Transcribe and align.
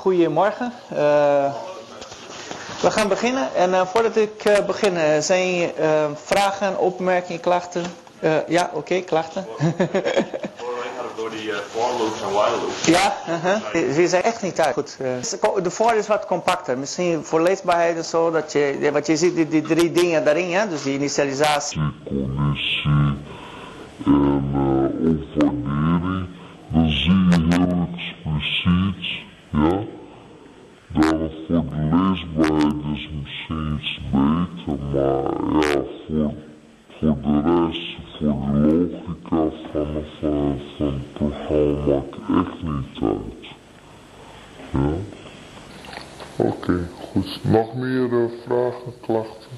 goedemorgen. 0.00 0.72
Uh, 0.92 0.98
we 2.80 2.90
gaan 2.90 3.08
beginnen. 3.08 3.54
En 3.54 3.70
uh, 3.70 3.86
voordat 3.86 4.16
ik 4.16 4.44
uh, 4.44 4.66
begin, 4.66 5.22
zijn 5.22 5.70
vragen, 6.14 6.78
opmerkingen, 6.78 7.40
klachten? 7.40 7.82
ja, 8.46 8.64
oké, 8.72 8.76
okay, 8.76 9.00
klachten. 9.02 9.46
Door 11.16 11.30
die 11.30 11.52
for 11.70 11.90
loops 11.98 12.22
en 12.22 12.28
while 12.28 12.56
loops. 12.60 12.86
Ja, 12.86 13.16
-huh. 13.24 13.92
ze 13.94 14.08
zijn 14.08 14.22
echt 14.22 14.42
niet 14.42 14.60
uit. 14.60 14.74
Goed. 14.74 14.96
de 15.64 15.70
for 15.70 15.94
is 15.94 16.06
wat 16.06 16.26
compacter. 16.26 16.78
Misschien 16.78 17.24
voor 17.24 17.42
leesbaarheid 17.42 17.96
en 17.96 18.04
zo, 18.04 18.30
dat 18.30 18.52
je, 18.52 18.90
wat 18.92 19.06
je 19.06 19.16
ziet, 19.16 19.34
die, 19.34 19.48
die 19.48 19.62
drie 19.62 19.92
dingen 19.92 20.24
daarin, 20.24 20.48
ja? 20.48 20.66
dus 20.66 20.82
die 20.82 20.94
initialisatie. 20.94 21.80
Connectie 22.04 23.16
en 24.04 24.40
opwaardering. 25.34 26.26
Dan 26.72 26.90
zie 26.90 27.12
je 27.12 27.46
heel 27.48 27.88
expliciet, 27.92 29.24
ja. 29.50 29.89
Dan 31.50 31.68
de 31.68 31.96
leesbaarheid 31.96 32.96
is 32.96 33.08
misschien 33.22 33.78
iets 33.80 34.00
beter, 34.10 34.78
maar 34.92 35.64
ja, 35.64 35.82
voor, 36.06 36.32
voor 36.98 37.16
de 37.22 37.40
rest, 37.44 37.96
voor 38.18 38.28
de 38.52 38.98
logica 39.30 39.56
van, 39.72 40.04
van, 40.20 40.60
van 40.76 40.86
het 40.86 41.12
programma 41.12 41.86
maakt 41.86 42.46
echt 42.46 42.62
niet 42.62 43.02
uit. 43.02 43.46
Ja. 44.70 44.92
Oké, 46.36 46.48
okay, 46.48 46.88
goed. 47.12 47.40
Nog 47.42 47.74
meer 47.74 48.08
uh, 48.08 48.30
vragen, 48.46 48.92
klachten, 49.00 49.50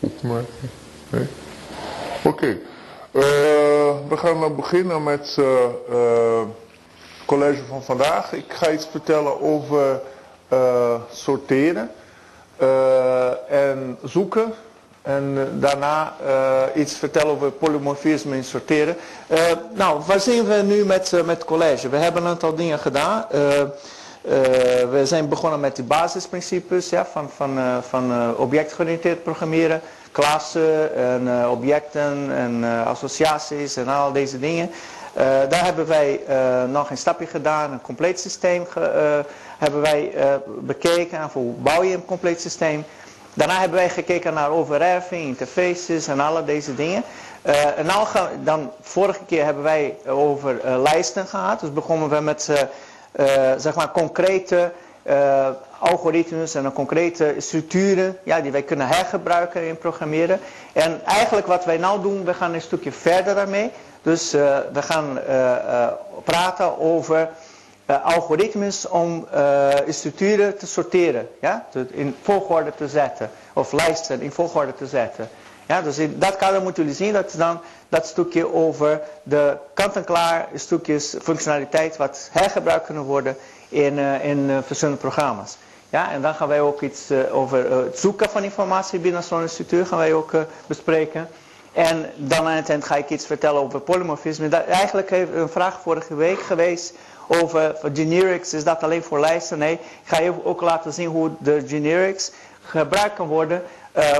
opmerkingen? 0.00 0.70
Nee? 1.10 1.26
Oké. 2.24 2.28
Okay. 2.28 2.58
Uh, 3.12 4.08
we 4.08 4.16
gaan 4.16 4.38
nou 4.38 4.52
beginnen 4.52 5.02
met 5.02 5.36
uh, 5.38 5.46
uh, 5.90 6.42
college 7.26 7.62
van 7.68 7.82
vandaag. 7.82 8.32
Ik 8.32 8.52
ga 8.52 8.70
iets 8.70 8.86
vertellen 8.86 9.40
over 9.40 10.00
sorteren 11.12 11.90
en 13.48 13.98
zoeken. 14.04 14.52
En 15.02 15.48
daarna 15.58 16.14
iets 16.74 16.94
vertellen 16.94 17.32
over 17.32 17.50
polymorfisme 17.50 18.36
en 18.36 18.44
sorteren. 18.44 18.96
nou, 19.74 20.00
waar 20.06 20.20
zijn 20.20 20.44
we 20.44 20.54
nu 20.54 20.84
met, 20.84 21.22
met 21.24 21.44
college? 21.44 21.88
We 21.88 21.96
hebben 21.96 22.22
een 22.22 22.28
aantal 22.28 22.54
dingen 22.54 22.78
gedaan. 22.78 23.26
we 24.90 25.00
zijn 25.04 25.28
begonnen 25.28 25.60
met 25.60 25.76
de 25.76 25.82
basisprincipes 25.82 26.88
ja, 26.88 27.06
van, 27.06 27.30
van, 27.30 27.82
van 27.88 28.36
objectgeoriënteerd 28.36 29.22
programmeren 29.22 29.80
klassen 30.12 30.94
en 30.96 31.22
uh, 31.26 31.50
objecten 31.50 32.30
en 32.36 32.60
uh, 32.60 32.86
associaties 32.86 33.76
en 33.76 33.88
al 33.88 34.12
deze 34.12 34.38
dingen. 34.38 34.70
Uh, 35.16 35.22
daar 35.48 35.64
hebben 35.64 35.86
wij 35.86 36.20
nog 36.68 36.90
een 36.90 36.96
stapje 36.96 37.26
gedaan, 37.26 37.72
een 37.72 37.80
compleet 37.80 38.20
systeem 38.20 38.66
hebben 39.58 39.80
wij 39.80 40.12
bekeken. 40.46 41.18
En 41.18 41.28
hoe 41.32 41.52
bouw 41.52 41.82
je 41.82 41.94
een 41.94 42.04
compleet 42.04 42.40
systeem? 42.40 42.84
Daarna 43.34 43.58
hebben 43.58 43.78
wij 43.78 43.90
gekeken 43.90 44.34
naar 44.34 44.50
overerving, 44.50 45.26
interfaces 45.26 46.06
en 46.06 46.20
alle 46.20 46.44
deze 46.44 46.74
dingen. 46.74 47.02
en 47.76 47.86
nou 47.86 48.06
dan, 48.44 48.70
vorige 48.80 49.24
keer 49.26 49.44
hebben 49.44 49.62
wij 49.62 49.96
over 50.06 50.78
lijsten 50.78 51.26
gehad. 51.26 51.60
Dus 51.60 51.72
begonnen 51.72 52.08
we 52.08 52.20
met 52.20 52.68
zeg 53.56 53.74
maar 53.74 53.90
concrete 53.90 54.72
algoritmes 55.80 56.54
en 56.54 56.72
concrete 56.72 57.34
structuren 57.38 58.18
ja, 58.22 58.40
die 58.40 58.52
wij 58.52 58.62
kunnen 58.62 58.86
hergebruiken 58.86 59.66
in 59.66 59.78
programmeren. 59.78 60.40
En 60.72 61.04
eigenlijk 61.04 61.46
wat 61.46 61.64
wij 61.64 61.76
nou 61.76 62.02
doen, 62.02 62.24
we 62.24 62.34
gaan 62.34 62.54
een 62.54 62.60
stukje 62.60 62.92
verder 62.92 63.34
daarmee. 63.34 63.70
Dus 64.02 64.34
uh, 64.34 64.58
we 64.72 64.82
gaan 64.82 65.18
uh, 65.28 65.86
praten 66.24 66.78
over 66.78 67.28
algoritmes 68.02 68.88
om 68.88 69.26
structuren 69.88 70.58
te 70.58 70.66
sorteren. 70.66 71.28
Ja? 71.40 71.66
In 71.90 72.16
volgorde 72.22 72.72
te 72.76 72.88
zetten. 72.88 73.30
Of 73.52 73.72
lijsten 73.72 74.20
in 74.20 74.32
volgorde 74.32 74.74
te 74.74 74.86
zetten. 74.86 75.28
Ja, 75.66 75.82
dus 75.82 75.98
in 75.98 76.18
dat 76.18 76.36
kader 76.36 76.62
moeten 76.62 76.82
jullie 76.82 76.98
zien, 76.98 77.12
dat 77.12 77.34
dan 77.36 77.60
dat 77.88 78.06
stukje 78.06 78.54
over 78.54 79.00
de 79.22 79.56
kant-en-klaar 79.74 80.48
stukjes 80.54 81.14
functionaliteit 81.22 81.96
wat 81.96 82.28
hergebruikt 82.32 82.84
kunnen 82.86 83.02
worden 83.02 83.36
in, 83.68 83.98
in 84.22 84.62
verschillende 84.66 85.00
programma's. 85.00 85.56
Ja, 85.88 86.12
en 86.12 86.22
dan 86.22 86.34
gaan 86.34 86.48
wij 86.48 86.60
ook 86.60 86.80
iets 86.80 87.10
over 87.32 87.72
het 87.84 87.98
zoeken 87.98 88.30
van 88.30 88.44
informatie 88.44 88.98
binnen 88.98 89.22
zo'n 89.22 89.48
structuur 89.48 89.86
gaan 89.86 89.98
wij 89.98 90.12
ook 90.12 90.32
bespreken. 90.66 91.28
En 91.72 92.10
dan 92.16 92.46
aan 92.46 92.56
het 92.56 92.68
eind 92.68 92.84
ga 92.84 92.96
ik 92.96 93.10
iets 93.10 93.26
vertellen 93.26 93.60
over 93.60 93.80
polymorfisme. 93.80 94.48
Dat, 94.48 94.64
eigenlijk 94.64 95.10
heeft 95.10 95.32
een 95.34 95.48
vraag 95.48 95.80
vorige 95.80 96.14
week 96.14 96.40
geweest 96.40 96.94
over 97.26 97.76
generics. 97.94 98.54
Is 98.54 98.64
dat 98.64 98.82
alleen 98.82 99.02
voor 99.02 99.20
lijsten? 99.20 99.58
Nee, 99.58 99.72
ik 99.72 99.80
ga 100.04 100.20
je 100.20 100.44
ook 100.44 100.60
laten 100.60 100.92
zien 100.92 101.08
hoe 101.08 101.30
de 101.38 101.62
generics 101.66 102.32
gebruikt 102.62 103.14
kan 103.14 103.26
worden 103.26 103.62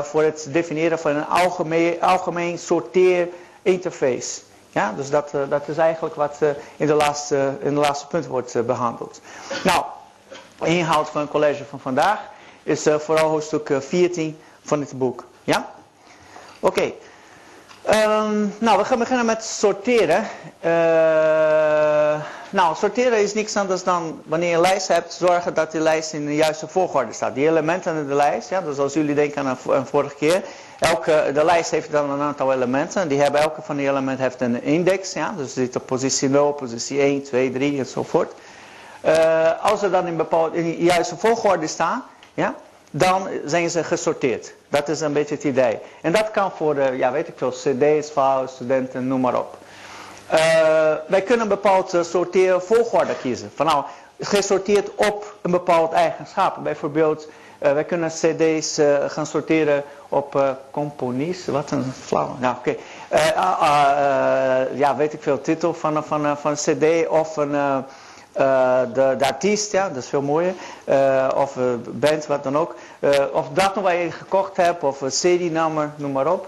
voor 0.03 0.22
het 0.22 0.49
definiëren 0.50 0.99
van 0.99 1.16
een 1.16 1.27
algemeen, 1.27 2.03
algemeen 2.03 2.59
sorteer 2.59 3.28
interface. 3.62 4.41
Ja, 4.71 4.93
dus 4.93 5.10
dat, 5.10 5.34
uh, 5.34 5.41
dat 5.49 5.69
is 5.69 5.77
eigenlijk 5.77 6.15
wat 6.15 6.39
uh, 6.43 6.49
in, 6.77 6.87
de 6.87 6.94
laatste, 6.94 7.59
in 7.60 7.75
de 7.75 7.81
laatste 7.81 8.06
punt 8.06 8.27
wordt 8.27 8.66
behandeld. 8.66 9.21
Nou, 9.65 9.84
inhoud 10.62 11.09
van 11.09 11.21
het 11.21 11.31
college 11.31 11.65
van 11.65 11.81
vandaag 11.81 12.21
is 12.62 12.87
vooral 12.99 13.28
hoofdstuk 13.28 13.77
14 13.78 14.39
van 14.62 14.81
dit 14.81 14.99
boek. 14.99 15.25
Ja? 15.44 15.72
Oké. 16.60 16.93
Um, 17.89 18.55
nou, 18.59 18.79
we 18.79 18.85
gaan 18.85 18.99
beginnen 18.99 19.27
met 19.27 19.45
sorteren. 19.45 20.27
nou, 22.51 22.77
sorteren 22.77 23.23
is 23.23 23.35
niks 23.35 23.57
anders 23.57 23.85
dan 23.85 24.23
wanneer 24.27 24.49
je 24.49 24.55
een 24.55 24.61
lijst 24.61 24.89
hebt, 24.89 25.13
zorgen 25.13 25.55
dat 25.55 25.73
die 25.73 25.81
lijst 25.81 26.13
in 26.13 26.27
de 26.27 26.35
juiste 26.35 26.69
volgorde 26.69 27.13
staat. 27.13 27.35
Die 27.35 27.49
elementen 27.49 27.97
in 27.97 28.07
de 28.07 28.15
lijst, 28.15 28.49
ja, 28.49 28.61
dus 28.61 28.79
als 28.79 28.95
jullie 28.95 29.15
denken 29.15 29.47
aan 29.47 29.59
een 29.67 29.87
vorige 29.87 30.15
keer, 30.15 30.43
Elke, 30.81 31.31
de 31.35 31.45
lijst 31.45 31.71
heeft 31.71 31.91
dan 31.93 32.11
een 32.11 32.21
aantal 32.21 32.53
elementen. 32.53 33.09
Die 33.09 33.21
hebben, 33.21 33.41
elke 33.41 33.63
van 33.63 33.77
die 33.77 33.89
elementen 33.89 34.25
heeft 34.25 34.41
een 34.41 34.63
index. 34.63 35.13
Ja? 35.13 35.35
Dus 35.37 35.53
zit 35.53 35.77
op 35.77 35.87
positie 35.87 36.29
0, 36.29 36.53
positie 36.53 37.01
1, 37.01 37.23
2, 37.23 37.53
3 37.53 37.79
enzovoort. 37.79 38.33
Uh, 39.05 39.65
als 39.65 39.81
ze 39.81 39.91
dan 39.91 40.07
in, 40.07 40.17
bepaald, 40.17 40.55
in 40.55 40.65
de 40.65 40.85
juiste 40.85 41.17
volgorde 41.17 41.67
staan, 41.67 42.05
ja, 42.35 42.55
dan 42.91 43.28
zijn 43.45 43.71
ze 43.71 43.84
gesorteerd. 43.84 44.55
Dat 44.69 44.89
is 44.89 45.01
een 45.01 45.12
beetje 45.12 45.34
het 45.34 45.45
idee. 45.45 45.78
En 46.03 46.12
dat 46.12 46.31
kan 46.31 46.51
voor, 46.51 46.77
uh, 46.77 46.99
ja, 46.99 47.12
weet 47.12 47.28
ik 47.28 47.34
veel, 47.37 47.51
cd's, 47.51 48.11
files, 48.11 48.53
studenten, 48.55 49.06
noem 49.06 49.21
maar 49.21 49.39
op. 49.39 49.56
Uh, 50.33 50.39
wij 51.06 51.23
kunnen 51.23 51.41
een 51.41 51.49
bepaald 51.49 51.99
sorteren 52.01 52.62
volgorde 52.62 53.15
kiezen. 53.23 53.53
Van 53.55 53.67
nou, 53.67 53.84
gesorteerd 54.21 54.95
op 54.95 55.34
een 55.43 55.51
bepaald 55.51 55.93
eigenschap. 55.93 56.56
Bijvoorbeeld, 56.62 57.28
wij 57.59 57.84
kunnen 57.84 58.09
cd's 58.09 58.81
gaan 59.07 59.27
sorteren 59.27 59.83
op 60.09 60.34
uh, 60.34 60.51
componies. 60.71 61.47
Wat 61.47 61.71
een 61.71 61.93
flauw. 62.03 62.37
Nou, 62.39 62.57
oké. 62.57 62.77
Uh, 63.12 63.27
uh, 63.27 64.78
ja, 64.78 64.97
weet 64.97 65.12
ik 65.12 65.22
veel. 65.22 65.41
Titel 65.41 65.75
van, 65.75 66.05
van, 66.05 66.37
van 66.37 66.55
cd 66.55 67.09
of 67.09 67.37
een, 67.37 67.84
de, 68.33 69.15
de 69.19 69.27
artiest. 69.27 69.73
Ja, 69.73 69.89
dat 69.89 69.97
is 69.97 70.09
veel 70.09 70.23
mooier. 70.23 70.55
of 71.35 71.57
band, 71.91 72.27
wat 72.27 72.43
dan 72.43 72.57
ook. 72.57 72.75
of 73.33 73.49
dat 73.53 73.75
nog 73.75 73.85
waar 73.85 73.97
je 73.97 74.11
gekocht 74.11 74.57
hebt. 74.57 74.83
Of 74.83 75.01
een 75.01 75.09
CD-nummer, 75.09 75.91
noem 75.97 76.13
maar 76.13 76.33
op. 76.33 76.47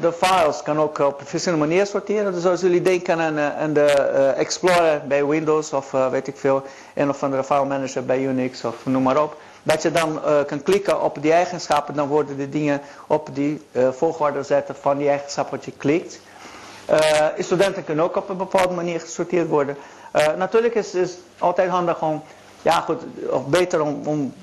de 0.00 0.12
files 0.16 0.62
kan 0.62 0.78
ook 0.78 0.98
op 0.98 1.20
verschillende 1.24 1.64
manieren 1.64 1.86
sorteren. 1.86 2.32
Dus 2.32 2.46
als 2.46 2.60
jullie 2.60 2.82
denken 2.82 3.18
aan, 3.20 3.38
aan 3.40 3.72
de 3.72 3.90
Explorer 4.36 5.02
bij 5.06 5.26
Windows 5.26 5.72
of 5.72 5.90
weet 5.90 6.26
ik 6.26 6.36
veel, 6.36 6.62
een 6.94 7.08
of 7.08 7.22
andere 7.22 7.44
file 7.44 7.64
manager 7.64 8.04
bij 8.04 8.22
Unix 8.22 8.64
of 8.64 8.74
noem 8.84 9.02
maar 9.02 9.22
op. 9.22 9.36
Dat 9.62 9.82
je 9.82 9.90
dan 9.90 10.20
kan 10.46 10.62
klikken 10.62 11.02
op 11.02 11.18
die 11.20 11.32
eigenschappen, 11.32 11.94
dan 11.94 12.08
worden 12.08 12.36
de 12.36 12.48
dingen 12.48 12.80
op 13.06 13.28
die 13.32 13.62
volgorde 13.90 14.42
zetten 14.42 14.74
van 14.80 14.96
die 14.98 15.08
eigenschap 15.08 15.50
wat 15.50 15.64
je 15.64 15.72
klikt. 15.76 16.20
Studenten 17.38 17.84
kunnen 17.84 18.04
ook 18.04 18.16
op 18.16 18.28
een 18.28 18.36
bepaalde 18.36 18.74
manier 18.74 19.00
gesorteerd 19.00 19.48
worden. 19.48 19.76
Natuurlijk 20.36 20.74
is 20.74 20.92
het 20.92 21.18
altijd 21.38 21.70
handig 21.70 22.02
om, 22.02 22.22
ja 22.62 22.80
goed, 22.80 23.02
of 23.30 23.46
beter 23.46 23.82
om, 23.82 24.00
om 24.04 24.34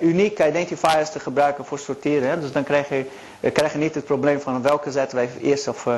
unieke 0.00 0.48
identifiers 0.48 1.10
te 1.10 1.20
gebruiken 1.20 1.64
voor 1.64 1.78
sorteren. 1.78 2.28
Hè? 2.28 2.40
Dus 2.40 2.52
dan 2.52 2.64
krijg 2.64 2.88
je, 2.88 3.06
krijg 3.52 3.72
je 3.72 3.78
niet 3.78 3.94
het 3.94 4.04
probleem 4.04 4.40
van 4.40 4.62
welke 4.62 4.90
zetten 4.90 5.16
wij 5.16 5.30
eerst 5.40 5.68
of, 5.68 5.88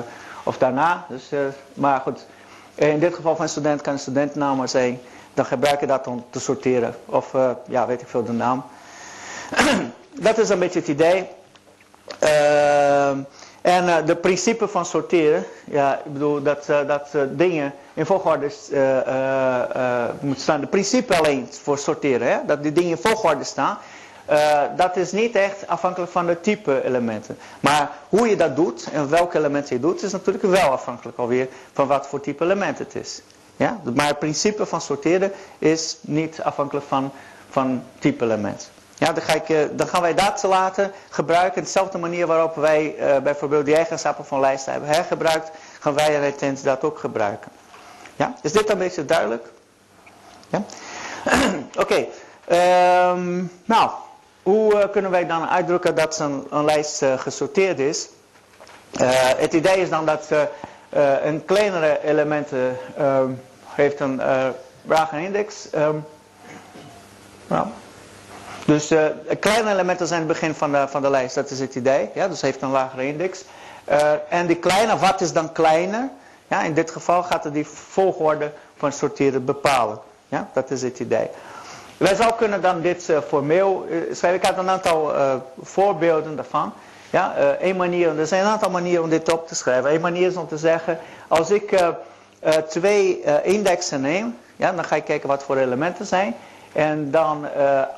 of 0.43 0.59
daarna. 0.59 1.07
Dus, 1.09 1.31
maar 1.75 2.01
goed, 2.01 2.27
in 2.75 2.99
dit 2.99 3.15
geval 3.15 3.37
van 3.37 3.49
student 3.49 3.81
kan 3.81 3.93
een 3.93 3.99
studentnaam 3.99 4.67
zijn 4.67 5.01
dan 5.35 5.45
gebruik 5.45 5.81
je 5.81 5.87
dat 5.87 6.07
om 6.07 6.25
te 6.31 6.41
sorteren. 6.41 6.95
Of, 7.07 7.33
ja, 7.69 7.87
weet 7.87 8.01
ik 8.01 8.09
veel, 8.09 8.25
de 8.25 8.33
naam. 8.33 8.65
dat 10.29 10.39
is 10.39 10.49
een 10.49 10.59
beetje 10.59 10.79
het 10.79 10.89
idee. 10.89 11.29
En 13.61 14.05
de 14.07 14.17
principe 14.21 14.69
van 14.69 14.87
sorteren, 14.87 15.45
ja, 15.65 15.99
ik 16.05 16.13
bedoel 16.13 16.43
dat, 16.43 16.67
dat 16.67 17.11
dingen 17.31 17.73
in 17.95 18.07
volgorde 18.07 18.51
moeten 20.21 20.43
staan. 20.43 20.61
De 20.61 20.67
principe 20.67 21.17
alleen 21.17 21.49
voor 21.51 21.79
sorteren, 21.79 22.29
hè? 22.29 22.39
dat 22.47 22.63
die 22.63 22.73
dingen 22.73 22.91
in 22.91 22.97
volgorde 22.97 23.45
staan. 23.45 23.79
dat 24.77 24.97
is 24.97 25.13
niet 25.13 25.35
echt 25.35 25.67
afhankelijk 25.67 26.13
van 26.13 26.27
de 26.27 26.41
type 26.41 26.85
elementen. 26.85 27.39
Maar 27.61 27.91
hoe 28.09 28.29
je 28.29 28.37
dat 28.37 28.57
doet 28.57 28.89
en 28.93 29.09
welke 29.09 29.39
elementen 29.39 29.77
je 29.77 29.83
doet, 29.83 30.03
is 30.03 30.13
natuurlijk 30.13 30.45
wel 30.45 30.71
afhankelijk 30.71 31.19
alweer 31.19 31.49
van 31.73 31.87
wat 31.87 32.07
voor 32.07 32.21
type 32.21 32.45
element 32.45 32.79
het 32.79 32.95
is. 32.95 33.23
Ja? 33.57 33.81
Maar 33.95 34.07
het 34.07 34.19
principe 34.19 34.67
van 34.67 34.81
sorteren 34.81 35.33
is 35.59 35.97
niet 36.01 36.43
afhankelijk 36.43 36.87
van, 36.87 37.13
van 37.51 37.83
type 37.99 38.25
element. 38.25 38.71
Ja, 38.95 39.13
dan, 39.13 39.23
ga 39.23 39.35
ik, 39.35 39.49
eh, 39.49 39.59
dan 39.73 39.87
gaan 39.87 40.03
wij 40.03 40.15
dat 40.15 40.43
laten 40.43 40.93
gebruiken. 41.11 41.63
Dezelfde 41.63 41.99
manier 41.99 42.27
waarop 42.27 42.55
wij 42.55 42.95
bijvoorbeeld 43.23 43.65
die 43.65 43.77
eigenschappen 43.77 44.25
van 44.25 44.41
lijsten 44.41 44.73
hebben 44.73 44.91
hergebruikt, 44.91 45.51
gaan 45.81 45.95
wij 45.95 46.19
Retent 46.19 46.65
dat 46.65 46.85
ook 46.85 46.99
gebruiken. 46.99 47.51
Ja? 48.17 48.35
Is 48.43 48.53
dit 48.53 48.71
een 48.71 48.79
beetje 48.79 49.05
duidelijk? 49.05 49.47
Ja? 50.49 50.63
Oké. 51.83 52.07
Ehm, 52.45 53.43
nou, 53.65 53.91
hoe 54.43 54.75
uh, 54.75 54.85
kunnen 54.93 55.11
wij 55.11 55.27
dan 55.27 55.49
uitdrukken 55.49 55.95
dat 55.95 56.19
een, 56.19 56.47
een 56.51 56.65
lijst 56.65 57.05
gesorteerd 57.17 57.79
is? 57.79 58.09
het 59.37 59.53
idee 59.53 59.77
is 59.77 59.89
dan 59.89 60.07
dat 60.07 60.29
een 61.23 61.45
kleinere 61.45 62.05
element 62.05 62.49
um, 62.99 63.43
heeft 63.69 64.01
een 64.01 64.21
lagere 64.83 65.23
index. 65.23 65.69
Um, 65.75 66.05
nou, 67.47 67.67
dus 68.67 68.93
kleine 69.41 69.71
elementen 69.71 70.07
zijn 70.07 70.19
het 70.19 70.29
begin 70.29 70.55
van 70.55 70.73
de, 70.73 70.87
van 70.89 71.03
de 71.03 71.11
lijst, 71.11 71.35
dat 71.35 71.51
is 71.51 71.61
het 71.61 71.75
idee. 71.75 72.11
Ja, 72.15 72.29
dus 72.29 72.41
heeft 72.41 72.63
een 72.63 72.71
lagere 72.71 73.07
index. 73.07 73.45
En 74.29 74.47
die 74.47 74.57
kleine, 74.57 74.99
wat 74.99 75.21
is 75.21 75.33
dan 75.33 75.53
kleiner? 75.53 76.11
Ja, 76.49 76.63
in 76.63 76.75
dit 76.75 76.91
geval 76.91 77.23
gaat 77.23 77.45
het 77.45 77.55
die 77.55 77.67
volgorde 77.67 78.53
van 78.77 78.93
sorteren 78.93 79.45
bepalen. 79.45 79.99
Ja, 80.29 80.49
dat 80.53 80.71
is 80.71 80.83
het 80.83 81.01
idee. 81.01 81.29
Wij 81.97 82.15
zouden 82.15 82.37
kunnen 82.37 82.63
dan 82.63 82.81
dit 82.81 83.09
uh, 83.09 83.19
formeel 83.29 83.87
schrijven. 84.13 84.41
Ik 84.41 84.47
had 84.47 84.59
een 84.59 84.71
aantal 84.71 85.13
voorbeelden 85.63 86.37
daarvan. 86.37 86.73
Ja, 87.11 87.57
manier, 87.77 88.19
er 88.19 88.27
zijn 88.27 88.45
een 88.45 88.51
aantal 88.51 88.71
manieren 88.71 89.03
om 89.03 89.11
dit 89.11 89.33
op 89.33 89.49
te 89.49 89.55
schrijven. 89.55 89.95
Eén 89.95 90.01
manier 90.01 90.27
is 90.27 90.37
om 90.37 90.49
te 90.49 90.59
zeggen, 90.59 90.99
als 91.29 91.51
ik 91.51 91.83
twee 92.69 93.25
indexen 93.43 94.01
neem, 94.01 94.37
ja, 94.57 94.73
dan 94.73 94.85
ga 94.85 94.97
ik 94.97 95.05
kijken 95.05 95.29
wat 95.29 95.43
voor 95.43 95.57
elementen 95.57 96.07
zijn. 96.07 96.35
En 96.73 97.11
dan 97.11 97.47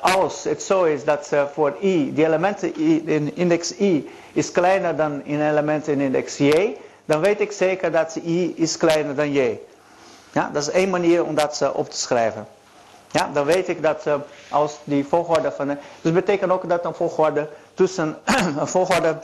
als 0.01 0.43
het 0.43 0.63
zo 0.63 0.83
is 0.83 1.03
dat 1.03 1.29
voor 1.53 1.75
i, 1.81 2.13
die 2.13 2.25
elementen 2.25 2.75
in 3.07 3.35
index 3.35 3.79
i 3.79 4.09
is 4.33 4.51
kleiner 4.51 4.95
dan 4.95 5.21
in 5.23 5.49
elementen 5.49 5.93
in 5.93 6.01
index 6.01 6.37
j, 6.37 6.75
dan 7.07 7.19
weet 7.19 7.39
ik 7.41 7.51
zeker 7.51 7.91
dat 7.91 8.15
i 8.25 8.53
is 8.55 8.77
kleiner 8.77 9.15
dan 9.15 9.31
j. 9.31 9.59
Ja, 10.31 10.49
dat 10.53 10.61
is 10.61 10.69
één 10.69 10.89
manier 10.89 11.23
om 11.23 11.35
dat 11.35 11.59
uh, 11.63 11.69
op 11.73 11.89
te 11.89 11.97
schrijven. 11.97 12.47
Ja, 13.11 13.29
dan 13.33 13.45
weet 13.45 13.67
ik 13.67 13.81
dat 13.81 14.05
als 14.49 14.77
die 14.83 15.05
volgorde 15.05 15.51
van... 15.51 15.67
dus 15.67 15.77
dat 16.01 16.13
betekent 16.13 16.51
ook 16.51 16.69
dat 16.69 16.85
een 16.85 16.93
volgorde 16.93 17.49
tussen... 17.73 18.17
een 18.59 18.67
volgorde 18.67 19.17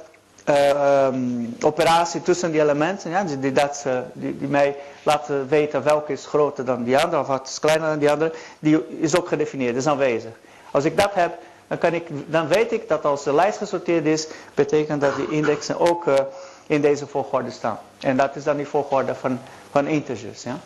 uh, 0.49 1.05
um, 1.05 1.55
operatie 1.61 2.21
tussen 2.21 2.51
die 2.51 2.61
elementen, 2.61 3.09
ja, 3.11 3.23
die, 3.23 3.51
dat, 3.51 3.85
die, 4.13 4.47
mij 4.47 4.75
laten 5.03 5.47
weten 5.47 5.83
welke 5.83 6.11
is 6.11 6.25
groter 6.25 6.65
dan 6.65 6.83
die 6.83 6.97
andere 6.97 7.21
of 7.21 7.27
wat 7.27 7.47
is 7.47 7.59
kleiner 7.59 7.89
dan 7.89 7.99
die 7.99 8.11
andere, 8.11 8.33
die 8.59 8.99
is 8.99 9.17
ook 9.17 9.27
gedefinieerd, 9.27 9.75
is 9.75 9.87
aanwezig. 9.87 10.31
Als 10.71 10.85
ik 10.85 10.97
dat 10.97 11.13
heb, 11.13 11.37
dan, 11.67 11.77
kan 11.77 11.93
ik, 11.93 12.07
dan 12.25 12.47
weet 12.47 12.71
ik 12.71 12.87
dat 12.87 13.05
als 13.05 13.23
de 13.23 13.33
lijst 13.33 13.57
gesorteerd 13.57 14.05
is, 14.05 14.27
betekent 14.53 15.01
dat 15.01 15.15
die 15.15 15.29
indexen 15.29 15.79
ook 15.79 16.05
in 16.67 16.81
deze 16.81 17.07
volgorde 17.07 17.51
staan. 17.51 17.79
En 17.99 18.17
dat 18.17 18.35
is 18.35 18.43
dan 18.43 18.57
die 18.57 18.67
volgorde 18.67 19.15
van, 19.15 19.39
van 19.71 19.87
integers. 19.87 20.43
Ja. 20.43 20.57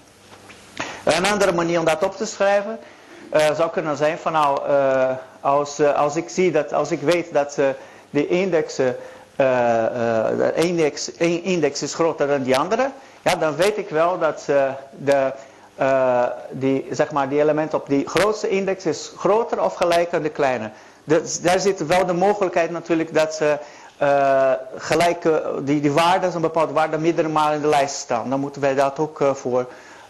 Een 1.04 1.26
andere 1.26 1.52
manier 1.52 1.80
om 1.80 1.86
dat 1.86 2.04
op 2.04 2.16
te 2.16 2.26
schrijven 2.26 2.80
zou 3.32 3.70
kunnen 3.70 3.98
zijn 3.98 4.18
van 4.18 4.32
nou, 4.32 4.60
als, 5.40 5.80
als 5.80 6.16
ik 6.16 6.30
zie 6.30 6.52
dat, 6.52 6.74
als 6.74 6.92
ik 6.92 7.02
weet 7.02 7.34
dat 7.34 7.60
de 8.10 8.28
indexen 8.28 8.96
uh, 9.38 10.26
index, 10.54 11.16
één 11.18 11.44
index 11.44 11.82
is 11.82 11.94
groter 11.94 12.28
dan 12.28 12.44
die 12.44 12.58
andere, 12.58 12.92
ja, 13.22 13.36
dan 13.36 13.56
weet 13.56 13.78
ik 13.78 13.90
wel 13.90 14.20
dat 14.20 14.46
de, 14.98 15.32
die, 16.50 16.86
zeg 16.92 17.12
maar, 17.12 17.30
die 17.30 17.42
element 17.42 17.74
op 17.74 17.88
die 17.88 18.08
grootste 18.08 18.50
index 18.50 18.86
is 18.86 19.12
groter 19.18 19.64
of 19.64 19.74
gelijk 19.76 20.14
aan 20.14 20.22
de 20.22 20.30
kleine. 20.30 20.72
Dus 21.04 21.42
daar 21.42 21.60
zit 21.60 21.86
wel 21.86 22.06
de 22.06 22.14
mogelijkheid 22.14 22.72
natuurlijk 22.72 23.14
dat 23.14 23.34
ze 23.34 23.58
uh, 24.02 24.52
die, 25.64 25.82
die 25.82 25.92
waarden, 25.92 26.36
een 26.36 26.42
bepaalde 26.42 26.74
waarde, 26.74 26.98
meerdere 26.98 27.28
malen 27.28 27.56
in 27.56 27.62
de 27.62 27.68
lijst 27.68 27.96
staan. 27.96 28.30
Dan 28.30 28.40
moeten 28.40 28.62
wij 28.62 28.76
dat 28.76 29.00
ook 29.00 29.32
voor 29.34 29.68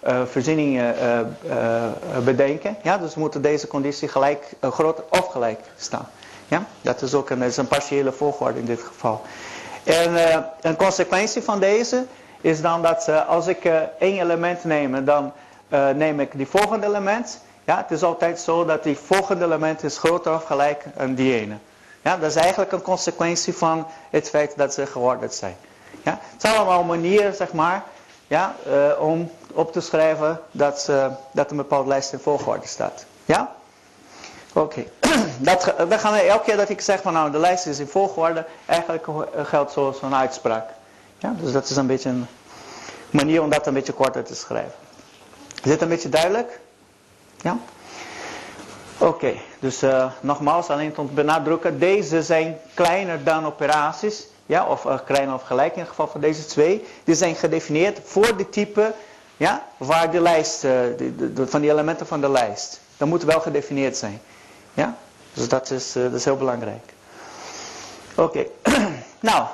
uh, 0.07 0.21
voorzieningen 0.25 0.95
bedenken. 2.23 2.77
Ja, 2.83 2.97
dus 2.97 3.15
moeten 3.15 3.41
deze 3.41 3.67
conditie 3.67 4.07
gelijk, 4.07 4.53
groter 4.61 5.03
of 5.09 5.27
gelijk 5.27 5.59
staan. 5.77 6.07
Ja? 6.47 6.65
Dat 6.81 7.01
is 7.01 7.13
ook 7.13 7.29
een, 7.29 7.41
is 7.41 7.57
een 7.57 7.67
partiële 7.67 8.11
volgorde 8.11 8.59
in 8.59 8.65
dit 8.65 8.81
geval. 8.81 9.21
En 9.83 10.15
een 10.61 10.75
consequentie 10.75 11.43
van 11.43 11.59
deze 11.59 12.05
is 12.41 12.61
dan 12.61 12.81
dat 12.81 13.09
als 13.27 13.47
ik 13.47 13.65
één 13.99 14.21
element 14.21 14.63
neem, 14.63 15.05
dan 15.05 15.31
neem 15.95 16.19
ik 16.19 16.29
die 16.33 16.47
volgende 16.47 16.85
element. 16.85 17.39
Ja, 17.63 17.77
het 17.77 17.91
is 17.91 18.03
altijd 18.03 18.39
zo 18.39 18.65
dat 18.65 18.83
die 18.83 18.97
volgende 18.97 19.45
element 19.45 19.83
is 19.83 19.97
groter 19.97 20.33
of 20.33 20.43
gelijk 20.43 20.85
aan 20.97 21.13
die 21.13 21.33
ene. 21.33 21.55
Ja, 22.07 22.17
dat 22.17 22.29
is 22.29 22.35
eigenlijk 22.35 22.71
een 22.71 22.81
consequentie 22.81 23.53
van 23.53 23.87
het 24.09 24.29
feit 24.29 24.53
dat 24.57 24.73
ze 24.73 24.85
geordend 24.85 25.33
zijn. 25.33 25.55
Ja, 26.03 26.19
het 26.31 26.41
zijn 26.41 26.55
allemaal 26.55 26.83
manieren, 26.83 27.35
zeg 27.35 27.53
maar, 27.53 27.83
ja, 28.27 28.55
om 28.99 29.31
op 29.53 29.71
te 29.71 29.81
schrijven 29.81 30.39
dat, 30.51 30.91
dat 31.31 31.51
een 31.51 31.57
bepaalde 31.57 31.89
lijst 31.89 32.13
in 32.13 32.19
volgorde 32.19 32.67
staat. 32.67 33.05
Ja? 33.25 33.55
Oké, 34.53 34.83
dat, 35.39 35.73
gaan 35.89 36.15
elke 36.15 36.43
keer 36.43 36.57
dat 36.57 36.69
ik 36.69 36.81
zeg 36.81 37.01
van 37.01 37.13
nou 37.13 37.31
de 37.31 37.39
lijst 37.39 37.65
is 37.65 37.79
in 37.79 37.87
volgorde, 37.87 38.45
eigenlijk 38.65 39.07
geldt 39.43 39.71
zo'n 39.71 40.15
uitspraak. 40.15 40.69
Ja, 41.17 41.35
dus 41.41 41.51
dat 41.51 41.69
is 41.69 41.75
een 41.75 41.87
beetje 41.87 42.09
een 42.09 42.27
manier 43.09 43.41
om 43.41 43.49
dat 43.49 43.67
een 43.67 43.73
beetje 43.73 43.93
korter 43.93 44.23
te 44.23 44.35
schrijven. 44.35 44.75
Is 45.55 45.69
dit 45.69 45.81
een 45.81 45.89
beetje 45.89 46.09
duidelijk? 46.09 46.59
Ja? 47.41 47.57
Oké, 48.99 49.33
dus 49.59 49.83
uh, 49.83 50.11
nogmaals, 50.19 50.69
alleen 50.69 50.97
om 50.97 51.07
te 51.07 51.13
benadrukken, 51.13 51.79
deze 51.79 52.23
zijn 52.23 52.57
kleiner 52.73 53.23
dan 53.23 53.45
operaties, 53.45 54.27
ja, 54.45 54.65
of 54.65 54.85
uh, 54.85 54.97
kleiner 55.05 55.33
of 55.33 55.41
gelijk 55.41 55.73
in 55.73 55.79
het 55.79 55.89
geval 55.89 56.07
van 56.07 56.21
deze 56.21 56.45
twee. 56.45 56.85
Die 57.03 57.15
zijn 57.15 57.35
gedefinieerd 57.35 57.99
voor 58.03 58.37
de 58.37 58.49
type, 58.49 58.93
ja, 59.37 59.65
waar 59.77 60.11
de 60.11 60.21
lijst, 60.21 60.63
uh, 60.63 60.71
de, 60.97 61.33
de, 61.33 61.47
van 61.47 61.61
die 61.61 61.71
elementen 61.71 62.07
van 62.07 62.21
de 62.21 62.29
lijst. 62.29 62.79
Dat 62.97 63.07
moet 63.07 63.23
wel 63.23 63.39
gedefinieerd 63.39 63.97
zijn. 63.97 64.21
Ja? 64.73 64.97
Dus 65.33 65.47
dat 65.47 65.71
is, 65.71 65.91
dat 65.91 66.13
is 66.13 66.25
heel 66.25 66.37
belangrijk. 66.37 66.93
Oké. 68.15 68.45
nou, 69.19 69.45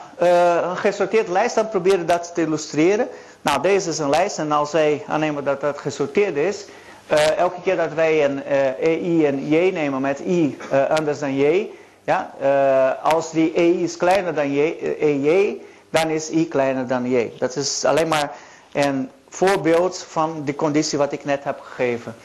een 0.70 0.78
gesorteerde 0.78 1.32
lijst, 1.32 1.56
dan 1.56 1.70
proberen 1.70 2.06
dat 2.06 2.32
te 2.34 2.42
illustreren. 2.42 3.08
Nou, 3.42 3.62
deze 3.62 3.90
is 3.90 4.00
een 4.00 4.10
lijst 4.10 4.38
en 4.38 4.52
als 4.52 4.72
wij 4.72 5.04
aannemen 5.08 5.44
dat 5.44 5.62
dat 5.62 5.78
gesorteerd 5.78 6.36
is, 6.36 6.66
uh, 7.12 7.38
elke 7.38 7.62
keer 7.62 7.76
dat 7.76 7.94
wij 7.94 8.26
een 8.26 8.44
EI 8.80 9.26
en 9.26 9.48
J 9.48 9.72
nemen 9.72 10.02
met 10.02 10.20
I 10.20 10.58
anders 10.90 11.20
dan 11.20 11.36
J, 11.36 11.70
ja, 12.04 12.34
als 13.04 13.32
die 13.32 13.54
EI 13.54 13.84
is 13.84 13.98
kleiner 13.98 14.34
dan 14.34 14.52
J, 14.52 14.60
EJ, 15.00 15.58
dan 15.90 16.10
is 16.10 16.30
I 16.30 16.48
kleiner 16.48 16.88
dan 16.88 17.10
J. 17.10 17.32
Dat 17.40 17.56
is 17.56 17.86
alleen 17.86 18.08
maar 18.08 18.32
een 18.74 19.10
voorbeeld 19.30 20.06
van 20.08 20.42
de 20.46 20.56
conditie 20.56 20.98
wat 20.98 21.12
ik 21.12 21.26
net 21.26 21.44
heb 21.44 21.60
gegeven. 21.60 22.16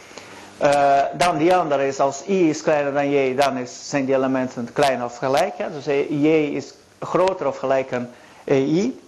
Dan 1.16 1.38
die 1.38 1.54
andere 1.56 1.86
is 1.86 2.00
als 2.00 2.22
i 2.28 2.48
is 2.48 2.62
kleiner 2.62 2.92
dan 2.92 3.10
j, 3.10 3.34
dan 3.34 3.56
is, 3.56 3.88
zijn 3.88 4.04
die 4.04 4.14
elementen 4.14 4.72
kleiner 4.72 5.04
of 5.04 5.16
gelijk. 5.16 5.54
Dus 5.72 5.84
j 6.08 6.26
is 6.54 6.74
groter 7.00 7.46
of 7.46 7.58
gelijk 7.58 7.92
aan 7.92 8.10
i. 8.48 9.00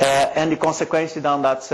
Uh, 0.00 0.36
en 0.36 0.48
die 0.48 0.58
consequentie 0.58 1.20
dan 1.20 1.42
dat 1.42 1.72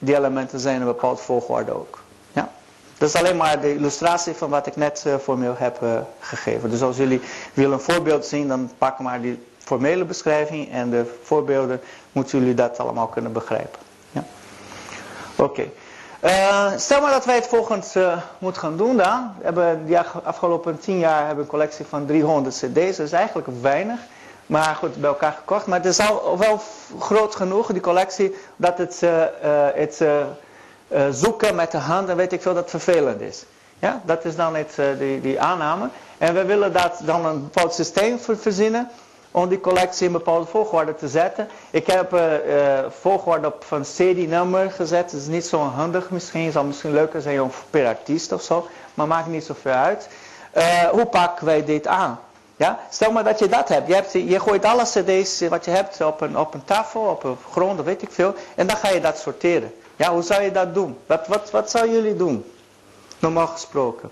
die 0.00 0.16
elementen 0.16 0.60
zijn 0.60 0.80
een 0.80 0.86
bepaald 0.86 1.20
volgorde 1.20 1.72
ook. 1.72 1.98
Ja? 2.32 2.50
Dat 2.98 3.08
is 3.08 3.14
alleen 3.14 3.36
maar 3.36 3.60
de 3.60 3.74
illustratie 3.74 4.34
van 4.34 4.50
wat 4.50 4.66
ik 4.66 4.76
net 4.76 5.04
formeel 5.20 5.54
heb 5.58 5.80
gegeven. 6.20 6.70
Dus 6.70 6.82
als 6.82 6.96
jullie 6.96 7.20
willen 7.54 7.72
een 7.72 7.80
voorbeeld 7.80 8.26
zien, 8.26 8.48
dan 8.48 8.70
pak 8.78 8.98
maar 8.98 9.20
die 9.20 9.46
formele 9.58 10.04
beschrijving 10.04 10.72
en 10.72 10.90
de 10.90 11.18
voorbeelden 11.22 11.80
moeten 12.12 12.38
jullie 12.38 12.54
dat 12.54 12.78
allemaal 12.78 13.06
kunnen 13.06 13.32
begrijpen. 13.32 13.78
Ja? 14.12 14.24
Oké. 15.36 15.64
Uh, 16.24 16.72
stel 16.76 17.00
maar 17.00 17.10
dat 17.10 17.24
wij 17.24 17.34
het 17.34 17.46
volgend 17.46 17.94
uh, 17.96 18.16
moeten 18.38 18.60
gaan 18.60 18.76
doen 18.76 18.96
dan. 18.96 19.34
We 19.38 19.44
hebben 19.44 19.86
die 19.86 19.98
afgelopen 19.98 20.78
tien 20.78 20.98
jaar 20.98 21.26
hebben 21.26 21.44
een 21.44 21.50
collectie 21.50 21.84
van 21.84 22.06
300 22.06 22.54
cd's. 22.54 22.96
Dat 22.96 23.06
is 23.06 23.12
eigenlijk 23.12 23.48
weinig. 23.60 23.98
Maar 24.50 24.74
goed, 24.74 24.96
bij 24.96 25.08
elkaar 25.08 25.32
gekocht. 25.32 25.66
Maar 25.66 25.78
het 25.78 25.86
is 25.86 25.98
al 25.98 26.38
wel 26.38 26.60
groot 26.98 27.34
genoeg, 27.34 27.66
die 27.66 27.80
collectie, 27.80 28.36
dat 28.56 28.78
het, 28.78 29.00
uh, 29.02 29.24
het 29.74 30.04
zoeken 31.10 31.54
met 31.54 31.70
de 31.70 31.78
hand 31.78 32.08
en 32.08 32.16
weet 32.16 32.32
ik 32.32 32.42
veel, 32.42 32.54
dat 32.54 32.70
vervelend 32.70 33.20
is. 33.20 33.44
Ja, 33.78 34.00
dat 34.04 34.24
is 34.24 34.36
dan 34.36 34.54
het, 34.54 34.78
die, 34.98 35.20
die 35.20 35.40
aanname. 35.40 35.88
En 36.18 36.34
we 36.34 36.44
willen 36.44 36.72
dat 36.72 37.00
dan 37.02 37.26
een 37.26 37.42
bepaald 37.42 37.74
systeem 37.74 38.18
verzinnen 38.18 38.90
om 39.30 39.48
die 39.48 39.60
collectie 39.60 40.06
in 40.06 40.12
bepaalde 40.12 40.46
volgorde 40.46 40.94
te 40.94 41.08
zetten. 41.08 41.48
Ik 41.70 41.86
heb 41.86 42.14
uh, 42.14 42.22
volgorde 43.00 43.46
op 43.46 43.64
van 43.64 43.82
CD-nummer 43.82 44.70
gezet. 44.70 45.10
Dat 45.10 45.20
is 45.20 45.26
niet 45.26 45.46
zo 45.46 45.58
handig 45.58 46.10
misschien. 46.10 46.44
Het 46.44 46.52
zal 46.52 46.64
misschien 46.64 46.92
leuker 46.92 47.20
zijn 47.20 47.50
per 47.70 47.86
artiest 47.86 48.32
of 48.32 48.42
zo. 48.42 48.66
Maar 48.94 49.06
maakt 49.06 49.26
niet 49.26 49.44
zoveel 49.44 49.72
uit. 49.72 50.08
Hoe 50.90 51.06
pakken 51.06 51.46
wij 51.46 51.64
dit 51.64 51.86
aan? 51.86 52.18
Ja? 52.60 52.78
Stel 52.90 53.12
maar 53.12 53.24
dat 53.24 53.38
je 53.38 53.48
dat 53.48 53.68
hebt. 53.68 53.86
Je, 53.88 53.94
hebt, 53.94 54.12
je 54.12 54.40
gooit 54.40 54.64
alle 54.64 54.84
cd's 54.84 55.48
wat 55.48 55.64
je 55.64 55.70
hebt 55.70 56.00
op 56.00 56.20
een, 56.20 56.38
op 56.38 56.54
een 56.54 56.64
tafel, 56.64 57.00
op 57.00 57.24
een 57.24 57.36
grond, 57.50 57.82
weet 57.82 58.02
ik 58.02 58.10
veel. 58.12 58.34
En 58.54 58.66
dan 58.66 58.76
ga 58.76 58.88
je 58.88 59.00
dat 59.00 59.18
sorteren. 59.18 59.72
Ja, 59.96 60.12
hoe 60.12 60.22
zou 60.22 60.42
je 60.42 60.52
dat 60.52 60.74
doen? 60.74 60.98
Wat, 61.06 61.26
wat, 61.26 61.50
wat 61.50 61.70
zou 61.70 61.90
jullie 61.90 62.16
doen? 62.16 62.44
Normaal 63.18 63.46
gesproken. 63.46 64.10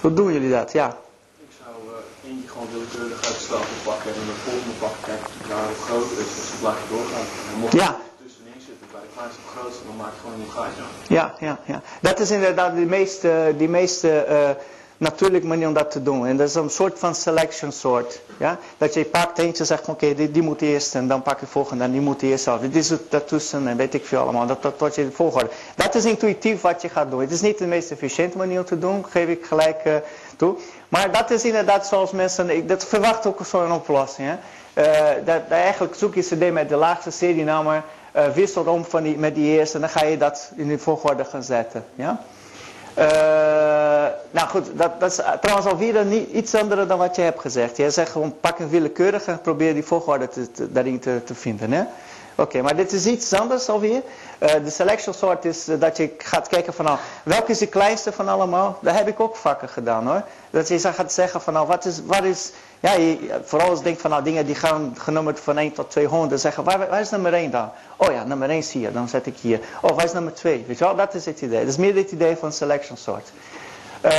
Hoe 0.00 0.14
doen 0.14 0.32
jullie 0.32 0.50
dat? 0.50 0.72
Ja. 0.72 0.96
Ik 1.38 1.54
zou 1.62 1.74
uh, 1.86 2.30
eentje 2.30 2.48
gewoon 2.48 2.68
willekeurig 2.72 3.24
uit 3.26 3.34
de 3.34 3.40
stapel 3.40 3.76
pakken 3.84 4.10
en 4.10 4.26
de 4.30 4.38
volgende 4.44 4.74
pakken 4.78 5.02
kijken 5.06 5.26
of 5.26 5.50
het 5.50 5.76
hoe 5.76 5.84
groot 5.86 6.10
is. 6.10 6.34
Dus 6.34 6.50
het 6.50 6.60
blijft 6.60 6.88
doorgaan. 6.90 7.26
En 7.52 7.58
mocht 7.60 7.72
ja. 7.72 7.86
er 7.86 8.22
tussenin 8.22 8.60
zitten 8.68 8.86
bij 8.92 9.00
de 9.06 9.12
kleinste 9.14 9.40
of 9.44 9.50
grootste, 9.54 9.82
dan 9.86 9.96
maak 9.96 10.12
je 10.14 10.20
gewoon 10.22 10.40
een 10.40 10.54
gaatje. 10.58 10.82
Ja, 11.18 11.34
ja, 11.48 11.58
ja. 11.72 11.82
Dat 12.00 12.18
is 12.20 12.30
inderdaad 12.30 12.74
de 12.74 12.88
meeste, 12.98 13.54
die 13.56 13.68
meeste 13.68 14.10
uh, 14.28 14.50
natuurlijk 14.98 15.44
manier 15.44 15.66
om 15.66 15.74
dat 15.74 15.90
te 15.90 16.02
doen. 16.02 16.26
En 16.26 16.36
dat 16.36 16.48
is 16.48 16.54
een 16.54 16.70
soort 16.70 16.98
van 16.98 17.14
selection 17.14 17.72
soort. 17.72 18.20
Ja? 18.38 18.58
Dat 18.78 18.94
je 18.94 19.04
pakt 19.04 19.38
eentje 19.38 19.58
en 19.58 19.66
zegt, 19.66 19.88
oké, 19.88 20.14
die, 20.14 20.30
die, 20.30 20.42
moet 20.42 20.62
eerst 20.62 20.94
en 20.94 21.08
dan 21.08 21.22
pak 21.22 21.40
je 21.40 21.46
volgende 21.46 21.84
en 21.84 21.92
die 21.92 22.00
moet 22.00 22.22
eerst 22.22 22.48
af. 22.48 22.60
Dit 22.60 22.76
is 22.76 22.90
het 22.90 23.10
daartussen 23.10 23.68
en 23.68 23.76
weet 23.76 23.94
ik 23.94 24.06
veel 24.06 24.20
allemaal. 24.20 24.46
Dat, 24.46 24.62
dat, 24.62 24.78
dat 24.78 24.94
je 24.94 25.10
volgorde. 25.12 25.50
Dat 25.74 25.94
is 25.94 26.04
intuïtief 26.04 26.60
wat 26.60 26.82
je 26.82 26.88
gaat 26.88 27.10
doen. 27.10 27.20
Het 27.20 27.30
is 27.30 27.40
niet 27.40 27.58
de 27.58 27.66
meest 27.66 27.90
efficiënte 27.90 28.36
manier 28.36 28.58
om 28.58 28.64
te 28.64 28.78
doen, 28.78 29.04
geef 29.08 29.28
ik 29.28 29.44
gelijk 29.44 29.84
uh, 29.84 29.94
toe. 30.36 30.56
Maar 30.88 31.12
dat 31.12 31.30
is 31.30 31.44
inderdaad 31.44 31.86
zoals 31.86 32.10
mensen, 32.10 32.50
ik, 32.50 32.68
dat 32.68 32.84
verwacht 32.86 33.26
ook 33.26 33.40
zo'n 33.44 33.72
oplossing. 33.72 34.28
Hè? 34.28 34.36
Uh, 34.78 35.26
dat, 35.26 35.42
eigenlijk 35.48 35.94
zoek 35.94 36.14
je 36.14 36.22
cd 36.22 36.52
met 36.52 36.68
de 36.68 36.76
laagste 36.76 37.10
serienummer, 37.10 37.82
uh, 38.16 38.26
wisselt 38.28 38.66
om 38.66 38.84
van 38.84 39.02
die, 39.02 39.18
met 39.18 39.34
die 39.34 39.58
eerste 39.58 39.74
en 39.74 39.80
dan 39.80 39.90
ga 39.90 40.04
je 40.04 40.16
dat 40.16 40.50
in 40.56 40.68
de 40.68 40.78
volgorde 40.78 41.24
gaan 41.24 41.42
zetten. 41.42 41.84
Ja? 41.94 42.22
Uh, 42.98 43.04
nou 44.30 44.48
goed, 44.48 44.66
dat, 44.74 45.00
dat 45.00 45.10
is 45.10 45.20
trouwens 45.40 45.68
alweer 45.68 46.04
niet, 46.04 46.30
iets 46.30 46.54
anders 46.54 46.86
dan 46.86 46.98
wat 46.98 47.16
je 47.16 47.22
hebt 47.22 47.40
gezegd. 47.40 47.76
Jij 47.76 47.90
zegt 47.90 48.10
gewoon 48.10 48.34
pak 48.40 48.58
een 48.58 48.68
willekeurige 48.68 49.30
en 49.30 49.40
probeer 49.40 49.74
die 49.74 49.84
volgorde 49.84 50.28
te, 50.28 50.72
daarin 50.72 50.98
te, 50.98 51.20
te 51.24 51.34
vinden. 51.34 51.88
Oké, 52.40 52.62
maar 52.62 52.76
dit 52.76 52.92
is 52.92 53.06
iets 53.06 53.32
anders 53.32 53.68
alweer. 53.68 54.02
Uh, 54.38 54.48
de 54.64 54.70
selection 54.70 55.14
sort 55.14 55.44
is 55.44 55.68
uh, 55.68 55.80
dat 55.80 55.96
je 55.96 56.14
gaat 56.18 56.48
kijken 56.48 56.72
van 56.72 56.84
nou, 56.84 56.98
welke 57.22 57.50
is 57.50 57.58
de 57.58 57.66
kleinste 57.66 58.12
van 58.12 58.28
allemaal. 58.28 58.78
Daar 58.82 58.94
heb 58.94 59.08
ik 59.08 59.20
ook 59.20 59.36
vakken 59.36 59.68
gedaan 59.68 60.06
hoor. 60.06 60.22
Dat 60.50 60.68
je 60.68 60.78
gaat 60.78 61.12
zeggen 61.12 61.40
van 61.40 61.52
nou, 61.52 61.66
wat 61.66 61.84
is, 61.84 62.00
wat 62.04 62.24
is 62.24 62.52
ja, 62.80 62.96
vooral 63.44 63.68
als 63.68 63.78
je 63.78 63.84
denkt 63.84 64.00
van 64.00 64.10
nou 64.10 64.22
dingen 64.22 64.46
die 64.46 64.54
gaan 64.54 64.94
genummerd 64.98 65.40
van 65.40 65.58
1 65.58 65.72
tot 65.72 65.90
200. 65.90 66.40
Zeggen 66.40 66.64
waar, 66.64 66.88
waar 66.88 67.00
is 67.00 67.10
nummer 67.10 67.32
1 67.32 67.50
dan? 67.50 67.70
Oh 67.96 68.12
ja, 68.12 68.24
nummer 68.24 68.50
1 68.50 68.62
zie 68.62 68.80
je, 68.80 68.92
dan 68.92 69.08
zet 69.08 69.26
ik 69.26 69.36
hier. 69.36 69.60
Oh, 69.80 69.96
waar 69.96 70.04
is 70.04 70.12
nummer 70.12 70.34
2? 70.34 70.64
Weet 70.66 70.78
je 70.78 70.84
wel, 70.84 70.96
dat 70.96 71.14
is 71.14 71.24
het 71.24 71.40
idee. 71.40 71.60
Dat 71.60 71.68
is 71.68 71.76
meer 71.76 71.94
het 71.94 72.10
idee 72.10 72.36
van 72.36 72.52
selection 72.52 72.96
sort. 72.96 73.32
Uh, 74.04 74.12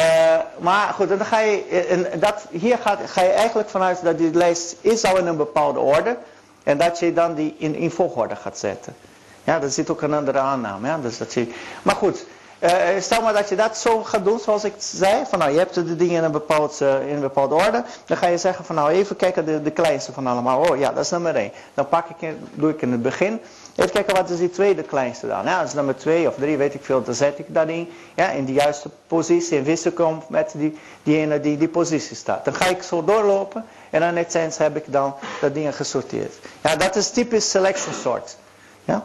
maar 0.58 0.94
goed, 0.94 1.10
dan 1.10 1.26
ga 1.26 1.40
je, 1.40 1.86
en 1.90 2.20
dat, 2.20 2.46
hier 2.50 2.78
gaat, 2.78 3.00
ga 3.06 3.22
je 3.22 3.30
eigenlijk 3.30 3.70
vanuit 3.70 4.04
dat 4.04 4.18
die 4.18 4.34
lijst 4.34 4.76
is 4.82 5.04
al 5.06 5.18
in 5.18 5.28
een 5.28 5.38
bepaalde 5.38 5.80
orde. 5.80 6.18
En 6.64 6.78
dat 6.78 7.00
je 7.00 7.14
dan 7.14 7.34
die 7.34 7.56
in, 7.58 7.76
in 7.76 7.92
volgorde 7.92 8.36
gaat 8.36 8.58
zetten. 8.58 8.96
Ja, 9.44 9.60
daar 9.60 9.70
zit 9.70 9.90
ook 9.90 10.02
een 10.02 10.14
andere 10.14 10.40
aanname. 10.40 10.88
Ja? 10.88 10.98
Dus 10.98 11.18
dat 11.18 11.34
je, 11.34 11.54
maar 11.82 11.96
goed, 11.96 12.26
uh, 12.60 12.72
stel 13.00 13.22
maar 13.22 13.34
dat 13.34 13.50
je 13.50 13.56
dat 13.56 13.78
zo 13.78 14.04
gaat 14.04 14.26
doen 14.26 14.40
zoals 14.40 14.64
ik 14.64 14.74
zei. 14.78 15.26
Van 15.26 15.40
nou, 15.40 15.52
je 15.52 15.58
hebt 15.58 15.74
de 15.74 15.96
dingen 15.96 16.16
in 16.16 16.24
een, 16.24 16.32
bepaald, 16.32 16.80
uh, 16.82 17.08
in 17.08 17.16
een 17.16 17.22
bepaalde 17.22 17.56
orde. 17.56 17.84
Dan 18.06 18.18
ga 18.18 18.28
je 18.28 18.38
zeggen 18.38 18.66
van 18.66 18.76
nou, 18.76 18.90
even 18.90 19.16
kijken 19.16 19.46
de, 19.46 19.62
de 19.62 19.72
kleinste 19.72 20.12
van 20.12 20.28
allemaal. 20.28 20.60
Oh 20.60 20.78
ja, 20.78 20.92
dat 20.92 21.04
is 21.04 21.10
nummer 21.10 21.36
1. 21.36 21.52
Dan 21.74 21.88
pak 21.88 22.10
ik, 22.10 22.36
doe 22.54 22.70
ik 22.70 22.82
in 22.82 22.92
het 22.92 23.02
begin. 23.02 23.42
Even 23.80 23.92
kijken 23.92 24.16
wat 24.16 24.30
is 24.30 24.38
die 24.38 24.50
tweede 24.50 24.84
kleinste 24.84 25.28
dan. 25.28 25.46
Ja, 25.46 25.60
dat 25.60 25.68
is 25.68 25.74
nummer 25.74 25.98
2 25.98 26.28
of 26.28 26.36
3, 26.36 26.58
weet 26.58 26.74
ik 26.74 26.84
veel. 26.84 27.04
Dan 27.04 27.14
zet 27.14 27.40
ik 27.40 27.46
dat 27.48 27.68
in. 27.68 27.90
Ja, 28.16 28.30
in 28.30 28.46
de 28.46 28.54
juiste 28.54 28.90
positie. 29.08 29.58
En 29.58 29.64
wissel 29.64 29.92
kom 29.92 30.24
met 30.30 30.52
die, 30.56 30.78
diegene 31.04 31.40
die 31.40 31.58
die 31.58 31.68
positie 31.68 32.16
staat. 32.16 32.46
Dan 32.46 32.54
ga 32.54 32.66
ik 32.66 32.84
zo 32.84 33.04
doorlopen. 33.04 33.66
En 33.90 34.04
aan 34.04 34.16
het 34.16 34.36
eind 34.36 34.58
heb 34.58 34.76
ik 34.76 34.84
dan 34.86 35.16
dat 35.42 35.54
ding 35.54 35.76
gesorteerd. 35.76 36.34
Ja, 36.62 36.76
dat 36.76 36.96
is 36.96 37.10
typisch 37.10 37.50
selection 37.50 37.94
sort. 37.94 38.38
Ja. 38.86 39.04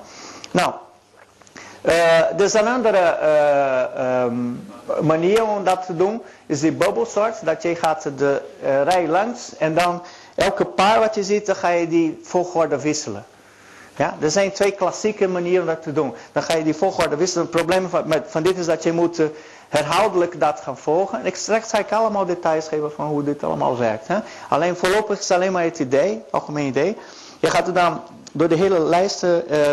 Nou, 0.51 0.73
uh, 1.83 2.39
is 2.39 2.55
een 2.55 2.69
andere 2.69 3.19
uh, 3.23 4.23
um, 4.23 4.67
manier 5.01 5.45
om 5.45 5.65
dat 5.65 5.87
te 5.87 5.97
doen, 5.97 6.23
is 6.47 6.61
die 6.61 6.73
bubble 6.73 7.07
sort. 7.07 7.45
Dat 7.45 7.63
je 7.63 7.75
gaat 7.75 8.03
de 8.17 8.43
uh, 8.63 8.83
rij 8.83 9.07
langs 9.09 9.57
en 9.57 9.75
dan 9.75 10.03
elke 10.35 10.65
paar 10.65 10.99
wat 10.99 11.15
je 11.15 11.25
ziet, 11.25 11.47
dan 11.47 11.57
ga 11.57 11.69
je 11.69 11.89
die 11.89 12.21
volgorde 12.23 12.81
wisselen. 12.81 13.25
Ja, 13.97 14.17
er 14.21 14.31
zijn 14.31 14.53
twee 14.53 14.71
klassieke 14.71 15.29
manieren 15.29 15.61
om 15.61 15.67
dat 15.67 15.83
te 15.83 15.93
doen. 15.93 16.15
Dan 16.33 16.43
ga 16.43 16.57
je 16.57 16.65
die 16.65 16.75
volgorde 16.75 17.17
wisselen. 17.17 17.47
Het 17.47 17.57
probleem 17.57 17.89
van, 17.89 18.03
met, 18.07 18.25
van 18.29 18.43
dit 18.43 18.59
is 18.59 18.67
dat 18.67 18.83
je 18.83 18.93
moet 18.93 19.21
herhaaldelijk 19.69 20.41
dat 20.41 20.61
gaan 20.61 20.79
volgen. 20.79 21.21
En 21.21 21.27
ik 21.27 21.37
straks 21.37 21.69
ga 21.71 21.79
ik 21.79 21.93
allemaal 21.93 22.25
details 22.25 22.69
geven 22.69 22.93
van 22.93 23.07
hoe 23.07 23.23
dit 23.23 23.45
allemaal 23.45 23.79
werkt. 23.79 24.09
Hè. 24.09 24.19
Alleen 24.49 24.77
voorlopig 24.77 25.19
is 25.19 25.31
alleen 25.31 25.53
maar 25.53 25.63
het 25.63 25.79
idee, 25.79 26.23
algemeen 26.31 26.67
idee. 26.67 26.97
Je 27.39 27.51
gaat 27.51 27.67
er 27.67 27.75
dan 27.75 28.01
door 28.33 28.49
de 28.49 28.55
hele 28.55 28.81
lijst 28.81 29.23
uh, 29.23 29.31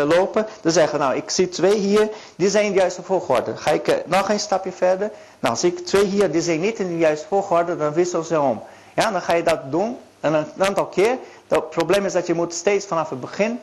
lopen. 0.08 0.46
Dan 0.60 0.72
zeggen 0.72 0.98
nou 0.98 1.16
ik 1.16 1.30
zie 1.30 1.48
twee 1.48 1.78
hier, 1.78 2.08
die 2.36 2.50
zijn 2.50 2.64
in 2.64 2.72
de 2.72 2.78
juiste 2.78 3.02
volgorde. 3.02 3.56
Ga 3.56 3.70
ik 3.70 4.02
nog 4.06 4.28
een 4.28 4.40
stapje 4.40 4.72
verder. 4.72 5.10
Nou 5.38 5.56
zie 5.56 5.72
ik 5.72 5.86
twee 5.86 6.04
hier, 6.04 6.30
die 6.30 6.42
zijn 6.42 6.60
niet 6.60 6.78
in 6.78 6.88
de 6.88 6.98
juiste 6.98 7.26
volgorde, 7.28 7.76
dan 7.76 7.92
wissel 7.92 8.22
ze 8.22 8.40
om. 8.40 8.62
Ja, 8.94 9.10
dan 9.10 9.22
ga 9.22 9.34
je 9.34 9.42
dat 9.42 9.70
doen 9.70 9.96
en 10.20 10.34
een 10.34 10.46
aantal 10.58 10.86
keer. 10.86 11.16
Het 11.48 11.70
probleem 11.70 12.04
is 12.04 12.12
dat 12.12 12.26
je 12.26 12.34
moet 12.34 12.54
steeds 12.54 12.86
vanaf 12.86 13.10
het 13.10 13.20
begin 13.20 13.60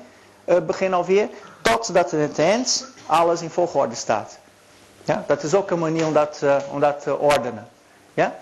uh, 0.50 0.58
beginnen 0.58 1.00
alweer, 1.00 1.30
totdat 1.62 2.12
in 2.12 2.20
het 2.20 2.40
eind 2.40 2.88
alles 3.06 3.42
in 3.42 3.50
volgorde 3.50 3.96
staat. 3.96 4.38
Ja, 5.04 5.24
dat 5.28 5.44
is 5.44 5.54
ook 5.54 5.72
een 5.72 5.80
manier 5.80 6.06
om 6.06 6.14
dat, 6.14 6.44
om 6.72 6.80
dat 6.80 7.02
te 7.02 7.18
ordenen. 7.18 7.68
Ja? 8.14 8.36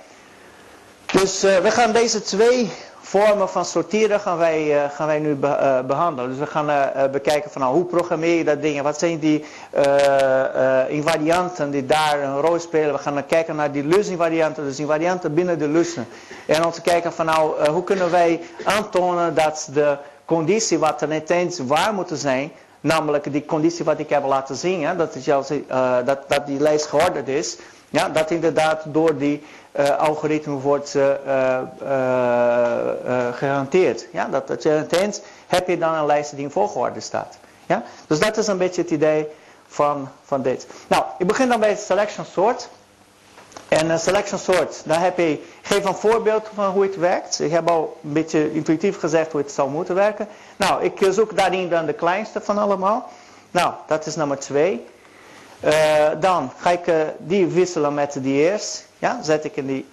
Dus 1.06 1.42
we 1.42 1.72
gaan 1.72 1.92
deze 1.92 2.22
twee 2.22 2.72
vormen 3.02 3.50
van 3.50 3.66
sorteren 3.66 4.20
gaan 4.20 4.38
wij, 4.38 4.90
gaan 4.94 5.08
wij 5.08 5.20
nu 5.20 5.36
be, 5.36 5.84
behandelen. 5.88 6.30
Dus 6.30 6.40
we 6.40 6.46
gaan 6.46 6.92
bekijken 7.12 7.52
van 7.52 7.62
nou, 7.62 7.74
hoe 7.74 7.86
programmeer 7.86 8.38
je 8.38 8.44
dat 8.44 8.62
ding. 8.62 8.82
Wat 8.82 9.00
zijn 9.00 9.20
die 9.20 9.46
invarianten 10.88 11.72
die 11.72 11.86
daar 11.86 12.20
een 12.20 12.42
rol 12.42 12.60
spelen. 12.60 12.94
We 12.94 13.00
gaan 13.00 13.14
dan 13.14 13.26
kijken 13.26 13.56
naar 13.56 13.72
die 13.72 13.84
lusinvarianten. 13.84 14.64
Dus 14.64 14.80
invarianten 14.80 15.34
binnen 15.34 15.60
de 15.60 15.68
lussen. 15.68 16.08
En 16.46 16.66
om 16.66 16.72
te 16.72 16.82
kijken 16.82 17.14
van 17.14 17.26
nou, 17.26 17.70
hoe 17.70 17.84
kunnen 17.84 18.12
wij 18.12 18.42
aantonen 18.64 19.36
dat 19.36 19.70
de 19.74 19.98
conditie 20.28 20.80
wat 20.80 21.02
er 21.02 21.08
net 21.08 21.30
eens 21.30 21.60
waar 21.60 21.94
moet 21.94 22.12
zijn. 22.14 22.52
Namelijk 22.82 23.32
die 23.32 23.46
conditie 23.46 23.86
wat 23.86 24.00
ik 24.00 24.10
heb 24.10 24.26
laten 24.26 24.56
zien. 24.56 24.84
Hè, 24.84 24.96
dat, 24.96 25.24
juist, 25.24 25.54
dat, 26.06 26.20
dat 26.28 26.46
die 26.46 26.60
lijst 26.60 26.86
geordend 26.86 27.28
is. 27.28 27.58
Ja, 27.90 28.10
dat 28.10 28.32
inderdaad 28.32 28.84
door 28.86 29.18
die 29.18 29.44
uh, 29.80 29.98
algoritme 29.98 30.54
wordt 30.54 30.96
uh, 30.96 31.62
gehanteerd. 33.34 34.08
Ja, 34.12 34.28
dat, 34.28 34.48
dat 34.48 34.64
je 34.64 34.86
ineens 34.92 35.22
heb 35.48 35.68
je 35.68 35.78
dan 35.78 35.94
een 35.94 36.06
lijst 36.06 36.36
die 36.36 36.44
in 36.44 36.52
volgorde 36.52 37.00
staat. 37.00 37.38
Ja? 37.66 37.84
Dus 38.08 38.20
dat 38.20 38.38
is 38.38 38.48
een 38.48 38.58
beetje 38.58 38.82
het 38.82 38.92
idee 38.92 39.28
van, 39.68 40.10
van 40.24 40.42
dit. 40.42 40.68
Nou, 40.88 41.04
ik 41.18 41.28
begin 41.28 41.50
dan 41.50 41.60
bij 41.60 41.70
het 41.70 41.80
selection 41.80 42.26
sort. 42.26 42.70
En 43.68 43.90
een 43.90 44.00
selection 44.00 44.40
sort, 44.40 44.82
daar 44.86 45.02
heb 45.02 45.18
je, 45.18 45.44
geef 45.62 45.86
een 45.86 45.96
voorbeeld 45.96 46.50
van 46.54 46.72
hoe 46.72 46.84
het 46.84 46.98
werkt. 46.98 47.40
Ik 47.40 47.52
heb 47.52 47.70
al 47.70 48.00
een 48.04 48.14
beetje 48.14 48.54
intuïtief 48.54 49.00
gezegd 49.00 49.32
hoe 49.32 49.42
het 49.42 49.52
zou 49.52 49.70
moeten 49.70 49.96
werken. 49.96 50.28
Nou, 50.56 50.84
ik 50.84 51.08
zoek 51.12 51.36
daarin 51.36 51.70
dan 51.70 51.86
de 51.86 51.94
kleinste 51.94 52.42
van 52.42 52.58
allemaal. 52.58 53.10
Nou, 53.52 53.74
dat 53.88 54.06
is 54.06 54.16
nummer 54.16 54.40
2. 54.40 54.86
Uh, 55.64 55.72
dan 56.20 56.52
ga 56.58 56.72
ik 56.72 56.94
die 57.18 57.46
wisselen 57.46 57.94
met 57.94 58.18
die 58.22 58.50
eerste. 58.50 58.82
Ja, 59.00 59.20
zet 59.24 59.46
ik 59.46 59.56
in 59.56 59.66
die, 59.66 59.86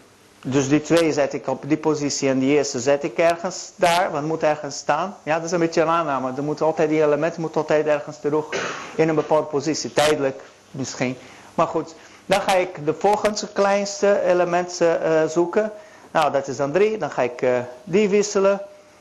dus 0.42 0.68
die 0.68 0.80
twee 0.80 1.12
zet 1.12 1.32
ik 1.32 1.48
op 1.48 1.64
die 1.66 1.76
positie 1.76 2.28
en 2.28 2.38
die 2.38 2.56
eerste 2.56 2.80
zet 2.80 3.04
ik 3.04 3.18
ergens 3.18 3.72
daar, 3.76 4.02
want 4.02 4.14
het 4.14 4.24
moet 4.24 4.42
ergens 4.42 4.76
staan. 4.76 5.16
Ja, 5.22 5.34
dat 5.34 5.44
is 5.44 5.50
een 5.50 5.58
beetje 5.58 5.80
een 5.80 5.88
aanname. 5.88 6.32
Er 6.36 6.42
moet 6.42 6.60
altijd, 6.60 6.88
die 6.88 7.02
elementen 7.02 7.40
moet 7.40 7.56
altijd 7.56 7.86
ergens 7.86 8.20
terug 8.20 8.44
in 8.94 9.08
een 9.08 9.14
bepaalde 9.14 9.46
positie. 9.46 9.92
Tijdelijk 9.92 10.42
misschien. 10.70 11.16
Maar 11.54 11.66
goed, 11.66 11.94
dan 12.26 12.40
ga 12.40 12.54
ik 12.54 12.86
de 12.86 12.94
volgende 12.94 13.48
kleinste 13.52 14.22
element 14.22 14.78
uh, 14.82 15.24
zoeken. 15.24 15.72
Nou, 16.10 16.32
dat 16.32 16.48
is 16.48 16.56
dan 16.56 16.72
drie. 16.72 16.98
Dan 16.98 17.10
ga 17.10 17.22
ik 17.22 17.42
uh, 17.42 17.58
die 17.84 18.08
wisselen. 18.08 18.60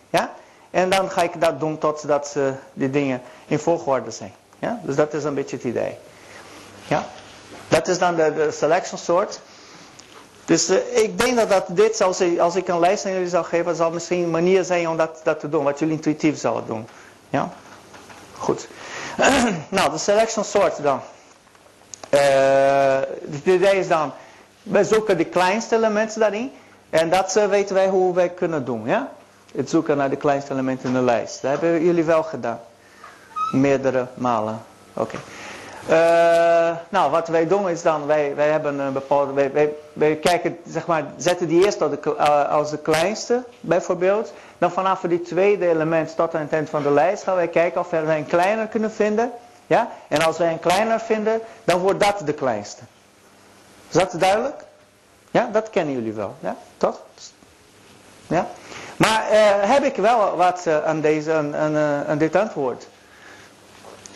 Ja? 0.10 0.34
En 0.72 0.90
dan 0.90 1.12
ga 1.12 1.22
ik 1.22 1.42
dat 1.42 1.60
doen 1.60 1.78
totdat 1.78 2.34
uh, 2.38 2.44
die 2.74 2.90
dingen 2.90 3.22
in 3.48 3.60
volgorde 3.60 4.12
zijn. 4.12 4.34
Ja? 4.60 4.80
Dus 4.84 4.96
dat 4.96 5.14
is 5.14 5.24
een 5.24 5.34
beetje 5.34 5.56
het 5.56 5.66
idee. 5.66 5.98
Ja? 6.88 7.06
Dat 7.68 7.88
is 7.88 8.00
dan 8.00 8.16
de, 8.16 8.50
selection 8.52 8.98
sort. 9.00 9.40
Dus 10.46 10.70
ik 10.70 11.20
denk 11.20 11.38
dat, 11.38 11.50
dat 11.50 11.66
dit, 11.68 12.02
als 12.02 12.22
ik, 12.22 12.40
als 12.40 12.56
ik 12.56 12.68
een 12.68 12.80
lijst 12.80 13.06
aan 13.06 13.12
jullie 13.12 13.30
zou 13.30 13.46
geven, 13.46 13.76
zal 13.76 13.92
misschien 13.92 14.24
een 14.24 14.32
manier 14.32 14.64
zijn 14.64 14.90
om 14.90 14.98
dat, 14.98 15.22
dat 15.24 15.40
te 15.40 15.50
doen. 15.50 15.64
Wat 15.64 15.80
jullie 15.80 15.94
intuïtief 15.96 16.40
zouden 16.40 16.66
doen. 16.66 16.88
Ja? 17.30 17.50
Goed. 18.38 18.68
nou, 19.70 19.92
de 19.92 19.98
selection 19.98 20.44
sort 20.46 20.84
dan. 20.84 21.02
Uh, 22.14 22.20
de 23.44 23.54
idee 23.54 23.80
is 23.80 23.88
dan, 23.88 24.12
we 24.64 24.84
zoeken 24.84 25.18
de 25.18 25.26
kleinste 25.26 25.76
elementen 25.76 26.20
daarin. 26.20 26.52
En 26.90 27.10
dat 27.10 27.36
uh, 27.38 27.46
weten 27.46 27.76
wij 27.76 27.88
hoe 27.88 28.14
wij 28.14 28.30
kunnen 28.30 28.66
doen. 28.66 28.86
Ja? 28.86 29.12
Het 29.56 29.70
zoeken 29.70 29.98
naar 29.98 30.10
de 30.10 30.16
kleinste 30.16 30.52
elementen 30.52 30.88
in 30.88 30.94
de 30.94 31.02
lijst. 31.02 31.42
Dat 31.42 31.52
hebben 31.52 31.84
jullie 31.84 32.04
wel 32.04 32.24
gedaan. 32.24 32.60
Meerdere 33.52 34.08
malen. 34.14 34.62
Oké. 34.94 35.16
Uh, 35.90 36.72
nou, 36.90 37.12
wat 37.12 37.28
wij 37.28 37.48
doen 37.48 37.70
is 37.70 37.82
dan, 37.82 38.06
wij, 38.06 38.36
wij 38.36 38.50
hebben 38.50 38.80
een 38.80 38.94
bepaalde, 38.94 39.34
wij, 39.34 39.74
wij, 39.94 40.16
kijken, 40.16 40.58
zeg 40.68 40.86
maar, 40.86 41.04
zetten 41.18 41.48
die 41.48 41.66
eerst 41.66 41.82
als 41.82 41.92
de, 41.92 42.16
als 42.48 42.70
de 42.70 42.78
kleinste, 42.78 43.44
bijvoorbeeld. 43.60 44.34
Dan 44.58 44.72
vanaf 44.72 45.00
die 45.00 45.22
tweede 45.22 45.70
element 45.70 46.16
tot 46.16 46.36
aan 46.36 46.42
het 46.42 46.54
eind 46.54 46.70
van 46.70 46.84
de 46.84 46.92
lijst 46.92 47.24
gaan 47.24 47.36
wij 47.36 47.48
kijken 47.48 47.82
of 47.82 47.90
we 47.90 47.98
een 47.98 48.26
kleiner 48.26 48.68
kunnen 48.68 48.92
vinden. 48.92 49.32
Ja? 49.68 49.92
En 50.08 50.22
als 50.22 50.38
wij 50.38 50.52
een 50.52 50.60
kleiner 50.60 51.00
vinden, 51.00 51.42
dan 51.64 51.80
wordt 51.80 52.00
dat 52.00 52.22
de 52.26 52.34
kleinste. 52.34 52.82
Is 53.90 53.96
dat 53.96 54.16
duidelijk? 54.20 54.64
Ja, 55.32 55.50
dat 55.52 55.70
kennen 55.70 55.94
jullie 55.94 56.14
wel? 56.14 56.36
Toch? 56.78 57.02
Ja? 58.28 58.48
Maar 58.98 59.32
uh, 59.32 59.70
heb 59.72 59.84
ik 59.84 59.96
wel 59.96 60.36
wat 60.36 60.64
uh, 60.68 60.86
aan, 60.86 61.02
deze, 61.02 61.34
aan, 61.34 61.78
aan, 62.08 62.18
dit 62.18 62.36
antwoord? 62.36 62.88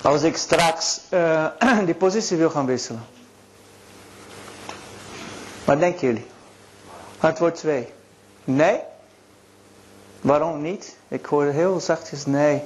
Als 0.02 0.24
ik 0.24 0.38
straks 0.38 1.02
die 1.86 1.96
positie 1.96 2.38
wil 2.38 2.50
gaan 2.50 2.66
wisselen. 2.66 3.06
Wat 5.66 5.80
denken 5.80 6.08
jullie? 6.08 6.26
Antwoord 7.20 7.56
2. 7.56 7.94
Nee? 8.44 8.80
Waarom 10.22 10.62
niet? 10.62 10.96
Ik 11.08 11.26
hoor 11.26 11.46
heel 11.46 11.80
zachtjes 11.80 12.26
nee. 12.26 12.64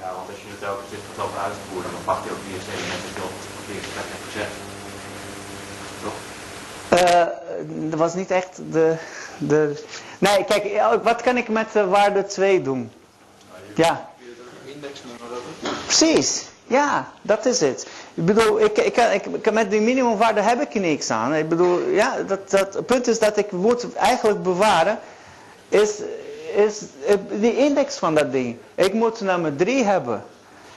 Ja, 0.00 0.08
want 0.16 0.28
als 0.28 0.40
je 0.44 0.50
het 0.56 0.62
elke 0.62 0.82
keer 0.90 0.98
gaat 1.06 1.18
lopen 1.22 1.40
uitvoeren, 1.40 1.90
dan 1.90 2.04
pak 2.04 2.24
je 2.24 2.30
ook 2.30 2.42
die 2.46 2.54
eerste 2.54 2.72
elementen 2.76 3.08
die 3.08 3.22
je 3.22 3.28
op 3.28 3.36
het 3.60 3.74
eerste 3.74 3.92
plek 3.94 4.08
hebt 4.14 4.26
gezet. 4.30 4.52
Toch? 6.04 6.18
Uh, 6.90 7.90
dat 7.90 7.98
was 7.98 8.14
niet 8.14 8.30
echt 8.30 8.60
de, 8.70 8.96
de... 9.38 9.84
Nee, 10.18 10.44
kijk, 10.44 10.64
wat 11.02 11.22
kan 11.22 11.36
ik 11.36 11.48
met 11.48 11.72
de 11.72 11.86
waarde 11.86 12.26
2 12.26 12.62
doen? 12.62 12.92
Ja. 13.74 14.08
Precies. 15.84 16.48
Ja, 16.66 17.08
dat 17.22 17.46
is 17.46 17.60
het. 17.60 17.86
Ik 18.14 18.24
bedoel, 18.24 18.60
ik, 18.60 18.78
ik, 18.78 18.96
ik, 18.96 19.26
ik, 19.26 19.52
met 19.52 19.70
die 19.70 19.80
minimumwaarde 19.80 20.40
heb 20.40 20.60
ik 20.60 20.74
niks 20.74 21.10
aan. 21.10 21.34
Ik 21.34 21.48
bedoel, 21.48 21.88
ja, 21.88 22.22
dat, 22.26 22.50
dat, 22.50 22.74
het 22.74 22.86
punt 22.86 23.06
is 23.06 23.18
dat 23.18 23.36
ik 23.36 23.52
moet 23.52 23.94
eigenlijk 23.94 24.42
bewaren, 24.42 24.98
is, 25.68 25.90
is 26.54 26.80
die 27.40 27.56
index 27.56 27.96
van 27.98 28.14
dat 28.14 28.32
ding. 28.32 28.56
Ik 28.74 28.92
moet 28.92 29.20
nummer 29.20 29.56
3 29.56 29.84
hebben. 29.84 30.22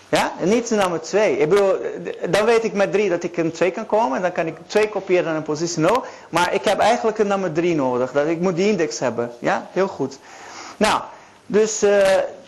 Ja, 0.10 0.34
en 0.40 0.50
niet 0.50 0.70
nummer 0.70 1.02
2. 1.02 1.38
Ik 1.38 1.50
bedoel, 1.50 1.76
dan 2.30 2.46
weet 2.46 2.64
ik 2.64 2.74
met 2.74 2.92
3 2.92 3.10
dat 3.10 3.24
ik 3.24 3.38
een 3.38 3.52
2 3.52 3.72
kan 3.72 3.86
komen. 3.86 4.16
En 4.16 4.22
dan 4.22 4.32
kan 4.32 4.48
ik 4.48 4.56
2 4.68 4.90
kopiëren 4.90 5.26
naar 5.26 5.36
een 5.36 5.44
positie 5.44 5.82
0. 5.82 6.04
Maar 6.30 6.54
ik 6.54 6.64
heb 6.64 6.80
eigenlijk 6.80 7.18
een 7.18 7.28
nummer 7.28 7.52
3 7.52 7.76
nodig. 7.76 8.12
Dat 8.12 8.28
ik 8.28 8.40
moet 8.40 8.56
die 8.56 8.70
index 8.70 9.00
hebben. 9.00 9.32
Ja, 9.40 9.68
heel 9.72 9.88
goed. 9.88 10.20
Nou, 10.78 11.02
dus... 11.46 11.84
Uh, 11.84 12.02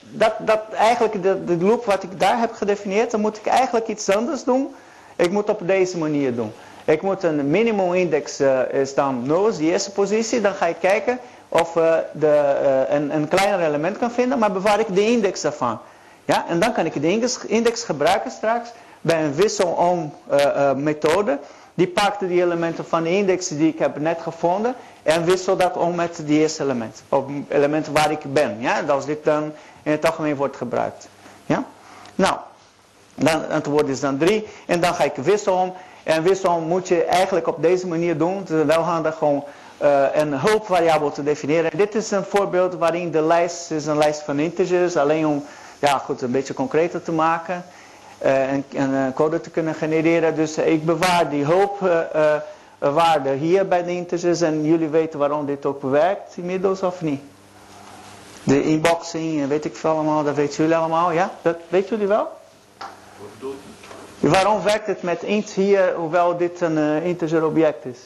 dat, 0.10 0.34
dat 0.40 0.62
eigenlijk 0.72 1.24
de, 1.24 1.44
de 1.44 1.58
loop 1.66 1.86
wat 1.86 2.04
ik 2.04 2.20
daar 2.20 2.40
heb 2.40 2.54
gedefinieerd, 2.54 3.12
dan 3.12 3.22
moet 3.22 3.38
ik 3.38 3.46
eigenlijk 3.46 3.88
iets 3.88 4.10
anders 4.10 4.44
doen. 4.44 4.76
Ik 5.16 5.32
moet 5.32 5.50
op 5.50 5.68
deze 5.68 5.98
manier 5.98 6.36
doen. 6.36 6.52
Ik 6.86 7.02
moet 7.02 7.24
een 7.24 7.50
minimum 7.50 7.94
index 7.94 8.42
uh, 8.42 8.60
is 8.72 8.94
dan 8.94 9.26
0, 9.26 9.48
is 9.48 9.58
die 9.58 9.72
eerste 9.72 9.92
positie. 9.92 10.42
Dan 10.42 10.54
ga 10.54 10.66
ik 10.66 10.76
kijken 10.80 11.20
of 11.50 11.76
uh, 11.76 11.96
de, 12.12 12.60
uh, 12.64 12.96
een, 12.96 13.16
een 13.16 13.28
kleiner 13.28 13.68
element 13.68 13.98
kan 13.98 14.12
vinden, 14.12 14.40
maar 14.40 14.52
bewaar 14.52 14.80
ik 14.80 14.96
de 14.96 15.06
index 15.06 15.42
daarvan. 15.42 15.80
Ja? 16.26 16.46
En 16.48 16.60
dan 16.60 16.74
kan 16.74 16.86
ik 16.86 17.02
de 17.02 17.36
index, 17.48 17.84
gebruiken 17.84 18.32
straks 18.32 18.70
bij 19.02 19.24
een 19.24 19.34
wisselom 19.34 20.14
methode. 20.76 21.40
Die 21.76 21.88
pakt 21.88 22.20
die 22.20 22.42
elementen 22.42 22.86
van 22.86 23.04
de 23.04 23.10
index 23.10 23.48
die 23.48 23.68
ik 23.68 23.80
heb 23.80 24.00
net 24.00 24.22
gevonden 24.22 24.76
en 25.04 25.26
wissel 25.26 25.58
dat 25.58 25.78
om 25.78 25.96
met 25.96 26.22
die 26.26 26.40
eerste 26.40 26.64
element. 26.64 27.04
Of 27.10 27.24
element 27.48 27.88
waar 27.88 28.12
ik 28.12 28.34
ben. 28.34 28.58
Ja? 28.60 28.82
Als 28.88 29.06
dit 29.06 29.24
dan 29.24 29.52
in 29.84 29.92
het 29.92 30.06
algemeen 30.06 30.36
wordt 30.36 30.58
gebruikt. 30.58 31.08
Ja? 31.46 31.66
Nou, 32.16 32.36
dan, 33.16 33.44
het 33.48 33.66
woord 33.66 33.88
is 33.88 34.00
dan 34.00 34.18
3. 34.18 34.48
En 34.66 34.80
dan 34.80 34.94
ga 34.94 35.04
ik 35.04 35.16
wisselom. 35.16 35.74
En 36.04 36.24
wisselom 36.24 36.68
moet 36.68 36.88
je 36.88 37.04
eigenlijk 37.04 37.48
op 37.48 37.62
deze 37.62 37.88
manier 37.88 38.18
doen. 38.18 38.38
Het 38.38 38.50
is 38.50 38.64
wel 38.64 38.82
handig 38.82 39.22
om 39.22 39.44
uh, 39.82 40.06
een 40.14 40.34
hulpvariabel 40.40 41.12
te 41.12 41.24
definiëren. 41.24 41.78
Dit 41.78 41.96
is 41.96 42.12
een 42.12 42.24
voorbeeld 42.24 42.76
waarin 42.76 43.12
de 43.12 43.22
lijst 43.22 43.72
is 43.72 43.86
een 43.86 43.98
lijst 43.98 44.22
van 44.22 44.40
integers. 44.40 44.98
Alleen 44.98 45.28
om 45.28 45.44
ja, 45.80 45.98
goed, 45.98 46.22
een 46.22 46.32
beetje 46.32 46.54
concreter 46.54 47.04
te 47.04 47.12
maken. 47.12 47.66
Uh, 48.24 48.52
en, 48.52 48.66
een 48.74 49.14
code 49.14 49.42
te 49.42 49.50
kunnen 49.50 49.76
genereren. 49.76 50.36
Dus 50.36 50.58
ik 50.58 50.86
bewaar 50.86 51.30
die 51.30 51.46
hulpwaarde 51.46 53.30
hier 53.30 53.68
bij 53.68 53.84
de 53.84 53.92
integers. 53.92 54.42
En 54.42 54.64
jullie 54.64 54.90
weten 54.90 55.20
waarom 55.20 55.46
dit 55.46 55.66
ook 55.66 55.82
werkt 55.82 56.38
inmiddels 56.38 56.82
of 56.82 57.02
niet. 57.02 57.22
De 58.44 58.64
inboxing 58.64 59.42
en 59.42 59.48
weet 59.48 59.66
ik 59.66 59.76
veel 59.76 59.90
allemaal, 59.90 60.24
dat 60.24 60.36
weten 60.36 60.56
jullie 60.56 60.76
allemaal, 60.76 61.12
ja? 61.12 61.32
Dat 61.42 61.58
weten 61.68 61.90
jullie 61.90 62.08
wel? 62.08 62.28
Waarom 64.20 64.64
werkt 64.64 64.88
het 64.88 65.02
met 65.02 65.24
int 65.24 65.50
hier, 65.50 65.94
hoewel 65.96 66.38
dit 66.38 66.62
een 66.62 67.04
integer 67.04 67.46
object 67.46 67.86
is? 67.86 67.98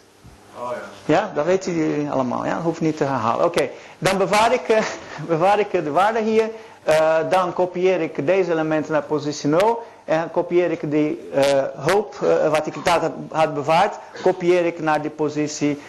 Oh 0.61 0.69
ja. 0.71 1.13
Ja, 1.13 1.31
dat 1.35 1.45
weten 1.45 1.73
jullie 1.73 2.09
allemaal, 2.09 2.45
ja? 2.45 2.53
Dat 2.53 2.63
hoeft 2.63 2.81
niet 2.81 2.97
te 2.97 3.03
herhalen. 3.03 3.45
Oké, 3.45 3.69
dan 3.97 4.17
bewaar 4.17 4.53
ik, 4.53 4.69
uh, 4.69 4.77
bewaar 5.27 5.59
ik 5.59 5.71
de 5.71 5.91
waarde 5.91 6.19
hier. 6.19 6.49
Uh, 6.89 7.17
dan 7.29 7.53
kopieer 7.53 8.01
ik 8.01 8.25
deze 8.25 8.51
elementen 8.51 8.91
naar 8.91 9.01
positie 9.01 9.49
0. 9.49 9.83
En 10.05 10.31
kopieer 10.31 10.71
ik 10.71 10.91
die 10.91 11.29
hoop, 11.75 12.15
wat 12.51 12.67
ik 12.67 12.75
daar 12.83 13.11
had 13.31 13.53
bewaard, 13.53 13.97
kopieer 14.21 14.65
ik 14.65 14.79
naar 14.79 15.01
die 15.01 15.11
positie 15.11 15.81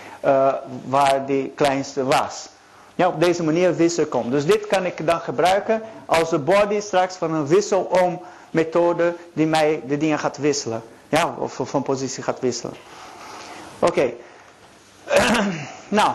waar 0.84 1.26
die 1.26 1.52
kleinste 1.54 2.04
was 2.04 2.48
ja, 3.00 3.08
op 3.08 3.20
deze 3.20 3.42
manier 3.42 3.76
wissel 3.76 4.06
komt. 4.06 4.30
Dus 4.30 4.46
dit 4.46 4.66
kan 4.66 4.84
ik 4.84 5.06
dan 5.06 5.20
gebruiken 5.20 5.82
als 6.06 6.30
de 6.30 6.38
body 6.38 6.80
straks 6.80 7.16
van 7.16 7.34
een 7.34 7.46
wisselom 7.46 8.20
methode 8.50 9.14
die 9.32 9.46
mij 9.46 9.82
de 9.86 9.96
dingen 9.96 10.18
gaat 10.18 10.36
wisselen. 10.36 10.82
Ja, 11.08 11.34
of 11.38 11.60
van 11.62 11.82
positie 11.82 12.22
gaat 12.22 12.40
wisselen. 12.40 12.74
Oké. 13.78 14.12
nou. 15.88 16.10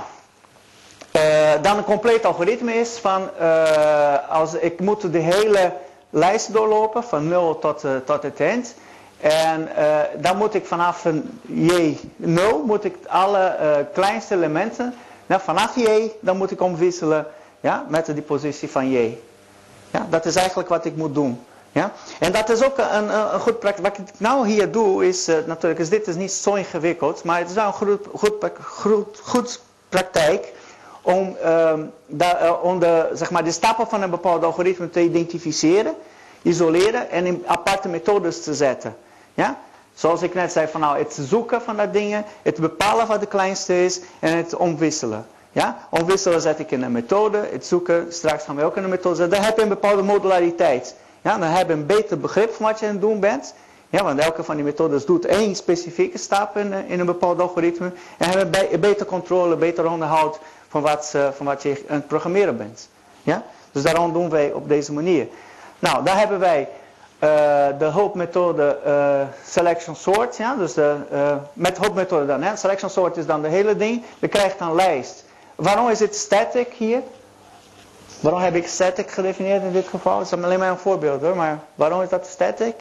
Uh, 1.15 1.51
dan 1.61 1.77
een 1.77 1.83
compleet 1.83 2.25
algoritme 2.25 2.73
is 2.73 2.89
van, 2.89 3.29
uh, 3.39 4.29
als 4.29 4.53
ik 4.53 4.79
moet 4.79 5.11
de 5.11 5.17
hele 5.17 5.73
lijst 6.09 6.53
doorlopen 6.53 7.03
van 7.03 7.27
0 7.27 7.59
tot, 7.59 7.83
uh, 7.83 7.91
tot 8.05 8.23
het 8.23 8.39
eind. 8.39 8.75
En 9.19 9.69
dan 10.17 10.37
moet 10.37 10.53
ik 10.53 10.65
vanaf 10.65 11.05
een 11.05 11.39
J0 11.47 12.65
moet 12.65 12.83
ik 12.83 12.95
alle 13.07 13.55
kleinste 13.93 14.35
elementen 14.35 14.93
nou, 15.25 15.41
vanaf 15.41 15.75
J, 15.75 16.11
dan 16.19 16.37
moet 16.37 16.51
ik 16.51 16.61
omwisselen 16.61 17.27
ja, 17.59 17.85
met 17.87 18.05
de 18.05 18.21
positie 18.21 18.69
van 18.69 18.89
J. 18.89 19.17
Ja, 19.91 20.07
dat 20.09 20.25
is 20.25 20.35
eigenlijk 20.35 20.69
wat 20.69 20.85
ik 20.85 20.95
moet 20.95 21.13
doen. 21.13 21.39
Ja? 21.75 21.91
En 22.19 22.31
dat 22.31 22.49
is 22.49 22.63
ook 22.63 22.77
een, 22.77 23.33
een 23.33 23.39
goed 23.39 23.59
praktijk. 23.59 23.87
Wat 23.87 23.97
ik 23.97 24.19
nou 24.19 24.47
hier 24.47 24.71
doe 24.71 25.07
is, 25.07 25.29
uh, 25.29 25.35
natuurlijk 25.45 25.79
is 25.79 25.89
dit 25.89 26.07
is 26.07 26.15
niet 26.15 26.31
zo 26.31 26.53
ingewikkeld, 26.53 27.23
maar 27.23 27.39
het 27.39 27.49
is 27.49 27.55
wel 27.55 27.65
een 27.65 27.73
goed, 27.73 27.99
goed, 28.13 28.33
goed, 28.61 29.19
goed 29.23 29.61
praktijk 29.89 30.53
om, 31.01 31.37
da, 32.05 32.43
uh, 32.43 32.63
om 32.63 32.79
de, 32.79 33.09
zeg 33.13 33.31
maar, 33.31 33.43
de 33.43 33.51
stappen 33.51 33.87
van 33.87 34.01
een 34.01 34.09
bepaald 34.09 34.43
algoritme 34.43 34.89
te 34.89 35.01
identificeren, 35.01 35.95
isoleren 36.41 37.09
en 37.09 37.25
in 37.25 37.43
aparte 37.45 37.87
methodes 37.87 38.43
te 38.43 38.53
zetten. 38.53 38.95
Ja? 39.33 39.59
Zoals 39.93 40.21
ik 40.21 40.33
net 40.33 40.51
zei, 40.51 40.67
van 40.67 40.81
nou, 40.81 40.97
het 40.97 41.17
zoeken 41.21 41.61
van 41.61 41.77
dat 41.77 41.93
dingen, 41.93 42.25
het 42.41 42.59
bepalen 42.59 43.07
wat 43.07 43.19
de 43.19 43.27
kleinste 43.27 43.83
is 43.83 44.01
en 44.19 44.37
het 44.37 44.55
omwisselen. 44.55 45.27
Ja? 45.51 45.87
Omwisselen 45.89 46.41
zet 46.41 46.59
ik 46.59 46.71
in 46.71 46.83
een 46.83 46.91
methode, 46.91 47.47
het 47.51 47.65
zoeken, 47.65 48.13
straks 48.13 48.43
gaan 48.43 48.55
we 48.55 48.63
ook 48.63 48.77
in 48.77 48.83
een 48.83 48.89
methode 48.89 49.15
zetten. 49.15 49.37
Dan 49.37 49.45
heb 49.45 49.55
je 49.55 49.63
een 49.63 49.69
bepaalde 49.69 50.01
modulariteit. 50.01 50.95
Ja? 51.25 51.37
Dan 51.37 51.47
heb 51.47 51.67
je 51.67 51.73
een 51.73 51.85
beter 51.85 52.19
begrip 52.19 52.53
van 52.53 52.65
wat 52.65 52.79
je 52.79 52.85
aan 52.85 52.91
het 52.91 53.01
doen 53.01 53.19
bent. 53.19 53.53
Ja, 53.89 54.03
want 54.03 54.19
elke 54.19 54.43
van 54.43 54.55
die 54.55 54.65
methodes 54.65 55.05
doet 55.05 55.25
één 55.25 55.55
specifieke 55.55 56.17
stap 56.17 56.57
in, 56.57 56.73
in 56.73 56.99
een 56.99 57.05
bepaald 57.05 57.39
algoritme. 57.39 57.91
En 58.17 58.29
hebben 58.29 58.79
beter 58.79 59.05
controle, 59.05 59.55
beter 59.55 59.89
onderhoud 59.89 60.39
van 60.67 60.81
wat, 60.81 61.13
van 61.35 61.45
wat 61.45 61.63
je 61.63 61.83
aan 61.87 61.95
het 61.95 62.07
programmeren 62.07 62.57
bent. 62.57 62.89
Ja? 63.23 63.43
Dus 63.71 63.83
daarom 63.83 64.13
doen 64.13 64.29
wij 64.29 64.51
op 64.51 64.67
deze 64.67 64.93
manier. 64.93 65.27
Nou, 65.79 66.03
daar 66.03 66.17
hebben 66.17 66.39
wij 66.39 66.61
uh, 66.61 67.29
de 67.79 67.85
hulpmethode 67.85 68.77
uh, 68.85 69.21
selection 69.45 69.95
sort. 69.95 70.37
Ja? 70.37 70.55
Dus 70.55 70.73
de, 70.73 70.95
met 71.53 71.77
hulpmethode 71.77 72.25
dan. 72.25 72.57
Selection 72.57 72.89
sort 72.89 73.17
is 73.17 73.25
dan 73.25 73.41
de 73.41 73.47
hele 73.47 73.75
ding. 73.75 74.03
Je 74.19 74.27
krijgt 74.27 74.59
een 74.59 74.75
lijst. 74.75 75.25
Waarom 75.55 75.89
is 75.89 75.99
het 75.99 76.15
static 76.15 76.73
hier? 76.73 77.01
Waarom 78.25 78.43
heb 78.43 78.55
ik 78.55 78.67
static 78.67 79.11
gedefinieerd 79.11 79.63
in 79.63 79.71
dit 79.71 79.87
geval? 79.87 80.17
Dat 80.17 80.25
is 80.25 80.43
alleen 80.43 80.59
maar 80.59 80.69
een 80.69 80.77
voorbeeld 80.77 81.21
hoor. 81.21 81.35
Maar 81.35 81.59
waarom 81.75 82.01
is 82.01 82.09
dat 82.09 82.27
static? 82.27 82.75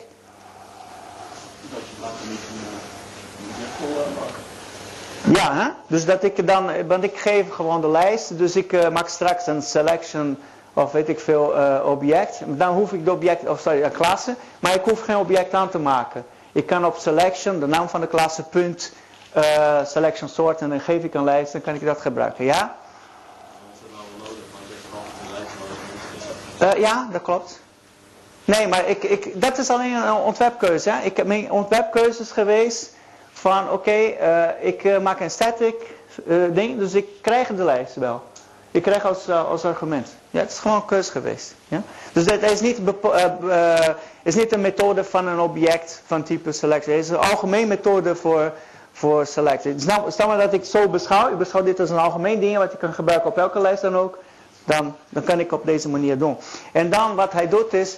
Ja, 5.32 5.54
hè? 5.54 5.68
dus 5.86 6.04
dat 6.04 6.22
ik 6.22 6.46
dan, 6.46 6.86
want 6.86 7.04
ik 7.04 7.16
geef 7.16 7.50
gewoon 7.50 7.80
de 7.80 7.88
lijst. 7.88 8.38
Dus 8.38 8.56
ik 8.56 8.90
maak 8.90 9.08
straks 9.08 9.46
een 9.46 9.62
selection 9.62 10.38
of 10.72 10.92
weet 10.92 11.08
ik 11.08 11.20
veel 11.20 11.56
uh, 11.56 11.80
object. 11.86 12.40
Dan 12.46 12.74
hoef 12.74 12.92
ik 12.92 13.04
de 13.04 13.12
object, 13.12 13.48
of 13.48 13.60
sorry, 13.60 13.82
een 13.82 13.92
klasse, 13.92 14.34
maar 14.58 14.74
ik 14.74 14.84
hoef 14.84 15.00
geen 15.00 15.16
object 15.16 15.54
aan 15.54 15.68
te 15.68 15.78
maken. 15.78 16.24
Ik 16.52 16.66
kan 16.66 16.86
op 16.86 16.96
selection, 16.96 17.60
de 17.60 17.66
naam 17.66 17.88
van 17.88 18.00
de 18.00 18.06
klasse, 18.06 18.42
punt, 18.42 18.92
selection 19.84 20.28
sort 20.28 20.60
en 20.60 20.68
dan 20.68 20.80
geef 20.80 21.04
ik 21.04 21.14
een 21.14 21.24
lijst, 21.24 21.52
dan 21.52 21.60
kan 21.60 21.74
ik 21.74 21.84
dat 21.84 22.00
gebruiken. 22.00 22.44
Ja? 22.44 22.76
Uh, 26.62 26.72
ja, 26.72 27.08
dat 27.12 27.22
klopt. 27.22 27.60
Nee, 28.44 28.68
maar 28.68 28.88
ik, 28.88 29.02
ik, 29.02 29.40
dat 29.40 29.58
is 29.58 29.70
alleen 29.70 29.92
een 29.92 30.12
ontwerpkeuze. 30.12 30.90
Hè? 30.90 31.04
Ik 31.04 31.16
heb 31.16 31.26
mijn 31.26 31.50
ontwerpkeuzes 31.50 32.30
geweest 32.30 32.92
van 33.32 33.70
oké, 33.70 33.90
eh, 33.90 34.48
ik 34.60 34.84
eh, 34.84 34.98
maak 34.98 35.20
een 35.20 35.30
static 35.30 35.74
eh, 36.26 36.36
ding, 36.50 36.78
dus 36.78 36.94
ik 36.94 37.06
krijg 37.20 37.48
de 37.48 37.64
lijst 37.64 37.94
wel. 37.94 38.22
Ik 38.70 38.82
krijg 38.82 39.04
als, 39.04 39.28
als 39.28 39.64
argument. 39.64 40.08
Ja, 40.30 40.40
het 40.40 40.50
is 40.50 40.58
gewoon 40.58 40.76
een 40.76 40.84
keuze 40.84 41.10
geweest. 41.10 41.54
Ja? 41.68 41.82
Dus 42.12 42.24
dat 42.24 42.42
is 42.42 42.60
niet, 42.60 42.80
is 44.22 44.34
niet 44.34 44.52
een 44.52 44.60
methode 44.60 45.04
van 45.04 45.26
een 45.26 45.40
object 45.40 46.02
van 46.06 46.22
type 46.22 46.52
selectie. 46.52 46.92
Het 46.92 47.04
is 47.04 47.10
een 47.10 47.16
algemeen 47.16 47.68
methode 47.68 48.14
voor, 48.14 48.52
voor 48.92 49.26
selectie. 49.26 49.74
Nou, 49.74 50.10
stel 50.10 50.26
maar 50.26 50.38
dat 50.38 50.52
ik 50.52 50.64
zo 50.64 50.88
beschouw. 50.88 51.30
Ik 51.30 51.38
beschouw 51.38 51.62
dit 51.62 51.80
als 51.80 51.90
een 51.90 51.98
algemeen 51.98 52.40
ding 52.40 52.56
wat 52.56 52.72
je 52.72 52.78
kan 52.78 52.94
gebruiken 52.94 53.30
op 53.30 53.38
elke 53.38 53.60
lijst 53.60 53.82
dan 53.82 53.96
ook. 53.96 54.18
Dan, 54.64 54.96
dan 55.08 55.22
kan 55.24 55.40
ik 55.40 55.52
op 55.52 55.64
deze 55.64 55.88
manier 55.88 56.18
doen. 56.18 56.36
En 56.72 56.90
dan 56.90 57.14
wat 57.14 57.32
hij 57.32 57.48
doet 57.48 57.72
is, 57.72 57.96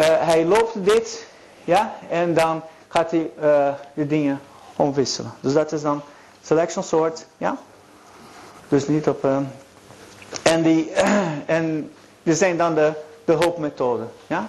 hij 0.00 0.44
loopt 0.44 0.84
dit, 0.84 1.26
ja, 1.64 1.94
en 2.08 2.34
dan 2.34 2.62
gaat 2.88 3.10
hij 3.10 3.30
de 3.94 4.06
dingen 4.06 4.40
omwisselen. 4.76 5.32
Dus 5.40 5.52
dat 5.52 5.72
is 5.72 5.82
dan 5.82 6.02
selection 6.42 6.84
sort, 6.84 7.26
ja. 7.36 7.56
Dus 8.68 8.88
niet 8.88 9.08
op... 9.08 9.24
Uh, 9.24 9.38
en, 10.42 10.62
die, 10.62 10.90
en 11.46 11.92
die 12.22 12.34
zijn 12.34 12.56
dan 12.56 12.74
de, 12.74 12.92
de 13.24 13.32
hulpmethoden, 13.32 14.10
ja. 14.26 14.48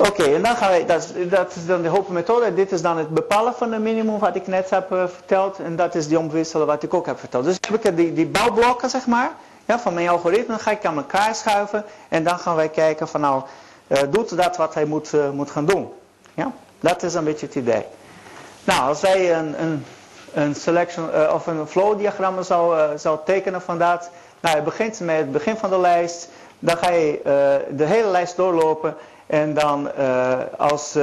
Oké, 0.00 0.22
en 0.22 0.42
dan 0.42 0.56
gaan 0.56 0.72
we, 0.72 0.84
dat, 0.84 1.12
dat 1.28 1.56
is 1.56 1.66
dan 1.66 1.82
de 1.82 1.88
hulpmethode. 1.88 2.54
Dit 2.54 2.72
is 2.72 2.82
dan 2.82 2.98
het 2.98 3.08
bepalen 3.08 3.54
van 3.54 3.70
de 3.70 3.78
minimum 3.78 4.18
wat 4.18 4.36
ik 4.36 4.46
net 4.46 4.70
heb 4.70 4.92
uh, 4.92 5.06
verteld. 5.06 5.58
En 5.58 5.76
dat 5.76 5.94
is 5.94 6.08
die 6.08 6.18
omwisselen 6.18 6.66
wat 6.66 6.82
ik 6.82 6.94
ook 6.94 7.06
heb 7.06 7.18
verteld. 7.18 7.44
Dus 7.44 7.58
heb 7.60 7.84
ik 7.84 7.96
die, 7.96 8.12
die 8.12 8.26
bouwblokken, 8.26 8.90
zeg 8.90 9.06
maar, 9.06 9.30
ja, 9.64 9.78
van 9.78 9.94
mijn 9.94 10.08
algoritme. 10.08 10.58
Ga 10.58 10.70
ik 10.70 10.84
aan 10.84 10.96
elkaar 10.96 11.34
schuiven. 11.34 11.84
En 12.08 12.24
dan 12.24 12.38
gaan 12.38 12.56
wij 12.56 12.68
kijken 12.68 13.08
van 13.08 13.20
nou, 13.20 13.42
uh, 13.88 13.98
doet 14.10 14.36
dat 14.36 14.56
wat 14.56 14.74
hij 14.74 14.84
moet, 14.84 15.12
uh, 15.12 15.30
moet 15.30 15.50
gaan 15.50 15.64
doen. 15.64 15.92
Ja, 16.34 16.52
dat 16.80 17.02
is 17.02 17.14
een 17.14 17.24
beetje 17.24 17.46
het 17.46 17.54
idee. 17.54 17.84
Nou, 18.64 18.88
als 18.88 19.00
wij 19.00 19.34
een, 19.34 19.62
een, 19.62 19.84
een 20.32 20.54
selection 20.54 21.32
of 21.32 21.46
een 21.46 21.66
flow 21.66 21.98
diagram 21.98 22.42
zou, 22.42 22.98
zou 22.98 23.18
tekenen 23.24 23.62
van 23.62 23.78
dat. 23.78 24.10
Nou, 24.40 24.56
je 24.56 24.62
begint 24.62 25.00
met 25.00 25.16
het 25.16 25.32
begin 25.32 25.56
van 25.56 25.70
de 25.70 25.78
lijst. 25.78 26.28
Dan 26.58 26.76
ga 26.76 26.90
je 26.90 27.20
de 27.70 27.84
hele 27.84 28.08
lijst 28.08 28.36
doorlopen. 28.36 28.96
En 29.30 29.54
dan 29.54 29.90
als, 30.56 30.96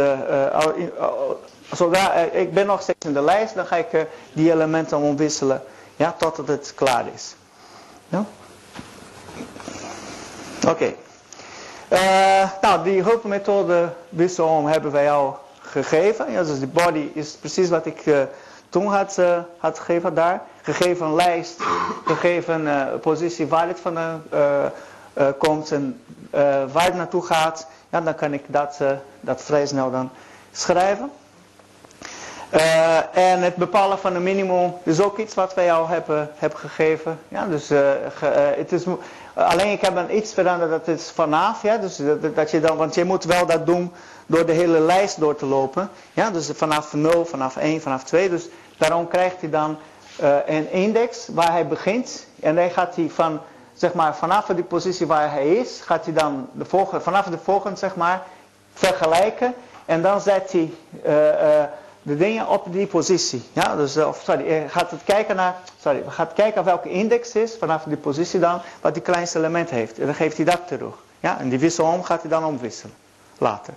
zodra, 1.72 2.14
ik 2.14 2.54
ben 2.54 2.66
nog 2.66 2.82
steeds 2.82 3.06
in 3.06 3.14
de 3.14 3.22
lijst, 3.22 3.56
dan 3.56 3.66
ga 3.66 3.76
ik 3.76 4.08
die 4.34 4.52
elementen 4.52 4.98
omwisselen. 4.98 5.64
Ja, 5.96 6.16
totdat 6.18 6.48
het 6.48 6.74
klaar 6.76 7.06
is. 7.14 7.36
Ja? 8.10 8.26
Oké. 10.68 10.94
Nou, 12.62 12.84
die 12.84 13.02
hulpmethode 13.02 13.90
wisselom 14.10 14.66
hebben 14.66 14.92
wij 14.92 15.12
al 15.12 15.40
gegeven. 15.60 16.32
Ja, 16.32 16.44
dus 16.44 16.60
de 16.60 16.68
body 16.68 17.10
is 17.14 17.32
precies 17.32 17.70
wat 17.70 17.86
ik 17.86 18.04
toen 18.70 18.88
had, 18.88 19.18
had 19.58 19.80
gegeven 19.80 20.14
daar. 20.14 20.42
Gegeven 20.62 21.16
lijst, 21.16 21.62
gegeven 22.06 22.70
positie 23.02 23.48
waar 23.48 23.68
het 23.68 23.80
van 23.80 23.98
komt 25.38 25.72
en 25.72 26.02
waar 26.72 26.86
het 26.86 26.96
naartoe 26.96 27.26
gaat. 27.26 27.68
Ja, 27.90 28.02
dan 28.02 28.16
kan 28.16 28.34
ik 28.34 28.44
dat, 28.48 28.80
dat 29.20 29.42
vrij 29.42 29.66
snel 29.66 29.92
dan 29.92 30.10
schrijven. 30.52 31.12
en 33.14 33.42
het 33.42 33.56
bepalen 33.56 34.00
van 34.00 34.16
een 34.16 34.24
minimum 34.24 34.74
is 34.84 35.02
ook 35.02 35.18
iets 35.18 35.34
wat 35.34 35.54
wij 35.54 35.74
al 35.74 35.88
hebben, 35.88 36.30
hebben 36.36 36.60
gegeven. 36.60 37.20
Ja, 37.28 37.46
dus, 37.46 37.68
ge, 37.68 38.54
het 38.58 38.72
is, 38.72 38.84
alleen 39.34 39.72
ik 39.72 39.82
heb 39.82 39.96
dan 39.96 40.12
iets 40.12 40.34
veranderd, 40.34 40.70
dat 40.70 40.88
is 40.88 41.12
vanaf. 41.12 41.62
Ja, 41.62 41.78
dus 41.78 41.96
dat, 41.96 42.36
dat 42.36 42.52
je 42.52 42.60
dan, 42.60 42.78
want 42.78 42.96
je 42.96 43.06
moet 43.06 43.24
wel 43.24 43.46
dat 43.46 43.66
doen 43.66 43.92
door 44.26 44.46
de 44.46 44.54
hele 44.54 44.80
lijst 44.80 45.20
door 45.20 45.36
te 45.36 45.46
lopen. 45.46 45.90
Ja, 46.14 46.30
dus 46.32 46.50
vanaf 46.54 46.94
0, 46.94 47.26
vanaf 47.26 47.58
1, 47.58 47.82
vanaf 47.82 48.04
2. 48.04 48.30
Dus 48.30 48.48
daarom 48.78 49.08
krijgt 49.08 49.42
hij 49.42 49.50
dan 49.50 49.78
een 50.46 50.72
index 50.72 51.28
waar 51.32 51.52
hij 51.52 51.68
begint. 51.68 52.28
En 52.40 52.56
dan 52.56 52.70
gaat 52.70 52.96
hij 52.96 53.10
van, 53.10 53.42
zeg 53.78 53.94
maar, 53.94 54.16
vanaf 54.16 54.46
die 54.46 54.64
positie 54.64 55.08
waar 55.08 55.32
hij 55.32 55.48
is, 55.48 55.82
gaat 55.86 56.06
hij 56.06 56.14
dan 56.14 56.50
de 56.52 56.66
volgende, 56.66 57.04
vanaf 57.04 57.26
de 57.26 57.38
volgende, 57.38 57.78
zeg 57.78 57.96
maar, 57.96 58.24
vergelijken. 58.74 59.54
En 59.86 60.02
dan 60.02 60.22
zet 60.22 60.52
hij 60.52 60.74
uh, 61.06 61.28
uh, 61.28 61.64
de 62.02 62.18
dingen 62.18 62.48
op 62.48 62.66
die 62.72 62.88
positie. 62.88 63.44
Ja, 63.54 63.76
dus, 63.76 63.98
of 63.98 64.22
sorry, 64.24 64.48
hij 64.48 64.70
gaat 64.70 64.92
het 64.92 65.04
kijken 65.04 65.36
naar, 65.36 65.56
sorry, 65.82 66.04
gaat 66.08 66.34
kijken 66.34 66.64
welke 66.64 66.90
index 66.90 67.32
is, 67.32 67.56
vanaf 67.60 67.84
die 67.84 67.98
positie 67.98 68.40
dan, 68.40 68.62
wat 68.82 68.94
die 68.94 69.04
kleinste 69.04 69.38
element 69.38 69.70
heeft. 69.70 70.00
En 70.00 70.06
dan 70.06 70.16
geeft 70.16 70.36
hij 70.38 70.46
dat 70.46 70.68
terug. 70.68 70.96
Ja, 71.20 71.40
en 71.40 71.50
die 71.50 71.60
wisselom 71.60 72.04
gaat 72.04 72.22
hij 72.22 72.30
dan 72.30 72.46
omwisselen. 72.46 72.96
Later. 73.38 73.74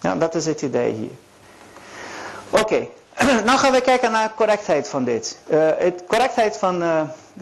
Ja, 0.00 0.14
dat 0.16 0.34
is 0.34 0.46
het 0.46 0.62
idee 0.62 0.92
hier. 0.92 1.10
Oké, 2.50 2.60
okay. 2.60 2.90
nou 3.46 3.58
gaan 3.58 3.72
we 3.72 3.80
kijken 3.80 4.12
naar 4.12 4.32
correctheid 4.34 4.88
van 4.88 5.04
dit. 5.04 5.38
Uh, 5.48 5.68
het 5.78 6.04
correctheid 6.08 6.56
van, 6.56 6.82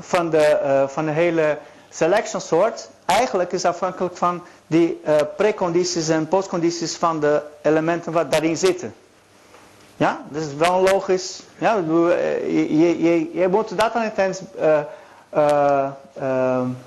van, 0.00 0.30
de, 0.30 0.84
van 0.88 1.04
de 1.04 1.10
hele 1.10 1.58
selection 1.90 2.40
soort 2.40 2.88
eigenlijk 3.04 3.52
is 3.52 3.64
afhankelijk 3.64 4.16
van 4.16 4.42
die 4.66 5.00
precondities 5.36 6.08
en 6.08 6.28
postcondities 6.28 6.96
van 6.96 7.20
de 7.20 7.42
elementen 7.62 8.12
wat 8.12 8.30
daarin 8.30 8.56
zitten. 8.56 8.94
Ja, 9.96 10.20
dat 10.28 10.42
is 10.42 10.54
wel 10.54 10.80
logisch. 10.80 11.42
Ja, 11.58 11.74
je, 11.76 12.78
je, 12.78 13.02
je, 13.02 13.30
je 13.38 13.48
moet 13.48 13.78
dat 13.78 13.92
aan 13.94 14.02
het 14.02 14.18
eind 14.18 14.42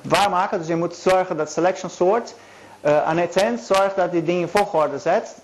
waarmaken. 0.02 0.58
Dus 0.58 0.68
je 0.68 0.76
moet 0.76 0.96
zorgen 0.96 1.38
dat 1.38 1.52
selection 1.52 1.90
soort 1.90 2.34
aan 2.82 3.18
het 3.18 3.36
eind 3.36 3.60
zorgt 3.62 3.96
dat 3.96 4.12
die 4.12 4.24
dingen 4.24 4.50
volgorde 4.50 5.00
zet. 5.00 5.36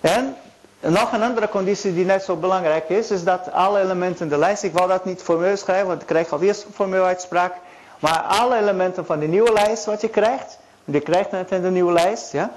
En 0.00 0.36
nog 0.80 1.12
een 1.12 1.22
andere 1.22 1.48
conditie 1.48 1.94
die 1.94 2.04
net 2.04 2.22
zo 2.22 2.36
belangrijk 2.36 2.88
is, 2.88 3.10
is 3.10 3.24
dat 3.24 3.52
alle 3.52 3.80
elementen 3.80 4.24
in 4.24 4.28
de 4.28 4.38
lijst, 4.38 4.62
ik 4.62 4.72
wou 4.72 4.88
dat 4.88 5.04
niet 5.04 5.22
formeel 5.22 5.56
schrijven, 5.56 5.86
want 5.86 6.00
ik 6.00 6.06
krijg 6.06 6.32
alweer 6.32 6.48
een 6.48 6.72
formeel 6.74 7.04
uitspraak, 7.04 7.54
maar 8.02 8.20
alle 8.20 8.56
elementen 8.56 9.06
van 9.06 9.18
de 9.18 9.26
nieuwe 9.26 9.52
lijst 9.52 9.84
wat 9.84 10.00
je 10.00 10.08
krijgt, 10.08 10.58
je 10.84 11.00
krijgt 11.00 11.30
net 11.30 11.50
in 11.50 11.62
de 11.62 11.70
nieuwe 11.70 11.92
lijst, 11.92 12.32
ja, 12.32 12.50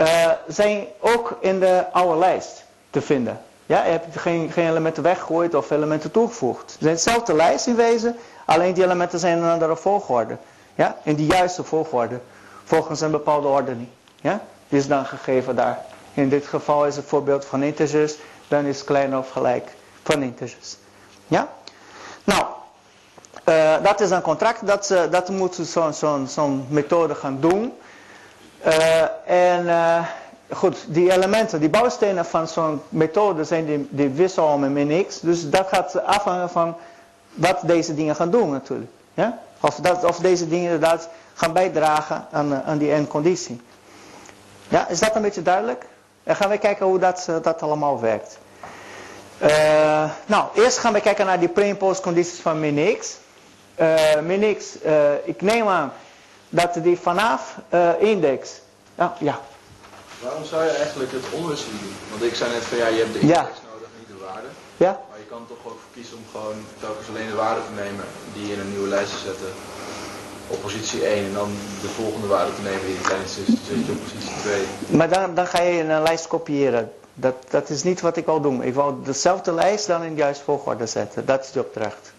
uh, 0.00 0.30
zijn 0.46 0.86
ook 1.00 1.36
in 1.40 1.60
de 1.60 1.84
oude 1.92 2.18
lijst 2.18 2.64
te 2.90 3.00
vinden. 3.00 3.40
Ja, 3.66 3.84
je 3.84 3.90
hebt 3.90 4.18
geen, 4.18 4.52
geen 4.52 4.68
elementen 4.68 5.02
weggegooid 5.02 5.54
of 5.54 5.70
elementen 5.70 6.10
toegevoegd. 6.10 6.70
Het 6.72 6.80
zijn 6.80 6.94
dezelfde 6.94 7.34
lijst 7.34 7.66
in 7.66 7.76
wezen, 7.76 8.16
alleen 8.44 8.74
die 8.74 8.84
elementen 8.84 9.18
zijn 9.18 9.36
in 9.36 9.42
een 9.42 9.50
andere 9.50 9.76
volgorde. 9.76 10.36
Ja, 10.74 10.96
in 11.02 11.16
de 11.16 11.26
juiste 11.26 11.64
volgorde, 11.64 12.20
volgens 12.64 13.00
een 13.00 13.10
bepaalde 13.10 13.48
ordening. 13.48 13.88
Ja, 14.20 14.40
die 14.68 14.78
is 14.78 14.88
dan 14.88 15.06
gegeven 15.06 15.56
daar. 15.56 15.84
In 16.14 16.28
dit 16.28 16.46
geval 16.46 16.86
is 16.86 16.96
het 16.96 17.04
voorbeeld 17.04 17.44
van 17.44 17.62
integers. 17.62 18.14
Dan 18.48 18.64
is 18.64 18.84
kleiner 18.84 19.18
of 19.18 19.30
gelijk 19.30 19.74
van 20.02 20.22
integers. 20.22 20.76
Ja? 21.26 21.48
Nou, 22.24 22.44
uh, 23.48 23.74
dat 23.82 24.00
is 24.00 24.10
een 24.10 24.22
contract. 24.22 24.66
Dat, 24.66 24.90
uh, 24.90 25.00
dat 25.10 25.28
moet 25.28 25.58
zo'n 25.62 25.92
zo 25.92 26.24
zo 26.28 26.48
methode 26.68 27.14
gaan 27.14 27.40
doen. 27.40 27.72
Uh, 28.66 29.02
en 29.26 30.06
goed, 30.50 30.84
die 30.86 31.12
elementen, 31.12 31.60
die 31.60 31.68
bouwstenen 31.68 32.24
van 32.24 32.48
zo'n 32.48 32.82
methode 32.88 33.44
zijn 33.44 33.66
die, 33.66 33.88
die 33.90 34.08
wisselom 34.08 34.76
en 34.76 35.06
x. 35.06 35.20
Dus 35.20 35.50
dat 35.50 35.68
gaat 35.68 36.04
afhangen 36.04 36.50
van 36.50 36.76
wat 37.32 37.60
deze 37.62 37.94
dingen 37.94 38.16
gaan 38.16 38.30
doen 38.30 38.50
natuurlijk. 38.50 38.90
Ja? 39.14 39.38
Of, 39.60 39.74
dat, 39.74 40.04
of 40.04 40.18
deze 40.18 40.48
dingen 40.48 40.64
inderdaad 40.64 41.08
gaan 41.34 41.52
bijdragen 41.52 42.26
aan, 42.30 42.62
aan 42.62 42.78
die 42.78 42.92
endconditie. 42.92 43.60
Ja, 44.68 44.88
is 44.88 45.00
dat 45.00 45.14
een 45.16 45.22
beetje 45.22 45.42
duidelijk? 45.42 45.86
En 46.24 46.36
gaan 46.36 46.50
we 46.50 46.58
kijken 46.58 46.86
hoe 46.86 46.98
dat, 46.98 47.26
eh, 47.28 47.34
dat 47.42 47.62
allemaal 47.62 48.00
werkt. 48.00 48.38
Nou, 50.26 50.44
eerst 50.54 50.78
gaan 50.78 50.92
we 50.92 51.00
kijken 51.00 51.26
naar 51.26 51.38
die 51.38 51.48
pre- 51.48 51.62
en 51.62 51.76
postcondities 51.76 52.40
van 52.40 52.60
min 52.60 52.96
x. 52.98 53.16
Uh, 53.82 54.20
min 54.20 54.56
x, 54.56 54.64
ik 55.24 55.42
neem 55.42 55.68
aan 55.68 55.92
dat 56.48 56.74
die 56.82 56.98
vanaf 56.98 57.56
index... 57.98 58.60
Ja, 58.94 59.16
ja. 59.18 59.40
Waarom 60.22 60.44
zou 60.44 60.64
je 60.64 60.70
eigenlijk 60.70 61.12
het 61.12 61.24
omwisselen 61.32 61.78
doen? 61.82 61.94
Want 62.10 62.22
ik 62.22 62.34
zei 62.34 62.52
net 62.52 62.64
van 62.64 62.78
ja, 62.78 62.86
je 62.86 63.00
hebt 63.02 63.12
de 63.12 63.20
index 63.20 63.38
ja. 63.38 63.68
nodig, 63.72 63.88
niet 63.98 64.08
de 64.08 64.24
waarde. 64.24 64.48
Ja. 64.76 65.00
Maar 65.10 65.18
je 65.18 65.30
kan 65.34 65.44
toch 65.48 65.72
ook 65.72 65.80
kiezen 65.94 66.16
om 66.16 66.26
gewoon 66.32 66.58
telkens 66.80 67.08
alleen 67.08 67.26
de 67.26 67.34
waarde 67.34 67.60
te 67.68 67.74
nemen 67.82 68.04
die 68.34 68.52
in 68.52 68.60
een 68.60 68.70
nieuwe 68.70 68.88
lijst 68.88 69.12
te 69.12 69.18
zetten 69.28 69.50
op 70.46 70.62
positie 70.62 71.04
1 71.06 71.24
en 71.24 71.32
dan 71.32 71.50
de 71.80 71.88
volgende 71.88 72.26
waarde 72.26 72.54
te 72.54 72.62
nemen 72.62 72.86
die 72.86 72.94
is, 72.94 73.08
dan 73.08 73.56
zit 73.68 73.86
je 73.86 73.92
op 73.92 74.02
positie 74.02 74.36
2. 74.40 74.96
Maar 74.98 75.08
dan, 75.08 75.34
dan 75.34 75.46
ga 75.46 75.62
je 75.62 75.80
een 75.80 76.02
lijst 76.02 76.26
kopiëren. 76.26 76.92
Dat, 77.14 77.34
dat 77.50 77.68
is 77.68 77.82
niet 77.82 78.00
wat 78.00 78.16
ik 78.16 78.26
wil 78.26 78.40
doen. 78.40 78.62
Ik 78.62 78.74
wil 78.74 79.02
dezelfde 79.02 79.52
lijst 79.52 79.86
dan 79.86 80.02
in 80.02 80.14
de 80.14 80.20
juiste 80.20 80.44
volgorde 80.44 80.86
zetten. 80.86 81.26
Dat 81.26 81.44
is 81.44 81.52
de 81.52 81.60
opdracht. 81.60 82.12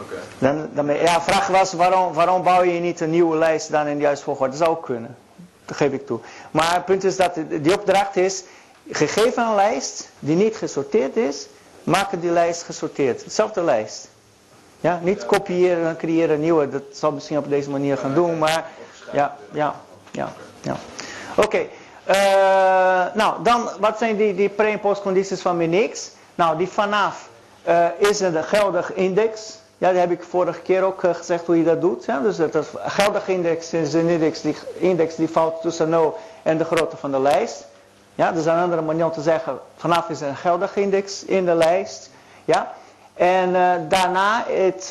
Okay. 0.00 0.18
Dan, 0.38 0.68
dan, 0.72 0.86
ja, 0.86 1.20
vraag 1.20 1.46
was 1.46 1.72
waarom, 1.72 2.12
waarom 2.12 2.42
bouw 2.42 2.62
je 2.62 2.80
niet 2.80 3.00
een 3.00 3.10
nieuwe 3.10 3.36
lijst 3.36 3.70
dan 3.70 3.86
in 3.86 3.96
de 3.96 4.02
juiste 4.02 4.24
volgorde? 4.24 4.56
Dat 4.58 4.66
zou 4.66 4.80
kunnen. 4.82 5.16
Dat 5.64 5.76
geef 5.76 5.92
ik 5.92 6.06
toe. 6.06 6.20
Maar 6.50 6.74
het 6.74 6.84
punt 6.84 7.04
is 7.04 7.16
dat 7.16 7.34
die 7.48 7.74
opdracht 7.74 8.16
is, 8.16 8.44
gegeven 8.90 9.42
een 9.42 9.54
lijst 9.54 10.08
die 10.18 10.36
niet 10.36 10.56
gesorteerd 10.56 11.16
is, 11.16 11.46
maken 11.84 12.20
die 12.20 12.30
lijst 12.30 12.62
gesorteerd. 12.62 13.24
Hetzelfde 13.24 13.62
lijst. 13.62 14.08
Ja, 14.80 15.00
niet 15.02 15.26
kopiëren 15.26 15.86
en 15.86 15.96
creëren 15.96 16.40
nieuwe. 16.40 16.68
Dat 16.68 16.82
zal 16.92 17.12
misschien 17.12 17.38
op 17.38 17.48
deze 17.48 17.70
manier 17.70 17.96
gaan 17.96 18.14
doen, 18.14 18.38
maar 18.38 18.66
ja, 19.12 19.36
ja. 19.52 19.74
Ja, 20.10 20.32
ja. 20.60 20.76
Oké. 21.36 21.66
Eh, 22.04 22.16
nou, 23.14 23.42
dan, 23.42 23.70
wat 23.80 23.98
zijn 23.98 24.16
die, 24.16 24.34
die 24.34 24.48
pre- 24.48 24.70
en 24.70 24.80
postcondities 24.80 25.40
van 25.40 25.56
min 25.56 25.90
x? 25.90 26.10
Nou, 26.34 26.58
die 26.58 26.68
vanaf 26.68 27.28
eh, 27.62 27.86
is 27.98 28.20
een 28.20 28.44
geldig 28.44 28.92
index. 28.92 29.58
Ja, 29.78 29.90
die 29.90 30.00
heb 30.00 30.10
ik 30.10 30.22
vorige 30.22 30.60
keer 30.60 30.82
ook 30.82 31.02
eh, 31.02 31.14
gezegd 31.14 31.46
hoe 31.46 31.58
je 31.58 31.64
dat 31.64 31.80
doet. 31.80 32.04
Ja? 32.04 32.20
Dus 32.20 32.36
dat 32.36 32.54
is 32.54 32.66
geldig 32.76 33.28
index 33.28 33.72
is 33.72 33.94
een 33.94 34.08
index 34.08 34.40
die, 34.40 34.56
index 34.74 35.14
die 35.14 35.28
valt 35.28 35.60
tussen 35.60 35.88
0 35.88 36.18
en 36.42 36.58
de 36.58 36.64
grootte 36.64 36.96
van 36.96 37.10
de 37.10 37.20
lijst. 37.20 37.66
Ja, 38.14 38.28
dat 38.28 38.40
is 38.40 38.46
een 38.46 38.58
andere 38.58 38.82
manier 38.82 39.04
om 39.04 39.12
te 39.12 39.20
zeggen, 39.20 39.58
vanaf 39.76 40.08
is 40.08 40.20
een 40.20 40.36
geldig 40.36 40.76
index 40.76 41.24
in 41.24 41.44
de 41.44 41.54
lijst. 41.54 42.10
Ja? 42.44 42.72
En 43.14 43.48
uh, 43.48 43.72
daarna, 43.88 44.44
het, 44.46 44.88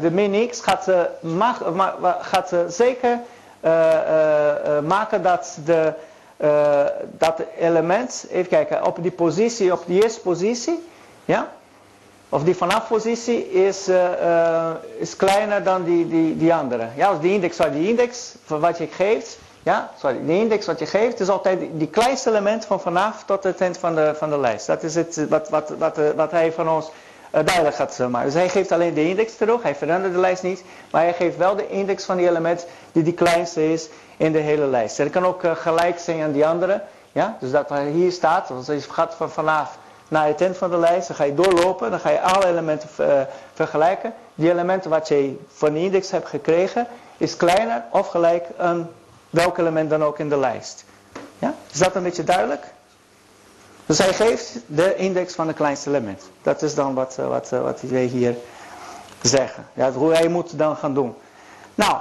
de 0.00 0.10
min 0.12 0.48
x 0.48 0.60
gaat, 0.60 0.88
mag, 1.20 1.72
ma 1.72 2.18
gaat 2.20 2.54
zeker 2.68 3.18
maken 4.82 5.22
dat 5.22 5.58
de, 5.64 5.92
dat 7.10 7.42
element, 7.58 8.26
even 8.30 8.48
kijken, 8.48 8.86
op 8.86 8.98
die 9.00 9.10
positie, 9.10 9.72
op 9.72 9.82
die 9.86 10.02
eerste 10.02 10.20
positie, 10.20 10.88
ja, 11.24 11.48
of 12.28 12.44
die 12.44 12.56
vanaf 12.56 12.88
positie 12.88 13.52
is, 13.52 13.90
is 14.98 15.16
kleiner 15.16 15.62
dan 15.62 15.84
die, 15.84 16.08
die, 16.08 16.36
die 16.36 16.54
andere. 16.54 16.88
Ja, 16.96 17.08
als 17.08 17.20
die 17.20 17.32
index, 17.32 17.56
sorry, 17.56 17.72
die 17.72 17.88
index 17.88 18.34
van 18.44 18.60
wat 18.60 18.78
je 18.78 18.86
geeft, 18.86 19.38
ja, 19.62 19.90
sorry, 19.98 20.26
de 20.26 20.32
index 20.32 20.66
wat 20.66 20.78
je 20.78 20.86
geeft 20.86 21.20
is 21.20 21.28
altijd 21.28 21.60
die 21.72 21.88
kleinste 21.88 22.30
element 22.30 22.64
van 22.64 22.80
vanaf 22.80 23.24
tot 23.24 23.44
het 23.44 23.60
eind 23.60 23.78
van 23.78 23.94
de, 23.94 24.14
van 24.16 24.30
de 24.30 24.38
lijst. 24.38 24.66
Dat 24.66 24.82
is 24.82 24.94
het 24.94 25.26
wat, 25.28 25.48
wat, 25.48 25.72
wat, 25.78 25.98
wat 26.16 26.30
hij 26.30 26.52
van 26.52 26.68
ons 26.68 26.90
duidelijk 27.30 27.76
gaat 27.76 27.98
maken. 27.98 28.24
Dus 28.24 28.34
hij 28.34 28.48
geeft 28.48 28.72
alleen 28.72 28.94
de 28.94 29.08
index 29.08 29.36
terug, 29.36 29.62
hij 29.62 29.74
verandert 29.74 30.14
de 30.14 30.20
lijst 30.20 30.42
niet, 30.42 30.64
maar 30.90 31.02
hij 31.02 31.14
geeft 31.14 31.36
wel 31.36 31.56
de 31.56 31.68
index 31.68 32.04
van 32.04 32.16
die 32.16 32.28
element 32.28 32.66
die 32.92 33.02
die 33.02 33.12
kleinste 33.12 33.72
is 33.72 33.88
in 34.16 34.32
de 34.32 34.38
hele 34.38 34.66
lijst. 34.66 34.98
En 34.98 35.04
dat 35.04 35.12
kan 35.12 35.26
ook 35.26 35.42
gelijk 35.58 35.98
zijn 35.98 36.22
aan 36.22 36.32
die 36.32 36.46
andere. 36.46 36.82
Ja? 37.12 37.36
Dus 37.40 37.50
dat 37.50 37.72
hier 37.92 38.12
staat, 38.12 38.50
als 38.50 38.66
je 38.66 38.80
gaat 38.80 39.14
van 39.14 39.30
vanaf 39.30 39.78
naar 40.14 40.26
het 40.26 40.40
eind 40.40 40.56
van 40.56 40.70
de 40.70 40.76
lijst, 40.76 41.06
dan 41.06 41.16
ga 41.16 41.24
je 41.24 41.34
doorlopen, 41.34 41.90
dan 41.90 42.00
ga 42.00 42.10
je 42.10 42.20
alle 42.20 42.46
elementen 42.46 42.88
uh, 43.00 43.20
vergelijken. 43.54 44.14
Die 44.34 44.50
elementen 44.50 44.90
wat 44.90 45.08
je 45.08 45.38
van 45.54 45.72
de 45.72 45.78
index 45.78 46.10
hebt 46.10 46.28
gekregen, 46.28 46.86
is 47.16 47.36
kleiner 47.36 47.84
of 47.90 48.06
gelijk 48.06 48.46
aan 48.58 48.90
welk 49.30 49.58
element 49.58 49.90
dan 49.90 50.04
ook 50.04 50.18
in 50.18 50.28
de 50.28 50.36
lijst. 50.36 50.84
Ja? 51.38 51.54
Is 51.72 51.78
dat 51.78 51.94
een 51.94 52.02
beetje 52.02 52.24
duidelijk? 52.24 52.64
Dus 53.86 53.98
hij 53.98 54.12
geeft 54.12 54.58
de 54.66 54.96
index 54.96 55.34
van 55.34 55.46
het 55.46 55.56
kleinste 55.56 55.88
element. 55.88 56.22
Dat 56.42 56.62
is 56.62 56.74
dan 56.74 56.94
wat, 56.94 57.16
wat, 57.16 57.50
wat 57.50 57.80
wij 57.80 58.04
hier 58.04 58.36
zeggen. 59.22 59.66
Ja, 59.72 59.92
hoe 59.92 60.12
hij 60.12 60.28
moet 60.28 60.58
dan 60.58 60.76
gaan 60.76 60.94
doen. 60.94 61.14
Nou, 61.74 61.96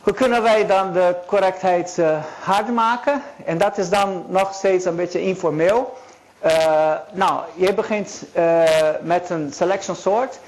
hoe 0.00 0.12
kunnen 0.12 0.42
wij 0.42 0.66
dan 0.66 0.92
de 0.92 1.14
correctheid 1.26 1.98
hard 2.40 2.74
maken? 2.74 3.22
En 3.44 3.58
dat 3.58 3.78
is 3.78 3.88
dan 3.88 4.24
nog 4.28 4.54
steeds 4.54 4.84
een 4.84 4.96
beetje 4.96 5.20
informeel. 5.20 5.96
Uh, 6.44 6.94
nou, 7.12 7.42
je 7.54 7.74
begint 7.74 8.22
uh, 8.36 8.62
met 9.02 9.30
een 9.30 9.52
selection 9.52 9.96
sort. 9.96 10.38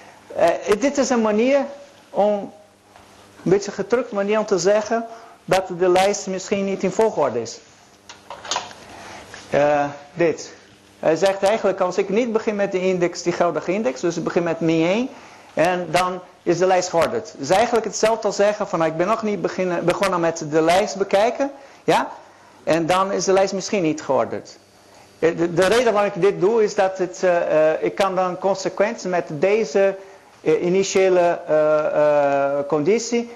dit 0.78 0.98
is 0.98 1.10
een 1.10 1.20
manier 1.20 1.64
om, 2.10 2.52
een 3.44 3.50
beetje 3.50 3.70
gedrukt 3.70 4.12
manier 4.12 4.38
om 4.38 4.46
te 4.46 4.58
zeggen 4.58 5.06
dat 5.44 5.68
de 5.78 5.88
lijst 5.88 6.26
misschien 6.26 6.64
niet 6.64 6.82
in 6.82 6.90
volgorde 6.90 7.42
is. 7.42 7.58
Dit. 10.14 10.52
Hij 10.98 11.16
zegt 11.16 11.42
eigenlijk 11.42 11.80
als 11.80 11.98
ik 11.98 12.08
niet 12.08 12.32
begin 12.32 12.56
met 12.56 12.72
de 12.72 12.80
index, 12.80 13.22
die 13.22 13.32
geldige 13.32 13.72
index, 13.72 14.00
dus 14.00 14.16
ik 14.16 14.24
begin 14.24 14.42
met 14.42 14.60
min 14.60 14.86
1 14.86 15.08
en 15.54 15.86
dan 15.90 16.20
is 16.42 16.58
de 16.58 16.66
lijst 16.66 16.88
georderd. 16.88 17.34
Dus 17.38 17.50
eigenlijk 17.50 17.84
hetzelfde 17.84 18.26
als 18.26 18.36
zeggen 18.36 18.68
van 18.68 18.78
nou, 18.78 18.90
ik 18.90 18.96
ben 18.96 19.06
nog 19.06 19.22
niet 19.22 19.42
beginnen, 19.42 19.84
begonnen 19.84 20.20
met 20.20 20.44
de 20.50 20.60
lijst 20.60 20.96
bekijken, 20.96 21.50
ja, 21.84 22.08
en 22.64 22.86
dan 22.86 23.12
is 23.12 23.24
de 23.24 23.32
lijst 23.32 23.52
misschien 23.52 23.82
niet 23.82 24.02
georderd. 24.02 24.58
De, 25.20 25.54
de 25.54 25.66
reden 25.66 25.92
waarom 25.92 26.12
ik 26.14 26.22
dit 26.22 26.40
doe 26.40 26.62
is 26.62 26.74
dat 26.74 26.98
het, 26.98 27.20
uh, 27.24 27.30
uh, 27.30 27.82
ik 27.82 27.94
kan 27.94 28.14
dan 28.14 28.38
consequent 28.38 29.04
met 29.04 29.24
deze 29.28 29.96
initiële 30.42 31.38
conditie 32.68 33.30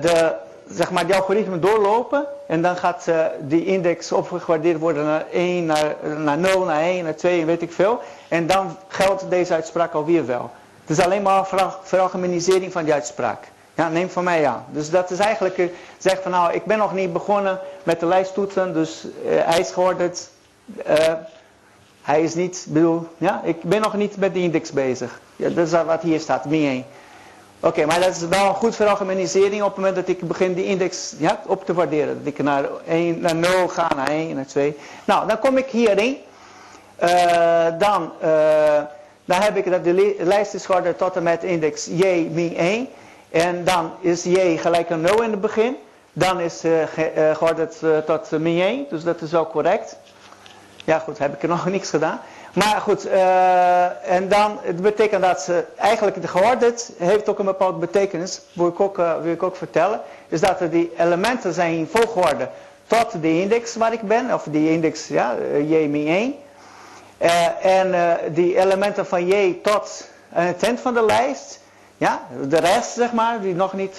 de 0.00 0.34
zeg 0.68 0.90
maar, 0.90 1.06
die 1.06 1.14
algoritme 1.14 1.58
doorlopen 1.58 2.26
en 2.46 2.62
dan 2.62 2.76
gaat 2.76 3.04
die 3.40 3.64
index 3.64 4.12
opgewaardeerd 4.12 4.78
worden 4.78 5.04
naar 5.04 5.24
1, 5.32 5.64
naar, 5.64 5.94
naar 6.18 6.38
0, 6.38 6.64
naar 6.64 6.80
1, 6.80 7.04
naar 7.04 7.16
2 7.16 7.40
en 7.40 7.46
weet 7.46 7.62
ik 7.62 7.72
veel. 7.72 8.00
En 8.28 8.46
dan 8.46 8.76
geldt 8.88 9.30
deze 9.30 9.54
uitspraak 9.54 9.92
alweer 9.92 10.26
wel. 10.26 10.50
Het 10.86 10.98
is 10.98 11.04
alleen 11.04 11.22
maar 11.22 11.46
veralgemenisering 11.82 12.72
van 12.72 12.84
die 12.84 12.92
uitspraak. 12.92 13.44
Ja, 13.74 13.88
neem 13.88 14.10
van 14.10 14.24
mij 14.24 14.46
aan. 14.46 14.64
Dus 14.70 14.90
dat 14.90 15.10
is 15.10 15.18
eigenlijk, 15.18 15.70
zeg 15.98 16.22
van 16.22 16.30
nou, 16.30 16.52
ik 16.52 16.64
ben 16.64 16.78
nog 16.78 16.94
niet 16.94 17.12
begonnen 17.12 17.58
met 17.82 18.00
de 18.00 18.06
lijsttoetsen, 18.06 18.72
dus 18.72 19.06
uh, 19.24 19.40
hij 19.44 19.58
is. 19.58 20.28
Hij 22.02 22.22
is 22.22 22.34
niet, 22.34 22.66
bedoel, 22.68 23.06
ja, 23.18 23.40
ik 23.44 23.62
ben 23.62 23.80
nog 23.80 23.94
niet 23.94 24.16
met 24.16 24.34
de 24.34 24.40
index 24.40 24.72
bezig. 24.72 25.20
Ja, 25.36 25.48
dat 25.48 25.66
is 25.66 25.72
wat 25.72 26.02
hier 26.02 26.20
staat, 26.20 26.46
1. 26.50 26.84
Oké, 27.64 27.86
maar 27.86 28.00
dat 28.00 28.08
is 28.08 28.26
wel 28.26 28.54
goed 28.54 28.76
veralgemenisering 28.76 29.62
op 29.62 29.68
het 29.68 29.76
moment 29.76 29.94
dat 29.94 30.08
ik 30.08 30.28
begin 30.28 30.54
die 30.54 30.64
index 30.64 31.14
ja, 31.18 31.40
op 31.46 31.64
te 31.64 31.74
waarderen. 31.74 32.18
Dat 32.18 32.26
ik 32.26 32.42
naar, 32.42 32.64
1, 32.86 33.20
naar 33.20 33.34
0 33.34 33.68
ga, 33.68 33.90
naar 33.96 34.08
1, 34.08 34.34
naar 34.34 34.46
2. 34.46 34.76
Nou, 35.04 35.28
dan 35.28 35.38
kom 35.38 35.56
ik 35.56 35.66
hierin. 35.66 36.16
Uh, 37.02 37.66
dan, 37.78 38.12
uh, 38.22 38.80
dan 39.24 39.40
heb 39.40 39.56
ik 39.56 39.70
dat 39.70 39.84
de 39.84 40.16
lijst 40.18 40.54
is 40.54 40.66
georderd 40.66 40.98
tot 40.98 41.16
en 41.16 41.22
met 41.22 41.44
index 41.44 41.86
j 41.86 42.28
min 42.30 42.56
1. 42.56 42.88
En 43.30 43.64
dan 43.64 43.90
is 44.00 44.24
j 44.24 44.56
gelijk 44.56 44.90
aan 44.90 45.00
0 45.00 45.22
in 45.22 45.30
het 45.30 45.40
begin. 45.40 45.76
Dan 46.12 46.40
is 46.40 46.64
uh, 46.64 46.82
ge, 46.94 47.32
georderd 47.36 47.78
tot 48.06 48.30
min 48.30 48.60
1, 48.60 48.86
dus 48.90 49.04
dat 49.04 49.20
is 49.20 49.30
wel 49.30 49.46
correct. 49.46 49.96
Ja 50.84 50.98
goed, 50.98 51.18
heb 51.18 51.34
ik 51.34 51.42
er 51.42 51.48
nog 51.48 51.66
niks 51.76 51.90
gedaan. 51.90 52.20
Maar 52.52 52.80
goed, 52.80 53.06
uh, 53.06 54.12
en 54.12 54.28
dan, 54.28 54.58
het 54.62 54.82
betekent 54.82 55.22
dat 55.22 55.40
ze 55.40 55.64
eigenlijk 55.76 56.22
de 56.22 56.28
georderd 56.28 56.90
heeft 56.98 57.28
ook 57.28 57.38
een 57.38 57.44
bepaalde 57.44 57.78
betekenis, 57.78 58.40
wil 58.52 58.66
ik 58.66 58.80
ook, 58.80 58.98
uh, 58.98 59.12
wil 59.22 59.32
ik 59.32 59.42
ook 59.42 59.56
vertellen, 59.56 60.00
is 60.28 60.40
dat 60.40 60.60
er 60.60 60.70
die 60.70 60.92
elementen 60.98 61.52
zijn 61.52 61.74
in 61.74 61.88
volgorde 61.92 62.48
tot 62.86 63.22
de 63.22 63.40
index 63.40 63.74
waar 63.74 63.92
ik 63.92 64.02
ben, 64.02 64.34
of 64.34 64.46
die 64.50 64.70
index, 64.70 65.08
ja, 65.08 65.34
j 65.58 65.86
min 65.88 66.06
1. 66.06 66.34
Uh, 67.18 67.64
en 67.64 68.18
die 68.32 68.58
elementen 68.58 69.06
van 69.06 69.26
j 69.26 69.58
tot 69.62 70.08
het 70.28 70.62
eind 70.62 70.80
van 70.80 70.94
de 70.94 71.04
lijst, 71.04 71.60
ja, 71.96 72.20
de 72.48 72.58
rest 72.58 72.92
zeg 72.92 73.12
maar, 73.12 73.40
die 73.40 73.54
nog 73.54 73.72
niet 73.72 73.98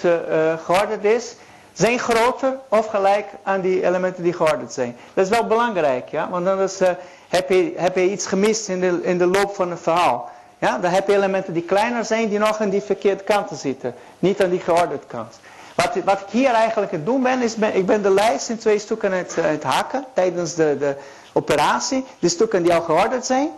georderd 0.64 1.04
is, 1.04 1.34
zijn 1.74 1.98
groter 1.98 2.58
of 2.68 2.86
gelijk 2.86 3.26
aan 3.42 3.60
die 3.60 3.86
elementen 3.86 4.22
die 4.22 4.32
georderd 4.32 4.72
zijn. 4.72 4.96
Dat 5.14 5.24
is 5.24 5.30
wel 5.30 5.46
belangrijk, 5.46 6.08
ja, 6.08 6.30
want 6.30 6.44
dan 6.44 6.60
is 6.60 6.80
heb 7.28 7.48
je, 7.48 7.72
heb 7.76 7.96
je 7.96 8.10
iets 8.10 8.26
gemist 8.26 8.68
in 8.68 8.80
de, 8.80 9.00
in 9.02 9.18
de 9.18 9.26
loop 9.26 9.54
van 9.54 9.70
het 9.70 9.80
verhaal. 9.80 10.30
Ja, 10.58 10.78
dan 10.78 10.90
heb 10.90 11.06
je 11.06 11.14
elementen 11.14 11.52
die 11.52 11.62
kleiner 11.62 12.04
zijn, 12.04 12.28
die 12.28 12.38
nog 12.38 12.60
aan 12.60 12.68
die 12.68 12.82
verkeerde 12.82 13.22
kanten 13.22 13.56
zitten. 13.56 13.94
Niet 14.18 14.42
aan 14.42 14.50
die 14.50 14.60
georderd 14.60 15.06
kant. 15.06 15.40
Wat, 15.74 16.04
wat 16.04 16.20
ik 16.20 16.26
hier 16.30 16.50
eigenlijk 16.50 16.92
aan 16.92 16.98
het 16.98 17.06
doen 17.06 17.22
ben, 17.22 17.42
is 17.42 17.54
ik 17.54 17.86
ben 17.86 18.02
de 18.02 18.10
lijst 18.10 18.48
in 18.48 18.58
twee 18.58 18.78
stukken 18.78 19.10
aan 19.10 19.16
het, 19.16 19.36
het 19.40 19.62
hakken 19.62 20.04
tijdens 20.12 20.54
de, 20.54 20.76
de 20.78 20.96
operatie. 21.32 22.04
Die 22.18 22.30
stukken 22.30 22.62
die 22.62 22.74
al 22.74 22.80
georderd 22.80 23.26
zijn, 23.26 23.50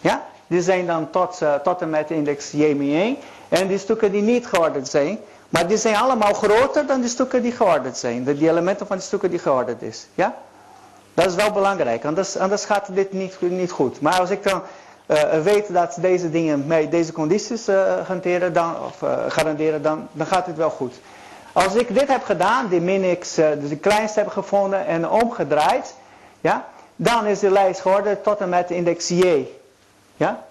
ja, 0.00 0.26
die 0.46 0.62
zijn 0.62 0.86
dan 0.86 1.10
tot, 1.10 1.40
uh, 1.42 1.54
tot 1.54 1.80
en 1.80 1.90
met 1.90 2.10
index 2.10 2.50
J-1. 2.50 3.18
En 3.48 3.66
die 3.66 3.78
stukken 3.78 4.12
die 4.12 4.22
niet 4.22 4.46
georderd 4.46 4.88
zijn, 4.88 5.18
maar 5.52 5.66
die 5.66 5.76
zijn 5.76 5.96
allemaal 5.96 6.32
groter 6.32 6.86
dan 6.86 7.00
die 7.00 7.10
stukken 7.10 7.42
die 7.42 7.52
georderd 7.52 7.96
zijn. 7.96 8.24
De, 8.24 8.38
die 8.38 8.48
elementen 8.48 8.86
van 8.86 8.96
die 8.96 9.04
stukken 9.04 9.30
die 9.30 9.38
georderd 9.38 9.82
is. 9.82 10.06
Ja? 10.14 10.34
Dat 11.14 11.26
is 11.26 11.34
wel 11.34 11.52
belangrijk, 11.52 12.04
anders, 12.04 12.36
anders 12.36 12.64
gaat 12.64 12.94
dit 12.94 13.12
niet, 13.12 13.40
niet 13.40 13.70
goed. 13.70 14.00
Maar 14.00 14.20
als 14.20 14.30
ik 14.30 14.42
dan 14.42 14.62
uh, 15.06 15.42
weet 15.42 15.72
dat 15.72 15.96
deze 16.00 16.30
dingen 16.30 16.66
met 16.66 16.90
deze 16.90 17.12
condities 17.12 17.68
uh, 17.68 17.76
garanderen, 18.04 18.52
dan, 18.52 18.74
of, 18.86 19.02
uh, 19.02 19.18
garanderen 19.28 19.82
dan, 19.82 20.08
dan 20.12 20.26
gaat 20.26 20.46
het 20.46 20.56
wel 20.56 20.70
goed. 20.70 20.94
Als 21.52 21.74
ik 21.74 21.94
dit 21.94 22.08
heb 22.08 22.24
gedaan, 22.24 22.68
die 22.68 22.80
min 22.80 23.18
x, 23.18 23.34
dus 23.34 23.68
de 23.68 23.76
kleinste 23.76 24.18
heb 24.18 24.28
gevonden 24.28 24.86
en 24.86 25.08
omgedraaid, 25.08 25.94
ja, 26.40 26.66
dan 26.96 27.26
is 27.26 27.38
de 27.38 27.50
lijst 27.50 27.80
geworden 27.80 28.22
tot 28.22 28.38
en 28.38 28.48
met 28.48 28.68
de 28.68 28.74
index 28.74 29.08
j. 29.08 29.46
Ja? 30.16 30.44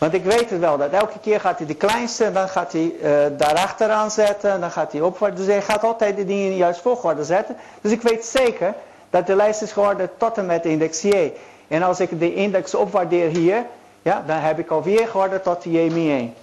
Want 0.00 0.14
ik 0.14 0.24
weet 0.24 0.50
het 0.50 0.60
wel, 0.60 0.78
dat 0.78 0.90
elke 0.90 1.18
keer 1.18 1.40
gaat 1.40 1.58
hij 1.58 1.66
de 1.66 1.74
kleinste, 1.74 2.32
dan 2.32 2.48
gaat 2.48 2.72
hij 2.72 2.94
daarachteraan 3.36 4.10
zetten, 4.10 4.60
dan 4.60 4.70
gaat 4.70 4.92
hij 4.92 5.00
opwaarts. 5.00 5.36
Dus 5.36 5.46
hij 5.46 5.62
gaat 5.62 5.84
altijd 5.84 6.16
de 6.16 6.24
dingen 6.24 6.44
in 6.44 6.50
de 6.50 6.56
juiste 6.56 6.82
volgorde 6.82 7.24
zetten. 7.24 7.56
Dus 7.80 7.92
ik 7.92 8.02
weet 8.02 8.24
zeker 8.24 8.74
dat 9.10 9.26
de 9.26 9.36
lijst 9.36 9.62
is 9.62 9.72
geworden 9.72 10.10
tot 10.16 10.38
en 10.38 10.46
met 10.46 10.64
index 10.64 11.02
j. 11.02 11.32
En 11.68 11.82
als 11.82 12.00
ik 12.00 12.18
de 12.18 12.34
index 12.34 12.74
opwaardeer 12.74 13.28
hier, 13.28 13.64
ja, 14.02 14.22
dan 14.26 14.36
heb 14.36 14.58
ik 14.58 14.70
alweer 14.70 15.08
geworden 15.08 15.42
tot 15.42 15.64
j 15.64 15.68
min 15.68 16.10
1. 16.10 16.34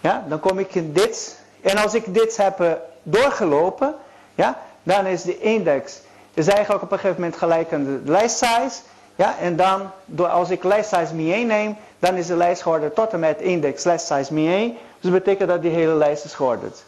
Ja, 0.00 0.24
dan 0.28 0.40
kom 0.40 0.58
ik 0.58 0.74
in 0.74 0.92
dit. 0.92 1.38
En 1.60 1.76
als 1.76 1.94
ik 1.94 2.14
dit 2.14 2.36
heb 2.36 2.60
uh, 2.60 2.70
doorgelopen, 3.02 3.94
ja, 4.34 4.58
dan 4.82 5.06
is 5.06 5.22
de 5.22 5.38
index 5.38 6.00
is 6.34 6.46
eigenlijk 6.46 6.82
op 6.82 6.92
een 6.92 6.98
gegeven 6.98 7.20
moment 7.20 7.38
gelijk 7.38 7.72
aan 7.72 7.84
de 7.84 8.00
lijst 8.04 8.36
size. 8.36 8.80
Ja, 9.16 9.34
en 9.40 9.56
dan, 9.56 9.90
door, 10.04 10.28
als 10.28 10.50
ik 10.50 10.64
lijst 10.64 10.88
size 10.88 11.14
min 11.14 11.32
1 11.32 11.46
neem, 11.46 11.76
dan 12.00 12.14
is 12.14 12.26
de 12.26 12.36
lijst 12.36 12.62
geworden 12.62 12.92
tot 12.92 13.12
en 13.12 13.20
met 13.20 13.40
index 13.40 13.84
lijst 13.84 14.06
size 14.06 14.34
min 14.34 14.48
1. 14.48 14.72
Dus 14.72 15.10
dat 15.10 15.12
betekent 15.12 15.48
dat 15.48 15.62
die 15.62 15.70
hele 15.70 15.94
lijst 15.94 16.24
is 16.24 16.34
georderd. 16.34 16.82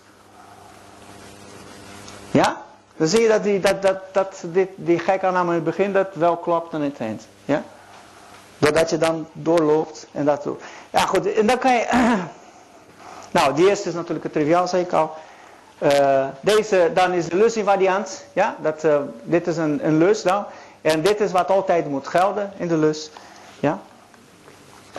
Ja? 2.30 2.62
Dan 2.96 3.06
zie 3.06 3.20
je 3.20 3.28
dat, 3.28 3.42
die, 3.42 3.60
dat, 3.60 3.82
dat, 3.82 3.98
dat 4.12 4.42
dit, 4.46 4.68
die 4.74 4.98
geikaanname 4.98 5.48
in 5.48 5.54
het 5.54 5.64
begin 5.64 5.92
dat 5.92 6.08
wel 6.12 6.36
klopt 6.36 6.74
aan 6.74 6.82
het 6.82 6.98
eind. 6.98 7.26
Ja? 7.44 7.62
Doordat 8.58 8.90
je 8.90 8.98
dan 8.98 9.26
doorloopt 9.32 10.06
en 10.12 10.24
dat 10.24 10.42
doet. 10.42 10.62
Ja 10.90 11.00
goed, 11.00 11.32
en 11.32 11.46
dan 11.46 11.58
kan 11.58 11.72
je... 11.72 11.86
nou, 13.30 13.54
die 13.54 13.68
eerste 13.68 13.88
is 13.88 13.94
natuurlijk 13.94 14.24
het 14.24 14.32
triviaal, 14.32 14.68
zei 14.68 14.82
ik 14.82 14.92
al. 14.92 15.14
Uh, 15.82 16.26
deze 16.40 16.90
dan 16.94 17.12
is 17.12 17.28
de 17.28 17.36
lus 17.36 17.56
invariant. 17.56 18.24
Ja, 18.32 18.56
dat, 18.60 18.84
uh, 18.84 18.96
dit 19.22 19.46
is 19.46 19.56
een, 19.56 19.86
een 19.86 19.98
lus 19.98 20.22
dan. 20.22 20.44
En 20.80 21.02
dit 21.02 21.20
is 21.20 21.32
wat 21.32 21.50
altijd 21.50 21.88
moet 21.88 22.08
gelden 22.08 22.52
in 22.56 22.68
de 22.68 22.76
lus. 22.76 23.10
Ja. 23.60 23.80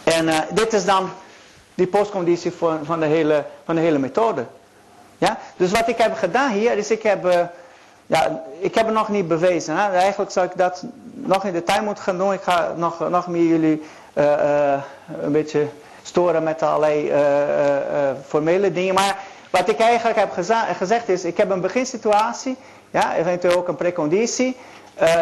En 0.04 0.28
uh, 0.28 0.40
dit 0.50 0.74
is 0.74 0.86
dan 0.86 1.10
die 1.76 1.88
postconditie 1.88 2.52
van, 2.52 2.86
van, 2.86 3.00
de 3.00 3.06
hele, 3.06 3.46
van 3.66 3.76
de 3.76 3.82
hele 3.82 3.98
methode. 3.98 4.46
Ja? 5.18 5.38
Dus 5.58 5.72
wat 5.72 5.88
ik 5.88 5.98
heb 5.98 6.16
gedaan 6.16 6.52
hier 6.52 6.78
is 6.78 6.92
ik 6.92 7.04
heb, 7.04 7.50
ja, 8.06 8.44
ik 8.60 8.76
heb 8.76 8.86
het 8.86 8.96
nog 8.96 9.10
niet 9.10 9.28
bewezen. 9.28 9.78
Hè? 9.78 9.92
Eigenlijk 9.92 10.32
zou 10.32 10.46
ik 10.46 10.52
dat 10.56 10.84
nog 11.14 11.44
in 11.44 11.54
de 11.54 11.64
tijd 11.64 11.82
moeten 11.82 12.04
gaan 12.04 12.18
doen. 12.18 12.34
Ik 12.34 12.42
ga 12.42 12.74
nog, 12.76 13.10
nog 13.10 13.28
meer 13.28 13.46
jullie 13.46 13.84
een 15.22 15.32
beetje 15.32 15.68
storen 16.04 16.44
met 16.44 16.62
allerlei 16.62 17.12
formele 18.28 18.72
dingen. 18.72 18.94
Maar 18.94 19.18
wat 19.50 19.70
ik 19.70 19.80
eigenlijk 19.80 20.18
heb 20.18 20.32
gezegd 20.78 21.10
is, 21.10 21.26
ik 21.26 21.38
heb 21.38 21.50
een 21.50 21.62
beginsituatie, 21.62 22.58
ja, 22.92 23.16
eventueel 23.16 23.58
ook 23.58 23.68
een 23.68 23.76
preconditie. 23.76 24.58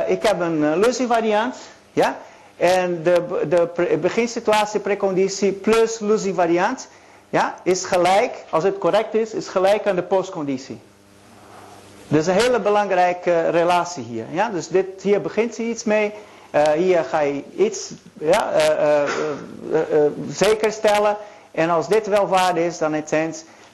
Ik 0.08 0.24
heb 0.24 0.40
een 0.40 0.78
lusivariant, 0.78 1.56
ja. 1.94 2.18
En 2.62 3.04
de, 3.04 3.46
de 3.50 3.98
beginsituatie, 4.02 4.80
preconditie 4.80 5.52
plus 5.52 6.00
lusivariant, 6.00 6.88
ja, 7.30 7.56
is 7.64 7.86
gelijk, 7.86 8.34
als 8.50 8.64
het 8.64 8.78
correct 8.78 9.14
is, 9.14 9.34
is 9.34 9.48
gelijk 9.48 9.88
aan 9.88 9.96
de 9.96 10.04
postconditie. 10.04 10.80
Dus 12.08 12.28
een 12.28 12.34
hele 12.34 12.60
belangrijke 12.60 13.50
relatie 13.50 14.04
hier. 14.04 14.26
Ja? 14.32 14.50
Dus 14.50 14.68
dit, 14.68 15.02
hier 15.02 15.22
begint 15.22 15.56
ze 15.56 15.64
iets 15.64 15.84
mee. 15.84 16.14
Uh, 16.56 16.64
hier 16.64 17.04
ga 17.04 17.20
je 17.20 17.44
iets 17.56 17.92
ja, 18.20 18.52
zeker 20.30 20.72
stellen. 20.72 21.18
En 21.52 21.70
als 21.70 21.88
dit 21.88 22.08
wel 22.08 22.28
waar 22.28 22.58
is, 22.58 22.78
dan 22.78 23.04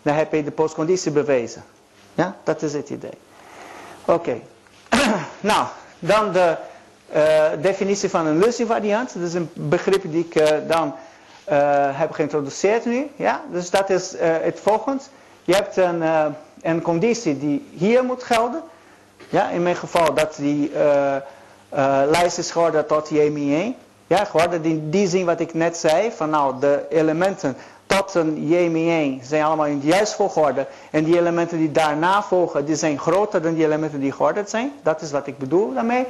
dan 0.01 0.15
heb 0.15 0.33
je 0.33 0.43
de 0.43 0.51
postconditie 0.51 1.11
bewezen. 1.11 1.63
Ja, 2.13 2.35
dat 2.43 2.61
is 2.61 2.73
het 2.73 2.89
idee. 2.89 3.17
Oké. 4.05 4.39
nou, 5.39 5.65
dan 5.99 6.31
de 6.31 6.55
definitie 7.61 8.09
van 8.09 8.25
een 8.25 8.53
variant. 8.65 9.13
Dat 9.13 9.27
is 9.27 9.33
een 9.33 9.49
begrip 9.53 10.01
die 10.11 10.25
ik 10.29 10.35
uh, 10.35 10.47
dan 10.67 10.95
uh, 11.49 11.55
heb 11.99 12.11
geïntroduceerd 12.11 12.85
nu. 12.85 13.07
Ja, 13.15 13.41
dus 13.51 13.69
dat 13.69 13.89
is 13.89 14.15
het 14.19 14.59
volgende. 14.59 15.03
Je 15.43 15.53
hebt 15.53 15.77
een, 15.77 16.03
een 16.61 16.81
conditie 16.81 17.37
die 17.37 17.69
hier 17.71 18.03
moet 18.03 18.23
gelden. 18.23 18.61
Ja, 19.29 19.49
in 19.49 19.63
mijn 19.63 19.75
geval 19.75 20.13
dat 20.13 20.35
die 20.35 20.71
lijst 22.09 22.37
is 22.37 22.51
geworden 22.51 22.87
tot 22.87 23.09
JMI1. 23.13 23.85
Ja, 24.07 24.25
geworden 24.25 24.63
in 24.63 24.89
die 24.89 25.07
zin 25.07 25.25
wat 25.25 25.39
ik 25.39 25.53
net 25.53 25.77
zei. 25.77 26.11
Van 26.11 26.29
nou, 26.29 26.59
de 26.59 26.85
elementen 26.89 27.57
tot 27.87 28.13
een 28.13 28.35
JMI1 28.35 29.25
zijn 29.25 29.43
allemaal 29.43 29.65
in 29.65 29.79
de 29.79 29.87
juiste 29.87 30.15
volgorde. 30.15 30.67
En 30.91 31.03
die 31.03 31.17
elementen 31.17 31.57
die 31.57 31.71
daarna 31.71 32.23
volgen, 32.23 32.65
die 32.65 32.75
zijn 32.75 32.99
groter 32.99 33.41
dan 33.41 33.53
die 33.53 33.65
elementen 33.65 33.99
die 33.99 34.11
georderd 34.11 34.49
zijn. 34.49 34.71
Dat 34.83 35.01
is 35.01 35.11
wat 35.11 35.27
ik 35.27 35.37
bedoel 35.37 35.73
daarmee. 35.73 36.05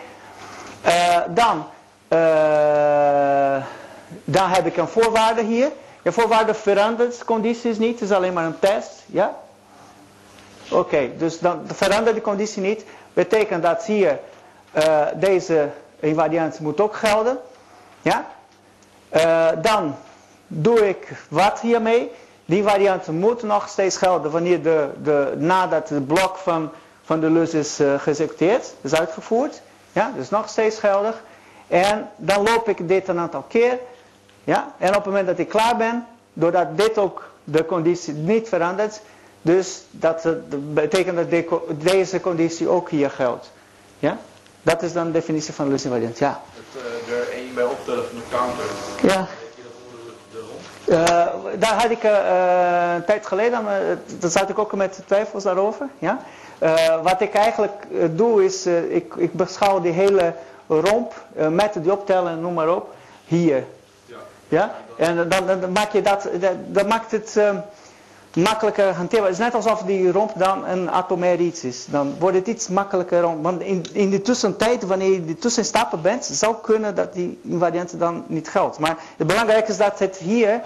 Uh, 0.86 1.18
dan, 1.30 1.66
uh, 2.10 3.63
dan 4.24 4.50
heb 4.50 4.66
ik 4.66 4.78
een 4.78 4.88
voorwaarde 4.88 5.44
hier. 5.44 5.72
De 6.02 6.12
voorwaarde 6.12 6.54
verandert 6.54 7.26
condities 7.26 7.78
niet, 7.78 8.00
het 8.00 8.10
is 8.10 8.16
alleen 8.16 8.34
maar 8.34 8.46
een 8.46 8.60
test. 8.60 9.04
Ja? 9.06 9.36
Oké, 10.72 11.10
dus 11.18 11.40
dan 11.40 11.62
verandert 11.74 12.16
de 12.16 12.22
conditie 12.22 12.62
niet. 12.62 12.86
Betekent 13.13 13.63
dat 13.63 13.86
hier 13.86 14.20
uh, 14.78 15.06
deze 15.16 15.70
invariant 16.00 16.60
moet 16.60 16.82
ook 16.82 16.96
gelden. 16.96 17.40
Ja? 18.02 18.28
dan 19.62 19.96
doe 20.48 20.88
ik 20.88 21.08
wat 21.30 21.60
hiermee? 21.60 22.12
Die 22.46 22.63
variant 22.63 23.08
moet 23.08 23.44
nog 23.44 23.70
steeds 23.70 23.98
gelden 23.98 24.32
wanneer 24.32 24.63
de, 24.63 24.90
de, 25.04 25.34
nadat 25.38 25.90
het 25.90 26.08
blok 26.08 26.38
van, 26.38 26.72
van 27.04 27.20
de 27.20 27.30
lus 27.30 27.54
is 27.54 27.80
geëxecuteerd, 27.98 28.74
is 28.82 28.96
uitgevoerd. 28.96 29.62
Ja, 29.98 30.12
dus 30.16 30.30
nog 30.30 30.50
steeds 30.50 30.80
geldig. 30.80 31.24
En 31.68 32.10
dan 32.16 32.44
loop 32.44 32.70
ik 32.70 32.88
dit 32.88 33.08
een 33.08 33.20
aantal 33.20 33.46
keer. 33.48 33.80
Ja, 34.44 34.74
en 34.78 34.88
op 34.88 34.96
het 34.96 35.06
moment 35.06 35.28
dat 35.28 35.40
ik 35.40 35.50
klaar 35.50 35.78
ben, 35.78 36.08
doordat 36.34 36.78
dit 36.78 36.98
ook 36.98 37.30
de 37.44 37.66
conditie 37.66 38.14
niet 38.14 38.48
verandert, 38.48 39.02
dus 39.42 39.82
dat, 39.92 40.22
dat 40.22 40.74
betekent 40.74 41.16
dat 41.16 41.30
de, 41.30 41.60
deze 41.70 42.20
conditie 42.20 42.68
ook 42.68 42.90
hier 42.90 43.10
geldt. 43.10 43.52
Ja? 44.00 44.18
Dat 44.62 44.82
is 44.82 44.94
dan 44.94 45.06
de 45.06 45.12
definitie 45.12 45.54
van 45.54 45.66
de 45.66 45.72
lusinvariant. 45.72 46.18
Ja. 46.18 46.42
Het, 46.54 46.84
uh, 46.84 47.18
er 47.18 47.30
één 47.30 47.54
bij 47.54 47.64
optellen 47.64 48.04
van 48.08 48.18
de 48.18 48.24
counter. 48.30 48.66
Ja. 49.02 49.28
Uh, 50.86 50.98
daar 51.60 51.82
had 51.82 51.92
ik 51.92 52.04
uh, 52.04 52.94
een 52.96 53.06
tijd 53.06 53.26
geleden, 53.26 53.66
daar 54.20 54.32
zat 54.32 54.50
ik 54.50 54.60
ook 54.60 54.76
met 54.76 55.00
twijfels 55.06 55.44
daarover. 55.44 55.88
Ja? 56.00 56.20
Wat 57.04 57.22
ik 57.22 57.34
eigenlijk 57.34 57.88
doe 58.12 58.46
is, 58.46 58.65
ik, 58.65 59.13
ik, 59.15 59.34
beschouw 59.34 59.82
die 59.82 59.91
hele 59.91 60.34
romp 60.67 61.13
met 61.50 61.74
die 61.74 61.91
optellen, 61.91 62.41
noem 62.41 62.54
maar 62.54 62.76
op, 62.76 62.93
hier. 63.26 63.63
Ja. 64.06 64.17
ja? 64.48 64.76
En 64.98 65.30
dan, 65.30 65.46
dan, 65.46 65.72
maak 65.72 65.91
je 65.91 66.02
dat, 66.02 66.30
dat, 66.39 66.54
dat 66.67 66.88
maakt 66.88 67.12
het 67.12 67.39
makkelijker 68.38 68.93
hanteerbaar. 68.93 69.30
Het 69.30 69.39
is 69.39 69.46
net 69.46 69.56
alsof 69.56 69.82
die 69.82 70.12
romp 70.12 70.32
dan 70.36 70.65
een 70.65 70.91
atomair 70.91 71.39
iets 71.39 71.63
is. 71.63 71.86
Dan 71.86 72.15
wordt 72.20 72.38
het 72.38 72.48
iets 72.48 72.67
makkelijker. 72.67 73.41
Want 73.41 73.62
in, 73.62 73.86
in 73.91 74.10
de 74.10 74.22
tussentijd, 74.22 74.84
wanneer 74.84 75.12
je 75.12 75.26
de 75.26 75.38
tussenstappen 75.38 76.02
bent, 76.02 76.26
zou 76.26 76.56
kunnen 76.62 76.96
dat 76.96 77.13
die 77.13 77.39
invariant 77.43 78.00
dan 78.00 78.24
niet 78.28 78.50
geldt. 78.50 78.80
Maar 78.80 78.98
het 79.17 79.28
belangrijke 79.28 79.72
is 79.72 79.78
dat 79.78 80.00
het 80.00 80.17
hier, 80.17 80.62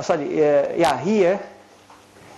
sorry, 0.00 0.38
ja, 0.76 0.98
hier 0.98 1.38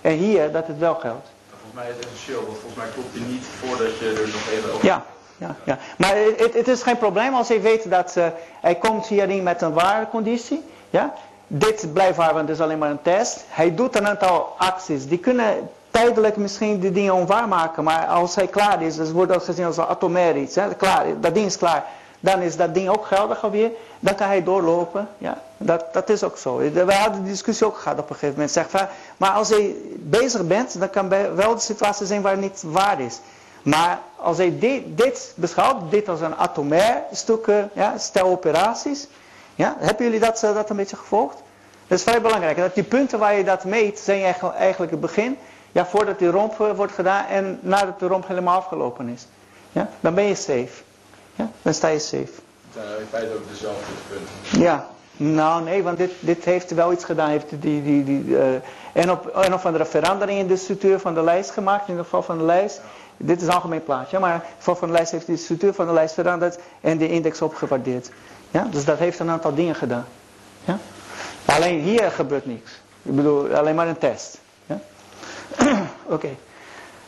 en 0.01 0.13
hier, 0.13 0.53
dat 0.53 0.67
het 0.67 0.79
wel 0.79 0.95
geldt. 0.95 1.34
Volgens 1.75 1.95
mij 1.97 2.09
essentieel, 2.09 2.47
want 2.47 2.59
volgens 2.59 2.75
mij 2.75 2.89
klopt 2.89 3.13
die 3.15 3.23
niet 3.23 3.45
voordat 3.61 3.99
je 3.99 4.07
er 4.07 4.29
nog 4.29 4.49
even 4.53 4.73
over... 4.73 4.87
Ja. 4.87 5.05
Ja, 5.37 5.57
ja. 5.65 5.79
Maar 5.99 6.17
het, 6.17 6.55
het 6.55 6.69
is 6.69 6.83
geen 6.83 6.99
probleem 6.99 7.35
als 7.35 7.49
je 7.49 7.61
weet 7.61 7.91
dat 7.91 8.15
uh, 8.19 8.27
hij 8.61 8.75
komt 8.75 9.07
hierin 9.07 9.43
met 9.43 9.63
een 9.63 9.73
ware 9.73 10.09
conditie. 10.09 10.65
Ja? 10.91 11.15
dit 11.47 11.93
blijft 11.93 12.17
waar, 12.17 12.35
want 12.35 12.49
het 12.49 12.57
is 12.57 12.63
alleen 12.63 12.79
maar 12.79 12.91
een 12.91 13.03
test. 13.03 13.45
Hij 13.49 13.75
doet 13.75 13.97
een 13.97 14.09
aantal 14.09 14.55
acties. 14.59 15.07
Die 15.07 15.19
kunnen 15.19 15.71
tijdelijk 15.91 16.37
misschien 16.37 16.81
die 16.81 16.93
dingen 16.93 17.15
onwaar 17.15 17.49
maken. 17.49 17.85
Maar 17.85 18.07
als 18.07 18.35
hij 18.35 18.47
klaar 18.47 18.83
is, 18.83 18.97
dus 18.97 19.13
wordt 19.13 19.33
dat 19.33 19.45
gezien 19.45 19.65
als 19.65 19.79
atomair 19.79 20.37
iets. 20.37 20.55
Hè? 20.55 20.75
Klaar, 20.75 21.05
dat 21.21 21.35
ding 21.35 21.47
is 21.47 21.59
klaar. 21.59 21.85
Dan 22.25 22.41
is 22.41 22.57
dat 22.57 22.75
ding 22.75 22.89
ook 22.89 23.07
geldig 23.07 23.45
alweer. 23.45 23.71
Dan 24.01 24.15
kan 24.15 24.27
hij 24.27 24.43
doorlopen. 24.43 25.09
Ja? 25.19 25.39
Dat, 25.57 25.85
dat 25.93 26.09
is 26.09 26.23
ook 26.23 26.37
zo. 26.37 26.57
We 26.57 26.95
hadden 26.95 27.23
die 27.23 27.31
discussie 27.31 27.67
ook 27.67 27.77
gehad 27.77 27.99
op 27.99 28.09
een 28.09 28.15
gegeven 28.15 28.35
moment. 28.35 28.51
Zeg 28.51 28.71
van, 28.71 28.87
maar 29.17 29.31
als 29.31 29.49
je 29.49 29.95
bezig 30.01 30.47
bent, 30.47 30.79
dan 30.79 30.91
kan 30.91 31.09
wel 31.35 31.55
de 31.55 31.61
situatie 31.61 32.07
zijn 32.07 32.23
waar 32.23 32.33
het 32.33 32.41
niet 32.41 32.63
waar 32.67 33.01
is. 33.01 33.21
Maar 33.63 33.99
als 34.17 34.37
hij 34.37 34.55
dit, 34.95 35.33
beschouwt, 35.37 35.91
dit 35.91 36.09
als 36.09 36.21
een 36.21 36.37
atomair 36.37 37.03
stuk, 37.13 37.47
ja, 37.73 37.99
stel 37.99 38.27
operaties. 38.27 39.07
Ja? 39.55 39.77
Hebben 39.79 40.05
jullie 40.05 40.21
dat, 40.21 40.41
dat 40.41 40.71
een 40.71 40.77
beetje 40.77 40.97
gevolgd? 40.97 41.37
Dat 41.87 41.99
is 41.99 42.05
vrij 42.05 42.21
belangrijk. 42.21 42.57
Dat 42.57 42.75
die 42.75 42.85
punten 42.85 43.19
waar 43.19 43.35
je 43.35 43.45
dat 43.45 43.65
meet, 43.65 43.99
zijn 43.99 44.35
eigenlijk 44.59 44.91
het 44.91 45.01
begin. 45.01 45.39
Ja, 45.73 45.87
voordat 45.87 46.19
die 46.19 46.31
romp 46.31 46.61
eh, 46.61 46.71
wordt 46.77 46.93
gedaan 46.93 47.27
en 47.27 47.59
nadat 47.63 47.99
de 47.99 48.07
romp 48.07 48.29
helemaal 48.29 48.57
afgelopen 48.57 49.09
is. 49.09 49.27
Ja, 49.73 49.89
dan 50.01 50.15
ben 50.15 50.25
je 50.25 50.35
safe. 50.35 50.83
Ja, 51.35 51.51
dan 51.63 51.75
sta 51.75 51.89
je 51.89 51.99
safe. 51.99 52.19
Het 52.19 52.33
zijn 52.73 53.01
in 53.01 53.07
feite 53.11 53.35
ook 53.35 53.49
dezelfde 53.51 53.93
punten. 54.09 54.61
Ja, 54.61 54.89
nou 55.17 55.63
nee, 55.63 55.83
want 55.83 55.99
dit, 55.99 56.11
dit 56.21 56.45
heeft 56.45 56.71
wel 56.75 56.93
iets 56.93 57.05
gedaan. 57.05 57.29
Heeft 57.29 57.47
die, 57.49 57.83
die, 57.83 58.05
die, 58.05 58.25
uh, 58.25 58.55
en, 58.93 59.11
op, 59.11 59.27
en 59.27 59.55
of 59.55 59.67
andere 59.67 59.85
verandering 59.85 60.39
in 60.39 60.47
de 60.47 60.57
structuur 60.57 60.99
van 60.99 61.15
de 61.15 61.23
lijst 61.23 61.51
gemaakt, 61.51 61.89
in 61.89 61.95
het 61.97 62.05
geval 62.05 62.23
van 62.23 62.39
de 62.39 62.45
lijst. 62.45 62.81
Dit 63.17 63.41
is 63.41 63.47
een 63.47 63.53
algemeen 63.53 63.85
plaatje, 63.85 64.19
maar 64.19 64.35
in 64.35 64.41
geval 64.57 64.77
van 64.77 64.89
de 64.89 64.95
lijst 64.95 65.11
heeft 65.11 65.27
de 65.27 65.37
structuur 65.37 65.75
van 65.75 65.87
de 65.87 65.93
lijst 65.93 66.15
veranderd 66.15 66.59
en 66.81 66.99
de 66.99 67.09
index 67.09 67.43
opgewaardeerd. 67.43 68.11
Ja, 68.51 68.67
dus 68.71 68.85
dat 68.85 68.99
heeft 68.99 69.19
een 69.19 69.31
aantal 69.31 69.55
dingen 69.55 69.75
gedaan. 69.75 70.05
Ja? 70.65 70.79
Alleen 71.45 71.81
hier 71.81 72.11
gebeurt 72.11 72.47
niks. 72.47 72.71
Ik 73.03 73.17
bedoel, 73.17 73.55
alleen 73.55 73.75
maar 73.75 73.89
een 73.89 73.99
test. 73.99 74.39
Ja? 74.67 74.81
Oké. 76.05 76.15
Okay. 76.15 76.37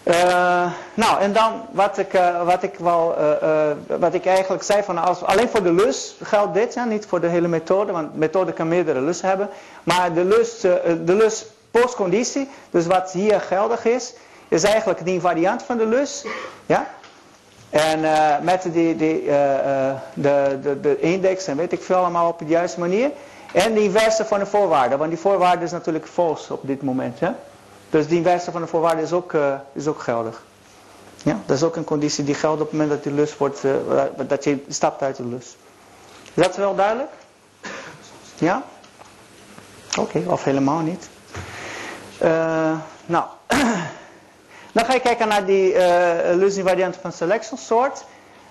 Uh, 0.06 0.66
nou, 0.94 1.20
en 1.20 1.32
dan 1.32 1.52
wat 1.70 1.98
ik, 1.98 2.14
uh, 2.14 2.42
wat, 2.42 2.62
ik 2.62 2.74
wel, 2.78 3.14
uh, 3.18 3.98
wat 3.98 4.14
ik 4.14 4.26
eigenlijk 4.26 4.62
zei, 4.62 4.82
van 4.82 4.98
als, 4.98 5.22
alleen 5.22 5.48
voor 5.48 5.62
de 5.62 5.72
lus 5.72 6.16
geldt 6.22 6.54
dit, 6.54 6.74
ja, 6.74 6.84
niet 6.84 7.06
voor 7.06 7.20
de 7.20 7.26
hele 7.26 7.48
methode, 7.48 7.92
want 7.92 8.12
de 8.12 8.18
methode 8.18 8.52
kan 8.52 8.68
meerdere 8.68 9.00
lus 9.00 9.22
hebben. 9.22 9.48
Maar 9.82 10.12
de 10.12 10.24
lus, 10.24 10.60
de 10.60 11.14
lus 11.14 11.46
postconditie, 11.70 12.48
dus 12.70 12.86
wat 12.86 13.12
hier 13.12 13.40
geldig 13.40 13.84
is, 13.84 14.14
is 14.48 14.62
eigenlijk 14.62 15.04
die 15.04 15.20
variant 15.20 15.62
van 15.62 15.76
de 15.76 15.86
lus. 15.86 16.24
Ja? 16.66 16.86
En 17.70 18.00
met 18.44 18.62
die, 18.62 18.96
die, 18.96 19.24
de, 20.14 20.58
de, 20.62 20.80
de 20.80 21.00
index 21.00 21.46
en 21.46 21.56
weet 21.56 21.72
ik 21.72 21.82
veel 21.82 21.96
allemaal 21.96 22.28
op 22.28 22.38
de 22.38 22.44
juiste 22.44 22.80
manier. 22.80 23.10
En 23.52 23.74
de 23.74 23.82
inverse 23.82 24.24
van 24.24 24.38
de 24.38 24.46
voorwaarde, 24.46 24.96
want 24.96 25.10
die 25.10 25.18
voorwaarde 25.18 25.64
is 25.64 25.70
natuurlijk 25.70 26.06
false 26.06 26.52
op 26.52 26.60
dit 26.62 26.82
moment. 26.82 27.20
Hè? 27.20 27.30
Dus 27.90 28.08
de 28.08 28.14
inverse 28.14 28.50
van 28.50 28.60
de 28.60 28.66
voorwaarde 28.66 29.02
is 29.02 29.12
ook, 29.12 29.32
uh, 29.32 29.54
is 29.72 29.86
ook 29.86 30.00
geldig. 30.00 30.42
Ja, 31.22 31.40
dat 31.46 31.56
is 31.56 31.62
ook 31.62 31.76
een 31.76 31.84
conditie 31.84 32.24
die 32.24 32.34
geldt 32.34 32.60
op 32.60 32.70
het 32.70 32.78
moment 32.78 32.90
dat 32.90 33.02
die 33.02 33.12
lust 33.12 33.38
wordt, 33.38 33.64
uh, 33.64 33.72
dat 34.26 34.44
je 34.44 34.64
stapt 34.68 35.02
uit 35.02 35.16
de 35.16 35.24
lust. 35.26 35.56
Is 36.34 36.42
dat 36.42 36.56
wel 36.56 36.74
duidelijk? 36.74 37.10
Ja? 38.38 38.62
Oké, 39.98 40.22
of 40.26 40.44
helemaal 40.44 40.80
niet. 40.80 41.08
Uh, 42.22 42.78
nou, 43.06 43.24
dan 44.72 44.84
ga 44.84 44.92
je 44.92 45.00
kijken 45.00 45.28
naar 45.28 45.46
die 45.46 45.72
uh, 45.72 45.80
lust 46.34 46.60
van 47.00 47.12
selection 47.12 47.58
soort. 47.58 48.04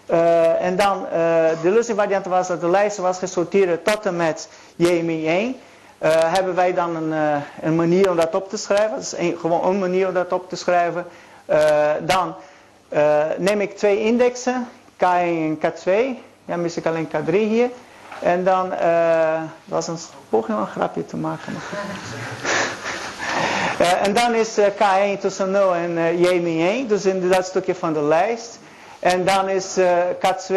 Uh, 0.10 0.62
en 0.62 0.76
dan, 0.76 1.06
de 1.62 1.72
lust 1.72 1.94
was 2.26 2.48
dat 2.48 2.62
de 2.62 2.70
lijst 2.70 2.98
was 2.98 3.18
gesorteerd 3.18 3.86
tot 3.86 4.06
en 4.06 4.16
met 4.16 4.50
J-1. 4.76 5.56
Hebben 6.00 6.56
wij 6.56 6.74
dan 6.74 6.96
een, 6.96 7.41
een 7.62 7.76
manier 7.76 8.10
om 8.10 8.16
dat 8.16 8.36
op 8.36 8.50
te 8.50 8.58
schrijven. 8.58 8.89
Dat 8.89 9.16
is 9.18 9.34
gewoon 9.39 9.66
een 9.66 9.80
manier 9.80 10.08
om 10.08 10.14
dat 10.14 10.34
op 10.34 10.50
te 10.50 10.56
schrijven. 10.56 11.06
dan 12.02 12.36
neem 13.38 13.62
ik 13.62 13.78
twee 13.78 14.00
indexen, 14.00 14.68
K1 14.96 15.00
en 15.00 15.58
K2. 15.58 15.91
Ja, 16.46 16.56
mis 16.56 16.78
ik 16.78 16.86
alleen 16.86 17.08
K3 17.08 17.32
hier. 17.32 17.70
En 18.20 18.43
dan 18.43 18.74
uh, 18.74 19.41
was 19.66 19.88
een 19.88 19.98
poging 20.30 20.58
om 20.58 20.64
een 20.64 20.70
grapje 20.70 21.06
te 21.06 21.18
maken. 21.18 21.54
uh, 23.82 24.02
en 24.08 24.14
dan 24.14 24.34
is 24.34 24.60
uh, 24.60 24.66
K1 24.66 25.20
tussen 25.20 25.52
0 25.52 25.76
en 25.76 25.91
uh, 25.91 26.20
J-1, 26.20 26.88
dus 26.88 27.06
in 27.06 27.30
dat 27.30 27.46
stukje 27.46 27.76
van 27.76 27.93
de 27.93 28.02
lijst. 28.02 28.60
En 29.00 29.26
dan 29.26 29.50
is 29.50 29.80
K2, 30.16 30.54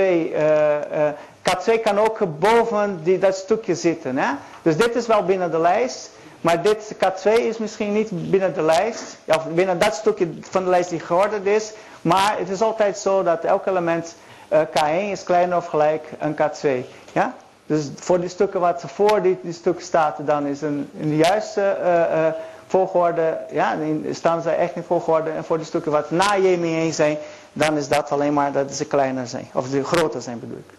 K2 1.42 1.82
kan 1.82 1.98
ook 1.98 2.18
boven 2.38 3.00
die, 3.02 3.18
dat 3.18 3.36
stukje 3.36 3.74
zitten. 3.74 4.18
Hè? 4.18 4.30
Dus 4.62 4.76
dit 4.76 4.94
is 4.94 5.06
wel 5.06 5.24
binnen 5.24 5.50
de 5.50 5.58
lijst. 5.60 6.10
Maar 6.40 6.62
dit 6.62 6.94
K2 6.94 7.32
is 7.32 7.58
misschien 7.58 7.92
niet 7.92 8.30
binnen 8.30 8.54
de 8.54 8.62
lijst. 8.62 9.16
Of 9.24 9.46
binnen 9.46 9.78
dat 9.78 9.94
stukje 9.94 10.28
van 10.40 10.64
de 10.64 10.70
lijst 10.70 10.90
die 10.90 11.00
georderd 11.00 11.46
is. 11.46 11.72
Maar 12.02 12.38
het 12.38 12.48
is 12.48 12.60
altijd 12.60 12.98
zo 12.98 13.22
dat 13.22 13.44
elk 13.44 13.66
element 13.66 14.14
K1 14.52 15.10
is 15.10 15.22
kleiner 15.22 15.56
of 15.56 15.66
gelijk 15.66 16.08
aan 16.18 16.34
K2. 16.34 16.68
Ja? 17.12 17.34
Dus 17.68 17.90
voor 17.94 18.20
die 18.20 18.28
stukken 18.28 18.60
wat 18.60 18.82
voor 18.86 19.22
die, 19.22 19.38
die 19.42 19.52
stuk 19.52 19.80
staat, 19.80 20.16
dan 20.20 20.46
is 20.46 20.62
een, 20.62 20.90
in 20.92 21.08
de 21.08 21.16
juiste 21.16 21.76
uh, 21.80 21.86
uh, 21.86 22.26
volgorde, 22.66 23.38
ja, 23.50 23.76
staan 24.10 24.42
ze 24.42 24.50
echt 24.50 24.74
in 24.74 24.82
volgorde. 24.82 25.30
En 25.30 25.44
voor 25.44 25.58
de 25.58 25.64
stukken 25.64 25.92
wat 25.92 26.10
na 26.10 26.36
J-1 26.36 26.94
zijn, 26.94 27.16
dan 27.52 27.76
is 27.76 27.88
dat 27.88 28.10
alleen 28.10 28.32
maar 28.32 28.52
dat 28.52 28.72
ze 28.72 28.84
kleiner 28.84 29.26
zijn. 29.26 29.48
Of 29.52 29.66
ze 29.66 29.84
groter 29.84 30.22
zijn 30.22 30.40
bedoel 30.40 30.58
ik. 30.58 30.77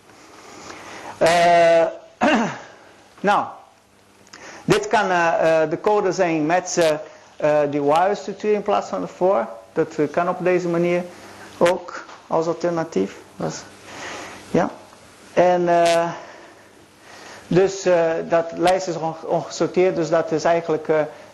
Uh, 1.22 1.86
nou, 3.30 3.46
dit 4.64 4.88
kan 4.88 5.08
de 5.70 5.78
code 5.82 6.12
zijn 6.12 6.46
met 6.46 6.94
die 7.70 7.82
while 7.82 8.16
structuur 8.16 8.54
in 8.54 8.62
plaats 8.62 8.90
van 8.90 9.02
de 9.02 9.08
for. 9.08 9.48
Dat 9.74 9.96
kan 10.12 10.30
op 10.30 10.38
deze 10.44 10.68
manier 10.68 11.04
ook 11.58 12.06
als 12.28 12.48
alternatief. 12.48 13.16
Dat 13.36 13.64
ja. 14.52 14.70
En... 15.34 15.70
Dus 17.48 17.88
dat 18.30 18.52
lijst 18.56 18.88
is 18.88 18.96
ongesorteerd, 19.26 19.96
dus 19.96 20.10
dat 20.10 20.32
is 20.32 20.44
eigenlijk 20.44 20.88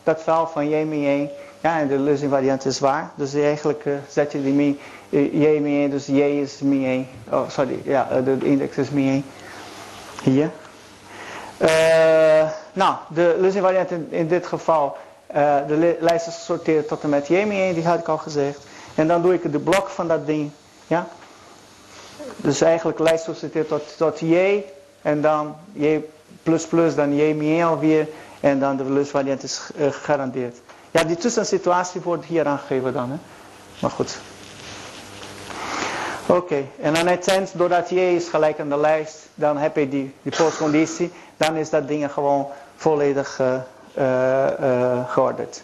dat 0.03 0.23
verhaal 0.23 0.47
van 0.47 0.69
J-1. 0.69 1.31
Ja, 1.65 1.79
en 1.79 1.87
de 1.87 1.99
lossing 1.99 2.31
variant 2.31 2.65
is 2.65 2.79
waar. 2.79 3.11
Dus 3.15 3.33
eigenlijk 3.33 3.85
uh, 3.85 3.93
zet 4.09 4.31
je 4.31 4.43
die 4.43 4.53
mi, 4.53 4.79
J-1, 5.09 5.91
dus 5.91 6.05
J 6.05 6.19
is 6.19 6.59
mi 6.59 6.85
1. 6.85 7.07
Oh, 7.29 7.49
sorry, 7.49 7.79
ja, 7.83 8.21
de 8.23 8.37
index 8.41 8.77
is 8.77 8.89
mi 8.89 9.09
1. 9.09 9.25
Hier. 10.25 10.51
nou, 12.73 12.95
de 13.07 13.37
lossing 13.39 13.63
variant 13.63 13.91
in, 14.09 14.27
dit 14.27 14.47
geval, 14.47 14.97
de 15.67 15.97
lijst 15.99 16.27
is 16.27 16.33
gesorteerd 16.35 16.87
tot 16.87 17.03
en 17.03 17.09
met 17.09 17.27
J-1, 17.27 17.73
die 17.73 17.85
had 17.85 17.99
ik 17.99 18.07
al 18.07 18.17
gezegd. 18.17 18.59
En 18.95 19.07
dan 19.07 19.21
doe 19.21 19.33
ik 19.33 19.51
de 19.51 19.59
blok 19.59 19.89
van 19.89 20.07
dat 20.07 20.25
ding. 20.25 20.51
Ja. 20.87 21.07
Dus 22.37 22.61
eigenlijk 22.61 22.99
lijst 22.99 23.23
gesorteerd 23.23 23.67
tot, 23.67 23.97
tot 23.97 24.19
J 24.19 24.63
en 25.01 25.21
dan 25.21 25.55
J 25.73 25.99
dan 26.95 27.15
J 27.15 27.33
min 27.33 27.63
alweer. 27.63 28.07
En 28.39 28.59
dan 28.59 28.77
de 28.77 28.83
lusvariant 28.83 29.43
is 29.43 29.69
uh, 29.75 29.91
gegarandeerd. 29.91 30.57
Ja, 30.91 31.03
die 31.03 31.15
tussensituatie 31.15 32.01
wordt 32.01 32.25
hier 32.25 32.45
aangegeven 32.45 32.93
dan. 32.93 33.09
Hè? 33.09 33.17
Maar 33.79 33.91
goed. 33.91 34.17
Oké, 36.27 36.37
okay. 36.37 36.69
en 36.81 37.07
het 37.07 37.27
eind, 37.27 37.51
doordat 37.53 37.89
J 37.89 37.95
is 37.95 38.27
gelijk 38.27 38.59
aan 38.59 38.69
de 38.69 38.77
lijst, 38.77 39.27
dan 39.35 39.57
heb 39.57 39.75
je 39.75 39.89
die, 39.89 40.13
die 40.21 40.35
postconditie. 40.37 41.11
Dan 41.37 41.55
is 41.55 41.69
dat 41.69 41.87
ding 41.87 42.11
gewoon 42.11 42.47
volledig 42.75 43.41
uh, 43.97 44.47
georderd. 45.07 45.63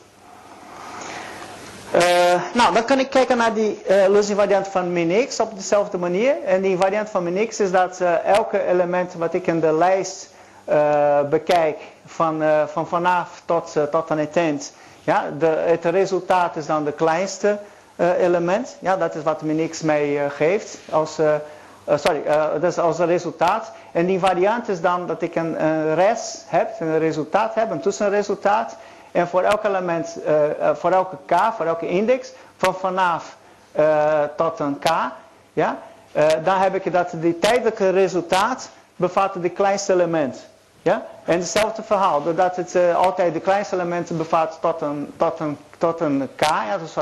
Nou, 2.53 2.73
dan 2.73 2.85
kan 2.85 2.99
ik 2.99 3.09
kijken 3.09 3.37
naar 3.37 3.53
die 3.53 3.81
uh, 4.09 4.35
variant 4.35 4.67
van 4.67 4.93
min 4.93 5.27
x 5.27 5.39
op 5.39 5.55
dezelfde 5.55 5.97
manier. 5.97 6.35
En 6.45 6.61
die 6.61 6.77
variant 6.77 7.09
van 7.09 7.23
min 7.23 7.47
x 7.47 7.59
is 7.59 7.71
dat 7.71 8.01
elke 8.25 8.65
element 8.67 9.13
wat 9.13 9.33
ik 9.33 9.47
in 9.47 9.59
de 9.59 9.73
lijst 9.73 10.29
bekijk 11.29 11.79
van, 12.05 12.43
van 12.67 12.87
vanaf 12.87 13.41
tot, 13.45 13.75
tot 13.91 14.11
aan 14.11 14.17
het 14.17 14.37
eind. 14.37 14.73
Ja, 15.03 15.31
de, 15.39 15.45
het 15.45 15.85
resultaat 15.85 16.55
is 16.55 16.65
dan 16.65 16.83
de 16.83 16.91
kleinste 16.91 17.59
element. 17.95 18.77
Ja, 18.79 18.97
dat 18.97 19.15
is 19.15 19.23
wat 19.23 19.41
min 19.41 19.69
x 19.69 19.81
mij 19.81 20.29
geeft 20.29 20.77
als, 20.91 21.19
sorry, 21.87 22.23
dat 22.53 22.63
is 22.63 22.77
als 22.77 22.97
resultaat. 22.97 23.71
En 23.91 24.05
die 24.05 24.19
variant 24.19 24.67
is 24.67 24.81
dan 24.81 25.07
dat 25.07 25.21
ik 25.21 25.35
een, 25.35 25.55
res 25.95 26.43
heb, 26.47 26.69
een 26.79 26.99
resultaat 26.99 27.55
heb, 27.55 27.71
een 27.71 27.81
tussenresultaat. 27.81 28.75
En 29.11 29.27
voor 29.27 29.41
elk 29.41 29.63
element, 29.63 30.17
voor 30.73 30.91
elke 30.91 31.15
k, 31.25 31.35
voor 31.55 31.65
elke 31.65 31.87
index, 31.87 32.31
van 32.57 32.75
vanaf 32.75 33.37
tot 34.35 34.59
een 34.59 34.79
k, 34.79 34.89
ja, 35.53 35.77
dan 36.43 36.57
heb 36.57 36.75
ik 36.75 36.91
dat 36.91 37.11
die 37.13 37.39
tijdelijke 37.39 37.89
resultaat 37.89 38.69
bevat 38.95 39.33
het 39.33 39.53
kleinste 39.53 39.93
element. 39.93 40.49
Ja? 40.81 41.05
En 41.25 41.39
hetzelfde 41.39 41.83
verhaal, 41.83 42.23
doordat 42.23 42.55
het 42.55 42.77
altijd 42.95 43.33
de 43.33 43.39
kleinste 43.39 43.75
elementen 43.75 44.17
bevat 44.17 44.57
tot 44.61 44.81
een, 44.81 45.13
tot 45.17 45.39
een, 45.39 45.57
tot 45.81 45.99
een 45.99 46.29
k, 46.35 46.41
ja, 46.41 46.77
dus 46.77 46.93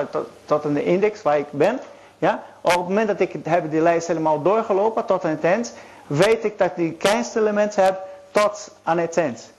tot, 0.45 0.63
een 0.63 0.83
index 0.83 1.21
waar 1.21 1.37
ik 1.37 1.51
ben. 1.51 1.79
Ja? 2.17 2.43
Op 2.61 2.71
het 2.71 2.79
moment 2.79 3.07
dat 3.07 3.19
ik 3.19 3.35
heb 3.43 3.71
die 3.71 3.81
lijst 3.81 4.07
helemaal 4.07 4.41
doorgelopen 4.41 5.05
tot 5.05 5.25
aan 5.25 5.37
het 5.41 5.73
weet 6.07 6.43
ik 6.43 6.57
dat 6.57 6.67
ik 6.67 6.75
die 6.75 6.91
kleinste 6.91 7.39
elementen 7.39 7.83
heb 7.83 8.01
tot 8.31 8.71
aan 8.83 8.97
het 8.97 9.17
eind. 9.17 9.51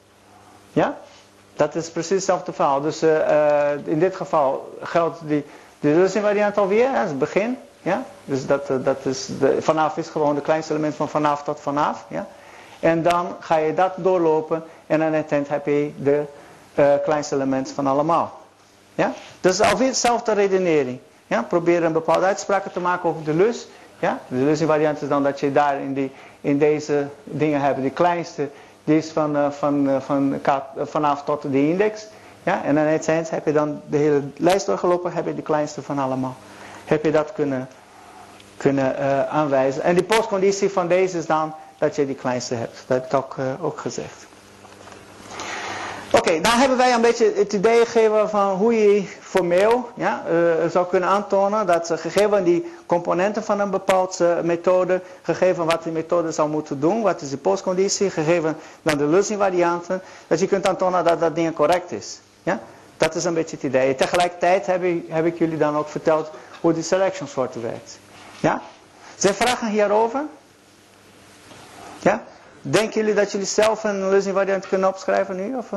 Ja? 0.73 0.99
Dat 1.55 1.75
is 1.75 1.91
precies 1.91 2.11
hetzelfde 2.11 2.53
verhaal. 2.53 2.81
Dus 2.81 3.03
uh, 3.03 3.71
in 3.85 3.99
dit 3.99 4.17
geval 4.17 4.79
geldt 4.83 5.19
die, 5.23 5.45
de 5.81 6.09
variant 6.09 6.59
alweer, 6.59 6.93
dat 6.93 7.03
is 7.03 7.09
het 7.09 7.19
begin. 7.19 7.59
Ja? 7.83 8.03
Dus 8.25 8.47
dat, 8.47 8.71
uh, 8.71 8.77
dat 8.85 9.05
is 9.05 9.29
de, 9.39 9.63
vanaf 9.63 9.97
is 9.97 10.09
gewoon 10.09 10.35
het 10.35 10.45
kleinste 10.45 10.73
element 10.73 10.95
van 10.95 11.09
vanaf 11.09 11.43
tot 11.43 11.61
vanaf. 11.61 12.05
Ja? 12.09 12.27
En 12.81 13.03
dan 13.03 13.37
ga 13.41 13.57
je 13.57 13.75
dat 13.75 13.93
doorlopen 13.97 14.65
en 14.87 15.03
aan 15.03 15.13
het 15.13 15.33
eind 15.33 15.49
heb 15.49 15.67
je 15.67 15.93
de 15.97 16.25
kleinste 17.05 17.35
element 17.35 17.71
van 17.71 17.87
allemaal. 17.87 18.40
Ja? 18.95 19.13
Dus 19.41 19.61
alweer 19.61 19.89
dezelfde 19.89 20.33
redenering. 20.33 20.99
Ja? 21.27 21.43
Probeer 21.43 21.85
een 21.85 21.93
bepaalde 21.93 22.27
uitspraak 22.27 22.73
te 22.73 22.81
maken 22.81 23.09
over 23.09 23.25
de 23.25 23.35
lus. 23.35 23.67
Ja? 23.99 24.21
De 24.29 24.57
variant 24.57 25.03
is 25.03 25.09
dan 25.09 25.23
dat 25.23 25.41
je 25.41 25.53
daar 25.53 25.81
in, 25.81 25.95
die, 25.95 26.13
in 26.41 26.59
deze 26.59 27.07
dingen 27.25 27.61
hebt, 27.61 27.83
de 27.83 27.91
kleinste 27.91 28.49
die 28.85 28.97
is 28.97 29.11
van, 29.11 29.37
uh, 29.37 29.51
van, 29.51 29.89
uh, 29.89 30.01
van 30.01 30.41
vanaf 30.77 31.25
tot 31.25 31.43
de 31.43 31.69
index. 31.69 32.07
Ja? 32.43 32.65
En 32.65 32.79
aan 32.79 32.87
het 32.87 33.09
eind 33.09 33.31
heb 33.31 33.47
je 33.47 33.53
dan 33.53 33.81
de 33.87 33.97
hele 33.97 34.23
lijst 34.37 34.67
doorgelopen, 34.67 35.13
heb 35.13 35.27
je 35.27 35.35
de 35.35 35.43
kleinste 35.43 35.83
van 35.83 35.99
allemaal. 35.99 36.37
Heb 36.85 37.05
je 37.05 37.11
dat 37.11 37.33
kunnen, 37.33 37.69
kunnen 38.57 39.29
aanwijzen. 39.29 39.83
En 39.83 39.95
die 39.95 40.05
postconditie 40.05 40.71
van 40.71 40.89
deze 40.89 41.19
is 41.19 41.27
dan 41.27 41.55
dat 41.79 41.97
je 41.97 42.07
die 42.07 42.15
kleinste 42.15 42.55
hebt. 42.55 42.85
Dat 42.87 42.97
heb 42.97 43.07
ik 43.07 43.15
ook, 43.15 43.37
ook 43.61 43.79
gezegd. 43.79 44.27
Oké, 46.13 46.19
okay, 46.19 46.41
dan 46.41 46.53
hebben 46.53 46.77
wij 46.77 46.95
een 46.95 47.01
beetje 47.01 47.33
het 47.37 47.53
idee 47.53 47.87
gegeven 47.87 48.31
van 48.31 48.57
hoe 48.57 48.75
je 48.75 49.03
formeel 49.21 49.91
ja, 49.95 50.23
uh, 50.31 50.71
zou 50.71 50.87
kunnen 50.87 51.09
aantonen 51.09 51.67
dat 51.67 51.91
uh, 51.91 51.99
gegeven 51.99 52.45
die 52.45 52.73
componenten 52.87 53.45
van 53.45 53.61
een 53.61 53.71
bepaalde 53.71 54.37
uh, 54.37 54.41
methode, 54.41 55.03
gegeven 55.23 55.65
wat 55.67 55.83
die 55.83 55.93
methode 55.93 56.33
zou 56.33 56.49
moeten 56.49 56.81
doen, 56.81 57.03
wat 57.03 57.21
is 57.21 57.31
de 57.31 57.37
postconditie, 57.37 58.11
gegeven 58.11 58.57
dan 58.83 58.99
de 58.99 59.05
lossingvarianten, 59.05 60.03
dat 60.27 60.41
je 60.41 60.47
kunt 60.47 60.67
aantonen 60.69 61.05
dat 61.05 61.21
dat 61.21 61.35
ding 61.35 61.55
correct 61.55 61.93
is. 61.93 62.21
Ja? 62.43 62.61
Dat 62.97 63.15
is 63.15 63.25
een 63.25 63.35
beetje 63.35 63.57
het 63.57 63.65
idee. 63.65 63.95
Tegelijkertijd 63.95 64.67
heb 64.67 64.83
ik, 64.83 65.05
heb 65.09 65.27
ik 65.27 65.39
jullie 65.39 65.59
dan 65.59 65.77
ook 65.77 65.89
verteld 65.89 66.31
hoe 66.61 66.73
die 66.73 66.83
selection 66.83 67.29
soorten 67.29 67.63
werkt. 67.63 67.99
Ja? 68.41 68.63
Zijn 69.17 69.35
vragen 69.35 69.69
hierover? 69.69 70.23
Ja? 71.99 72.23
Denken 72.63 73.01
jullie 73.01 73.15
dat 73.15 73.33
jullie 73.33 73.47
zelf 73.47 73.85
een 73.85 74.01
lossingvariant 74.11 74.69
kunnen 74.69 74.89
opschrijven 74.89 75.37
nu? 75.37 75.57
Of, 75.57 75.71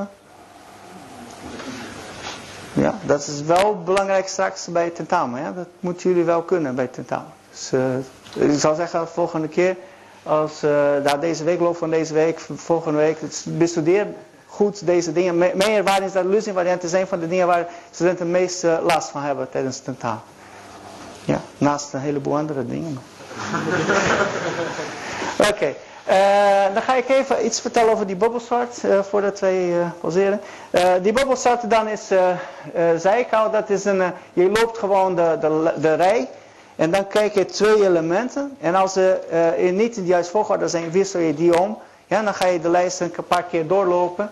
ja, 2.73 2.99
dat 3.05 3.27
is 3.27 3.41
wel 3.41 3.81
belangrijk 3.83 4.27
straks 4.27 4.67
bij 4.67 4.83
het 4.83 4.95
tentamen. 4.95 5.41
Ja? 5.41 5.51
Dat 5.51 5.67
moeten 5.79 6.09
jullie 6.09 6.25
wel 6.25 6.41
kunnen 6.41 6.75
bij 6.75 6.83
het 6.83 6.93
tentamen. 6.93 7.31
Dus 7.51 7.71
uh, 7.71 8.51
ik 8.53 8.59
zal 8.59 8.75
zeggen, 8.75 9.07
volgende 9.07 9.47
keer, 9.47 9.75
als 10.23 10.63
uh, 10.63 10.71
daar 11.03 11.19
deze 11.19 11.43
week 11.43 11.59
loopt 11.59 11.77
van 11.77 11.89
deze 11.89 12.13
week, 12.13 12.39
volgende 12.55 12.97
week, 12.97 13.17
bestudeer 13.45 14.07
goed 14.45 14.85
deze 14.85 15.11
dingen. 15.11 15.37
Meer 15.37 15.83
waarin 15.83 16.03
is 16.03 16.11
dat 16.11 16.25
varianten 16.53 16.89
zijn 16.89 17.07
van 17.07 17.19
de 17.19 17.27
dingen 17.27 17.47
waar 17.47 17.67
studenten 17.91 18.25
het 18.25 18.33
meest 18.33 18.63
uh, 18.63 18.77
last 18.83 19.09
van 19.09 19.21
hebben 19.21 19.49
tijdens 19.49 19.75
het 19.75 19.85
tentamen. 19.85 20.21
Ja, 21.25 21.41
naast 21.57 21.93
een 21.93 21.99
heleboel 21.99 22.37
andere 22.37 22.65
dingen. 22.65 22.99
Oké, 25.51 25.75
eh, 26.05 26.73
dan 26.73 26.81
ga 26.81 26.95
ik 26.95 27.09
even 27.09 27.45
iets 27.45 27.61
vertellen 27.61 27.91
over 27.93 28.07
die 28.07 28.15
bubbelsort, 28.15 28.83
uh, 28.83 29.03
voordat 29.03 29.39
wij 29.39 29.67
uh, 29.67 29.87
pauzeren. 29.99 30.41
die 31.01 31.13
bubbelsort 31.13 31.69
dan 31.69 31.87
is, 31.87 32.07
zei 32.97 33.19
ik 33.19 33.33
al, 33.33 33.51
dat 33.51 33.69
is 33.69 33.85
een, 33.85 34.13
je 34.33 34.49
loopt 34.49 34.77
gewoon 34.77 35.15
de, 35.15 35.37
de, 35.41 35.73
de 35.77 35.93
rij 35.93 36.29
en 36.75 36.91
dan 36.91 37.07
kijk 37.07 37.33
je 37.33 37.45
twee 37.45 37.85
elementen. 37.85 38.57
En 38.59 38.75
als 38.75 38.93
ze 38.93 39.19
niet 39.73 39.97
in 39.97 40.03
de 40.03 40.09
juiste 40.09 40.31
volgorde 40.31 40.67
zijn, 40.67 40.91
wissel 40.91 41.19
je 41.19 41.33
die 41.33 41.59
om. 41.59 41.77
Ja, 42.07 42.21
dan 42.21 42.33
ga 42.33 42.47
je 42.47 42.61
de 42.61 42.69
lijst 42.69 42.99
een 42.99 43.13
paar 43.27 43.43
keer 43.43 43.67
doorlopen. 43.67 44.29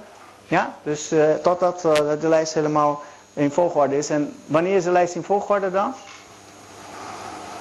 Ja, 0.48 0.76
dus 0.84 1.14
totdat 1.42 1.82
de 2.22 2.28
lijst 2.28 2.54
helemaal 2.54 3.02
in 3.34 3.52
volgorde 3.52 3.98
is. 3.98 4.10
En 4.10 4.34
wanneer 4.46 4.76
is 4.76 4.84
de 4.84 4.92
lijst 4.92 5.16
in 5.16 5.24
volgorde 5.24 5.72
dan? 5.72 5.94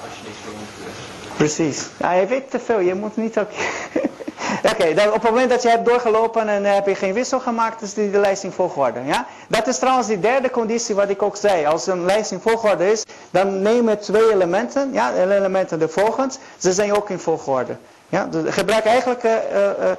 Als 0.03 0.17
je 0.17 0.27
niks 0.27 0.37
meer 0.45 1.10
Precies. 1.41 1.87
Ja, 1.97 2.11
je 2.11 2.25
weet 2.25 2.51
te 2.51 2.59
veel. 2.59 2.79
Je 2.79 2.95
moet 2.95 3.17
niet 3.17 3.39
ook... 3.39 3.47
Oké, 4.71 5.07
op 5.07 5.13
het 5.13 5.23
moment 5.23 5.49
dat 5.49 5.61
je 5.61 5.69
hebt 5.69 5.85
doorgelopen 5.85 6.47
en 6.47 6.63
heb 6.63 6.87
je 6.87 6.95
geen 6.95 7.13
wissel 7.13 7.39
gemaakt, 7.39 7.81
is 7.81 7.93
die 7.93 8.11
de 8.11 8.17
lijst 8.17 8.43
in 8.43 8.51
volgorde. 8.51 8.99
Ja? 9.05 9.25
Dat 9.47 9.67
is 9.67 9.79
trouwens 9.79 10.07
die 10.07 10.19
derde 10.19 10.49
conditie 10.49 10.95
wat 10.95 11.09
ik 11.09 11.21
ook 11.21 11.35
zei. 11.35 11.65
Als 11.65 11.87
een 11.87 12.05
lijst 12.05 12.31
in 12.31 12.39
volgorde 12.39 12.91
is, 12.91 13.03
dan 13.31 13.61
nemen 13.61 13.99
twee 13.99 14.31
elementen, 14.31 14.93
ja, 14.93 15.11
de 15.11 15.35
elementen 15.35 15.79
de 15.79 15.87
volgens, 15.87 16.37
ze 16.57 16.73
zijn 16.73 16.93
ook 16.93 17.09
in 17.09 17.19
volgorde. 17.19 17.75
Ja? 18.09 18.25
Dus 18.25 18.53
gebruik 18.53 18.85
eigenlijk 18.85 19.23
uh, 19.23 19.31
uh, 19.31 19.91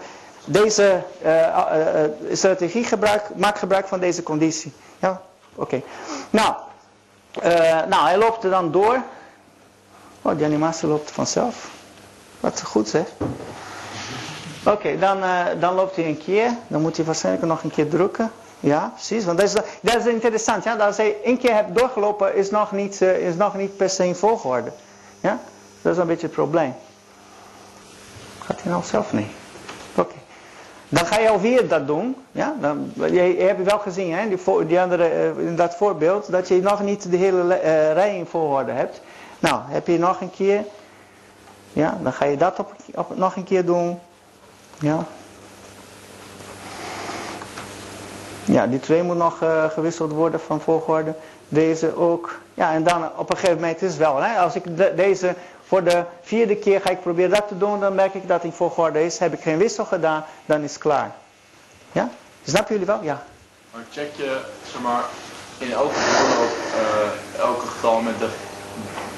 deze 0.45 1.03
strategie, 2.33 2.85
gebruik, 2.85 3.23
maak 3.37 3.59
gebruik 3.59 3.89
van 3.89 4.01
deze 4.01 4.23
conditie. 4.23 4.73
Ja? 4.99 5.21
Oké. 5.55 5.83
Nou, 6.31 6.55
nou, 7.89 8.05
hij 8.05 8.17
loopt 8.17 8.45
er 8.45 8.51
dan 8.51 8.73
door. 8.73 9.03
Oh, 10.23 10.37
die 10.37 10.47
animatie 10.47 10.89
loopt 10.89 11.11
vanzelf. 11.11 11.71
Wat 12.41 12.63
goed 12.63 12.89
zeg. 12.89 13.07
Oké, 14.65 14.99
dan, 14.99 15.19
uh, 15.19 15.45
dan 15.61 15.75
loopt 15.75 15.97
hij 15.97 16.07
een 16.07 16.19
keer. 16.19 16.51
Dan 16.67 16.81
moet 16.81 16.97
hij 16.97 17.07
waarschijnlijk 17.07 17.47
nog 17.47 17.63
een 17.63 17.71
keer 17.71 17.89
drukken. 17.89 18.31
Ja, 18.61 18.93
precies. 18.95 19.25
Want 19.25 19.39
dat 19.39 19.47
is, 19.47 19.55
dat 19.81 19.97
is 19.97 20.07
interessant. 20.07 20.65
Ja? 20.65 20.77
Als 20.77 20.97
hij 20.97 21.17
één 21.25 21.39
keer 21.39 21.55
hebt 21.55 21.79
doorgelopen, 21.79 22.35
is 22.35 22.51
nog 22.51 22.73
niet, 22.73 23.01
uh, 23.01 23.29
is 23.29 23.35
nog 23.35 23.57
niet 23.57 23.77
per 23.77 23.91
se 23.91 24.07
in 24.07 24.15
volgorde. 24.15 24.73
Ja? 25.21 25.39
Dat 25.83 25.93
is 25.93 25.99
een 25.99 26.07
beetje 26.07 26.27
het 26.27 26.35
probleem. 26.35 26.75
Gaat 28.39 28.63
hij 28.63 28.71
nou 28.71 28.85
zelf 28.85 29.13
niet? 29.13 29.31
Oké. 29.95 30.15
Dan 30.89 31.07
ga 31.07 31.19
je 31.19 31.29
alweer 31.29 31.69
dat 31.69 31.87
doen. 31.87 32.17
Ja? 32.33 32.55
Dan, 32.61 32.93
je, 32.95 33.13
je 33.13 33.43
hebt 33.43 33.63
wel 33.63 33.79
gezien, 33.79 34.13
hè? 34.15 34.29
Die, 34.29 34.67
die 34.67 34.81
andere, 34.81 35.35
uh, 35.37 35.47
in 35.47 35.57
dat 35.57 35.75
voorbeeld, 35.75 36.31
dat 36.31 36.49
je 36.49 36.63
nog 36.63 36.83
niet 36.83 37.11
de 37.11 37.17
hele 37.17 37.55
rij 37.93 38.17
in 38.17 38.27
volgorde 38.27 38.73
hebt. 38.73 39.01
Nou, 39.43 39.61
heb 39.67 39.87
je 39.87 39.99
nog 39.99 40.21
een 40.21 40.31
keer. 40.31 40.65
Ja, 41.73 41.99
dan 42.03 42.13
ga 42.13 42.25
je 42.25 42.37
dat 42.37 42.59
op, 42.95 43.17
nog 43.17 43.37
een 43.37 43.45
keer 43.45 43.65
doen. 43.65 44.01
Ja. 44.79 45.05
Ja, 48.45 48.67
die 48.67 48.81
twee 48.81 49.03
moet 49.03 49.17
nog 49.17 49.43
uh, 49.43 49.65
gewisseld 49.71 50.13
worden 50.13 50.41
van 50.41 50.61
volgorde. 50.61 51.15
Deze 51.49 51.97
ook. 51.97 52.39
Ja, 52.55 52.73
en 52.73 52.85
dan 52.85 53.11
op 53.17 53.31
een 53.31 53.37
gegeven 53.37 53.61
moment 53.61 53.83
is 53.83 53.89
het 53.89 53.99
wel. 53.99 54.17
Hè, 54.17 54.39
als 54.39 54.55
ik 54.55 54.77
de, 54.77 54.93
deze 54.97 55.35
voor 55.67 55.85
de 55.85 56.05
vierde 56.23 56.57
keer 56.57 56.81
ga 56.81 56.91
ik 56.91 57.01
proberen 57.01 57.31
dat 57.31 57.49
te 57.49 57.59
doen, 57.59 57.81
dan 57.81 57.95
merk 57.95 58.15
ik 58.15 58.29
dat 58.29 58.45
in 58.45 58.53
volgorde 58.53 59.05
is. 59.05 59.19
Heb 59.19 59.33
ik 59.33 59.41
geen 59.41 59.59
wissel 59.59 59.85
gedaan, 59.85 60.25
dan 60.47 60.63
is 60.63 60.73
het 60.73 60.83
klaar. 60.83 61.13
Ja? 61.93 62.11
Snappen 62.45 62.73
jullie 62.73 62.87
wel? 62.87 63.03
Ja. 63.03 63.23
Maar 63.73 63.83
check 63.91 64.13
je, 64.17 64.41
zeg 64.73 64.83
maar, 64.83 65.05
in 65.59 65.73
elke 65.73 65.95
geval 65.95 66.45
uh, 66.45 67.41
elke 67.41 67.67
getal 67.67 68.01
met 68.01 68.19
de, 68.19 68.29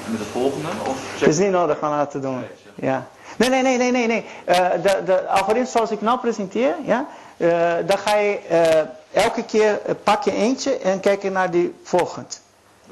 met 0.07 0.19
de 0.19 0.25
volgende? 0.25 0.67
Of. 0.87 1.19
Het 1.19 1.29
is 1.29 1.37
niet 1.37 1.51
nodig 1.51 1.77
van 1.77 1.89
laten 1.89 2.21
doen. 2.21 2.43
Ja. 2.75 3.07
Nee, 3.37 3.49
nee, 3.49 3.61
nee, 3.61 3.77
nee, 3.77 3.91
nee. 3.91 4.07
nee. 4.07 4.25
Uh, 4.47 4.55
de, 4.81 5.01
de 5.05 5.27
algoritme 5.27 5.65
zoals 5.69 5.91
ik 5.91 6.01
nou 6.01 6.19
presenteer, 6.19 6.75
ja, 6.83 7.07
uh, 7.37 7.73
dan 7.85 7.97
ga 7.97 8.15
je 8.15 8.39
uh, 8.51 9.23
elke 9.23 9.43
keer 9.43 9.79
pak 10.03 10.23
je 10.23 10.31
eentje 10.31 10.77
en 10.77 10.99
kijk 10.99 11.21
je 11.21 11.31
naar 11.31 11.51
die 11.51 11.73
volgend. 11.83 12.41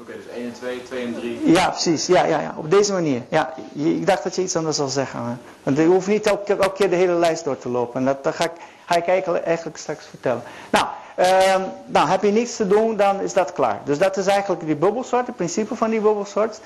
Oké, 0.00 0.10
okay, 0.10 0.22
dus 0.22 0.34
1 0.34 0.44
en 0.44 0.52
2, 0.52 0.82
2 0.82 1.04
en 1.04 1.14
3. 1.14 1.52
Ja, 1.52 1.68
precies. 1.68 2.06
Ja, 2.06 2.24
ja, 2.24 2.40
ja. 2.40 2.54
Op 2.56 2.70
deze 2.70 2.92
manier. 2.92 3.22
Ja, 3.28 3.54
ik 3.72 4.06
dacht 4.06 4.22
dat 4.22 4.34
je 4.34 4.42
iets 4.42 4.56
anders 4.56 4.76
zou 4.76 4.88
zeggen. 4.88 5.20
Hè. 5.24 5.34
Want 5.62 5.76
je 5.76 5.84
hoeft 5.84 6.06
niet 6.06 6.26
elke, 6.26 6.56
elke 6.56 6.72
keer 6.72 6.90
de 6.90 6.96
hele 6.96 7.12
lijst 7.12 7.44
door 7.44 7.58
te 7.58 7.68
lopen. 7.68 8.00
En 8.00 8.06
dat, 8.06 8.24
dat 8.24 8.34
ga, 8.34 8.44
ik, 8.44 8.50
ga 8.86 8.96
ik 8.96 9.06
eigenlijk, 9.06 9.44
eigenlijk 9.44 9.76
straks 9.76 10.06
vertellen. 10.06 10.42
Nou, 10.70 10.86
uh, 11.16 11.56
nou, 11.86 12.08
heb 12.08 12.22
je 12.22 12.30
niets 12.30 12.56
te 12.56 12.66
doen, 12.66 12.96
dan 12.96 13.20
is 13.20 13.32
dat 13.32 13.52
klaar. 13.52 13.80
Dus 13.84 13.98
dat 13.98 14.16
is 14.16 14.26
eigenlijk 14.26 14.66
die 14.66 14.76
bubbelsoort, 14.76 15.26
het 15.26 15.36
principe 15.36 15.74
van 15.74 15.90
die 15.90 16.00
bubbelsoort. 16.00 16.60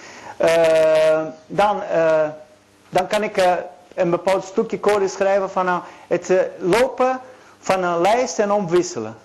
dan 1.46 1.82
dan 2.88 3.06
kan 3.06 3.22
ik 3.22 3.38
uh, 3.38 3.52
een 3.94 4.10
bepaald 4.10 4.44
stukje 4.44 4.80
code 4.80 5.08
schrijven 5.08 5.50
van 5.50 5.66
uh, 5.66 5.76
het 6.06 6.30
uh, 6.30 6.40
lopen 6.58 7.20
van 7.60 7.82
een 7.82 8.00
lijst 8.00 8.38
en 8.38 8.52
omwisselen. 8.52 9.16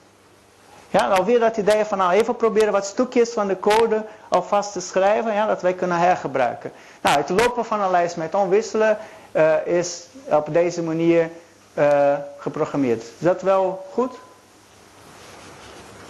Ja, 0.90 1.08
alweer 1.08 1.40
dat 1.40 1.58
idee 1.58 1.86
van 1.86 1.98
nou 1.98 2.12
even 2.12 2.36
proberen 2.36 2.72
wat 2.72 2.86
stukjes 2.86 3.30
van 3.30 3.48
de 3.48 3.60
code 3.60 4.06
alvast 4.28 4.72
te 4.72 4.82
schrijven, 4.82 5.34
ja, 5.34 5.46
dat 5.46 5.62
wij 5.62 5.74
kunnen 5.74 5.98
hergebruiken. 5.98 6.72
Nou, 7.02 7.18
het 7.18 7.30
lopen 7.30 7.66
van 7.66 7.82
een 7.82 7.92
lijst 7.92 8.18
met 8.18 8.36
omwisselen 8.36 8.98
is 9.66 10.08
op 10.30 10.48
deze 10.52 10.84
manier 10.84 11.30
geprogrammeerd. 12.38 13.02
Is 13.02 13.12
dat 13.20 13.42
wel 13.42 13.86
goed? 13.92 14.14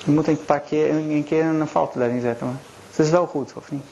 Je 0.04 0.12
moet 0.12 0.28
een 0.28 0.45
paar 0.45 0.60
keer 0.60 0.89
een, 0.89 1.26
keer 1.28 1.43
een 1.43 1.70
daarin 1.93 2.22
zetten, 2.22 2.45
maar 2.45 2.56
het 2.89 2.99
is 2.99 3.10
wel 3.10 3.28
goed, 3.28 3.54
of 3.56 3.72
niet? 3.72 3.84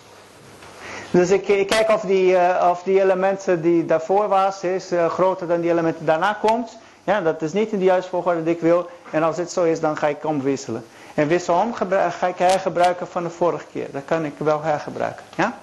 Dus 1.12 1.30
ik, 1.30 1.48
ik 1.48 1.68
kijk 1.68 1.90
of 1.90 2.02
die, 2.02 2.32
uh, 2.32 2.68
of 2.72 2.84
die 2.84 3.02
elementen 3.02 3.62
die 3.62 3.86
daarvoor 3.86 4.28
was, 4.28 4.64
is 4.64 4.92
uh, 4.92 5.10
groter 5.10 5.48
dan 5.48 5.62
die 5.62 5.72
elementen 5.72 6.06
daarna 6.06 6.38
komt. 6.42 6.78
Ja, 7.04 7.22
dat 7.22 7.42
is 7.42 7.54
niet 7.54 7.72
in 7.72 7.80
de 7.80 7.86
juiste 7.86 8.10
volgorde 8.10 8.44
die 8.44 8.54
ik 8.54 8.62
wil. 8.62 8.90
En 9.12 9.24
als 9.24 9.38
het 9.38 9.52
zo 9.52 9.64
is, 9.64 9.80
dan 9.80 9.98
ga 9.98 10.08
ik 10.08 10.26
omwisselen. 10.26 10.86
En 11.14 11.28
wissel 11.28 11.56
om 11.56 11.74
ga 11.74 12.28
ik 12.28 12.38
hergebruiken 12.38 13.08
van 13.08 13.24
de 13.24 13.30
vorige 13.30 13.66
keer. 13.72 13.88
Dat 13.92 14.02
kan 14.06 14.26
ik 14.26 14.34
wel 14.38 14.62
hergebruiken. 14.62 15.24
Ja? 15.36 15.58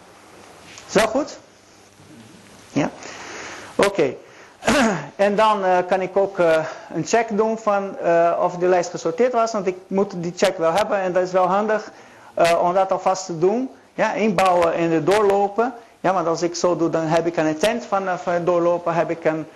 Zo 0.87 1.01
goed? 1.01 1.39
Ja? 2.73 2.91
Oké. 3.75 4.15
en 5.17 5.37
dan 5.37 5.65
uh, 5.65 5.77
kan 5.89 6.01
ik 6.01 6.17
ook 6.17 6.39
uh, 6.39 6.57
een 6.95 7.05
check 7.05 7.37
doen 7.37 7.59
van 7.59 7.97
uh, 8.03 8.39
of 8.41 8.57
de 8.57 8.67
lijst 8.67 8.91
gesorteerd 8.91 9.33
was. 9.33 9.53
Want 9.53 9.67
ik 9.67 9.77
moet 9.87 10.13
die 10.17 10.33
check 10.37 10.59
wel 10.59 10.73
hebben. 10.73 10.99
En 10.99 11.13
dat 11.13 11.23
is 11.23 11.33
wel 11.33 11.47
handig 11.47 11.91
om 12.61 12.75
dat 12.75 12.93
alvast 12.93 13.27
te 13.27 13.39
doen. 13.39 13.71
Ja, 13.95 14.13
inbouwen 14.13 14.75
en 14.75 15.05
doorlopen. 15.05 15.75
Ja, 16.01 16.13
want 16.13 16.27
als 16.27 16.43
ik 16.43 16.55
zo 16.55 16.77
doe, 16.77 16.91
dan 16.91 17.05
heb 17.05 17.27
ik 17.27 17.37
een 17.37 17.47
intent 17.47 17.85
van, 17.85 18.19
van 18.19 18.45
doorlopen. 18.45 18.95
Heb 18.95 19.11
ik 19.11 19.25
een, 19.25 19.47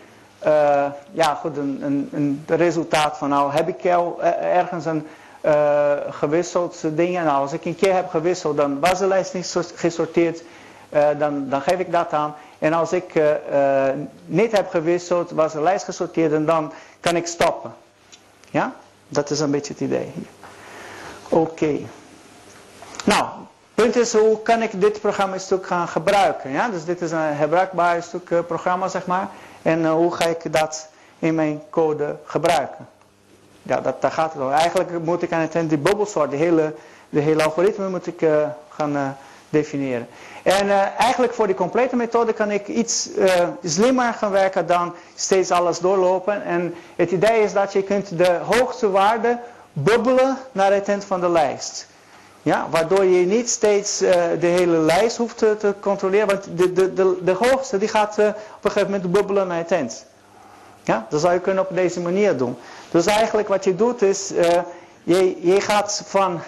ja, 1.10 1.34
goed, 1.34 1.56
een, 1.56 2.08
een, 2.12 2.44
resultaat 2.46 3.18
van, 3.18 3.28
nou, 3.28 3.52
heb 3.52 3.68
ik 3.68 3.92
al 3.92 4.22
ergens 4.40 4.84
een 4.84 5.06
gewisseld 6.10 6.80
ding. 6.84 7.14
Nou, 7.14 7.40
als 7.40 7.52
ik 7.52 7.64
een 7.64 7.76
keer 7.76 7.94
heb 7.94 8.08
gewisseld, 8.08 8.56
dan 8.56 8.80
was 8.80 8.98
de 8.98 9.06
lijst 9.06 9.34
niet 9.34 9.56
gesorteerd. 9.74 10.42
Dan, 11.18 11.48
dan 11.48 11.60
geef 11.60 11.78
ik 11.78 11.92
dat 11.92 12.12
aan. 12.12 12.34
En 12.62 12.72
als 12.72 12.92
ik 12.92 13.20
niet 14.26 14.52
heb 14.52 14.70
gewisseld, 14.70 15.30
was 15.30 15.52
de 15.52 15.62
lijst 15.62 15.84
gesorteerd 15.84 16.32
en 16.32 16.44
dan 16.44 16.72
kan 17.00 17.16
ik 17.16 17.26
stoppen. 17.26 17.74
Ja, 18.50 18.72
dat 19.08 19.30
is 19.30 19.40
een 19.40 19.50
beetje 19.50 19.72
het 19.72 19.82
idee 19.82 20.12
hier. 20.14 20.26
Oké. 21.28 21.78
Nou, 23.04 23.26
punt 23.74 23.96
is, 23.96 24.12
hoe 24.12 24.42
kan 24.42 24.62
ik 24.62 24.80
dit 24.80 25.00
programma 25.00 25.38
stuk 25.38 25.66
gaan 25.66 25.88
gebruiken? 25.88 26.50
Ja? 26.50 26.68
Dus 26.68 26.84
dit 26.84 27.00
is 27.00 27.10
een 27.10 27.36
gebruikbaar 27.36 28.02
stuk 28.02 28.30
uh, 28.30 28.38
programma, 28.46 28.88
zeg 28.88 29.06
maar. 29.06 29.28
En 29.62 29.80
uh, 29.80 29.92
hoe 29.92 30.12
ga 30.12 30.24
ik 30.24 30.52
dat 30.52 30.88
in 31.18 31.34
mijn 31.34 31.62
code 31.70 32.16
gebruiken? 32.24 32.88
Ja, 33.62 33.80
dat, 33.80 34.00
daar 34.00 34.10
gaat 34.10 34.32
het 34.32 34.42
om. 34.42 34.50
Eigenlijk 34.50 35.04
moet 35.04 35.22
ik 35.22 35.32
aan 35.32 35.40
het 35.40 35.54
eind 35.54 35.68
die 35.68 35.78
bubbelsoort, 35.78 36.30
de 36.30 36.36
hele, 36.36 36.74
de 37.08 37.20
hele 37.20 37.44
algoritme 37.44 37.88
moet 37.88 38.06
ik 38.06 38.22
uh, 38.22 38.46
gaan 38.68 39.16
definiëren. 39.52 40.08
En 40.42 40.70
eigenlijk 40.98 41.34
voor 41.34 41.46
die 41.46 41.56
complete 41.56 41.96
methode 41.96 42.32
kan 42.32 42.50
ik 42.50 42.68
iets 42.68 43.08
slimmer 43.64 44.12
gaan 44.12 44.30
werken 44.30 44.66
dan 44.66 44.94
steeds 45.14 45.50
alles 45.50 45.78
doorlopen. 45.78 46.44
En 46.44 46.74
het 46.96 47.10
idee 47.10 47.42
is 47.42 47.52
dat 47.52 47.72
je 47.72 47.82
kunt 47.82 48.18
de 48.18 48.38
hoogste 48.42 48.90
waarde 48.90 49.38
bubbelen 49.72 50.38
naar 50.52 50.72
het 50.72 50.88
eind 50.88 51.04
van 51.04 51.20
de 51.20 51.28
lijst. 51.28 51.86
Ja, 52.42 52.66
waardoor 52.70 53.04
je 53.04 53.26
niet 53.26 53.50
steeds 53.50 54.02
uh, 54.02 54.12
de 54.40 54.46
hele 54.46 54.76
lijst 54.76 55.16
hoeft 55.16 55.38
te, 55.38 55.56
te, 55.58 55.74
controleren. 55.80 56.26
Want 56.26 56.44
de, 56.54 56.72
de, 56.72 56.92
de, 56.92 57.18
de 57.22 57.32
hoogste 57.32 57.78
die 57.78 57.88
gaat 57.88 58.18
op 58.18 58.24
een 58.62 58.70
gegeven 58.70 58.90
moment 58.90 59.12
bubbelen 59.12 59.46
naar 59.46 59.58
het 59.58 59.70
eind. 59.70 60.06
Ja, 60.82 61.06
dat 61.08 61.20
zou 61.20 61.32
je 61.32 61.40
kunnen 61.40 61.68
op 61.68 61.74
deze 61.76 62.00
manier 62.00 62.36
doen. 62.36 62.56
Dus 62.90 63.06
eigenlijk 63.06 63.48
wat 63.48 63.64
je 63.64 63.76
doet 63.76 64.02
is, 64.02 64.28
je, 65.02 65.36
je 65.40 65.60
gaat 65.60 66.02
van, 66.06 66.40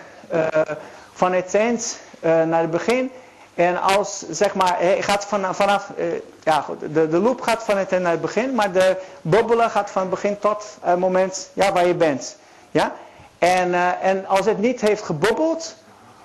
van 1.13 1.33
het 1.33 1.55
eind 1.55 1.99
naar 2.25 2.61
het 2.61 2.71
begin. 2.71 3.11
En 3.55 3.81
als, 3.83 4.25
zeg 4.31 4.55
maar, 4.55 4.85
je 4.85 5.03
gaat 5.03 5.25
van, 5.25 5.55
vanaf, 5.55 5.91
ja 6.43 6.61
goed, 6.61 6.81
de, 6.81 7.09
de 7.09 7.19
loop 7.19 7.41
gaat 7.41 7.63
van 7.63 7.77
het 7.77 7.91
eind 7.93 8.03
naar 8.03 8.13
het 8.13 8.21
begin. 8.21 8.55
Maar 8.55 8.73
de 8.73 8.97
bubbelen 9.23 9.71
gaat 9.71 9.91
van 9.91 10.01
het 10.03 10.11
begin 10.11 10.39
tot 10.39 10.77
het 10.81 10.99
moment 10.99 11.51
ja, 11.53 11.73
waar 11.73 11.87
je 11.87 11.95
bent. 11.95 12.37
Ja? 12.71 12.93
En, 13.39 13.75
en 14.01 14.27
als 14.27 14.47
het 14.47 14.59
niet 14.59 14.81
heeft 14.81 15.03
gebubbeld, 15.03 15.77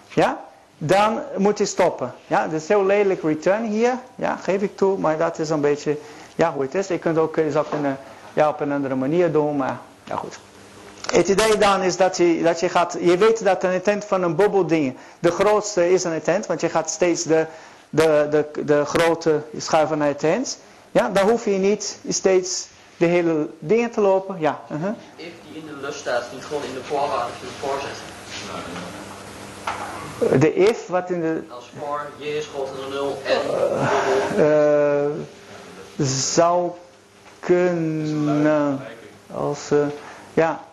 ja? 0.08 0.40
dan 0.78 1.22
moet 1.38 1.58
je 1.58 1.66
stoppen. 1.66 2.14
Ja, 2.28 2.44
dat 2.44 2.62
is 2.62 2.68
heel 2.68 2.86
lelijk 2.86 3.24
return 3.24 3.64
hier, 3.64 3.94
ja, 4.16 4.36
geef 4.36 4.62
ik 4.62 4.78
toe, 4.78 4.98
maar 4.98 5.18
dat 5.18 5.40
is 5.40 5.50
een 5.50 5.62
beetje 5.62 5.98
ja, 6.36 6.54
hoe 6.54 6.62
het 6.62 6.76
is. 6.76 6.88
Je 6.88 7.00
kunt 7.00 7.18
ook, 7.18 7.38
zou 7.50 7.66
kunnen 7.70 7.98
ja, 8.34 8.50
op 8.50 8.60
een 8.60 8.72
andere 8.72 8.96
manier 8.96 9.32
doen, 9.32 9.58
maar 9.58 9.78
ja 10.04 10.16
goed. 10.16 10.40
Het 11.12 11.28
idee 11.28 11.58
dan 11.58 11.82
is 11.82 11.98
dat 11.98 12.18
je, 12.18 12.42
dat 12.44 12.60
je 12.60 12.70
gaat, 12.70 12.98
je 13.00 13.18
weet 13.18 13.44
dat 13.44 13.64
een 13.64 13.72
intent 13.72 14.06
van 14.06 14.24
een 14.24 14.36
bubbelding 14.36 14.98
de 15.20 15.32
grootste 15.32 15.92
is 15.92 16.04
een 16.04 16.14
intent, 16.14 16.46
want 16.46 16.62
je 16.62 16.70
gaat 16.70 16.90
steeds 16.90 17.24
de, 17.24 17.46
de, 17.90 18.28
de, 18.30 18.64
de 18.66 18.86
grote 18.86 19.42
schuiven 19.58 19.98
naar 19.98 20.08
het 20.08 20.24
eind. 20.24 20.60
Ja, 20.92 21.10
dan 21.10 21.30
hoef 21.30 21.46
je 21.46 21.52
niet 21.52 22.00
steeds 22.08 22.68
de 22.98 23.06
hele 23.06 23.50
dingen 23.60 23.92
te 23.92 24.02
lopen. 24.02 24.40
Ja. 24.40 24.62
Uh 24.72 24.82
-huh. 24.82 24.92
If 25.16 25.34
die 25.52 25.62
in 25.62 25.68
de 25.68 25.76
lus 25.82 25.98
staat, 25.98 26.24
niet 26.34 26.46
gewoon 26.46 26.64
in 26.64 26.74
de 26.74 26.84
voorwaarden 26.84 27.36
voorzetten. 27.60 28.06
De 30.40 30.54
if, 30.54 30.88
wat 30.88 31.10
in 31.10 31.22
de... 31.22 31.42
Als 31.50 31.72
voor, 31.80 32.02
j 32.18 32.24
is 32.24 32.48
groter 32.54 32.76
dan 32.76 32.90
0 32.90 33.22
en 33.26 33.42
uh, 35.98 36.06
zou 36.08 36.72
kunnen. 37.40 38.82
Als, 39.34 39.72
uh, 39.72 39.86
ja. 40.34 40.68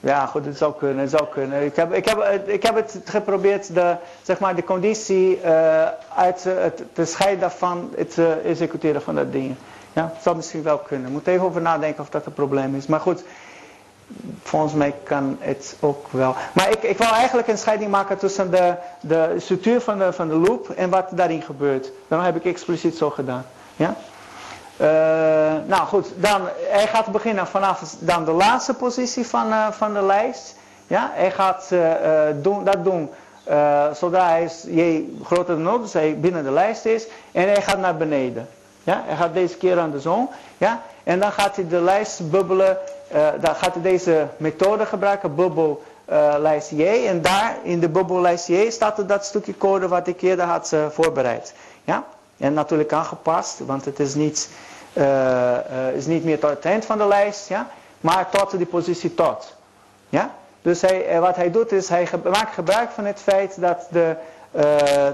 Ja, 0.00 0.26
goed, 0.26 0.44
het 0.44 0.56
zou 0.56 0.74
kunnen, 0.78 0.98
het 0.98 1.10
zou 1.10 1.26
kunnen. 1.30 1.64
Ik 1.64 1.76
heb, 1.76 1.92
ik 1.92 2.08
heb, 2.08 2.42
ik 2.46 2.62
heb 2.62 2.74
het 2.74 3.00
geprobeerd, 3.04 3.74
de, 3.74 3.96
zeg 4.22 4.38
maar, 4.38 4.54
de 4.54 4.64
conditie 4.64 5.40
uh, 5.44 5.82
uit 6.16 6.44
het, 6.44 6.82
te 6.92 7.04
scheiden 7.04 7.40
daarvan, 7.40 7.90
het 7.96 8.16
uh, 8.16 8.44
executeren 8.44 9.02
van 9.02 9.14
dat 9.14 9.32
ding. 9.32 9.54
Ja, 9.92 10.10
het 10.14 10.22
zou 10.22 10.36
misschien 10.36 10.62
wel 10.62 10.78
kunnen. 10.78 11.12
Moet 11.12 11.26
even 11.26 11.46
over 11.46 11.60
nadenken 11.60 12.02
of 12.02 12.08
dat 12.08 12.26
een 12.26 12.32
probleem 12.32 12.74
is. 12.74 12.86
Maar 12.86 13.00
goed, 13.00 13.24
volgens 14.42 14.72
mij 14.72 14.94
kan 15.02 15.36
het 15.40 15.76
ook 15.80 16.06
wel. 16.10 16.34
Maar 16.52 16.70
ik, 16.70 16.82
ik 16.82 16.98
wil 16.98 17.10
eigenlijk 17.10 17.48
een 17.48 17.58
scheiding 17.58 17.90
maken 17.90 18.18
tussen 18.18 18.50
de, 18.50 18.74
de 19.00 19.34
structuur 19.38 19.80
van 19.80 19.98
de, 19.98 20.12
van 20.12 20.28
de 20.28 20.34
loop 20.34 20.70
en 20.70 20.90
wat 20.90 21.08
daarin 21.10 21.42
gebeurt. 21.42 21.90
Daarom 22.08 22.26
heb 22.26 22.36
ik 22.36 22.44
expliciet 22.44 22.96
zo 22.96 23.10
gedaan. 23.10 23.44
Ja? 23.76 23.96
Uh, 24.80 24.86
nou 25.66 25.86
goed, 25.86 26.12
dan, 26.16 26.40
hij 26.68 26.86
gaat 26.86 27.06
beginnen 27.06 27.46
vanaf 27.46 27.96
dan 27.98 28.24
de 28.24 28.30
laatste 28.30 28.74
positie 28.74 29.26
van, 29.26 29.48
uh, 29.48 29.70
van 29.70 29.94
de 29.94 30.02
lijst. 30.02 30.56
Ja? 30.86 31.10
Hij 31.14 31.30
gaat 31.30 31.68
uh, 31.72 31.90
doen, 32.42 32.64
dat 32.64 32.84
doen 32.84 33.10
zodra 33.92 34.28
hij 34.28 34.50
je 34.66 35.16
groter 35.24 35.54
dan 35.54 35.62
0, 35.62 35.80
dus 35.80 35.92
hij 35.92 36.18
binnen 36.20 36.44
de 36.44 36.50
lijst 36.50 36.84
is. 36.84 37.06
En 37.32 37.42
hij 37.42 37.62
gaat 37.62 37.78
naar 37.78 37.96
beneden. 37.96 38.48
Ja? 38.82 39.02
Hij 39.06 39.16
gaat 39.16 39.34
deze 39.34 39.56
keer 39.56 39.78
aan 39.78 39.90
de 39.90 40.00
zon. 40.00 40.28
Ja? 40.58 40.82
En 41.04 41.20
dan 41.20 41.32
gaat 41.32 41.56
hij 41.56 41.68
de 41.68 41.80
lijst 41.80 42.30
bubbelen. 42.30 42.78
dan 43.40 43.54
gaat 43.54 43.72
hij 43.72 43.82
deze 43.82 44.26
methode 44.36 44.86
gebruiken, 44.86 45.34
bubbel 45.34 45.82
lijst 46.38 46.70
J. 46.70 46.82
En 46.82 47.22
daar 47.22 47.56
in 47.62 47.80
de 47.80 47.88
bubbellijst 47.88 48.46
J 48.46 48.70
staat 48.70 49.08
dat 49.08 49.24
stukje 49.24 49.56
code 49.56 49.88
wat 49.88 50.06
ik 50.06 50.22
eerder 50.22 50.44
had 50.44 50.76
voorbereid. 50.90 51.54
Ja? 51.84 52.04
En 52.38 52.52
natuurlijk 52.52 52.92
aangepast, 52.92 53.58
want 53.58 53.84
het 53.84 54.00
is 54.00 54.14
niet, 54.14 54.48
uh, 54.92 55.02
uh, 55.02 55.96
is 55.96 56.06
niet 56.06 56.24
meer 56.24 56.38
tot 56.38 56.50
het 56.50 56.64
eind 56.64 56.84
van 56.84 56.98
de 56.98 57.06
lijst, 57.06 57.48
ja? 57.48 57.68
maar 58.00 58.30
tot 58.30 58.58
de 58.58 58.66
positie 58.66 59.14
tot. 59.14 59.54
Ja? 60.08 60.34
Dus 60.62 60.80
hij, 60.80 61.20
wat 61.20 61.36
hij 61.36 61.50
doet 61.50 61.72
is, 61.72 61.88
hij 61.88 62.08
maakt 62.24 62.54
gebruik 62.54 62.90
van 62.90 63.04
het 63.04 63.20
feit 63.20 63.60
dat, 63.60 63.86
de, 63.90 64.16
uh, 64.56 64.62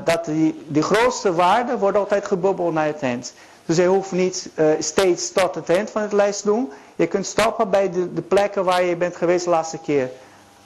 dat 0.05 0.25
die, 0.25 0.65
die 0.67 0.83
grootste 0.83 1.35
waarde 1.35 1.79
wordt 1.79 1.97
altijd 1.97 2.27
gebubbeld 2.27 2.73
naar 2.73 2.87
het 2.87 3.03
eind. 3.03 3.33
Dus 3.67 3.77
hij 3.77 3.87
hoeft 3.87 4.13
niet 4.13 4.51
steeds 4.79 5.33
tot 5.33 5.55
het 5.55 5.69
eind 5.69 5.91
van 5.91 6.03
het 6.03 6.13
lijst 6.13 6.41
te 6.41 6.47
doen. 6.47 6.73
Je 6.97 7.07
kunt 7.07 7.27
stoppen 7.27 7.71
bij 7.71 7.91
de, 7.91 8.15
de 8.15 8.23
plekken 8.23 8.65
waar 8.65 8.83
je 8.83 8.97
bent 8.97 9.17
geweest 9.17 9.45
de 9.45 9.51
laatste 9.51 9.79
keer 9.79 10.11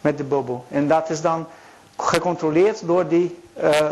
met 0.00 0.18
de 0.18 0.24
bubbel. 0.24 0.64
En 0.70 0.88
dat 0.88 1.10
is 1.10 1.20
dan 1.20 1.46
gecontroleerd 1.96 2.86
door 2.86 3.08
die 3.08 3.38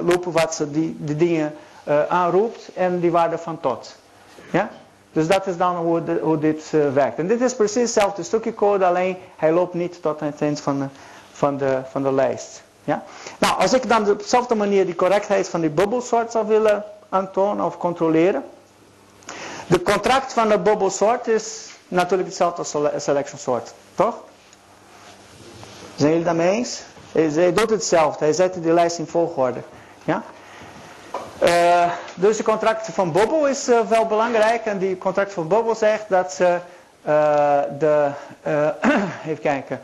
lopen 0.05 0.33
wat 0.33 0.55
ze 0.55 0.71
die, 0.71 0.97
die 0.99 1.17
dingen 1.17 1.55
uh, 1.85 2.07
aanroept 2.07 2.70
en 2.74 3.01
die 3.01 3.11
waarde 3.11 3.39
van 3.39 3.61
tot. 3.61 3.97
Ja? 4.51 4.70
Dus 5.12 5.26
dat 5.26 5.47
is 5.47 5.57
dan 5.57 5.76
hoe, 5.76 6.05
de, 6.05 6.18
hoe 6.22 6.39
dit 6.39 6.70
uh, 6.74 6.93
werkt. 6.93 7.18
En 7.18 7.26
dit 7.26 7.41
is 7.41 7.55
precies 7.55 7.82
hetzelfde 7.82 8.22
stukje 8.22 8.55
code, 8.55 8.87
alleen 8.87 9.16
hij 9.37 9.53
loopt 9.53 9.74
niet 9.74 10.03
tot 10.03 10.20
het 10.20 10.41
eind 10.41 10.61
van 10.61 10.78
de, 10.78 10.87
van 11.32 11.57
de, 11.57 11.80
van 11.91 12.03
de 12.03 12.12
lijst. 12.12 12.62
Ja? 12.85 13.03
Nou, 13.39 13.59
als 13.59 13.72
ik 13.72 13.89
dan 13.89 14.11
op 14.11 14.18
dezelfde 14.18 14.55
manier 14.55 14.85
die 14.87 14.95
correctheid 14.95 15.49
van 15.49 15.61
die 15.61 15.70
bubbelsoort 15.70 16.30
zou 16.30 16.47
willen 16.47 16.85
aantonen 17.09 17.64
of 17.64 17.78
controleren. 17.78 18.45
De 19.66 19.82
contract 19.82 20.32
van 20.32 20.49
de 20.49 20.59
bubbelsoort 20.59 21.26
is 21.26 21.70
natuurlijk 21.89 22.28
hetzelfde 22.28 22.91
als 22.93 23.05
selection 23.05 23.39
soort, 23.39 23.74
toch? 23.95 24.14
Zijn 25.95 26.11
jullie 26.11 26.24
daarmee 26.24 26.51
eens? 26.51 26.82
Hij 27.12 27.53
doet 27.53 27.70
hetzelfde, 27.70 28.24
hij 28.24 28.35
zet 28.35 28.55
die 28.55 28.72
lijst 28.72 28.99
in 28.99 29.07
volgorde. 29.07 29.61
Ja? 30.05 30.22
Uh, 31.45 31.92
dus 32.14 32.36
de 32.36 32.42
contract 32.42 32.88
van 32.92 33.12
Bobbel 33.12 33.49
is 33.49 33.68
uh, 33.68 33.80
wel 33.80 34.07
belangrijk. 34.07 34.64
En 34.64 34.78
die 34.78 34.99
contract 34.99 35.32
van 35.32 35.49
Bobbel 35.49 35.74
zegt 35.74 36.09
dat 36.09 36.32
ze 36.32 36.59
uh, 37.07 37.61
de. 37.78 38.11
even 39.28 39.40
kijken. 39.40 39.80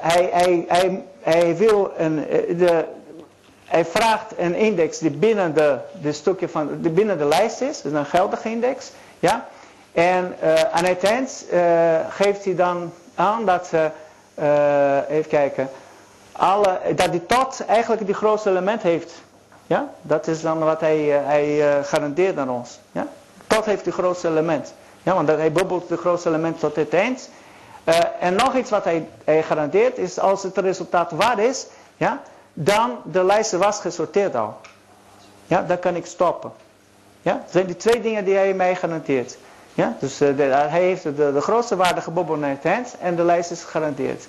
hij, 0.00 0.28
hij, 0.32 0.64
hij, 0.68 1.04
hij 1.20 1.56
wil 1.56 1.92
een. 1.96 2.14
De, 2.58 2.84
hij 3.64 3.84
vraagt 3.84 4.32
een 4.36 4.54
index 4.54 4.98
die 4.98 5.10
binnen 5.10 5.54
de, 5.54 5.78
de 6.00 6.12
stukje 6.12 6.48
van, 6.48 6.80
die 6.80 6.90
binnen 6.90 7.18
de 7.18 7.24
lijst 7.24 7.60
is. 7.60 7.80
Dus 7.80 7.92
een 7.92 8.06
geldige 8.06 8.50
index. 8.50 8.90
Ja? 9.18 9.48
En 9.92 10.36
aan 10.72 10.84
het 10.84 11.04
eind 11.04 11.44
geeft 12.08 12.44
hij 12.44 12.54
dan 12.54 12.92
aan 13.14 13.44
dat 13.44 13.66
ze. 13.66 13.90
even 15.08 15.30
kijken. 15.30 15.68
Alle, 16.32 16.80
dat 16.94 17.12
die 17.12 17.26
tot 17.26 17.64
eigenlijk 17.66 18.06
die 18.06 18.14
grootste 18.14 18.50
element 18.50 18.82
heeft. 18.82 19.12
Ja, 19.66 19.90
dat 20.02 20.26
is 20.26 20.40
dan 20.40 20.58
wat 20.58 20.80
hij, 20.80 21.20
uh, 21.20 21.26
hij 21.26 21.78
uh, 21.78 21.84
garandeert 21.84 22.38
aan 22.38 22.50
ons. 22.50 22.78
Ja? 22.92 23.06
Tot 23.46 23.64
heeft 23.64 23.84
het 23.84 23.94
grootste 23.94 24.28
element. 24.28 24.74
Ja, 25.02 25.14
want 25.14 25.28
hij 25.28 25.52
bubbelt 25.52 25.88
het 25.88 26.00
grootste 26.00 26.28
element 26.28 26.60
tot 26.60 26.76
het 26.76 26.94
eind. 26.94 27.30
Uh, 27.84 27.98
en 28.20 28.34
nog 28.34 28.56
iets 28.56 28.70
wat 28.70 28.84
hij, 28.84 29.08
hij, 29.24 29.42
garandeert 29.42 29.98
is 29.98 30.18
als 30.18 30.42
het 30.42 30.58
resultaat 30.58 31.10
waar 31.10 31.38
is, 31.38 31.66
ja, 31.96 32.22
dan 32.52 32.98
de 33.04 33.24
lijst 33.24 33.52
was 33.52 33.80
gesorteerd 33.80 34.34
al. 34.34 34.56
Ja, 35.46 35.62
dan 35.62 35.78
kan 35.78 35.96
ik 35.96 36.06
stoppen. 36.06 36.52
Ja, 37.22 37.32
dat 37.32 37.50
zijn 37.50 37.66
die 37.66 37.76
twee 37.76 38.00
dingen 38.00 38.24
die 38.24 38.34
hij 38.34 38.54
mij 38.54 38.76
garandeert. 38.76 39.36
Ja, 39.74 39.96
dus 40.00 40.16
de, 40.16 40.34
hij 40.68 40.82
heeft 40.82 41.02
de, 41.02 41.32
de 41.32 41.40
grootste 41.40 41.76
waarde 41.76 42.00
gebubbeld 42.00 42.40
naar 42.40 42.50
het 42.50 42.64
eind 42.64 42.94
en 43.00 43.16
de 43.16 43.24
lijst 43.24 43.50
is 43.50 43.62
gegarandeerd. 43.62 44.26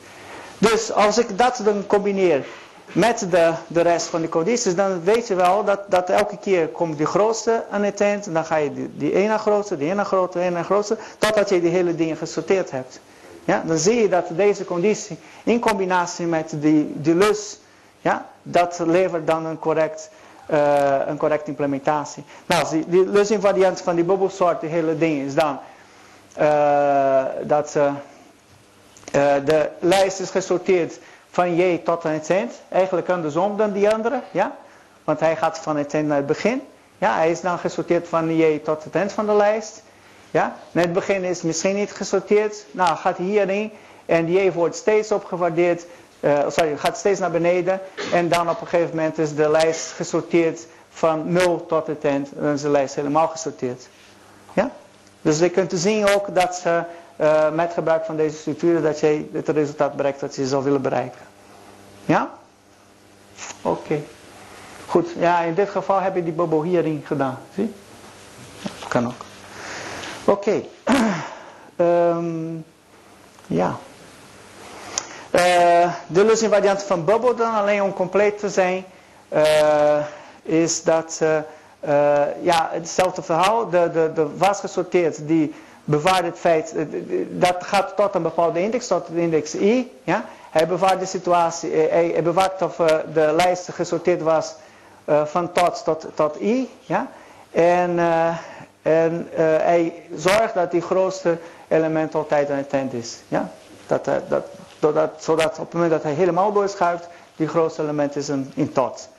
Dus 0.58 0.92
als 0.92 1.18
ik 1.18 1.38
dat 1.38 1.62
dan 1.64 1.88
combineer 1.88 2.46
met 2.92 3.28
de, 3.30 3.54
de 3.68 3.82
rest 3.82 4.08
van 4.08 4.22
de 4.22 4.30
condities, 4.30 4.76
dan 4.76 5.04
weet 5.04 5.28
je 5.28 5.36
wel 5.36 5.64
dat, 5.64 5.80
dat 5.88 6.10
elke 6.10 6.38
keer 6.38 6.68
komt 6.68 6.98
die 6.98 7.06
grootste 7.06 7.64
aan 7.72 7.84
het 7.84 8.02
eind. 8.02 8.34
Dan 8.34 8.46
ga 8.46 8.56
je 8.56 8.74
die, 8.74 8.90
die 8.98 9.14
ene 9.14 9.38
grootste, 9.38 9.78
die 9.78 9.90
ene 9.90 10.04
grootste, 10.04 10.38
die 10.40 10.48
ene 10.48 10.64
grootste, 10.64 10.98
totdat 11.18 11.50
je 11.50 11.62
die 11.62 11.72
hele 11.72 11.96
dingen 11.96 12.18
gesorteerd 12.18 12.72
hebt. 12.72 13.00
Ja, 13.46 13.64
dan 13.66 13.78
zie 13.78 14.02
je 14.02 14.10
dat 14.10 14.26
deze 14.30 14.66
conditie 14.66 15.18
in 15.44 15.60
combinatie 15.60 16.26
met 16.26 16.54
die, 16.56 16.92
die 16.96 17.16
lus, 17.16 17.60
ja, 18.02 18.30
dat 18.44 18.80
levert 18.86 19.28
dan 19.28 19.46
een 19.46 19.60
correct, 19.60 20.10
uh, 20.52 20.98
een 21.08 21.18
correcte 21.18 21.50
implementatie. 21.50 22.24
Nou, 22.46 22.70
die, 22.70 22.86
die 22.88 23.06
lusinvariant 23.06 23.82
van 23.82 23.96
die 23.96 24.04
bubbelsoort, 24.04 24.62
die 24.62 24.70
hele 24.70 24.98
ding 24.98 25.26
is 25.26 25.34
dan 25.34 25.60
uh, 26.40 27.24
dat 27.44 27.76
uh, 27.76 27.94
de 29.46 29.70
lijst 29.80 30.20
is 30.20 30.30
gesorteerd 30.30 31.00
van 31.38 31.56
J 31.56 31.78
tot 31.78 32.06
aan 32.06 32.12
het 32.12 32.30
eind. 32.30 32.54
Eigenlijk 32.70 33.10
andersom 33.10 33.58
dan 33.58 33.72
die 33.72 33.90
andere. 33.90 34.22
Ja? 34.32 34.56
Want 35.04 35.20
hij 35.20 35.36
gaat 35.36 35.58
van 35.58 35.78
het 35.78 35.94
eind 35.94 36.08
naar 36.08 36.18
het 36.18 36.26
begin. 36.26 36.62
Ja, 36.98 37.16
hij 37.16 37.32
is 37.32 37.42
dan 37.42 37.60
gesorteerd 37.60 38.08
van 38.08 38.36
J 38.36 38.60
tot 38.64 38.84
het 38.84 38.96
eind 38.96 39.12
van 39.12 39.26
de 39.26 39.34
lijst. 39.34 39.84
Ja? 40.32 40.56
Net 40.72 40.84
het 40.84 40.94
begin 40.94 41.24
is 41.24 41.42
misschien 41.42 41.76
niet 41.76 41.92
gesorteerd. 41.92 42.66
Nou, 42.72 42.96
gaat 42.96 43.18
hierin. 43.18 43.72
En 44.06 44.32
J 44.32 44.52
wordt 44.52 44.76
steeds 44.76 45.12
opgewaardeerd. 45.12 45.86
Uh, 46.20 46.40
sorry, 46.48 46.78
gaat 46.78 46.98
steeds 46.98 47.20
naar 47.20 47.32
beneden. 47.32 47.80
En 48.14 48.30
dan 48.30 48.50
op 48.50 48.62
een 48.62 48.68
gegeven 48.68 48.96
moment 48.96 49.18
is 49.18 49.36
de 49.36 49.50
lijst 49.50 49.92
gesorteerd 49.92 50.68
van 50.90 51.32
0 51.32 51.66
tot 51.66 51.88
het 51.88 52.06
eind. 52.06 52.32
En 52.36 52.44
dan 52.44 52.54
is 52.54 52.62
de 52.62 52.70
lijst 52.70 52.96
helemaal 52.96 53.28
gesorteerd. 53.28 53.88
Ja? 54.54 54.72
Dus 55.22 55.40
je 55.40 55.50
kunt 55.50 55.72
zien 55.76 56.10
ook 56.10 56.36
dat 56.36 56.56
ze 56.56 56.84
uh, 57.22 57.52
met 57.52 57.74
gebruik 57.74 58.06
van 58.06 58.16
deze 58.16 58.38
structuren 58.38 58.84
dat 58.84 59.00
je 59.00 59.30
het 59.32 59.48
resultaat 59.48 59.96
bereikt 59.96 60.20
dat 60.20 60.36
je 60.36 60.48
zou 60.48 60.64
willen 60.64 60.82
bereiken. 60.82 61.27
Ja? 62.08 62.32
Oké. 63.62 64.02
Goed, 64.86 65.10
ja, 65.18 65.40
in 65.40 65.54
dit 65.54 65.70
geval 65.70 66.00
heb 66.00 66.16
je 66.16 66.24
die 66.24 66.34
bubbel 66.34 66.64
hierin 66.64 67.04
gedaan. 67.06 67.40
Zie? 67.56 67.74
Dat 68.62 68.88
kan 68.88 69.06
ook. 69.06 69.26
Oké. 70.24 70.64
Um, 71.76 72.66
ja. 73.62 73.76
Uh, 75.32 75.94
de 76.08 76.26
lusinvariant 76.26 76.84
van 76.84 77.06
bubbel 77.06 77.36
dan, 77.36 77.54
alleen 77.54 77.84
om 77.84 77.94
compleet 77.94 78.40
te 78.40 78.50
zijn, 78.50 78.86
uh, 79.34 80.00
is 80.44 80.84
dat, 80.84 81.20
uh, 81.24 82.22
ja, 82.42 82.70
hetzelfde 82.72 83.22
verhaal. 83.22 83.70
De, 83.70 83.90
de, 83.94 84.12
de 84.14 84.38
was 84.38 84.60
gesorteerd, 84.60 85.28
die 85.28 85.54
bewaart 85.84 86.26
het 86.26 86.38
feit, 86.40 86.74
dat 87.30 87.56
gaat 87.60 87.96
tot 87.96 88.16
een 88.16 88.22
bepaalde 88.22 88.62
index, 88.62 88.88
tot 88.88 89.08
de 89.08 89.22
index 89.22 89.56
i. 89.56 89.92
Ja? 90.04 90.26
Hij 90.58 90.68
bewaart 90.68 91.00
de 91.00 91.06
situatie, 91.06 91.72
eh, 91.72 92.14
hij, 92.14 92.24
bewaart 92.24 92.62
of 92.62 92.80
eh, 92.80 92.98
de 93.14 93.34
lijst 93.36 93.70
gesorteerd 93.72 94.22
was 94.22 94.56
eh, 95.06 95.26
van 95.26 95.52
tot 95.52 95.84
tot, 96.14 96.36
i. 96.42 96.70
Ja? 96.80 97.08
En, 97.52 98.00
en 98.82 99.28
hij 99.62 100.04
zorgt 100.16 100.54
dat 100.54 100.72
die 100.72 100.82
grootste 100.82 101.38
element 101.68 102.16
altijd 102.16 102.50
aan 102.50 102.58
het 102.58 102.74
eind 102.74 102.94
is. 102.94 103.18
Ja? 103.28 103.52
Dat, 103.88 104.06
dat, 104.06 104.46
doordat, 104.80 105.12
zodat 105.18 105.52
op 105.52 105.66
het 105.66 105.74
moment 105.74 105.92
dat 105.92 106.04
hij 106.04 106.14
helemaal 106.14 106.52
doorschuift, 106.52 107.08
die 107.36 107.48
grootste 107.48 107.82
element 107.82 108.16
is 108.16 108.30
in 108.54 108.72
tot. 108.74 109.10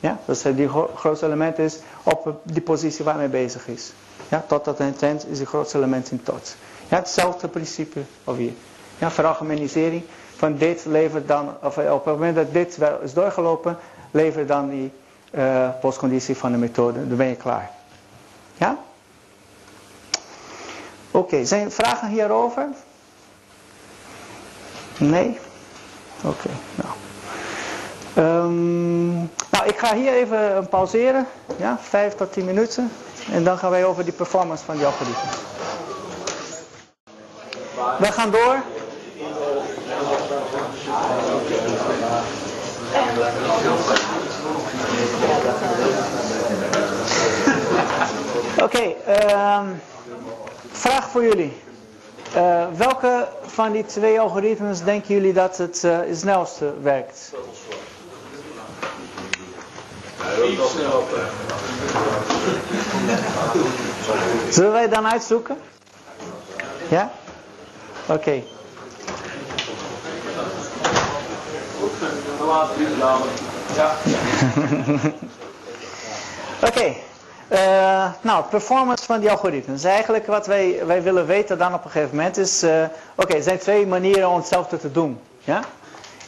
Ja? 0.00 0.18
Dus 0.24 0.42
die 0.42 0.68
gro- 0.68 0.90
grootste 0.94 1.26
element 1.26 1.58
is 1.58 1.78
op 2.02 2.34
die 2.42 2.62
positie 2.62 3.04
waar 3.04 3.18
hij 3.18 3.30
bezig 3.30 3.68
is. 3.68 3.92
Ja? 4.28 4.44
Tot 4.46 4.64
dat 4.64 4.80
intent 4.80 5.26
is 5.28 5.38
die 5.38 5.46
grootste 5.46 5.76
element 5.76 6.10
in 6.10 6.22
tot. 6.22 6.54
Ja, 6.88 6.96
hetzelfde 6.96 7.48
principe 7.48 8.00
alweer. 8.24 8.52
Ja, 8.98 9.10
veralgemenisering 9.10 10.02
van 10.40 10.56
dit 10.56 10.84
levert 10.84 11.28
dan, 11.28 11.56
of 11.62 11.76
eh, 11.76 11.92
op 11.92 12.04
het 12.04 12.14
moment 12.14 12.36
dat 12.36 12.52
dit 12.52 12.76
wel 12.76 13.00
is 13.00 13.12
doorgelopen, 13.12 13.78
levert 14.10 14.48
dan 14.48 14.68
die 14.68 14.92
eh, 15.30 15.68
postconditie 15.80 16.36
van 16.36 16.52
de 16.52 16.58
methode. 16.58 17.08
Dan 17.08 17.16
ben 17.16 17.26
je 17.26 17.36
klaar. 17.36 17.70
Ja? 18.56 18.78
Oké, 21.10 21.44
zijn 21.44 21.64
er 21.64 21.70
vragen 21.70 22.08
hierover? 22.08 22.66
Nee? 24.98 25.38
Oké, 26.24 26.50
nou. 26.74 26.94
Ehm, 28.14 29.14
nou, 29.50 29.64
ik 29.66 29.78
ga 29.78 29.94
hier 29.94 30.12
even 30.12 30.68
pauzeren. 30.68 31.26
Ja, 31.56 31.78
vijf 31.80 32.14
tot 32.14 32.32
tien 32.32 32.44
minuten. 32.44 32.92
En 33.32 33.44
dan 33.44 33.58
gaan 33.58 33.70
wij 33.70 33.84
over 33.84 34.04
die 34.04 34.12
performance 34.12 34.64
van 34.64 34.76
die 34.76 34.86
algoritmes. 34.86 35.34
We 37.98 38.12
gaan 38.12 38.30
door. 38.30 38.62
Oké, 48.62 48.94
ehm, 49.06 49.66
vraag 50.72 51.08
voor 51.10 51.22
jullie. 51.22 51.62
Eh, 52.34 52.66
welke 52.76 53.28
van 53.46 53.72
die 53.72 53.86
twee 53.86 54.20
algoritmes 54.20 54.82
denken 54.82 55.14
jullie 55.14 55.32
dat 55.32 55.56
het 55.56 55.82
het 55.82 56.18
snelste 56.18 56.74
werkt? 56.82 57.32
Zullen 64.50 64.72
wij 64.72 64.88
dan 64.88 65.06
uitzoeken? 65.08 65.58
Ja? 66.88 67.10
Oké. 68.06 68.42
Oké. 76.68 76.94
Eh, 77.48 78.06
nou, 78.20 78.44
performance 78.50 79.04
van 79.04 79.20
die 79.20 79.30
algoritmes. 79.30 79.84
Eigenlijk 79.84 80.26
wat 80.26 80.46
wij, 80.46 80.86
wij 80.86 81.02
willen 81.02 81.26
weten 81.26 81.58
dan 81.58 81.74
op 81.74 81.84
een 81.84 81.90
gegeven 81.90 82.16
moment 82.16 82.36
is... 82.36 82.62
eh, 82.62 82.82
Oké, 83.14 83.34
er 83.34 83.42
zijn 83.42 83.58
twee 83.58 83.86
manieren 83.86 84.28
om 84.28 84.36
hetzelfde 84.36 84.78
te 84.78 84.92
doen. 84.92 85.20
Ja? 85.44 85.60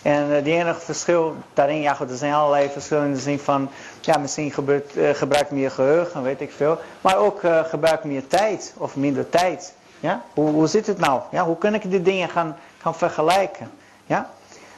En 0.03 0.31
uh, 0.31 0.45
die 0.45 0.55
enige 0.55 0.81
verschil 0.81 1.37
daarin, 1.55 1.81
ja 1.81 1.95
goed, 1.95 2.11
er 2.11 2.17
zijn 2.17 2.33
allerlei 2.35 2.69
verschillen 2.71 3.05
in 3.05 3.13
de 3.13 3.21
zin 3.21 3.39
van... 3.39 3.71
Ja, 4.01 4.19
misschien 4.19 4.53
gebeurt, 4.53 4.93
gebruik 5.13 5.51
meer 5.51 5.71
geheugen, 5.71 6.23
weet 6.23 6.41
ik 6.41 6.53
veel. 6.57 6.79
Maar 7.01 7.17
ook 7.17 7.41
gebruik 7.69 8.05
meer 8.05 8.27
tijd 8.27 8.75
of 8.77 8.97
minder 8.97 9.29
tijd. 9.29 9.75
Ja? 10.01 10.23
Hoe, 10.35 10.51
hoe 10.51 10.67
zit 10.67 10.87
het 10.87 10.99
nou? 10.99 11.21
Ja? 11.31 11.45
Hoe 11.45 11.59
kan 11.59 11.75
ik 11.75 11.91
die 11.91 12.03
dingen 12.03 12.29
gaan, 12.29 12.57
gaan 12.81 12.95
vergelijken? 12.95 13.71
Ja? 14.07 14.31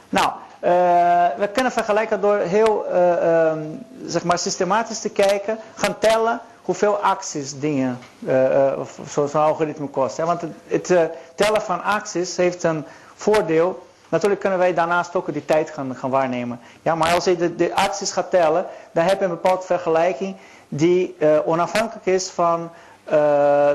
Nou, 0.09 0.29
we 1.37 1.49
kunnen 1.53 1.71
vergelijken 1.71 2.21
door 2.21 2.37
heel 2.37 2.85
uh, 2.91 3.51
um, 3.51 3.85
zeg 4.05 4.23
maar 4.23 4.39
systematisch 4.39 4.99
te 4.99 5.09
kijken, 5.09 5.57
gaan 5.75 5.99
tellen 5.99 6.39
hoeveel 6.61 6.97
acties 6.97 7.59
dingen 7.59 7.99
uh, 8.19 8.79
zo'n 9.09 9.27
zo 9.27 9.37
algoritme 9.37 9.87
kost. 9.87 10.17
Hè? 10.17 10.25
Want 10.25 10.41
het, 10.41 10.87
het 10.87 11.09
tellen 11.35 11.61
van 11.61 11.83
acties 11.83 12.37
heeft 12.37 12.63
een 12.63 12.85
voordeel. 13.15 13.87
Natuurlijk 14.09 14.41
kunnen 14.41 14.59
wij 14.59 14.73
daarnaast 14.73 15.15
ook 15.15 15.33
die 15.33 15.45
tijd 15.45 15.69
gaan, 15.69 15.95
gaan 15.95 16.09
waarnemen. 16.09 16.59
Ja, 16.81 16.95
maar 16.95 17.13
als 17.13 17.23
je 17.23 17.35
de, 17.35 17.55
de 17.55 17.75
acties 17.75 18.11
gaat 18.11 18.29
tellen, 18.29 18.65
dan 18.91 19.03
heb 19.03 19.19
je 19.19 19.25
een 19.25 19.31
bepaalde 19.31 19.65
vergelijking 19.65 20.35
die 20.67 21.15
onafhankelijk 21.45 22.05
is 22.05 22.29
van 22.29 22.69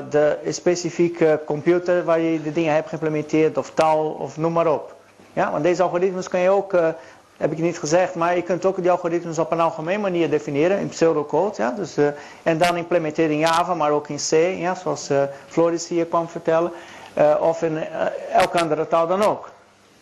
de 0.09 0.37
specifieke 0.47 1.39
computer 1.45 2.03
waar 2.03 2.19
je 2.19 2.41
de 2.41 2.51
dingen 2.51 2.73
hebt 2.73 2.87
geïmplementeerd 2.87 3.57
of 3.57 3.71
taal 3.71 4.09
of 4.09 4.37
noem 4.37 4.51
maar 4.51 4.67
op. 4.67 4.95
Ja, 5.33 5.51
want 5.51 5.63
deze 5.63 5.83
algoritmes 5.83 6.27
kun 6.27 6.39
je 6.39 6.49
ook, 6.49 6.73
uh, 6.73 6.87
heb 7.37 7.51
ik 7.51 7.57
niet 7.57 7.79
gezegd, 7.79 8.15
maar 8.15 8.35
je 8.35 8.41
kunt 8.41 8.65
ook 8.65 8.81
die 8.81 8.91
algoritmes 8.91 9.39
op 9.39 9.51
een 9.51 9.59
algemene 9.59 10.01
manier 10.01 10.29
definiëren 10.29 10.79
in 10.79 10.89
pseudocode. 10.89 11.53
Ja, 11.57 11.71
dus, 11.71 11.97
uh, 11.97 12.07
en 12.43 12.57
dan 12.57 12.77
implementeren 12.77 13.31
in 13.31 13.37
Java, 13.37 13.73
maar 13.73 13.91
ook 13.91 14.07
in 14.07 14.19
C, 14.29 14.31
ja, 14.59 14.75
zoals 14.75 15.09
uh, 15.09 15.21
Floris 15.47 15.87
hier 15.87 16.05
kwam 16.05 16.27
vertellen. 16.27 16.71
of 17.39 17.61
in 17.61 17.77
elke 18.31 18.59
andere 18.59 18.87
taal 18.87 19.07
dan 19.07 19.23
ook. 19.23 19.49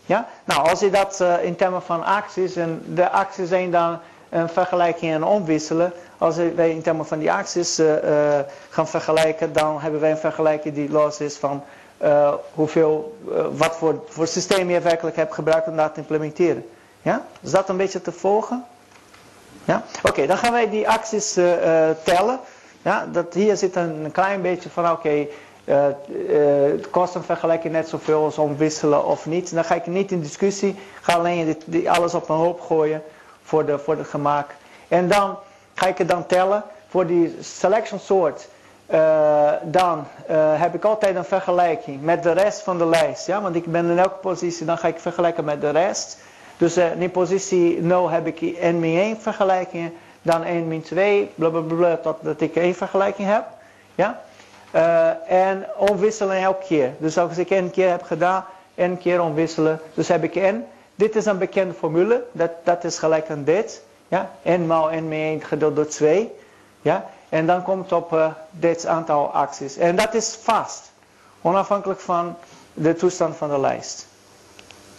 Ja? 0.06 0.28
Nou, 0.44 0.70
als 0.70 0.80
je 0.80 0.90
dat 0.90 1.24
in 1.42 1.56
termen 1.56 1.82
van 1.82 2.04
acties, 2.04 2.56
en 2.56 2.84
de 2.94 3.10
acties 3.10 3.50
zijn 3.50 3.72
dan 3.72 4.00
een 4.30 4.50
vergelijking 4.50 5.14
en 5.14 5.24
omwisselen. 5.24 5.94
Als 6.18 6.36
wij 6.56 6.70
in 6.70 6.82
termen 6.82 7.06
van 7.06 7.20
die 7.20 7.32
acties 7.32 7.82
gaan 8.70 8.88
vergelijken, 8.88 9.54
dan 9.54 9.80
hebben 9.80 10.00
wij 10.00 10.12
een 10.12 10.18
vergelijking 10.18 10.76
die 10.76 10.92
los 10.92 11.20
is 11.20 11.36
van 11.36 11.64
uh, 12.04 12.34
hoeveel, 12.54 13.18
uh, 13.30 13.46
wat 13.52 13.76
voor, 13.76 14.04
voor 14.08 14.28
systeem 14.28 14.70
je 14.70 14.80
werkelijk 14.80 15.16
hebt 15.16 15.34
gebruikt 15.34 15.68
om 15.68 15.76
dat 15.76 15.94
te 15.94 16.00
implementeren. 16.00 16.66
Ja? 17.02 17.26
Is 17.42 17.52
dat 17.52 17.70
een 17.70 17.78
beetje 17.78 18.02
te 18.02 18.12
volgen? 18.12 18.66
Ja? 19.64 19.84
Oké, 20.04 20.26
dan 20.26 20.38
gaan 20.38 20.52
wij 20.52 20.70
die 20.70 20.90
acties 20.90 21.38
uh, 21.38 21.90
tellen. 22.04 22.40
Ja? 22.82 23.08
Dat 23.12 23.34
hier 23.34 23.58
zit 23.58 23.76
een, 23.76 24.10
klein 24.12 24.42
beetje 24.42 24.70
van, 24.70 24.92
oké, 24.92 25.28
het 26.74 26.90
kost 26.90 27.16
een 27.16 27.24
vergelijking 27.24 27.74
net 27.74 27.88
zoveel 27.88 28.24
als 28.24 28.38
omwisselen 28.38 29.06
of 29.06 29.26
niet. 29.26 29.54
Dan 29.54 29.64
ga 29.64 29.76
ik 29.76 29.86
niet 29.86 30.12
in 30.12 30.22
discussie, 30.22 30.76
ga 31.02 31.14
alleen 31.14 31.56
dit, 31.66 31.88
alles 31.88 32.14
op 32.14 32.30
een 32.30 32.36
hoop 32.36 32.62
gooien 32.62 33.04
voor 33.44 33.66
de, 33.66 33.80
voor 33.80 33.98
de 33.98 34.04
gemaak. 34.04 34.56
En 34.88 35.08
dan 35.08 35.38
ga 35.74 35.88
ik 35.88 35.98
het 35.98 36.10
dan 36.10 36.26
tellen 36.26 36.64
voor 36.88 37.08
die 37.08 37.38
selection 37.42 38.00
sort. 38.00 38.48
Uh, 38.94 39.52
dan 39.64 40.08
uh, 40.30 40.62
heb 40.62 40.76
ik 40.76 40.84
altijd 40.84 41.16
een 41.16 41.26
vergelijking 41.26 42.02
met 42.02 42.24
de 42.24 42.32
rest 42.32 42.62
van 42.62 42.78
de 42.78 42.86
lijst. 42.86 43.26
Ja? 43.28 43.42
Want 43.42 43.56
ik 43.56 43.66
ben 43.66 43.90
in 43.90 44.00
elke 44.00 44.20
positie, 44.22 44.66
dan 44.66 44.78
ga 44.78 44.88
ik 44.88 45.00
vergelijken 45.00 45.44
met 45.44 45.62
de 45.62 45.70
rest. 45.70 46.18
Dus 46.58 46.78
uh, 46.78 47.02
in 47.02 47.12
positie 47.12 47.82
0 47.82 48.10
heb 48.10 48.28
ik 48.28 48.42
n 48.42 48.80
min 48.80 48.98
1 48.98 49.22
vergelijkingen. 49.22 49.94
Dan 50.22 50.44
1 50.44 50.68
min 50.68 50.82
2, 50.82 51.32
blablabla, 51.36 51.98
totdat 51.98 52.42
ik 52.42 52.56
één 52.56 52.76
vergelijking 52.76 53.28
heb. 53.28 53.44
Ja? 53.96 54.22
en 55.28 55.66
omwisselen 55.78 56.38
elke 56.38 56.66
keer. 56.66 56.94
Dus 56.98 57.18
als 57.18 57.38
ik 57.38 57.50
n 57.50 57.70
keer 57.70 57.90
heb 57.90 58.04
gedaan, 58.04 58.46
n 58.82 58.98
keer 58.98 59.22
omwisselen. 59.22 59.80
Dus 59.94 60.08
heb 60.08 60.24
ik 60.24 60.36
n. 60.36 60.66
Dit 60.96 61.16
is 61.16 61.26
een 61.26 61.38
bekende 61.38 61.74
formule. 61.74 62.24
Dat, 62.32 62.52
dat 62.64 62.84
is 62.84 62.98
gelijk 62.98 63.30
aan 63.30 63.44
dit. 63.44 63.84
Ja? 64.08 64.32
n 64.48 64.66
maal 64.66 64.90
n 64.92 65.08
min 65.08 65.20
1 65.20 65.42
gedeeld 65.42 65.76
door 65.76 65.88
2. 65.88 66.32
Ja? 66.82 67.10
En 67.30 67.46
dan 67.46 67.64
komt 67.64 67.92
op 67.92 68.14
uh, 68.14 68.28
dit 68.52 68.86
aantal 68.86 69.34
acties. 69.34 69.78
En 69.78 69.96
dat 69.96 70.14
is 70.14 70.38
vast. 70.42 70.92
Onafhankelijk 71.42 72.00
van 72.00 72.38
de 72.74 72.96
toestand 72.96 73.36
van 73.36 73.50
de 73.50 73.60
lijst. 73.60 74.08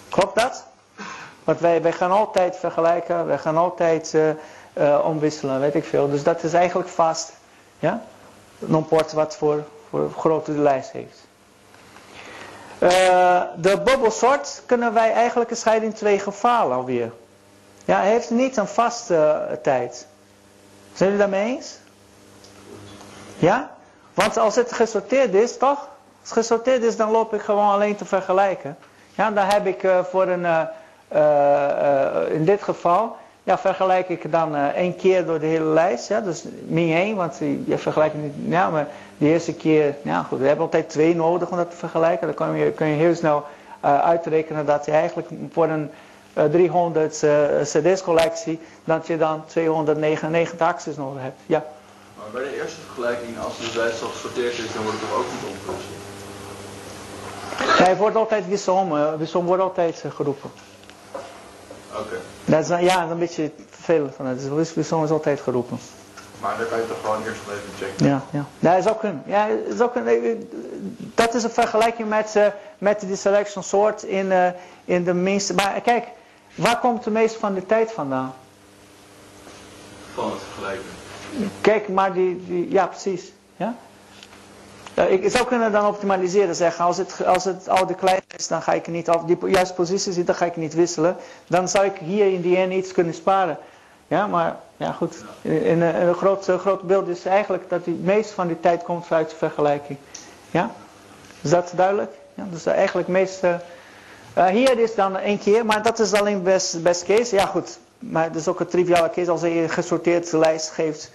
Klopt 0.09 0.35
dat? 0.35 0.64
Want 1.45 1.61
wij, 1.61 1.83
wij 1.83 1.93
gaan 1.93 2.11
altijd 2.11 2.57
vergelijken. 2.57 3.26
Wij 3.26 3.39
gaan 3.39 3.57
altijd 3.57 4.12
uh, 4.14 4.28
uh, 4.72 5.05
omwisselen. 5.05 5.61
Weet 5.61 5.74
ik 5.74 5.85
veel. 5.85 6.11
Dus 6.11 6.22
dat 6.22 6.43
is 6.43 6.53
eigenlijk 6.53 6.89
vast. 6.89 7.33
Ja? 7.78 8.03
Wat 9.14 9.37
voor, 9.37 9.64
voor 9.91 10.11
grootte 10.16 10.55
de 10.55 10.61
lijst 10.61 10.91
heeft. 10.91 11.18
de 13.57 13.81
bubble 13.85 14.11
sort 14.11 14.62
kunnen 14.66 14.95
wij 14.95 15.12
eigenlijk 15.12 15.57
scheiden 15.57 15.89
in 15.89 15.95
twee 15.95 16.18
gevallen 16.18 16.76
alweer. 16.76 17.12
Ja, 17.85 17.97
hij 17.97 18.11
heeft 18.11 18.31
niet 18.31 18.57
een 18.57 18.66
vaste 18.66 19.59
tijd. 19.62 20.07
Zijn 20.95 21.11
jullie 21.11 21.18
daarmee 21.18 21.57
eens? 21.57 21.78
Ja? 23.41 23.70
Want 24.14 24.38
als 24.38 24.57
het 24.57 24.72
gesorteerd 24.72 25.34
is, 25.34 25.57
toch? 25.57 25.88
Als 26.20 26.28
het 26.28 26.32
gesorteerd 26.32 26.82
is, 26.82 26.97
dan 26.97 27.11
loop 27.11 27.34
ik 27.34 27.41
gewoon 27.41 27.70
alleen 27.70 27.97
te 27.97 28.05
vergelijken. 28.05 28.76
Ja, 29.14 29.30
dan 29.30 29.47
heb 29.47 29.66
ik 29.66 29.82
uh, 29.82 30.05
voor 30.05 30.26
een, 30.26 30.41
uh, 30.43 30.61
uh, 31.14 32.34
in 32.34 32.45
dit 32.45 32.62
geval, 32.62 33.16
ja, 33.43 33.59
vergelijk 33.59 34.09
ik 34.09 34.32
dan 34.32 34.57
één 34.57 34.97
keer 34.97 35.26
door 35.26 35.41
de 35.41 35.47
hele 35.47 35.64
lijst. 35.64 36.09
Ja, 36.09 36.20
dus 36.20 36.45
min 36.66 36.93
1, 36.93 37.16
want 37.16 37.38
je 37.64 37.78
vergelijkt 37.78 38.14
niet, 38.14 38.32
ja, 38.45 38.70
maar 38.70 38.86
de 39.18 39.26
eerste 39.26 39.55
keer, 39.55 39.95
ja 40.03 40.22
goed, 40.22 40.38
we 40.38 40.47
hebben 40.47 40.64
altijd 40.64 40.88
twee 40.88 41.14
nodig 41.14 41.51
om 41.51 41.57
dat 41.57 41.70
te 41.70 41.76
vergelijken. 41.76 42.26
Dan 42.26 42.36
kun 42.36 42.57
je, 42.57 42.70
kun 42.70 42.86
je 42.86 42.97
heel 42.97 43.14
snel 43.14 43.45
uitrekenen 43.80 44.66
dat 44.66 44.84
je 44.84 44.93
eigenlijk 44.93 45.28
voor 45.53 45.68
een 45.68 45.91
300 46.51 47.24
cd's 47.62 48.03
collectie, 48.03 48.61
dat 48.84 49.07
je 49.07 49.16
dan 49.16 49.45
299 49.47 50.66
acties 50.66 50.97
nodig 50.97 51.22
hebt. 51.22 51.41
Ja. 51.47 51.64
Maar 52.21 52.31
bij 52.33 52.51
de 52.51 52.61
eerste 52.61 52.81
vergelijking, 52.81 53.39
als 53.39 53.73
de 53.73 53.99
al 54.03 54.09
gesorteerd 54.09 54.59
is, 54.59 54.73
dan 54.73 54.83
wordt 54.83 55.01
het 55.01 55.09
toch 55.09 55.18
ook 55.18 55.27
niet 55.33 55.57
omgewisseld? 55.57 55.99
Hij 57.87 57.97
wordt 57.97 58.16
altijd 58.16 58.49
wisselom, 58.49 59.16
wisselom 59.18 59.47
wordt 59.47 59.62
altijd 59.62 60.05
geroepen. 60.09 60.51
Oké. 61.93 62.21
Dat 62.45 62.61
is, 62.62 62.68
ja, 62.68 62.77
dat 62.79 63.05
is 63.05 63.11
een 63.11 63.18
beetje 63.18 63.51
vervelend 63.71 64.14
van 64.14 64.27
het. 64.27 64.75
Dus 64.75 64.89
soms 64.89 65.11
altijd 65.11 65.41
geroepen. 65.41 65.79
Maar 66.41 66.59
dan 66.59 66.68
kan 66.68 66.79
je 66.79 66.87
toch 66.87 67.01
gewoon 67.01 67.23
eerst 67.23 67.41
even 67.41 67.87
checken. 67.87 68.07
Ja, 68.07 68.23
ja. 68.31 68.45
Ja, 68.59 68.75
dat 68.75 68.83
zou 68.83 68.97
kunnen. 68.97 69.23
Ja, 69.27 69.49
dat 69.68 69.77
zou 69.77 69.91
kunnen. 69.91 70.49
Dat 71.14 71.35
is 71.35 71.43
een 71.43 71.51
vergelijking 71.51 72.09
met, 72.09 72.37
eh, 72.37 72.47
met 72.79 73.01
de 73.01 73.16
selection 73.16 73.62
sort 73.62 74.03
in, 74.03 74.33
eh, 74.33 74.49
in 74.85 75.05
de 75.05 75.14
minste. 75.14 75.55
Maar 75.55 75.81
kijk, 75.81 76.07
waar 76.55 76.79
komt 76.79 77.05
de 77.05 77.11
meeste 77.11 77.39
van 77.39 77.55
de 77.55 77.66
tijd 77.66 77.93
vandaan? 77.93 78.35
Van 80.14 80.31
het 80.31 80.41
vergelijken. 80.53 80.99
Kijk, 81.61 81.89
maar 81.89 82.12
die, 82.12 82.66
ja 82.70 82.87
precies. 82.87 83.33
Ja? 83.57 83.74
Ik 85.09 85.31
zou 85.31 85.47
kunnen 85.47 85.72
dan 85.72 85.87
optimaliseren, 85.87 86.55
zeggen, 86.55 86.85
als 86.85 86.97
het, 86.97 87.26
als 87.26 87.45
het 87.45 87.68
oude 87.68 87.95
klein 87.95 88.20
is, 88.37 88.49
dan 88.49 88.62
ga 88.62 88.72
ik 88.72 88.87
niet 88.87 89.09
af, 89.09 89.22
die 89.22 89.39
juiste 89.47 89.74
positie 89.74 90.12
zit, 90.12 90.26
dan 90.26 90.35
ga 90.35 90.45
ik 90.45 90.57
niet 90.57 90.74
wisselen. 90.74 91.16
Dan 91.47 91.68
zou 91.68 91.85
ik 91.85 91.97
hier 91.97 92.33
in 92.33 92.41
die 92.41 92.57
end 92.57 92.72
iets 92.72 92.93
kunnen 92.93 93.14
sparen. 93.14 93.59
Ja, 94.09 94.26
maar 94.26 94.57
ja 94.76 94.93
goed, 94.93 95.24
in, 95.43 95.81
een, 95.81 96.14
groot, 96.14 96.45
groot 96.59 96.83
beeld 96.83 97.09
is 97.09 97.24
eigenlijk 97.24 97.68
dat 97.68 97.85
die 97.85 97.95
meeste 97.95 98.35
van 98.35 98.47
die 98.47 98.61
tijd 98.61 98.83
komt 98.83 99.12
uit 99.12 99.31
de 99.31 99.37
vergelijking. 99.37 99.99
Ja? 100.51 100.70
Is 101.41 101.51
dat 101.51 101.72
duidelijk? 101.76 102.12
Ja, 102.35 102.47
dus 102.51 102.66
eigenlijk 102.66 103.09
meest... 103.09 103.43
eh, 103.43 104.47
hier 104.47 104.78
is 104.78 104.95
dan 104.95 105.16
één 105.16 105.39
keer, 105.39 105.66
maar 105.66 105.83
dat 105.83 105.99
is 105.99 106.12
alleen 106.12 106.43
best, 106.43 106.83
best 106.83 107.05
case. 107.05 107.35
Ja 107.37 107.47
goed, 107.47 107.78
maar 107.99 108.24
het 108.24 108.37
is 108.37 108.49
ook 108.49 108.61
een 108.61 108.66
triviale 108.66 109.11
case. 109.11 109.31
Als 109.31 109.41
je 109.41 109.49
een 109.62 109.70
gesorteerde 109.70 110.39
lijst 110.39 110.70
geeft, 110.70 111.11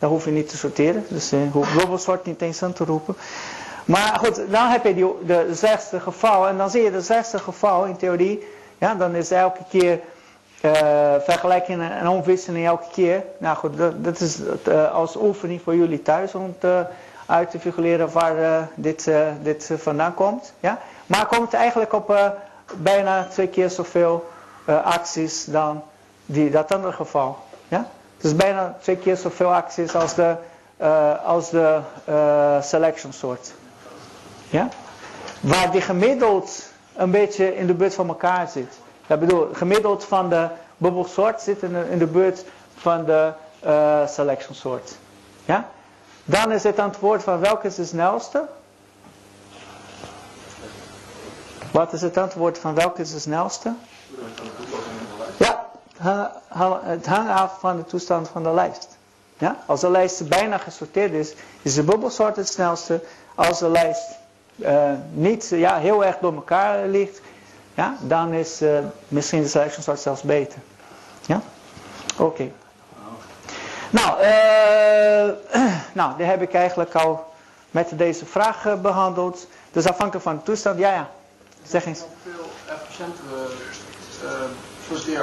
dan 0.00 0.10
hoef 0.10 0.24
je 0.24 0.30
niet 0.30 0.48
te 0.48 0.56
sorteren. 0.56 1.04
Dus 1.08 1.30
je 1.30 1.48
hoeft 1.52 1.74
bubbelsort 1.74 2.24
niet 2.24 2.42
eens 2.42 2.62
aan 2.62 2.72
te 2.72 2.84
roepen. 2.84 3.16
Maar 3.84 4.18
goed, 4.18 4.36
dan 4.50 4.68
heb 4.68 4.84
je 4.84 4.94
die, 4.94 5.06
de 5.26 5.48
zesde 5.54 6.00
geval. 6.00 6.48
En 6.48 6.56
dan 6.56 6.70
zie 6.70 6.82
je 6.82 6.90
de 6.90 7.00
zesde 7.00 7.38
geval 7.38 7.84
in 7.84 7.96
theorie. 7.96 8.46
Ja, 8.78 8.94
dan 8.94 9.14
is 9.14 9.30
elke 9.30 9.62
keer 9.68 10.00
eh, 10.60 11.14
vergelijking 11.20 11.82
en 11.82 12.08
omwisseling 12.08 12.66
elke 12.66 12.88
keer. 12.92 13.24
Nou 13.38 13.56
goed, 13.56 13.72
dat, 13.96 14.20
is 14.20 14.38
eh, 14.64 14.92
als 14.92 15.16
oefening 15.16 15.60
voor 15.62 15.74
jullie 15.76 16.02
thuis 16.02 16.34
om 16.34 16.54
te, 16.58 16.84
uit 17.26 17.50
te 17.50 17.60
figureren 17.60 18.12
waar 18.12 18.38
eh, 18.38 18.62
dit, 18.74 19.06
eh, 19.06 19.26
dit 19.42 19.70
eh, 19.70 19.76
vandaan 19.76 20.14
komt. 20.14 20.52
Ja? 20.60 20.78
Maar 21.06 21.26
komt 21.26 21.54
eigenlijk 21.54 21.92
op 21.92 22.10
eh, 22.10 22.26
bijna 22.76 23.24
twee 23.24 23.48
keer 23.48 23.70
zoveel 23.70 24.28
eh, 24.64 24.84
acties 24.84 25.44
dan 25.44 25.82
die, 26.26 26.50
dat 26.50 26.72
andere 26.74 26.92
geval. 26.92 27.38
Ja? 27.68 27.86
Dus 28.20 28.36
bijna 28.36 28.76
twee 28.80 28.96
keer 28.96 29.16
zoveel 29.16 29.54
acties 29.54 29.94
als 29.94 30.14
de, 30.14 30.36
eh, 30.76 31.24
als 31.24 31.50
de 31.50 31.80
eh, 32.04 32.62
selection 32.62 33.12
soort. 33.12 33.52
Ja? 34.48 34.68
Waar 35.40 35.70
die 35.70 35.80
gemiddeld 35.80 36.72
een 36.94 37.10
beetje 37.10 37.56
in 37.56 37.66
de 37.66 37.74
buurt 37.74 37.94
van 37.94 38.08
elkaar 38.08 38.48
zit. 38.48 38.78
Dat 39.06 39.20
bedoel, 39.20 39.48
gemiddeld 39.52 40.04
van 40.04 40.28
de 40.28 40.48
bubbelsoort 40.76 41.40
zit 41.40 41.62
in 41.62 41.72
de, 41.72 41.86
in 41.90 41.98
de 41.98 42.06
buurt 42.06 42.44
van 42.76 43.04
de 43.04 43.32
eh, 43.60 44.06
selection 44.06 44.54
soort. 44.54 44.96
Ja? 45.44 45.68
Dan 46.24 46.52
is 46.52 46.62
het 46.62 46.78
antwoord 46.78 47.22
van 47.22 47.40
welke 47.40 47.66
is 47.66 47.74
de 47.74 47.84
snelste? 47.84 48.48
Wat 51.70 51.92
is 51.92 52.00
het 52.00 52.16
antwoord 52.16 52.58
van 52.58 52.74
welke 52.74 53.00
is 53.00 53.12
de 53.12 53.18
snelste? 53.18 53.74
Het 56.82 57.06
hangt 57.06 57.30
af 57.30 57.60
van 57.60 57.76
de 57.76 57.84
toestand 57.84 58.28
van 58.28 58.42
de 58.42 58.50
lijst. 58.50 58.98
Ja? 59.38 59.56
Als 59.66 59.80
de 59.80 59.90
lijst 59.90 60.28
bijna 60.28 60.58
gesorteerd 60.58 61.12
is, 61.12 61.34
is 61.62 61.74
de 61.74 61.82
bubbelsoort 61.82 62.36
het 62.36 62.48
snelste. 62.48 63.02
Als 63.34 63.58
de 63.58 63.68
lijst 63.68 64.06
eh, 64.62 64.92
niet 65.12 65.48
ja, 65.48 65.78
heel 65.78 66.04
erg 66.04 66.18
door 66.18 66.34
elkaar 66.34 66.86
ligt, 66.86 67.20
ja, 67.74 67.96
dan 68.00 68.32
is 68.32 68.60
eh, 68.60 68.78
misschien 69.08 69.42
de 69.42 69.48
selection 69.48 69.82
sort 69.82 70.00
zelfs 70.00 70.22
beter. 70.22 70.58
Ja? 71.26 71.40
Oké. 72.18 72.50
Nou, 73.90 74.20
eh, 74.20 75.28
nou, 76.00 76.16
die 76.16 76.26
heb 76.26 76.42
ik 76.42 76.54
eigenlijk 76.54 76.94
al 76.94 77.32
met 77.70 77.88
deze 77.98 78.26
vraag 78.26 78.66
eh, 78.66 78.74
behandeld. 78.80 79.46
Dus 79.72 79.86
afhankelijk 79.86 80.24
van 80.24 80.36
de 80.36 80.42
toestand, 80.42 80.78
ja 80.78 80.92
ja. 80.92 81.10
Zeg 81.62 81.86
eens. 81.86 82.00
veel 82.22 82.74
efficiëntere 82.74 83.48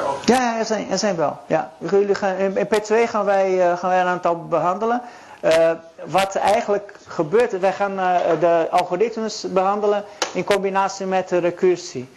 ook. 0.07 0.23
Ja, 0.25 0.57
er 0.59 0.65
zijn, 0.65 0.91
er 0.91 0.97
zijn 0.97 1.15
wel. 1.15 1.37
Ja. 1.47 1.71
Gaan, 2.11 2.35
in, 2.35 2.57
in 2.57 2.67
P2 2.67 3.09
gaan 3.09 3.25
wij, 3.25 3.69
eh, 3.71 3.77
gaan 3.77 3.89
wij 3.89 4.01
een 4.01 4.07
aantal 4.07 4.45
behandelen. 4.45 5.01
Eh, 5.39 5.71
wat 6.05 6.35
eigenlijk 6.35 6.93
gebeurt, 7.07 7.59
wij 7.59 7.73
gaan 7.73 7.99
eh, 7.99 8.39
de 8.39 8.67
algoritmes 8.71 9.45
behandelen 9.49 10.03
in 10.33 10.43
combinatie 10.43 11.05
met 11.05 11.29
de 11.29 11.37
recursie. 11.37 12.09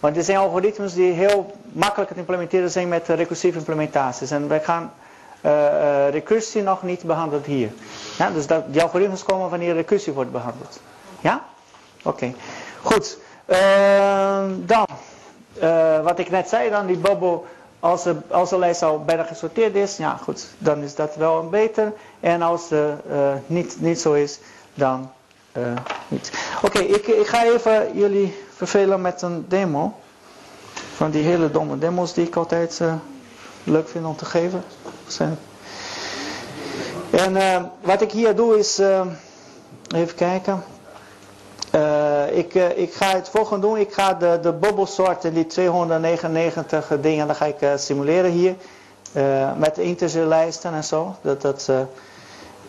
Want 0.00 0.16
er 0.16 0.22
zijn 0.22 0.38
algoritmes 0.38 0.94
die 0.94 1.12
heel 1.12 1.54
makkelijk 1.72 2.10
te 2.10 2.18
implementeren 2.18 2.70
zijn 2.70 2.88
met 2.88 3.08
recursieve 3.08 3.58
implementaties. 3.58 4.30
En 4.30 4.48
wij 4.48 4.60
gaan 4.60 4.92
recursie 6.10 6.62
nog 6.62 6.82
niet 6.82 7.02
behandeld 7.02 7.46
hier. 7.46 7.70
Ja, 8.18 8.30
dus 8.30 8.46
dat, 8.46 8.72
die 8.72 8.82
algoritmes 8.82 9.22
komen 9.22 9.50
wanneer 9.50 9.74
recursie 9.74 10.12
wordt 10.12 10.32
behandeld. 10.32 10.80
Ja? 11.20 11.44
Oké. 12.02 12.34
Goed. 12.82 13.18
Ehm, 13.46 14.50
dan, 14.66 14.86
eh, 15.60 16.02
wat 16.02 16.18
ik 16.18 16.30
net 16.30 16.48
zei, 16.48 16.70
dan 16.70 16.86
die 16.86 16.96
bubbel, 16.96 17.46
als 17.80 18.02
de, 18.02 18.16
als 18.30 18.50
de 18.50 18.58
lijst 18.58 18.82
al 18.82 19.04
bijna 19.04 19.22
gesorteerd 19.22 19.74
is, 19.74 19.96
ja 19.96 20.16
goed, 20.22 20.46
dan 20.58 20.82
is 20.82 20.94
dat 20.94 21.16
wel 21.16 21.38
een 21.38 21.50
beter. 21.50 21.92
En 22.20 22.42
als 22.42 22.70
het 22.70 23.48
niet, 23.48 23.76
niet 23.80 24.00
zo 24.00 24.12
is, 24.12 24.38
dan 24.74 25.10
eh, 25.52 25.62
niet. 26.08 26.32
Oké, 26.62 26.78
ik, 26.78 27.06
ik 27.06 27.26
ga 27.26 27.44
even 27.44 27.98
jullie 27.98 28.44
vervelen 28.54 29.00
met 29.00 29.22
een 29.22 29.44
demo. 29.48 29.94
Van 30.94 31.10
die 31.10 31.22
hele 31.22 31.50
domme 31.50 31.78
demos 31.78 32.12
die 32.12 32.26
ik 32.26 32.36
altijd 32.36 32.80
eh, 32.80 32.94
leuk 33.64 33.88
vind 33.88 34.04
om 34.04 34.16
te 34.16 34.24
geven. 34.24 34.64
En 37.10 37.36
eh, 37.36 37.62
wat 37.80 38.00
ik 38.00 38.10
hier 38.12 38.34
doe 38.36 38.58
is, 38.58 38.78
eh, 38.78 39.06
even 39.94 40.14
kijken. 40.14 40.62
Eh, 42.30 42.38
ik, 42.38 42.54
eh, 42.54 42.78
ik 42.78 42.92
ga 42.94 43.14
het 43.14 43.28
volgende 43.28 43.66
doen. 43.66 43.76
Ik 43.76 43.92
ga 43.92 44.14
de, 44.14 44.38
de 44.42 44.52
bubbelsoorten, 44.52 45.34
die 45.34 45.46
299 45.46 46.92
dingen, 47.00 47.26
dan 47.26 47.36
ga 47.36 47.44
ik 47.44 47.60
eh, 47.60 47.72
simuleren 47.76 48.30
hier. 48.30 48.54
Met 49.56 49.78
integerlijsten 49.78 50.72
en 50.72 50.84
zo. 50.84 51.14
Dat, 51.20 51.42
dat, 51.42 51.68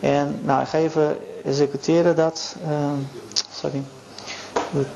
en 0.00 0.40
nou, 0.42 0.62
ik 0.62 0.68
ga 0.68 0.78
even 0.78 1.18
executeren 1.44 2.16
dat. 2.16 2.56
Sorry. 3.52 3.82
Het 4.70 4.86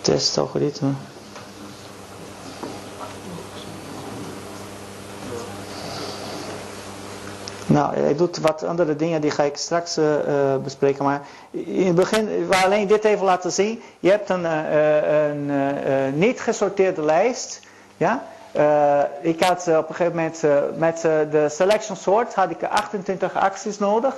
testalgoritme. 0.00 0.90
Nou, 7.72 7.94
hij 7.96 8.16
doet 8.16 8.38
wat 8.38 8.62
andere 8.64 8.96
dingen, 8.96 9.20
die 9.20 9.30
ga 9.30 9.42
ik 9.42 9.56
straks 9.56 9.96
eh, 9.96 10.52
eh, 10.54 10.60
bespreken. 10.62 11.04
Maar 11.04 11.20
in 11.50 11.86
het 11.86 11.94
begin, 11.94 12.46
wil 12.48 12.58
alleen 12.64 12.86
dit 12.86 13.04
even 13.04 13.24
laten 13.24 13.52
zien. 13.52 13.82
Je 14.00 14.10
hebt 14.10 14.28
een, 14.28 14.46
eh, 14.46 14.98
eh, 14.98 15.28
een 15.30 15.50
eh, 15.50 16.06
eh, 16.06 16.14
niet 16.14 16.40
gesorteerde 16.40 17.02
lijst. 17.02 17.60
Ja? 17.96 18.22
Eh, 18.52 19.00
ik 19.20 19.42
had 19.42 19.66
eh, 19.66 19.76
op 19.78 19.88
een 19.88 19.94
gegeven 19.94 20.16
moment 20.16 20.44
eh, 20.44 20.56
met 20.76 20.96
eh, 21.04 21.12
de 21.30 21.46
selection 21.48 21.96
sort 21.96 22.34
had 22.34 22.50
ik 22.50 22.62
28 22.62 23.34
acties 23.34 23.78
nodig. 23.78 24.14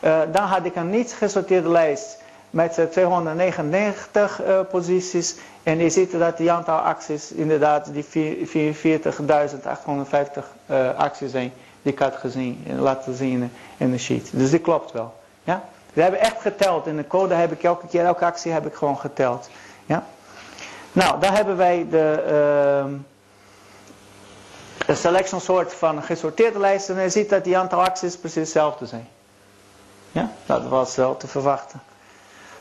Eh, 0.00 0.18
dan 0.32 0.42
had 0.42 0.64
ik 0.64 0.76
een 0.76 0.90
niet 0.90 1.12
gesorteerde 1.18 1.68
lijst 1.68 2.18
met 2.50 2.78
eh, 2.78 2.84
299 2.84 4.42
eh, 4.42 4.60
posities. 4.70 5.36
En 5.62 5.78
je 5.78 5.90
ziet 5.90 6.18
dat 6.18 6.36
die 6.36 6.52
aantal 6.52 6.78
acties 6.78 7.32
inderdaad 7.32 7.92
die 7.92 8.04
vier- 8.04 8.76
44.850 8.76 10.44
eh, 10.66 10.94
acties 10.96 11.30
zijn 11.30 11.52
die 11.84 11.92
ik 11.92 11.98
had 11.98 12.16
gezien, 12.16 12.64
laten 12.78 13.14
zien 13.14 13.52
in, 13.76 13.90
de 13.90 13.98
sheet. 13.98 14.30
Dus 14.32 14.50
die 14.50 14.58
klopt 14.58 14.92
wel. 14.92 15.14
Ja? 15.44 15.64
We 15.92 16.02
hebben 16.02 16.20
echt 16.20 16.40
geteld. 16.40 16.86
In 16.86 16.96
de 16.96 17.06
code 17.06 17.34
heb 17.34 17.52
ik 17.52 17.62
elke 17.62 17.86
keer, 17.86 18.04
elke 18.04 18.24
actie 18.24 18.52
heb 18.52 18.66
ik 18.66 18.74
gewoon 18.74 18.98
geteld. 18.98 19.48
Ja? 19.86 20.06
Nou, 20.92 21.20
dan 21.20 21.32
hebben 21.32 21.56
wij 21.56 21.86
de, 21.90 22.22
de 24.86 24.94
selection 24.94 25.40
soort 25.40 25.74
van 25.74 26.02
gesorteerde 26.02 26.58
lijsten. 26.58 26.96
En 26.96 27.02
je 27.02 27.10
ziet 27.10 27.30
dat 27.30 27.44
die 27.44 27.58
aantal 27.58 27.82
acties 27.82 28.16
precies 28.16 28.40
hetzelfde 28.40 28.86
zijn. 28.86 29.08
Ja, 30.12 30.30
dat 30.46 30.66
was 30.66 30.96
wel 30.96 31.16
te 31.16 31.26
verwachten. 31.26 31.82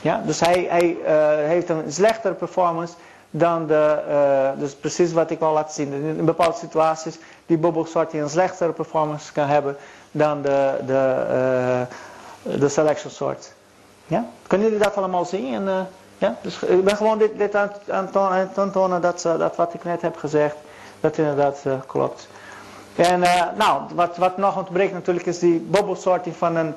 Ja? 0.00 0.22
Dus 0.26 0.40
hij, 0.40 0.66
hij 0.68 0.96
heeft 1.46 1.68
een 1.68 1.92
slechtere 1.92 2.34
performance 2.34 2.94
dan 3.30 3.66
de, 3.66 3.98
uh, 4.08 4.60
dus 4.60 4.74
precies 4.74 5.12
wat 5.12 5.30
ik 5.30 5.38
wil 5.38 5.52
laten 5.52 5.74
zien. 5.74 5.92
In 5.92 6.24
bepaalde 6.24 6.56
situaties 6.56 7.18
die 7.46 7.58
bubbelsortie 7.58 8.20
een 8.20 8.30
slechtere 8.30 8.72
performance 8.72 9.32
kan 9.32 9.46
hebben 9.46 9.76
dan 10.10 10.42
de, 10.42 10.74
de, 10.86 11.26
uh, 12.46 12.60
de 12.60 12.68
selection 12.68 13.10
sort. 13.10 13.52
Ja? 14.06 14.26
Kunnen 14.46 14.66
jullie 14.66 14.82
dat 14.82 14.96
allemaal 14.96 15.24
zien? 15.24 15.54
En, 15.54 15.62
uh, 15.62 15.80
ja? 16.18 16.36
Dus 16.42 16.62
ik 16.62 16.84
ben 16.84 16.96
gewoon 16.96 17.18
dit, 17.18 17.38
dit 17.38 17.54
aan, 17.54 17.70
aan 17.88 18.32
het 18.32 18.72
tonen 18.72 19.00
dat, 19.00 19.22
dat 19.22 19.56
wat 19.56 19.74
ik 19.74 19.84
net 19.84 20.02
heb 20.02 20.16
gezegd, 20.16 20.56
dat 21.00 21.18
inderdaad 21.18 21.62
klopt. 21.86 22.28
En 22.96 23.20
nou, 23.56 23.82
wat, 23.94 24.16
wat 24.16 24.36
nog 24.36 24.56
ontbreekt 24.56 24.92
natuurlijk 24.92 25.26
is 25.26 25.38
die 25.38 25.58
bubbelsorting 25.58 26.36
van 26.36 26.56
een 26.56 26.74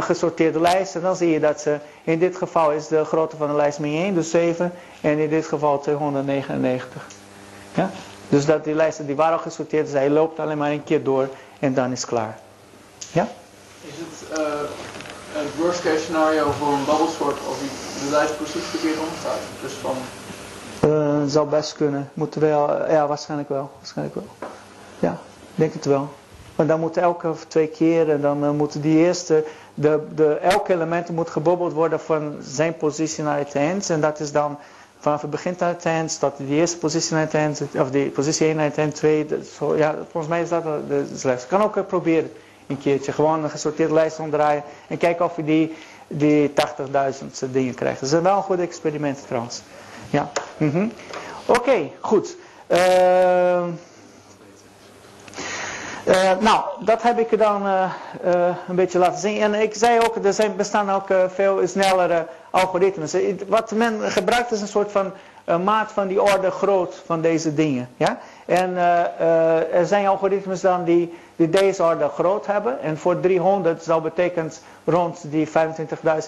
gesorteerde 0.00 0.60
lijst. 0.60 0.94
En 0.94 1.00
dan 1.00 1.16
zie 1.16 1.30
je 1.30 1.40
dat 1.40 1.60
ze, 1.60 1.78
in 2.04 2.18
dit 2.18 2.36
geval 2.36 2.72
is 2.72 2.86
de 2.86 3.04
grootte 3.04 3.36
van 3.36 3.48
de 3.48 3.54
lijst 3.54 3.78
min 3.78 4.02
1, 4.02 4.14
dus 4.14 4.30
7. 4.30 4.72
En 5.00 5.18
in 5.18 5.28
dit 5.28 5.46
geval 5.46 5.80
299. 5.80 7.06
Ja? 7.74 7.90
Dus 8.28 8.46
dat 8.46 8.64
die 8.64 8.74
lijsten 8.74 9.06
die 9.06 9.16
waren 9.16 9.36
al 9.36 9.42
gesorteerd, 9.42 9.84
dus 9.84 9.94
hij 9.94 10.10
loopt 10.10 10.38
alleen 10.38 10.58
maar 10.58 10.70
een 10.70 10.84
keer 10.84 11.02
door 11.02 11.28
en 11.58 11.74
dan 11.74 11.92
is 11.92 12.00
het 12.00 12.10
klaar. 12.10 12.38
Ja? 13.12 13.28
Is 13.80 13.94
het 13.96 14.38
uh, 14.38 14.46
een 15.36 15.62
worst 15.62 15.82
case 15.82 15.98
scenario 15.98 16.50
voor 16.50 16.72
een 16.72 16.84
bubblesort 16.84 17.38
als 17.48 17.56
de 18.04 18.10
lijst 18.10 18.36
precies 18.36 18.64
verkeerd 18.64 18.98
omstaat? 18.98 19.38
Dus 19.62 19.72
van... 19.72 19.96
Uh, 20.84 21.22
zou 21.26 21.48
best 21.48 21.72
kunnen. 21.72 22.10
Moeten 22.14 22.40
wel, 22.40 22.90
ja 22.90 23.06
waarschijnlijk 23.06 23.48
wel. 23.48 23.70
Waarschijnlijk 23.78 24.14
wel. 24.14 24.48
Ja, 24.98 25.18
denk 25.54 25.72
het 25.72 25.84
wel. 25.84 26.08
Maar 26.56 26.66
dan 26.66 26.80
moet 26.80 26.96
elke 26.96 27.34
twee 27.48 27.66
keer 27.66 28.10
en 28.10 28.20
dan 28.20 28.44
uh, 28.44 28.50
moeten 28.50 28.80
die 28.80 28.98
eerste 28.98 29.44
de, 29.74 30.06
de, 30.14 30.34
elk 30.34 30.68
element 30.68 31.08
moet 31.08 31.30
gebobbeld 31.30 31.72
worden 31.72 32.00
van 32.00 32.36
zijn 32.40 32.76
positie 32.76 33.24
naar 33.24 33.38
het 33.38 33.54
eind. 33.54 33.90
En 33.90 34.00
dat 34.00 34.20
is 34.20 34.32
dan 34.32 34.58
vanaf 34.98 35.20
het 35.20 35.30
begin 35.30 35.54
naar 35.58 35.68
het 35.68 35.84
eind, 35.84 36.18
tot 36.18 36.36
de 36.36 36.46
eerste 36.46 36.78
positie 36.78 37.12
naar 37.12 37.24
het 37.24 37.34
eind, 37.34 37.62
of 37.78 37.90
die 37.90 38.10
positie 38.10 38.46
1 38.46 38.56
naar 38.56 38.64
het 38.64 38.78
eind, 38.78 38.94
2. 38.94 39.26
Zo, 39.58 39.76
ja, 39.76 39.94
volgens 40.10 40.32
mij 40.32 40.42
is 40.42 40.48
dat 40.48 40.64
de. 40.88 41.04
Je 41.22 41.36
kan 41.48 41.62
ook 41.62 41.86
proberen 41.86 42.32
een 42.66 42.78
keertje, 42.78 43.12
gewoon 43.12 43.44
een 43.44 43.50
gesorteerde 43.50 43.94
lijst 43.94 44.18
omdraaien 44.18 44.62
en 44.88 44.96
kijken 44.96 45.24
of 45.24 45.36
je 45.36 45.44
die, 45.44 45.74
die 46.06 46.50
80.000 46.50 47.50
dingen 47.50 47.74
krijgt. 47.74 48.00
Dat 48.00 48.12
is 48.12 48.20
wel 48.20 48.36
een 48.36 48.42
goed 48.42 48.60
experiment 48.60 49.26
trouwens. 49.26 49.62
Ja. 50.10 50.30
Mm 50.56 50.92
Oké, 51.46 51.90
goed. 52.00 52.36
Uh, 52.68 53.64
uh, 56.04 56.30
nou, 56.40 56.64
dat 56.80 57.02
heb 57.02 57.18
ik 57.18 57.38
dan 57.38 57.66
uh, 57.66 57.92
uh, 58.24 58.48
een 58.68 58.74
beetje 58.74 58.98
laten 58.98 59.20
zien. 59.20 59.40
En 59.40 59.54
ik 59.54 59.74
zei 59.74 60.00
ook, 60.00 60.16
er 60.24 60.32
zijn, 60.32 60.56
bestaan 60.56 60.90
ook 60.90 61.06
veel 61.28 61.60
snellere 61.64 62.26
algoritmes. 62.50 63.16
Wat 63.48 63.70
men 63.70 64.00
gebruikt 64.00 64.52
is 64.52 64.60
een 64.60 64.68
soort 64.68 64.92
van 64.92 65.12
maat 65.64 65.92
van 65.92 66.06
die 66.06 66.22
orde 66.22 66.50
groot 66.50 67.02
van 67.06 67.20
deze 67.20 67.54
dingen. 67.54 67.88
Ja? 67.96 68.18
En 68.46 68.76
er 69.72 69.86
zijn 69.86 70.06
algoritmes 70.06 70.60
dan 70.60 70.84
die, 70.84 71.14
die 71.36 71.50
deze 71.50 71.82
orde 71.82 72.08
groot 72.08 72.46
hebben. 72.46 72.80
En 72.80 72.98
voor 72.98 73.20
300 73.20 73.82
zou 73.82 74.02
betekent 74.02 74.62
rond 74.84 75.30
die 75.30 75.48
25.000 75.48 75.52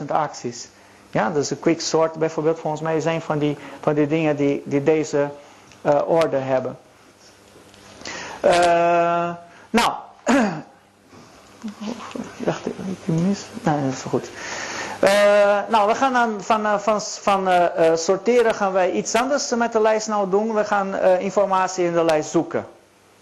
acties. 0.07 0.69
Ja, 1.11 1.31
dus 1.31 1.51
een 1.51 1.61
quick 1.61 1.81
sort 1.81 2.15
bijvoorbeeld 2.15 2.59
volgens 2.59 2.83
mij 2.83 3.01
zijn 3.01 3.21
van 3.21 3.39
die, 3.39 3.57
van 3.81 3.95
die 3.95 4.07
dingen 4.07 4.37
die, 4.37 4.63
die 4.65 4.83
deze 4.83 5.29
orde 6.07 6.37
hebben. 6.37 6.77
Uh, 8.45 9.31
nou, 9.75 9.93
ik 12.39 12.45
dacht, 12.45 12.67
ik 12.67 12.75
mis. 13.05 13.47
Nee, 13.63 13.83
dat 13.83 13.93
is 13.93 14.03
goed. 14.03 14.31
Uh, 15.05 15.11
nou, 15.69 15.89
we 15.89 15.95
gaan 15.95 16.13
dan 16.13 16.43
van, 16.43 16.61
uh, 16.61 16.79
van, 16.79 17.01
van 17.01 17.49
uh, 17.49 17.65
sorteren 17.95 18.55
gaan 18.55 18.73
wij 18.73 18.91
iets 18.91 19.15
anders 19.15 19.55
met 19.55 19.73
de 19.73 19.81
lijst 19.81 20.09
nou 20.09 20.31
doen. 20.31 20.55
We 20.55 20.65
gaan 20.65 20.97
informatie 21.01 21.85
in 21.85 21.93
de 21.93 22.05
lijst 22.05 22.31
zoeken. 22.31 22.67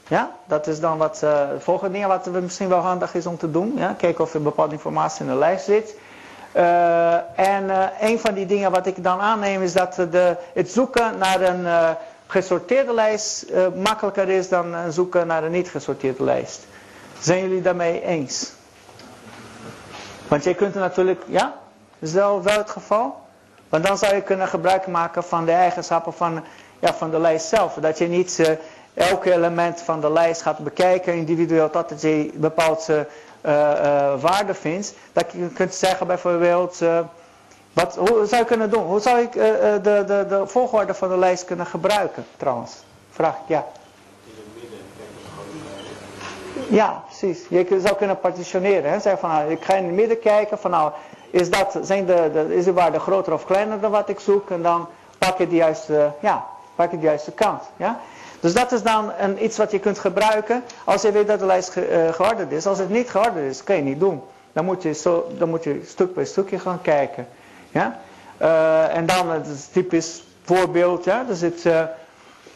Ja, 0.09 0.31
dat 0.45 0.67
is 0.67 0.81
dan 0.81 0.99
wat 0.99 1.21
het 1.21 1.63
volgende 1.63 1.93
ding 1.93 2.07
wat 2.07 2.27
misschien 2.27 2.69
wel 2.69 2.79
handig 2.79 3.15
is 3.15 3.27
om 3.27 3.39
te 3.39 3.51
doen. 3.51 3.73
Ja? 3.77 3.95
Kijken 3.99 4.25
of 4.25 4.35
er 4.35 4.43
bepaalde 4.43 4.73
informatie 4.73 5.25
in 5.25 5.31
de 5.31 5.39
lijst 5.39 5.65
zit. 5.65 5.95
en 7.37 7.71
een 8.01 8.19
van 8.19 8.35
die 8.35 8.47
dingen 8.47 8.71
wat 8.71 8.87
ik 8.87 9.05
dan 9.05 9.21
aanneem 9.21 9.63
is 9.63 9.73
dat 9.73 9.95
de, 9.95 10.37
het 10.55 10.71
zoeken 10.71 11.19
naar 11.19 11.41
een 11.41 11.67
gesorteerde 12.33 12.93
lijst 12.95 13.45
uh, 13.51 13.67
makkelijker 13.75 14.29
is 14.29 14.49
dan 14.49 14.93
zoeken 14.93 15.27
naar 15.27 15.45
een 15.45 15.51
niet 15.51 15.69
gesorteerde 15.69 16.25
lijst. 16.25 16.67
Zijn 17.21 17.41
jullie 17.43 17.63
daarmee 17.63 18.03
eens? 18.03 18.53
Want 20.29 20.45
je 20.45 20.55
kunt 20.55 20.75
er 20.75 20.81
natuurlijk, 20.81 21.23
ja, 21.27 21.55
is 21.99 22.13
wel 22.13 22.43
het 22.45 22.71
geval? 22.71 23.21
Want 23.69 23.87
dan 23.87 23.99
zou 23.99 24.15
je 24.15 24.23
kunnen 24.23 24.49
gebruik 24.49 24.87
maken 24.87 25.25
van 25.25 25.45
de 25.45 25.53
eigenschappen 25.53 26.13
van, 26.13 26.45
ja, 26.79 26.95
van 26.95 27.11
de 27.11 27.19
lijst 27.21 27.47
zelf. 27.47 27.75
Dat 27.75 27.99
je 27.99 28.07
niet 28.07 28.39
uh, 28.39 28.49
elk 28.95 29.25
element 29.25 29.81
van 29.81 30.01
de 30.01 30.11
lijst 30.13 30.43
gaat 30.43 30.59
bekijken 30.59 31.15
individueel 31.15 31.71
totdat 31.71 32.01
je 32.01 32.31
bepaalde 32.35 33.07
uh, 33.47 33.53
waarde 34.21 34.55
vindt. 34.55 34.95
Dat 35.13 35.33
je 35.33 35.49
kunt 35.49 35.75
zeggen 35.75 36.07
bijvoorbeeld... 36.07 36.81
Wat, 37.73 37.97
hoe 37.97 38.27
zou 38.27 38.41
je 38.41 38.45
kunnen 38.45 38.71
doen? 38.71 38.85
Hoe 38.85 39.01
zou 39.01 39.21
ik 39.21 39.35
uh, 39.35 39.45
de, 39.83 40.05
de, 40.07 40.25
de 40.29 40.43
volgorde 40.47 40.95
van 40.95 41.09
de 41.09 41.19
lijst 41.19 41.45
kunnen 41.45 41.67
gebruiken 41.67 42.27
trouwens? 42.37 42.73
Vraag 43.11 43.35
ik, 43.35 43.43
ja. 43.47 43.67
Ja, 46.69 47.03
precies. 47.07 47.41
Je 47.49 47.81
zou 47.85 47.97
kunnen 47.97 48.21
partitioneren. 48.21 48.91
Hè? 48.91 49.01
Zeg 49.01 49.19
van, 49.19 49.31
nou, 49.31 49.51
ik 49.51 49.65
ga 49.65 49.75
in 49.75 49.85
het 49.85 49.95
midden 49.95 50.19
kijken 50.19 50.59
van 50.59 50.71
nou, 50.71 50.93
is, 51.31 51.51
dat, 51.51 51.79
zijn 51.83 52.07
de, 52.07 52.31
de, 52.33 52.55
is 52.57 52.65
de 52.65 52.73
waarde 52.73 52.99
groter 52.99 53.33
of 53.33 53.45
kleiner 53.45 53.81
dan 53.81 53.91
wat 53.91 54.09
ik 54.09 54.21
zoek? 54.21 54.51
En 54.51 54.63
dan 54.63 54.89
pak 55.19 55.39
je 55.39 55.49
de 55.49 55.55
juiste, 55.55 56.13
ja, 56.21 56.47
pak 56.75 56.91
je 56.91 56.99
de 56.99 57.07
juiste 57.07 57.33
kant. 57.33 57.63
Ja? 57.77 58.01
Dus 58.41 58.55
dat 58.55 58.73
is 58.73 58.83
dan 58.83 59.13
een, 59.19 59.45
iets 59.45 59.57
wat 59.57 59.71
je 59.71 59.79
kunt 59.79 59.99
gebruiken 59.99 60.63
als 60.85 61.03
je 61.03 61.13
weet 61.13 61.27
dat 61.27 61.39
de 61.39 61.47
lijst 61.47 61.71
ge, 61.71 62.07
uh, 62.07 62.13
georderd 62.13 62.53
is. 62.53 62.67
Als 62.67 62.79
het 62.79 62.91
niet 62.91 63.11
georderd 63.11 63.51
is, 63.51 63.65
kan 63.65 63.77
je 63.77 63.83
niet 63.83 64.01
doen. 64.01 64.23
Dan 64.53 64.65
moet 64.65 64.83
je, 64.83 64.93
zo, 64.93 65.27
dan 65.39 65.49
moet 65.49 65.65
je 65.65 65.83
stuk 65.87 66.15
bij 66.15 66.25
stukje 66.25 66.59
gaan 66.59 66.83
kijken. 66.83 67.27
Ja? 67.73 67.99
Uh, 68.43 68.97
en 68.97 69.07
dan, 69.07 69.31
het 69.31 69.47
is 69.47 69.67
typisch 69.67 70.25
voorbeeld, 70.43 71.05
ja? 71.05 71.25
er 71.29 71.67
uh, 71.67 71.83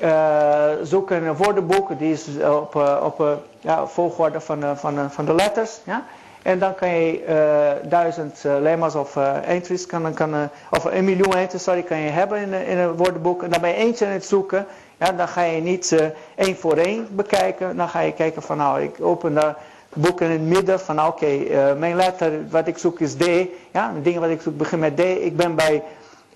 uh, 0.00 0.82
zoeken 0.82 1.24
een 1.24 1.36
woordenboek, 1.36 1.98
die 1.98 2.12
is 2.12 2.26
op, 2.50 2.74
op 3.02 3.40
ja, 3.60 3.86
volgorde 3.86 4.40
van, 4.40 4.76
van, 4.76 5.10
van 5.10 5.24
de 5.24 5.34
letters. 5.34 5.80
Ja? 5.84 6.04
En 6.42 6.58
dan 6.58 6.74
kan 6.74 6.88
je 6.88 7.80
duizend 7.82 8.44
lemma's 8.60 8.94
of 8.94 9.16
entries, 9.44 9.86
kan, 9.86 10.14
kan, 10.14 10.50
of 10.70 10.84
een 10.84 11.04
miljoen 11.04 11.34
entries 11.34 11.62
sorry, 11.62 11.82
kan 11.82 11.98
je 11.98 12.10
hebben 12.10 12.40
in, 12.40 12.52
in 12.66 12.78
een 12.78 12.96
woordenboek. 12.96 13.42
En 13.42 13.50
dan 13.50 13.60
ben 13.60 13.70
je 13.70 13.76
eentje 13.76 14.06
aan 14.06 14.12
het 14.12 14.24
zoeken. 14.24 14.66
Ja, 14.96 15.12
dan 15.12 15.28
ga 15.28 15.42
je 15.42 15.60
niet 15.60 16.12
één 16.34 16.56
voor 16.56 16.76
één 16.76 17.08
bekijken. 17.10 17.76
Dan 17.76 17.88
ga 17.88 18.00
je 18.00 18.12
kijken 18.12 18.42
van 18.42 18.56
nou, 18.56 18.82
ik 18.82 18.96
open 19.00 19.34
daar 19.34 19.56
boek 19.96 20.20
in 20.20 20.30
het 20.30 20.40
midden 20.40 20.80
van 20.80 21.06
oké, 21.06 21.26
uh, 21.26 21.72
mijn 21.72 21.96
letter 21.96 22.48
wat 22.50 22.66
ik 22.66 22.78
zoek 22.78 23.00
is 23.00 23.14
D. 23.14 23.24
Ja, 23.72 23.92
de 23.92 24.02
dingen 24.02 24.20
wat 24.20 24.30
ik 24.30 24.40
zoek 24.40 24.56
begin 24.56 24.78
met 24.78 24.96
D. 24.96 25.00
Ik 25.00 25.36
ben 25.36 25.54
bij, 25.54 25.82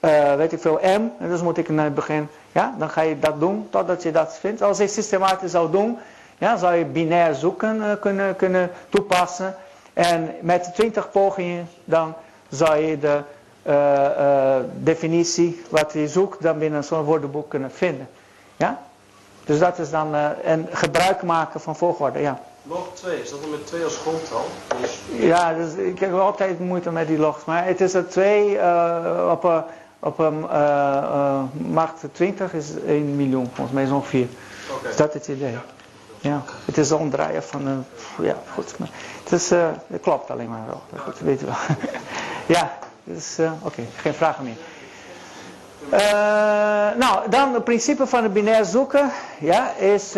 uh, 0.01 0.35
weet 0.35 0.53
ik 0.53 0.61
veel, 0.61 0.81
M. 0.83 1.09
En 1.19 1.29
dus 1.29 1.43
moet 1.43 1.59
ik 1.59 1.69
naar 1.69 1.85
het 1.85 1.95
begin. 1.95 2.29
Ja, 2.53 2.75
dan 2.79 2.91
ga 2.91 3.01
je 3.01 3.19
dat 3.19 3.41
doen 3.41 3.67
totdat 3.71 4.03
je 4.03 4.11
dat 4.11 4.39
vindt. 4.39 4.63
Als 4.63 4.79
je 4.79 4.87
systematisch 4.89 5.51
zou 5.51 5.71
doen, 5.71 5.99
ja, 6.39 6.57
zou 6.57 6.75
je 6.75 6.85
binair 6.85 7.35
zoeken 7.35 7.77
uh, 7.77 7.93
kunnen, 8.01 8.37
kunnen 8.37 8.71
toepassen. 8.89 9.55
En 9.93 10.35
met 10.41 10.71
20 10.75 11.11
pogingen 11.11 11.69
dan 11.85 12.15
zou 12.49 12.77
je 12.77 12.99
de 12.99 13.23
definitie 14.75 15.63
wat 15.71 15.93
je 15.93 16.09
zoekt 16.09 16.43
dan 16.43 16.59
binnen 16.59 16.85
zo'n 16.85 17.03
woordenboek 17.03 17.49
kunnen 17.49 17.71
vinden. 17.71 18.09
Ja? 18.57 18.83
Dus 19.45 19.59
dat 19.59 19.79
is 19.79 19.91
dan 19.91 20.15
een 20.45 20.67
gebruik 20.71 21.23
maken 21.23 21.61
van 21.61 21.77
volgorde, 21.77 22.21
ja. 22.21 22.41
Log 22.63 22.95
2, 22.95 23.23
is 23.23 23.31
dat 23.31 23.41
dan 23.41 23.51
met 23.51 23.67
2 23.67 23.85
als 23.85 23.97
grondtal? 23.97 24.45
Dus... 24.81 25.01
Ja, 25.19 25.55
dus 25.55 25.75
ik 25.75 25.99
heb 25.99 26.13
altijd 26.13 26.59
moeite 26.59 26.91
met 26.91 27.07
die 27.07 27.19
logs. 27.19 27.45
Maar 27.45 27.65
het 27.65 27.81
is 27.81 27.95
er 27.95 28.09
2 28.09 28.51
uh, 28.55 29.29
op 29.31 29.45
een 29.45 29.63
op 30.03 30.19
een 30.19 30.39
uh, 30.39 30.51
uh, 30.51 31.43
macht 31.53 32.05
20 32.13 32.53
is 32.53 32.67
1 32.87 33.17
miljoen, 33.17 33.51
volgens 33.53 33.75
mij 33.75 33.85
is 33.85 33.91
ongeveer. 33.91 34.27
Okay. 34.79 34.91
Is 34.91 34.97
dat 34.97 35.13
het 35.13 35.29
idee? 35.29 35.51
Ja. 35.51 35.63
ja. 36.21 36.43
Het 36.65 36.79
is 36.79 36.93
omdraaien 36.93 37.43
van 37.43 37.67
een. 37.67 37.85
Ja, 38.21 38.37
goed. 38.53 38.79
Maar 38.79 38.89
het, 39.23 39.33
is, 39.33 39.53
uh, 39.53 39.69
het 39.87 40.01
klopt 40.01 40.31
alleen 40.31 40.49
maar 40.49 40.67
wel. 40.67 40.83
Goed, 41.01 41.13
dat 41.13 41.19
weten 41.21 41.47
we. 41.47 41.55
ja, 42.55 42.79
dus 43.05 43.37
oké, 43.39 43.53
okay, 43.63 43.87
geen 43.97 44.15
vragen 44.15 44.45
meer. 44.45 44.57
nou, 46.99 47.31
dan 47.31 47.55
het 47.55 47.65
principe 47.65 48.07
van 48.07 48.23
het 48.23 48.33
binair 48.33 48.65
zoeken 48.65 49.11
ja, 49.39 49.75
is. 49.75 50.15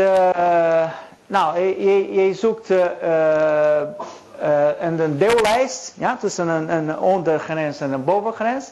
Nou, 1.33 1.59
je, 1.59 2.12
je 2.12 2.35
zoekt 2.35 2.70
uh, 2.70 2.78
uh, 2.78 4.68
een 4.80 5.18
deellijst 5.18 5.95
ja, 5.99 6.16
tussen 6.16 6.49
een, 6.49 6.68
een 6.70 6.99
ondergrens 6.99 7.80
en 7.80 7.93
een 7.93 8.05
bovengrens. 8.05 8.70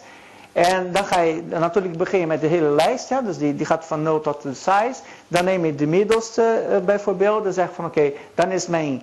En 0.53 0.93
dan 0.93 1.05
ga 1.05 1.21
je 1.21 1.43
natuurlijk 1.49 1.97
beginnen 1.97 2.29
met 2.29 2.41
de 2.41 2.47
hele 2.47 2.69
lijst. 2.69 3.09
Ja, 3.09 3.21
dus 3.21 3.39
die, 3.39 3.57
die 3.57 3.67
gaat 3.67 3.85
van 3.85 4.03
0 4.03 4.21
tot 4.21 4.43
de 4.43 4.55
size. 4.55 5.01
Dan 5.29 5.45
neem 5.45 5.65
je 5.65 5.75
de 5.75 5.87
middelste 5.87 6.63
uh, 6.71 6.77
bijvoorbeeld. 6.79 7.45
Dan 7.45 7.53
zeg 7.53 7.69
je 7.69 7.75
van 7.75 7.85
oké, 7.85 8.13
dan 8.35 8.51
is 8.51 8.67
mijn... 8.67 9.03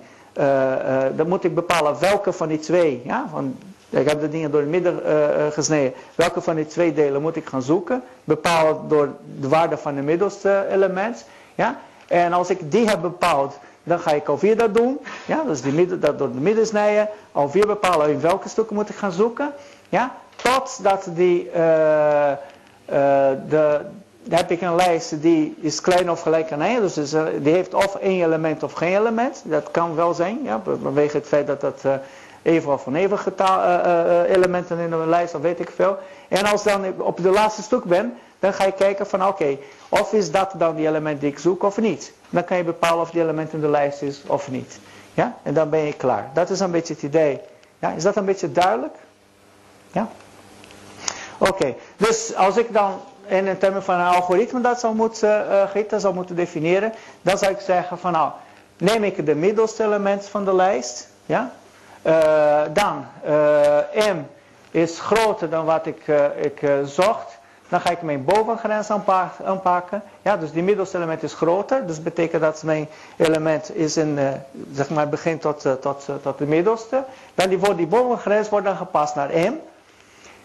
dan 1.16 1.28
moet 1.28 1.44
ik 1.44 1.54
bepalen 1.54 2.00
welke 2.00 2.32
van 2.32 2.48
die 2.48 2.58
twee. 2.58 3.02
Ja, 3.04 3.26
van 3.30 3.56
Ik 3.90 4.08
heb 4.08 4.20
de 4.20 4.28
dingen 4.28 4.50
door 4.50 4.60
het 4.60 4.70
midden 4.70 5.04
eh, 5.04 5.46
eh, 5.46 5.52
gesneden. 5.52 5.92
Welke 6.14 6.40
van 6.40 6.54
die 6.54 6.66
twee 6.66 6.92
delen 6.92 7.22
moet 7.22 7.36
ik 7.36 7.48
gaan 7.48 7.62
zoeken? 7.62 8.02
Bepaald 8.24 8.90
door 8.90 9.08
de 9.40 9.48
waarde 9.48 9.76
van 9.76 9.96
het 9.96 10.04
middelste 10.04 10.66
element. 10.70 11.24
Ja? 11.54 11.78
En 12.08 12.32
als 12.32 12.50
ik 12.50 12.72
die 12.72 12.88
heb 12.88 13.00
bepaald, 13.00 13.58
dan 13.82 14.00
ga 14.00 14.10
ik 14.10 14.28
alweer 14.28 14.56
dat 14.56 14.74
doen. 14.74 14.98
Ja? 15.24 15.42
Dus 15.46 15.60
die 15.60 15.72
midden, 15.72 16.00
dat 16.00 16.18
door 16.18 16.32
de 16.32 16.40
midden 16.40 16.66
snijden. 16.66 17.08
Alweer 17.32 17.66
bepalen 17.66 18.10
in 18.10 18.20
welke 18.20 18.48
stukken 18.48 18.76
moet 18.76 18.88
ik 18.88 18.96
gaan 18.96 19.12
zoeken. 19.12 19.52
Ja? 19.88 20.14
Totdat 20.36 21.08
die, 21.14 21.46
uh, 21.46 21.52
de, 23.48 23.80
dan 24.22 24.38
heb 24.38 24.50
ik 24.50 24.60
een 24.60 24.74
lijst 24.74 25.22
die 25.22 25.56
is 25.60 25.80
klein 25.80 26.10
of 26.10 26.20
gelijk 26.20 26.52
aan 26.52 26.62
1. 26.62 26.80
Dus 26.80 26.94
die 27.40 27.52
heeft 27.52 27.74
of 27.74 27.94
één 27.94 28.24
element 28.24 28.62
of 28.62 28.72
geen 28.72 28.96
element. 28.96 29.42
Dat 29.44 29.70
kan 29.70 29.94
wel 29.94 30.14
zijn. 30.14 30.38
Ja? 30.42 30.62
Vanwege 30.82 31.16
het 31.16 31.26
feit 31.26 31.46
dat 31.46 31.60
dat 31.60 31.84
even 32.42 32.72
of 32.72 32.86
oneven 32.86 33.18
uh, 33.40 34.20
elementen 34.26 34.78
in 34.78 34.92
een 34.92 35.08
lijst, 35.08 35.34
of 35.34 35.40
weet 35.40 35.60
ik 35.60 35.70
veel. 35.70 35.98
En 36.28 36.44
als 36.44 36.62
dan 36.62 36.84
op 36.98 37.22
de 37.22 37.30
laatste 37.30 37.62
stuk 37.62 37.84
ben, 37.84 38.14
dan 38.38 38.52
ga 38.52 38.64
je 38.64 38.72
kijken 38.72 39.06
van 39.06 39.26
oké, 39.26 39.56
of 39.88 40.12
is 40.12 40.30
dat 40.30 40.52
dan 40.56 40.76
die 40.76 40.86
element 40.86 41.20
die 41.20 41.30
ik 41.30 41.38
zoek 41.38 41.62
of 41.62 41.78
niet. 41.78 42.12
Dan 42.30 42.44
kan 42.44 42.56
je 42.56 42.64
bepalen 42.64 43.00
of 43.00 43.10
die 43.10 43.22
element 43.22 43.52
in 43.52 43.60
de 43.60 43.68
lijst 43.68 44.02
is 44.02 44.22
of 44.26 44.50
niet. 44.50 44.78
Ja, 45.14 45.36
en 45.42 45.54
dan 45.54 45.70
ben 45.70 45.80
je 45.80 45.92
klaar. 45.92 46.30
Dat 46.32 46.50
is 46.50 46.60
een 46.60 46.70
beetje 46.70 46.94
het 46.94 47.02
idee. 47.02 47.40
Ja, 47.78 47.92
is 47.92 48.02
dat 48.02 48.16
een 48.16 48.24
beetje 48.24 48.52
duidelijk? 48.52 48.94
Ja? 49.92 50.08
Oké, 51.38 51.74
dus 51.96 52.34
als 52.34 52.56
ik 52.56 52.72
dan 52.72 53.00
in 53.26 53.58
termen 53.58 53.82
van 53.82 53.94
een 53.94 54.14
algoritme 54.14 54.60
dat 54.60 54.80
zou 54.80 54.94
moeten, 54.94 55.46
uh, 55.74 55.98
zou 55.98 56.14
moeten 56.14 56.36
definiëren, 56.36 56.92
dan 57.22 57.38
zou 57.38 57.52
ik 57.52 57.60
zeggen 57.60 57.98
van 57.98 58.12
nou, 58.12 58.30
neem 58.76 59.04
ik 59.04 59.26
de 59.26 59.34
middelste 59.34 59.84
element 59.84 60.28
van 60.28 60.44
de 60.44 60.54
lijst, 60.54 61.08
ja, 61.26 61.52
uh, 62.02 62.60
dan, 62.72 63.06
uh, 63.26 64.12
m 64.12 64.26
is 64.70 65.00
groter 65.00 65.50
dan 65.50 65.64
wat 65.64 65.86
ik, 65.86 66.06
ik 66.40 66.70
zocht. 66.84 67.37
Dan 67.68 67.80
ga 67.80 67.90
ik 67.90 68.02
mijn 68.02 68.24
bovengrens 68.24 68.90
aanpakken. 69.44 70.02
Ja, 70.22 70.36
dus 70.36 70.52
die 70.52 70.62
middelste 70.62 70.96
element 70.96 71.22
is 71.22 71.34
groter. 71.34 71.86
Dus 71.86 72.02
betekent 72.02 72.42
dat 72.42 72.62
mijn 72.62 72.88
element 73.16 73.76
is 73.76 73.96
in, 73.96 74.18
zeg 74.72 74.90
maar, 74.90 75.08
begint 75.08 75.40
tot, 75.40 75.66
tot, 75.80 76.08
tot 76.22 76.38
de 76.38 76.46
middelste. 76.46 77.04
Dan 77.34 77.48
die, 77.48 77.74
die 77.74 77.86
bovengrens 77.86 78.48
wordt 78.48 78.66
dan 78.66 78.76
gepast 78.76 79.14
naar 79.14 79.28
m. 79.28 79.54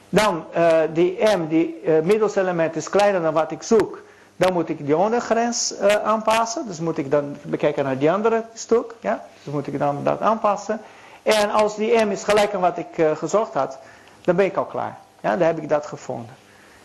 Dan 0.10 0.46
die 0.94 1.24
m, 1.38 1.48
die 1.48 1.82
middelste 2.04 2.40
element 2.40 2.76
is 2.76 2.90
kleiner 2.90 3.22
dan 3.22 3.34
wat 3.34 3.52
ik 3.52 3.64
zoek. 3.64 4.02
Dan 4.36 4.54
moet 4.54 4.70
ik 4.70 4.86
die 4.86 4.98
ondergrens 4.98 5.74
aanpassen. 6.04 6.68
Dus 6.68 6.80
moet 6.80 6.98
ik 6.98 7.12
dan 7.12 7.36
bekijken 7.42 7.84
naar 7.84 7.98
die 7.98 8.12
andere 8.12 8.44
stuk. 8.54 8.94
Ja? 9.00 9.26
Dus 9.44 9.54
moet 9.54 9.68
ik 9.68 9.80
dan 9.80 10.04
dat 10.04 10.22
aanpassen. 10.22 10.82
En 11.24 11.50
als 11.50 11.76
die 11.76 12.06
m 12.06 12.12
is 12.12 12.24
gelijk 12.24 12.54
aan 12.54 12.62
wat 12.62 12.78
ik 12.78 12.98
uh, 12.98 13.12
gezocht 13.16 13.54
had, 13.54 13.78
dan 14.22 14.36
ben 14.36 14.46
ik 14.46 14.56
al 14.56 14.66
klaar. 14.66 14.98
Ja, 15.22 15.38
dan 15.38 15.48
heb 15.48 15.58
ik 15.58 15.70
dat 15.70 15.86
gevonden. 15.86 16.36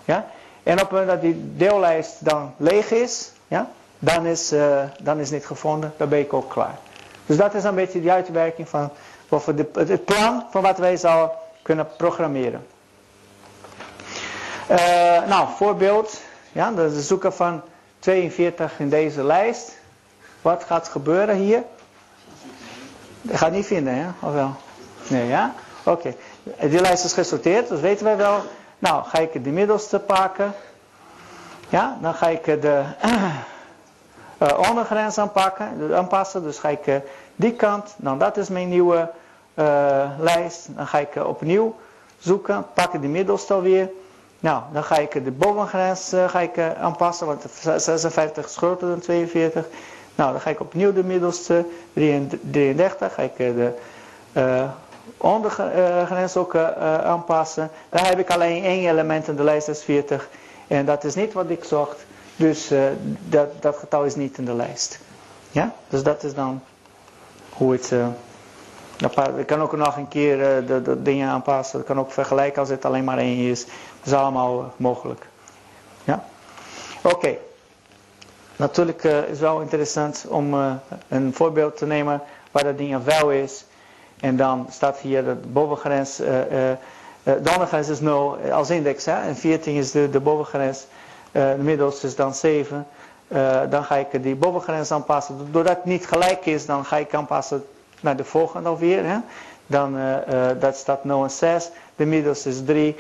Ja? 0.09 0.27
En 0.63 0.73
op 0.73 0.79
het 0.79 0.91
moment 0.91 1.09
dat 1.09 1.21
die 1.21 1.53
deellijst 1.57 2.25
dan 2.25 2.55
leeg 2.57 2.91
is, 2.91 3.33
ja, 3.49 3.71
dan, 3.99 4.27
is, 4.27 4.53
uh, 4.53 4.83
dan 5.01 5.19
is 5.19 5.31
niet 5.31 5.47
gevonden, 5.47 5.95
dan 5.97 6.09
ben 6.09 6.19
ik 6.19 6.33
ook 6.33 6.51
klaar. 6.51 6.79
Dus 7.27 7.37
dat 7.37 7.55
is 7.55 7.65
een 7.65 7.75
beetje 7.75 8.01
de 8.01 8.13
uitwerking 8.13 8.69
van 8.69 8.91
de, 9.29 9.69
het 9.73 10.05
plan 10.05 10.45
van 10.51 10.63
wat 10.63 10.79
wij 10.79 10.97
zouden 10.97 11.37
kunnen 11.63 11.89
programmeren. 11.97 12.67
Uh, 14.71 14.77
nou, 15.27 15.49
voorbeeld. 15.57 16.21
Ja, 16.53 16.71
dat 16.71 16.93
zoeken 16.93 17.33
van 17.33 17.63
42 17.99 18.79
in 18.79 18.89
deze 18.89 19.25
lijst. 19.25 19.79
Wat 20.43 20.65
gaat 20.65 20.89
gebeuren 20.89 21.37
hier? 21.37 21.63
Dat 23.23 23.37
gaat 23.37 23.53
niet 23.53 23.67
vinden, 23.67 23.95
hè? 23.95 24.07
Of 24.21 24.33
wel? 24.33 24.55
Nee, 25.09 25.27
ja? 25.27 25.55
Oké. 25.83 26.15
Die 26.61 26.81
lijst 26.81 27.05
is 27.05 27.13
gesorteerd, 27.13 27.69
dat 27.69 27.81
weten 27.81 28.05
wij 28.05 28.17
wel. 28.17 28.43
Nou, 28.79 29.05
ga 29.05 29.19
ik 29.19 29.45
de 29.45 29.51
middelste 29.51 29.99
pakken. 29.99 30.53
Ja, 31.69 31.99
dan 32.01 32.15
ga 32.15 32.29
ik 32.29 32.45
de 32.45 32.83
uh, 34.43 34.59
ondergrens 34.71 35.19
aanpakken, 35.19 35.97
aanpassen. 35.97 36.43
Dus 36.43 36.59
ga 36.59 36.69
ik 36.69 36.87
uh, 36.87 36.97
die 37.37 37.53
kant. 37.53 37.95
Nou, 37.97 38.19
dat 38.19 38.37
is 38.37 38.49
mijn 38.49 38.69
nieuwe 38.69 39.11
uh, 39.55 40.11
lijst. 40.19 40.69
Dan 40.77 40.87
ga 40.87 40.99
ik 40.99 41.15
opnieuw 41.17 41.77
zoeken. 42.19 42.67
Pak 42.75 42.93
de 42.93 43.09
middelste 43.09 43.55
alweer. 43.55 43.91
Nou, 44.41 44.63
dan 44.73 44.85
ga 44.85 44.97
ik 44.97 45.25
de 45.25 45.31
bovengrens 45.31 46.13
ga 46.27 46.41
ik, 46.41 46.59
aanpassen. 46.81 47.27
Want 47.27 47.45
56 47.77 48.47
is 48.47 48.57
groter 48.57 48.89
dan 48.89 48.99
42. 49.01 49.67
Nou, 50.19 50.33
dan 50.33 50.41
ga 50.41 50.51
ik 50.51 50.61
opnieuw 50.61 50.93
de 50.93 51.05
middelste 51.05 51.65
33, 51.93 53.15
ga 53.15 53.23
ik 53.23 53.39
eh, 53.39 53.55
de 53.55 53.73
ondergrens 55.17 56.37
ook 56.37 56.55
uh, 56.55 56.69
aanpassen. 56.99 57.71
Dan 57.89 58.05
heb 58.05 58.19
ik 58.19 58.31
alleen 58.31 58.65
één 58.65 58.89
element 58.89 59.29
in 59.29 59.37
de 59.37 59.43
lijst, 59.43 59.67
dat 59.67 59.77
is 59.77 59.83
40. 59.83 60.29
En 60.67 60.85
dat 60.87 61.05
is 61.05 61.15
niet 61.15 61.33
wat 61.33 61.51
ik 61.51 61.65
zocht. 61.65 62.05
Dus 62.37 62.73
uh, 62.73 62.83
dat, 63.29 63.63
dat 63.63 63.77
getal 63.77 64.05
is 64.05 64.15
niet 64.15 64.39
in 64.39 64.45
de 64.45 64.55
lijst. 64.55 64.99
Ja, 65.51 65.75
dus 65.89 66.03
dat 66.03 66.23
is 66.23 66.35
dan 66.35 66.63
hoe 67.53 67.73
het... 67.73 67.93
ik 69.37 69.47
kan 69.47 69.61
ook 69.61 69.77
nog 69.77 69.97
een 69.97 70.09
keer 70.09 70.67
de, 70.67 71.03
dingen 71.03 71.29
aanpassen. 71.29 71.81
Ik 71.81 71.87
kan 71.87 71.99
ook 71.99 72.13
vergelijken 72.13 72.61
als 72.61 72.69
het 72.69 72.85
alleen 72.85 73.05
maar 73.05 73.19
één 73.19 73.51
is. 73.51 73.65
Dat 73.65 73.73
is 74.05 74.13
allemaal 74.13 74.73
mogelijk. 74.77 75.27
Ja, 76.05 76.25
oké. 77.03 77.37
Natuurlijk 78.57 79.03
is 79.05 79.39
wel 79.39 79.61
interessant 79.61 80.25
om 80.29 80.55
een 81.09 81.35
voorbeeld 81.35 81.77
te 81.77 81.87
nemen 81.87 82.23
waar 82.51 82.65
dat 82.65 82.79
ding 82.79 83.05
wel 83.05 83.31
is. 83.31 83.65
En 84.21 84.37
dan 84.37 84.67
staat 84.71 84.99
hier 84.99 85.25
de 85.25 85.35
bovengrens, 85.35 86.21
uh, 86.21 86.27
de 87.23 87.51
ondergrens 87.53 87.89
is 87.89 88.01
0 88.01 88.39
als 88.53 88.71
index. 88.71 89.05
Hè? 89.05 89.21
En 89.21 89.37
14 89.37 89.75
is 89.75 89.91
de, 89.91 90.11
de 90.11 90.21
bovengrens, 90.21 90.87
de 91.33 91.57
middelste 91.59 92.07
is 92.07 92.17
dan 92.17 92.35
7. 92.35 92.87
dan 93.71 93.85
ga 93.85 93.95
ik 93.95 94.23
die 94.23 94.35
bovengrens 94.35 94.93
aanpassen. 94.93 95.49
Doordat 95.51 95.77
het 95.77 95.85
niet 95.85 96.07
gelijk 96.07 96.47
is, 96.47 96.67
dan 96.67 96.85
ga 96.85 96.97
ik 96.97 97.15
aanpassen 97.15 97.65
naar 98.01 98.17
de 98.17 98.25
volgende 98.25 98.69
alweer. 98.69 99.05
Hè? 99.05 99.17
Dan 99.67 99.97
dat 100.59 100.77
staat 100.77 101.05
0 101.05 101.23
en 101.23 101.31
6. 101.31 101.71
De 101.97 102.05
middelste 102.05 102.49
is 102.49 102.65
3. 102.65 102.97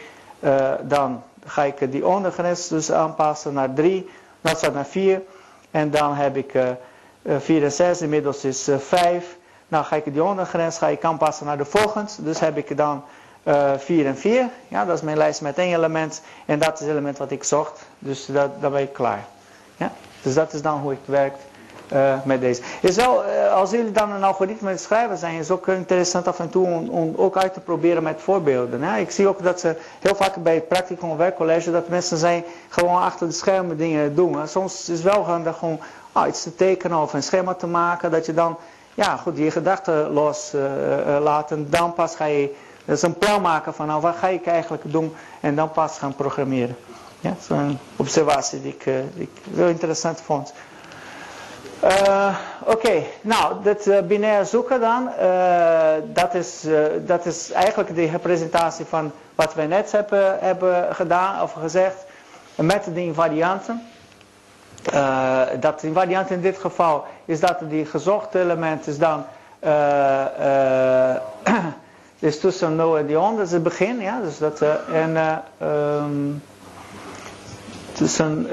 dan 0.83 1.23
ga 1.47 1.65
ik 1.65 1.93
die 1.93 2.07
ondergrens 2.07 2.69
dus 2.69 2.93
aanpassen 2.93 3.53
naar 3.53 3.73
3. 3.75 4.11
Dat 4.41 4.59
staat 4.59 4.75
naar 4.75 4.87
4. 4.87 5.23
En 5.71 5.91
dan 5.91 6.15
heb 6.15 6.37
ik 6.37 6.55
uh, 6.55 7.37
4 7.39 7.65
en 7.65 7.73
6, 7.73 8.01
inmiddels 8.01 8.45
is 8.45 8.69
uh, 8.69 8.79
5. 8.79 9.38
Nou 9.69 9.85
ga 9.85 9.97
ik 9.97 10.13
die 10.13 10.25
ondergrens 10.25 10.79
ga 10.79 10.89
ik 10.89 11.05
aanpassen 11.05 11.47
naar 11.47 11.59
de 11.59 11.65
volgende. 11.65 12.11
Dus 12.19 12.41
heb 12.41 12.57
ik 12.57 12.77
dan 12.77 13.05
uh, 13.45 13.73
4 13.77 14.07
en 14.07 14.17
4. 14.17 14.49
Ja, 14.69 14.85
dat 14.85 14.97
is 14.97 15.03
mijn 15.03 15.17
lijst 15.17 15.41
met 15.41 15.59
één 15.59 15.75
element. 15.75 16.23
En 16.47 16.59
dat 16.59 16.73
is 16.73 16.81
het 16.81 16.89
element 16.89 17.19
wat 17.19 17.31
ik 17.31 17.45
zocht. 17.45 17.87
Dus 17.99 18.27
dat, 18.27 18.61
dan 18.61 18.73
ben 18.73 18.83
ik 18.83 18.93
klaar. 18.93 19.25
Ja? 19.77 19.93
Dus 20.23 20.35
dat 20.35 20.53
is 20.53 20.63
dan 20.63 20.81
hoe 20.81 20.91
het 20.91 20.99
werkt 21.05 21.41
uh, 21.93 22.15
met 22.25 22.41
deze. 22.41 22.63
Is 22.81 22.97
wel, 22.97 23.25
uh, 23.25 23.53
als 23.53 23.71
jullie 23.71 23.93
dan 23.93 24.13
een 24.13 24.25
algoritme 24.25 24.77
schrijven 24.77 25.19
zijn, 25.19 25.39
is 25.39 25.51
ook 25.51 25.67
interessant 25.67 26.29
af 26.29 26.39
en 26.39 26.51
toe 26.51 26.67
om, 26.91 27.15
ook 27.17 27.37
uit 27.37 27.53
te 27.55 27.61
proberen 27.61 28.03
met 28.03 28.21
voorbeelden. 28.21 28.83
Hè? 28.83 28.99
Ik 28.99 29.11
zie 29.11 29.29
ook 29.29 29.43
dat 29.43 29.61
ze 29.61 29.77
heel 30.01 30.15
vaak 30.15 30.37
bij 30.37 30.55
het 30.55 30.69
practicum 30.69 31.17
werkcollege 31.17 31.71
dat 31.71 31.89
mensen 31.89 32.17
zijn 32.17 32.45
gewoon 32.69 33.03
achter 33.03 33.27
de 33.27 33.33
schermen 33.33 33.77
dingen 33.77 34.15
doen. 34.15 34.49
Soms 34.49 34.81
is 34.81 35.03
het 35.03 35.15
wel 35.15 35.25
handig 35.25 35.63
om 35.63 35.81
oh, 36.13 36.27
iets 36.29 36.43
te 36.43 36.55
tekenen 36.55 36.99
of 36.99 37.13
een 37.13 37.23
schema 37.23 37.55
te 37.55 37.67
maken, 37.67 38.11
dat 38.11 38.27
je 38.27 38.35
dan 38.35 38.57
ja, 38.99 39.17
goed, 39.17 39.37
je 39.39 39.51
gedachten 39.51 40.11
los 40.11 40.55
uh, 40.55 41.17
laat 41.21 41.51
en 41.51 41.67
dan 41.71 41.95
pas 41.95 42.17
ga 42.17 42.25
je 42.25 42.55
dus 42.85 43.03
een 43.03 43.19
plan 43.19 43.43
maken 43.43 43.75
van 43.75 43.87
nou, 43.87 44.01
wat 44.01 44.17
ga 44.17 44.29
ik 44.29 44.47
eigenlijk 44.47 44.83
doen 44.87 45.15
en 45.41 45.55
dan 45.55 45.71
pas 45.71 45.99
gaan 45.99 46.15
programmeren. 46.15 46.77
Ja, 47.21 47.35
zo'n 47.41 47.79
observatie 47.97 48.63
die 48.63 48.77
ik, 49.15 49.33
heel 49.55 49.69
interessant 49.69 50.21
vond. 50.21 50.53
Oké, 52.65 53.03
nou, 53.21 53.55
dat 53.63 54.09
binair 54.09 54.47
zoeken 54.47 54.81
dan, 54.81 55.11
dat, 56.13 56.35
is, 56.35 56.65
dat 57.07 57.27
is 57.27 57.51
eigenlijk 57.51 57.95
de 57.95 58.07
representatie 58.11 58.85
van 58.85 59.13
wat 59.35 59.55
wij 59.55 59.67
net 59.67 59.93
hebben, 59.93 60.39
hebben 60.41 60.95
gedaan 60.95 61.43
of 61.43 61.53
gezegd 61.53 62.05
met 62.55 62.85
de 62.95 63.03
invarianten. 63.03 63.88
Dat 65.61 65.83
invariant 65.83 66.31
in 66.31 66.41
dit 66.41 66.59
geval 66.59 67.05
is 67.25 67.41
dat 67.41 67.59
die 67.69 67.87
gezochte 67.87 68.41
element 68.41 68.87
is 68.87 68.99
dan 68.99 69.25
is 72.19 72.41
tussen 72.41 72.77
0 72.77 72.99
en 72.99 73.07
die 73.07 73.17
100, 73.17 73.37
dat 73.37 73.47
is 73.47 73.53
het 73.53 73.63
begin, 73.63 74.01
ja, 74.01 74.21
dus 74.21 74.39
dat, 74.39 74.63
en 74.93 75.43
um, 75.63 76.43
tussen, 77.93 78.47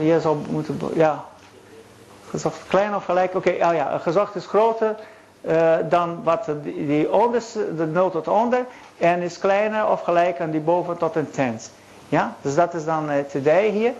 je 0.00 0.20
zou 0.20 0.36
moeten, 0.50 0.78
ja, 0.94 1.24
Gezocht 2.30 2.58
klein 2.68 2.94
of 2.94 3.04
gelijk? 3.04 3.34
Oké, 3.34 3.50
oh 3.50 3.74
ja, 3.74 3.98
gezocht 3.98 4.34
is 4.34 4.46
groter 4.46 4.94
uh, 5.40 5.76
dan 5.88 6.20
wat 6.22 6.50
die, 6.62 6.86
die 6.86 7.12
onderste, 7.12 7.76
de 7.76 7.86
0 7.86 8.10
tot 8.10 8.28
onder. 8.28 8.66
En 8.98 9.22
is 9.22 9.38
kleiner 9.38 9.88
of 9.88 10.00
gelijk 10.00 10.40
aan 10.40 10.50
die 10.50 10.60
boven 10.60 10.96
tot 10.96 11.16
een 11.16 11.30
tens. 11.30 11.70
Ja, 12.08 12.34
dus 12.42 12.54
dat 12.54 12.74
is 12.74 12.84
dan 12.84 13.10
idee 13.34 13.70
hier. 13.70 13.92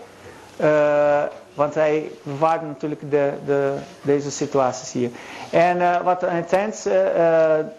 Uh, 0.61 1.23
want 1.53 1.73
wij 1.73 2.11
bewaren 2.23 2.67
natuurlijk 2.67 3.11
de, 3.11 3.33
de, 3.45 3.73
deze 4.01 4.31
situaties 4.31 4.91
hier. 4.91 5.09
En 5.51 5.77
uh, 5.77 6.01
wat 6.01 6.23
een 6.23 6.45
tens 6.45 6.87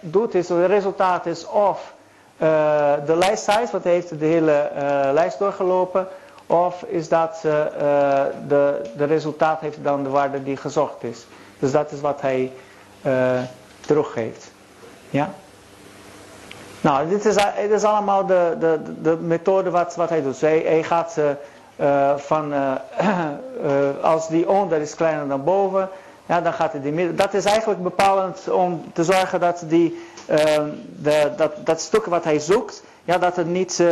doet 0.01 0.35
is, 0.35 0.48
het 0.48 0.66
resultaat 0.66 1.27
is 1.27 1.47
of 1.47 1.94
eh, 2.40 2.93
de 3.07 3.16
lijst 3.16 3.44
size, 3.44 3.69
want 3.73 3.85
hij 3.85 3.93
heeft 3.93 4.19
de 4.19 4.27
hele 4.27 4.52
eh, 4.52 5.12
lijst 5.12 5.39
doorgelopen. 5.39 6.07
Of 6.47 6.82
is 6.82 7.09
dat 7.09 7.40
eh, 7.44 7.66
eh, 7.66 8.27
de, 8.48 8.82
de 8.97 9.05
resultaat 9.05 9.61
heeft 9.61 9.85
dan 9.85 10.02
de 10.02 10.09
waarde 10.09 10.43
die 10.43 10.57
gezocht 10.57 11.02
is. 11.02 11.27
Dus 11.59 11.73
dat 11.73 11.90
is 11.93 12.01
wat 12.01 12.20
hij 12.20 12.52
eh, 13.02 13.40
teruggeeft. 13.81 14.51
Ja? 15.11 15.31
Nou, 16.81 17.09
dit 17.09 17.24
is, 17.24 17.36
is 17.70 17.85
allemaal 17.85 18.27
de, 18.27 18.57
de, 18.59 18.81
de 19.02 19.16
methode 19.16 19.70
wat, 19.70 19.97
wat 19.97 20.09
hij 20.09 20.23
doet. 20.23 20.40
Hij, 20.40 20.62
hij 20.66 20.82
gaat 20.82 21.16
eh, 21.19 21.24
eh, 21.81 22.16
van, 22.16 22.52
eh, 22.52 22.73
eh, 22.98 24.02
als 24.02 24.28
die 24.28 24.48
onder 24.48 24.81
is 24.81 24.94
kleiner 24.94 25.28
dan 25.28 25.44
boven, 25.44 25.89
ja, 26.27 26.40
dan 26.40 26.52
gaat 26.52 26.73
hij 26.73 26.81
die 26.81 26.93
midden. 26.93 27.16
Dat 27.16 27.35
is 27.35 27.44
eigenlijk 27.44 27.82
bepalend 27.82 28.51
om 28.51 28.85
te 28.93 29.05
zorgen 29.05 29.40
dat 29.40 29.62
die, 29.66 30.07
eh, 30.27 30.39
de, 30.97 31.32
dat, 31.36 31.52
dat 31.65 31.81
stuk 31.81 32.05
wat 32.05 32.24
hij 32.24 32.39
zoekt, 32.39 32.82
ja, 33.05 33.19
dat 33.19 33.36
het 33.36 33.47
niet 33.47 33.82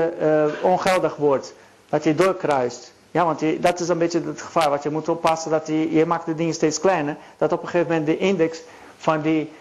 ongeldig 0.63 1.17
wordt. 1.17 1.55
Dat 1.89 2.05
je 2.05 2.15
doorkruist. 2.15 2.93
Ja, 3.11 3.25
want 3.25 3.43
dat 3.63 3.81
is 3.81 3.89
een 3.89 3.99
beetje 3.99 4.23
het 4.27 4.43
gevaar 4.43 4.71
wat 4.71 4.83
je 4.83 4.91
moet 4.91 5.09
oppassen. 5.09 5.51
Dat 5.51 5.67
je, 5.67 5.93
je 5.93 6.07
maakt 6.07 6.27
de 6.27 6.35
dingen 6.35 6.55
steeds 6.55 6.81
kleiner. 6.81 7.17
Dat 7.39 7.53
op 7.53 7.63
een 7.63 7.69
gegeven 7.69 7.89
moment 7.89 8.07
de 8.07 8.19
index 8.19 8.61
van 8.97 9.21
die 9.21 9.53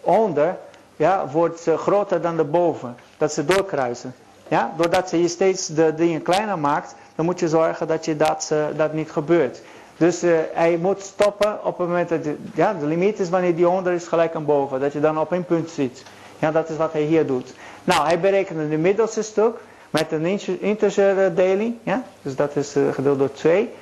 onder 0.00 0.56
ja, 0.96 1.28
wordt 1.28 1.66
groter 1.76 2.20
dan 2.20 2.36
de 2.36 2.44
boven. 2.44 2.96
Dat 3.16 3.32
ze 3.32 3.44
doorkruisen. 3.44 4.14
Ja? 4.50 4.72
Doordat 4.76 5.10
je 5.10 5.28
steeds 5.28 5.66
de 5.66 5.94
dingen 5.94 6.22
kleiner 6.22 6.58
maakt, 6.58 6.94
dan 7.14 7.24
moet 7.24 7.40
je 7.40 7.48
zorgen 7.48 7.86
dat 7.88 8.04
je 8.04 8.16
dat, 8.16 8.48
eh, 8.52 8.64
dat 8.76 8.92
niet 8.92 9.10
gebeurt. 9.10 9.60
Dus 9.96 10.22
eh, 10.22 10.30
hij 10.52 10.76
moet 10.76 11.02
stoppen 11.02 11.64
op 11.64 11.78
het 11.78 11.86
moment 11.88 12.08
dat 12.08 12.18
ja, 12.54 12.74
de 12.74 12.86
limiet 12.86 13.18
is 13.18 13.28
wanneer 13.28 13.56
die 13.56 13.68
onder 13.68 13.92
is 13.92 14.06
gelijk 14.06 14.34
aan 14.34 14.44
boven. 14.44 14.80
Dat 14.80 14.92
je 14.92 15.00
dan 15.00 15.18
op 15.18 15.32
één 15.32 15.44
punt 15.44 15.70
zit. 15.70 16.02
Ja, 16.38 16.50
dat 16.50 16.68
is 16.68 16.76
wat 16.76 16.92
hij 16.92 17.02
hier 17.02 17.26
doet. 17.26 17.54
Nou, 17.84 18.06
hij 18.06 18.20
berekende 18.20 18.68
de 18.68 18.76
middelste 18.76 19.22
stuk 19.22 19.56
met 19.90 20.12
een 20.12 20.26
inter- 20.26 20.62
integer 20.62 21.34
eh. 21.36 21.66
Ja? 21.82 22.02
Dus 22.22 22.36
dat 22.36 22.56
is 22.56 22.76
gedeeld 22.92 23.18
door 23.18 23.32
2. 23.32 23.72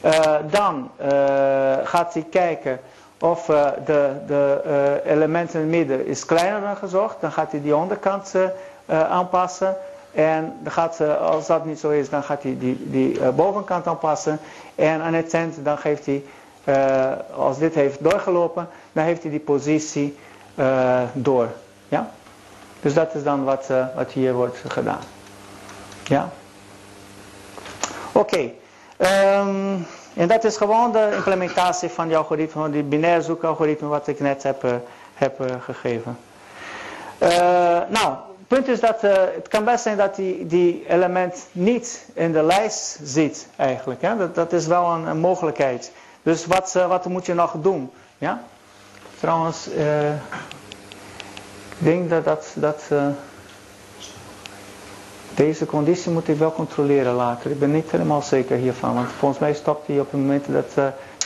Eh, 0.00 0.34
dan 0.50 0.90
gaat 1.84 2.14
hij 2.14 2.26
kijken 2.30 2.80
of 3.20 3.46
de, 3.84 4.10
de 4.26 4.60
eh, 4.64 5.12
element 5.12 5.54
in 5.54 5.60
het 5.60 5.68
midden 5.68 6.06
is 6.06 6.24
kleiner 6.24 6.60
dan 6.60 6.76
gezocht. 6.76 7.20
Dan 7.20 7.32
gaat 7.32 7.50
hij 7.50 7.62
die 7.62 7.76
onderkant 7.76 8.34
aanpassen. 8.86 9.76
En 10.16 10.56
dan 10.62 10.72
gaat, 10.72 11.00
eh, 11.00 11.20
als 11.20 11.46
dat 11.46 11.64
niet 11.64 11.78
zo 11.78 11.90
is, 11.90 12.08
dan 12.10 12.22
gaat 12.22 12.42
hij 12.42 12.56
die, 12.58 12.90
die 12.90 13.20
eh, 13.20 13.28
bovenkant 13.28 13.86
aanpassen. 13.86 14.38
En 14.74 15.00
aan 15.00 15.14
het 15.14 15.34
eind 15.34 15.64
dan 15.64 15.78
geeft 15.78 16.06
hij, 16.06 16.24
eh, 16.64 17.12
als 17.36 17.58
dit 17.58 17.74
heeft 17.74 18.04
doorgelopen, 18.04 18.68
dan 18.92 19.04
heeft 19.04 19.22
hij 19.22 19.30
die 19.30 19.40
positie 19.40 20.18
door. 21.12 21.48
Ja? 21.88 22.10
Dus 22.80 22.94
dat 22.94 23.14
is 23.14 23.22
dan 23.22 23.44
wat, 23.44 23.70
wat 23.94 24.10
hier 24.12 24.34
wordt 24.34 24.62
gedaan. 24.68 25.00
Ja? 26.04 26.28
Oké. 28.12 28.50
Ehm, 28.96 29.74
en 30.14 30.28
dat 30.28 30.44
is 30.44 30.56
gewoon 30.56 30.92
de 30.92 31.12
implementatie 31.14 31.88
van 31.88 32.08
die 32.08 32.16
algoritme, 32.16 32.70
die 32.70 32.82
binair 32.82 33.22
zoekalgoritme 33.22 33.88
wat 33.88 34.06
ik 34.06 34.20
net 34.20 34.42
heb, 34.42 34.64
heb 35.14 35.40
gegeven. 35.60 36.18
Nou, 37.88 38.16
het 38.48 38.58
punt 38.58 38.68
is 38.68 38.80
dat 38.80 39.02
eh, 39.02 39.12
het 39.34 39.48
kan 39.48 39.64
best 39.64 39.82
zijn 39.82 39.96
dat 39.96 40.16
die, 40.16 40.46
die 40.46 40.84
element 40.88 41.46
niet 41.52 42.06
in 42.14 42.32
de 42.32 42.42
lijst 42.42 42.98
zit 43.02 43.48
eigenlijk. 43.56 44.02
Hè? 44.02 44.16
Dat, 44.16 44.34
dat 44.34 44.52
is 44.52 44.66
wel 44.66 44.90
een, 44.90 45.18
mogelijkheid. 45.18 45.92
Dus 46.22 46.46
wat, 46.46 46.74
eh, 46.76 46.88
wat 46.88 47.04
moet 47.04 47.26
je 47.26 47.34
nog 47.34 47.54
doen? 47.60 47.90
Ja? 48.18 48.42
Trouwens, 49.20 49.70
eh, 49.72 50.10
ik 51.70 51.78
denk 51.78 52.10
dat 52.10 52.24
dat... 52.24 52.52
dat 52.54 52.82
deze 55.34 55.66
conditie 55.66 56.12
moet 56.12 56.28
ik 56.28 56.38
wel 56.38 56.52
controleren 56.52 57.14
later. 57.14 57.50
Ik 57.50 57.58
ben 57.58 57.72
niet 57.72 57.90
helemaal 57.90 58.22
zeker 58.22 58.56
hiervan. 58.56 58.94
Want 58.94 59.08
volgens 59.18 59.40
mij 59.40 59.54
stopt 59.54 59.86
hij 59.86 60.00
op 60.00 60.10
het 60.10 60.20
moment 60.20 60.44
dat, 60.48 60.74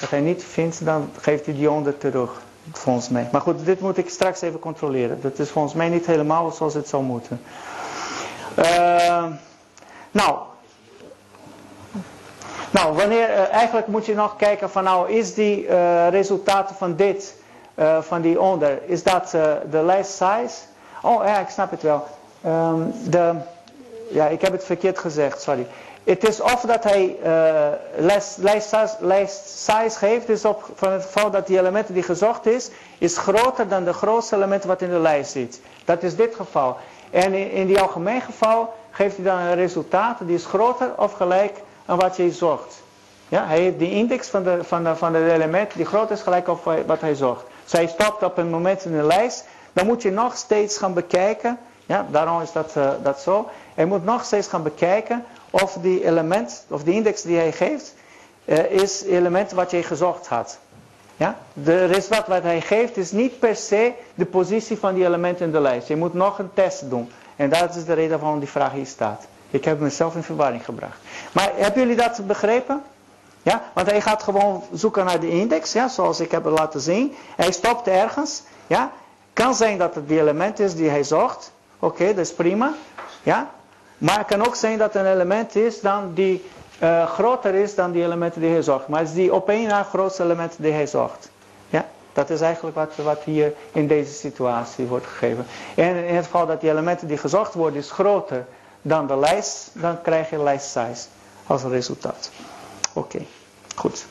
dat 0.00 0.10
hij 0.10 0.20
niet 0.20 0.44
vindt, 0.44 0.84
dan 0.84 1.10
geeft 1.20 1.44
hij 1.44 1.54
die 1.54 1.70
onder 1.70 1.98
terug. 1.98 2.42
Volgens 2.72 3.08
mij. 3.08 3.28
Maar 3.32 3.40
goed, 3.40 3.64
dit 3.64 3.80
moet 3.80 3.96
ik 3.96 4.10
straks 4.10 4.40
even 4.40 4.58
controleren. 4.58 5.20
Dat 5.20 5.38
is 5.38 5.50
volgens 5.50 5.74
mij 5.74 5.88
niet 5.88 6.06
helemaal 6.06 6.50
zoals 6.50 6.74
het 6.74 6.88
zou 6.88 7.02
moeten. 7.02 7.40
Eh, 8.54 9.24
nou. 10.10 10.38
Nou, 12.70 12.96
wanneer, 12.96 13.30
eh, 13.30 13.52
eigenlijk 13.52 13.86
moet 13.86 14.06
je 14.06 14.14
nog 14.14 14.36
kijken 14.36 14.70
van 14.70 14.84
nou, 14.84 15.10
is 15.10 15.34
die 15.34 15.66
eh, 15.66 16.08
resultaten 16.08 16.76
van 16.76 16.96
dit, 16.96 17.34
eh, 17.74 18.02
van 18.02 18.20
die 18.20 18.40
onder, 18.40 18.78
is 18.86 19.02
dat 19.02 19.30
de 19.70 19.82
lijst 19.82 20.10
size? 20.10 20.56
Oh 21.02 21.24
ja, 21.24 21.38
ik 21.38 21.48
snap 21.48 21.70
het 21.70 21.82
wel. 21.82 22.06
Ehm, 22.42 22.80
de, 23.04 23.34
ja, 24.10 24.26
ik 24.26 24.40
heb 24.40 24.52
het 24.52 24.64
verkeerd 24.64 24.98
gezegd, 24.98 25.42
sorry. 25.42 25.66
Het 26.04 26.28
is 26.28 26.40
of 26.40 26.60
dat 26.60 26.84
hij 26.84 27.16
eh, 27.22 27.68
lijst, 29.00 29.48
size- 29.48 29.98
geeft, 29.98 30.26
dus 30.26 30.44
op, 30.44 30.64
van 30.74 30.92
het 30.92 31.02
geval 31.02 31.30
dat 31.30 31.46
die 31.46 31.58
elementen 31.58 31.94
die 31.94 32.02
gezocht 32.02 32.46
is, 32.46 32.70
is 32.98 33.18
groter 33.18 33.68
dan 33.68 33.84
de 33.84 33.92
grootste 33.92 34.36
elementen 34.36 34.68
wat 34.68 34.82
in 34.82 34.90
de 34.90 34.98
lijst 34.98 35.30
zit. 35.30 35.60
Dat 35.84 36.02
is 36.02 36.16
dit 36.16 36.34
geval. 36.34 36.76
En 37.10 37.34
in, 37.34 37.50
in 37.50 37.66
die 37.66 37.80
algemeen 37.80 38.20
geval 38.20 38.74
geeft 38.90 39.16
hij 39.16 39.24
dan 39.24 39.38
een 39.38 39.54
resultaat 39.54 40.18
die 40.20 40.34
is 40.34 40.46
groter 40.46 40.92
of 40.96 41.12
gelijk 41.12 41.60
aan 41.86 41.98
wat 41.98 42.16
je 42.16 42.32
zocht. 42.32 42.82
Ja, 43.28 43.46
hij 43.46 43.58
heeft 43.58 43.78
die 43.78 43.90
index 43.90 44.28
van 44.28 44.42
de, 44.42 44.64
van 44.64 44.84
de, 44.84 44.96
van 44.96 45.14
element 45.14 45.74
die 45.74 45.84
groter 45.86 46.16
is 46.16 46.22
gelijk 46.22 46.48
op 46.48 46.64
wat 46.86 47.00
hij 47.00 47.14
zocht. 47.14 47.44
Dus 47.62 47.72
hij 47.72 47.86
stopt 47.86 48.22
op 48.22 48.38
een 48.38 48.50
moment 48.50 48.84
in 48.84 48.92
de 48.96 49.02
lijst, 49.02 49.46
dan 49.72 49.86
moet 49.86 50.02
je 50.02 50.10
nog 50.10 50.36
steeds 50.36 50.78
gaan 50.78 50.94
bekijken. 50.94 51.58
Ja, 51.86 52.06
daarom 52.10 52.40
is 52.40 52.52
dat, 52.52 52.76
eh, 52.76 52.90
dat 53.02 53.20
zo. 53.20 53.48
Hij 53.74 53.84
moet 53.84 54.04
nog 54.04 54.24
steeds 54.24 54.48
gaan 54.48 54.62
bekijken 54.62 55.24
of 55.50 55.76
die 55.80 56.04
element, 56.04 56.64
of 56.68 56.82
die 56.82 56.94
index 56.94 57.22
die 57.22 57.36
hij 57.36 57.52
geeft, 57.52 57.94
eh, 58.44 58.70
is 58.70 59.02
element 59.02 59.52
wat 59.52 59.70
je 59.70 59.82
gezocht 59.82 60.26
had. 60.26 60.58
Ja? 61.16 61.38
De 61.52 61.84
resultaat 61.84 62.26
wat 62.26 62.42
hij 62.42 62.60
geeft 62.60 62.96
is 62.96 63.12
niet 63.12 63.38
per 63.38 63.56
se 63.56 63.92
de 64.14 64.24
positie 64.26 64.78
van 64.78 64.94
die 64.94 65.04
element 65.04 65.40
in 65.40 65.52
de 65.52 65.60
lijst. 65.60 65.88
Je 65.88 65.96
moet 65.96 66.14
nog 66.14 66.38
een 66.38 66.50
test 66.54 66.90
doen. 66.90 67.10
En 67.36 67.50
dat 67.50 67.76
is 67.76 67.84
de 67.84 67.92
reden 67.92 68.20
waarom 68.20 68.38
die 68.38 68.48
vraag 68.48 68.72
hier 68.72 68.86
staat. 68.86 69.26
Ik 69.50 69.64
heb 69.64 69.80
mezelf 69.80 70.14
in 70.14 70.22
verwarring 70.22 70.64
gebracht. 70.64 70.98
Maar 71.32 71.50
hebben 71.54 71.82
jullie 71.82 71.96
dat 71.96 72.26
begrepen? 72.26 72.82
Ja, 73.42 73.62
want 73.74 73.90
hij 73.90 74.00
gaat 74.00 74.22
gewoon 74.22 74.62
zoeken 74.72 75.04
naar 75.04 75.20
de 75.20 75.30
index, 75.30 75.72
ja, 75.72 75.88
zoals 75.88 76.20
ik 76.20 76.30
heb 76.30 76.44
laten 76.44 76.80
zien. 76.80 77.14
Hij 77.36 77.52
stopt 77.52 77.86
ergens. 77.88 78.42
Ja. 78.66 78.92
Kan 79.32 79.54
zijn 79.54 79.78
dat 79.78 79.94
het 79.94 80.08
die 80.08 80.20
element 80.20 80.58
is 80.58 80.74
die 80.74 80.88
hij 80.88 81.04
zocht. 81.04 81.52
Oké, 81.78 82.06
dat 82.06 82.18
is 82.18 82.32
prima. 82.32 82.72
Ja. 83.22 83.50
Maar 84.00 84.18
het 84.18 84.26
kan 84.26 84.46
ook 84.46 84.54
zijn 84.54 84.78
dat 84.78 84.94
een 84.94 85.06
element 85.12 85.56
is 85.56 85.80
dan 85.80 86.14
die 86.14 86.44
eh, 86.78 87.06
groter 87.10 87.54
is 87.54 87.74
dan 87.74 87.92
die 87.92 88.02
elementen 88.04 88.40
die 88.40 88.50
hij 88.50 88.62
zocht. 88.62 88.88
Maar 88.88 89.00
het 89.00 89.08
is 89.08 89.14
die 89.14 89.34
op 89.34 89.48
één 89.48 89.68
na 89.68 89.82
grootste 89.82 90.22
element 90.22 90.54
die 90.58 90.72
hij 90.72 90.86
zocht. 90.86 91.30
Ja, 91.68 91.86
dat 92.12 92.30
is 92.30 92.40
eigenlijk 92.40 92.76
wat, 92.76 92.92
wat 92.96 93.22
hier 93.22 93.52
in 93.72 93.86
deze 93.86 94.12
situatie 94.12 94.86
wordt 94.86 95.06
gegeven. 95.06 95.46
En 95.74 96.04
in 96.04 96.14
het 96.14 96.24
geval 96.24 96.46
dat 96.46 96.60
die 96.60 96.70
elementen 96.70 97.08
die 97.08 97.18
gezocht 97.18 97.54
worden 97.54 97.78
is 97.80 97.90
groter 97.90 98.46
dan 98.82 99.06
de 99.06 99.16
lijst, 99.16 99.70
dan 99.72 100.02
krijg 100.02 100.30
je 100.30 100.42
lijst 100.42 100.66
size 100.66 101.06
als 101.46 101.62
resultaat. 101.62 102.30
Oké, 102.92 103.18
goed. 103.74 104.06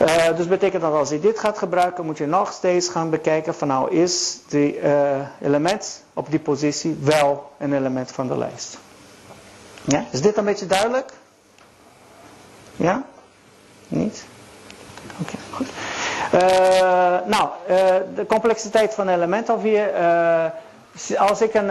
Uh, 0.00 0.36
dus 0.36 0.46
betekent 0.46 0.82
dat 0.82 0.92
als 0.92 1.08
je 1.08 1.20
dit 1.20 1.38
gaat 1.38 1.58
gebruiken, 1.58 2.04
moet 2.04 2.18
je 2.18 2.26
nog 2.26 2.52
steeds 2.52 2.88
gaan 2.88 3.10
bekijken 3.10 3.54
van 3.54 3.68
nou 3.68 3.90
is 3.90 4.38
die 4.48 4.80
uh, 4.80 4.92
element 5.42 6.02
op 6.14 6.30
die 6.30 6.38
positie 6.38 6.98
wel 7.00 7.50
een 7.58 7.72
element 7.72 8.12
van 8.12 8.26
de 8.28 8.38
lijst. 8.38 8.78
Ja, 9.84 10.04
is 10.10 10.20
dit 10.20 10.36
een 10.36 10.44
beetje 10.44 10.66
duidelijk? 10.66 11.12
Ja? 12.76 13.02
Niet? 13.88 14.24
Oké, 15.20 15.36
goed. 15.52 15.66
Uh, 16.34 16.40
nou, 17.26 17.48
de 18.14 18.24
complexiteit 18.28 18.94
van 18.94 19.08
een 19.08 19.14
element 19.14 19.48
alweer. 19.48 19.90
als 21.16 21.40
ik 21.40 21.54
een 21.54 21.70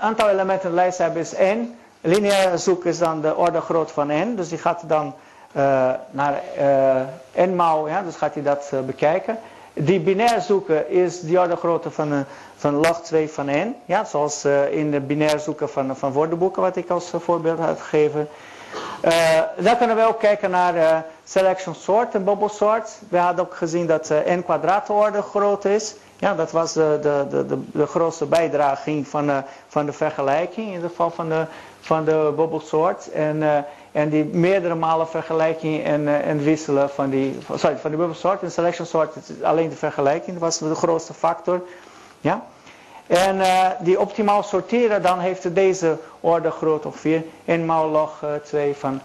aantal 0.00 0.28
elementen 0.28 0.70
in 0.70 0.74
de 0.74 0.82
lijst 0.82 0.98
heb 0.98 1.16
is 1.16 1.32
n. 1.32 1.76
Lineair 2.00 2.58
zoek 2.58 2.84
is 2.84 2.98
dan 2.98 3.20
de 3.20 3.36
orde 3.36 3.60
groot 3.60 3.90
van 3.90 4.06
n. 4.06 4.34
Dus 4.36 4.48
die 4.48 4.58
gaat 4.58 4.82
dan 4.86 5.14
naar 6.10 6.40
uh, 6.58 7.46
n 7.46 7.54
maal, 7.54 7.88
ja, 7.88 8.02
dus 8.02 8.16
gaat 8.16 8.34
hij 8.34 8.42
dat 8.42 8.70
uh, 8.74 8.80
bekijken. 8.80 9.38
Die 9.72 10.00
binair 10.00 10.40
zoeken 10.40 10.90
is 10.90 11.20
die 11.20 11.40
orde 11.40 11.56
grootte 11.56 11.90
van, 11.90 12.24
van 12.56 12.74
log 12.74 13.00
2 13.02 13.30
van 13.30 13.46
n. 13.46 13.76
Ja, 13.84 14.04
zoals 14.04 14.44
in 14.70 14.90
de 14.90 15.00
binair 15.00 15.38
zoeken 15.38 15.68
van, 15.68 15.96
van 15.96 16.12
woordenboeken 16.12 16.62
wat 16.62 16.76
ik 16.76 16.90
als 16.90 17.10
voorbeeld 17.18 17.58
had 17.58 17.80
gegeven. 17.80 18.28
dan 19.56 19.76
kunnen 19.76 19.96
we 19.96 20.06
ook 20.06 20.18
kijken 20.18 20.50
naar 20.50 21.04
selection 21.24 21.74
sort 21.74 22.14
en 22.14 22.24
bubble 22.24 22.48
sort. 22.48 22.98
We 23.08 23.18
hadden 23.18 23.44
ook 23.44 23.54
gezien 23.54 23.86
dat 23.86 24.08
n 24.08 24.42
kwadraat 24.44 24.86
de 24.86 24.92
orde 24.92 25.22
groot 25.22 25.64
is. 25.64 25.94
Ja, 26.16 26.34
dat 26.34 26.50
was 26.50 26.72
de, 26.72 26.98
de, 27.02 27.26
de, 27.30 27.46
de, 27.46 27.58
de 27.72 27.86
grootste 27.86 28.26
bijdraging 28.26 29.08
van, 29.08 29.44
van 29.68 29.86
de 29.86 29.92
vergelijking 29.92 30.68
in 30.68 30.80
het 30.80 30.90
geval 30.90 31.10
van 31.10 31.28
de, 31.28 31.44
van 31.80 32.04
de 32.04 32.32
bubble 32.36 32.60
sort. 32.60 33.10
En, 33.10 33.64
en 33.92 34.08
die 34.08 34.24
meerdere 34.24 34.74
malen 34.74 35.08
vergelijking 35.08 35.84
en, 35.84 36.00
uh, 36.00 36.26
en 36.26 36.42
wisselen 36.42 36.90
van 36.90 37.10
die, 37.10 37.38
sorry, 37.54 37.76
van 37.76 37.90
die 37.90 37.98
bubble 37.98 38.16
sort 38.16 38.42
en 38.42 38.50
selection 38.50 39.08
alleen 39.42 39.68
de 39.68 39.76
vergelijking 39.76 40.38
was 40.38 40.58
de 40.58 40.74
grootste 40.74 41.14
factor. 41.14 41.62
Ja? 42.20 42.44
En 43.06 43.40
eh, 43.40 43.70
die 43.80 44.00
optimaal 44.00 44.42
sorteren, 44.42 45.02
dan 45.02 45.18
heeft 45.18 45.54
deze 45.54 45.96
orde 46.20 46.50
groot 46.50 46.86
ongeveer. 46.86 47.24
1 47.44 47.66
maal 47.66 47.88
log 47.88 48.24
2 48.44 48.74
van, 48.76 49.00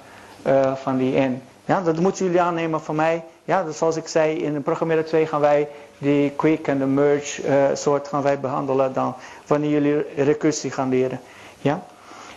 uh, 0.48 0.76
van 0.76 0.98
die 0.98 1.20
n. 1.20 1.41
Ja, 1.66 1.82
dat 1.82 1.99
moeten 1.99 2.26
jullie 2.26 2.41
aannemen 2.41 2.82
van 2.82 2.95
mij. 2.95 3.24
Ja, 3.44 3.64
dus 3.64 3.78
zoals 3.78 3.95
ik 3.95 4.07
zei, 4.07 4.38
in 4.38 4.64
programmeren 4.64 5.06
2 5.06 5.28
gaan 5.28 5.40
wij 5.40 5.68
die 5.98 6.30
quick 6.30 6.68
en 6.68 6.78
de 6.78 6.86
merge 6.86 7.41
soort 7.74 8.07
gaan 8.07 8.22
wij 8.22 8.40
behandelen 8.40 8.94
dan 8.94 9.16
wanneer 9.48 9.70
jullie 9.70 10.06
recursie 10.16 10.72
gaan 10.72 10.90
leren. 10.90 11.20
Ja. 11.62 11.84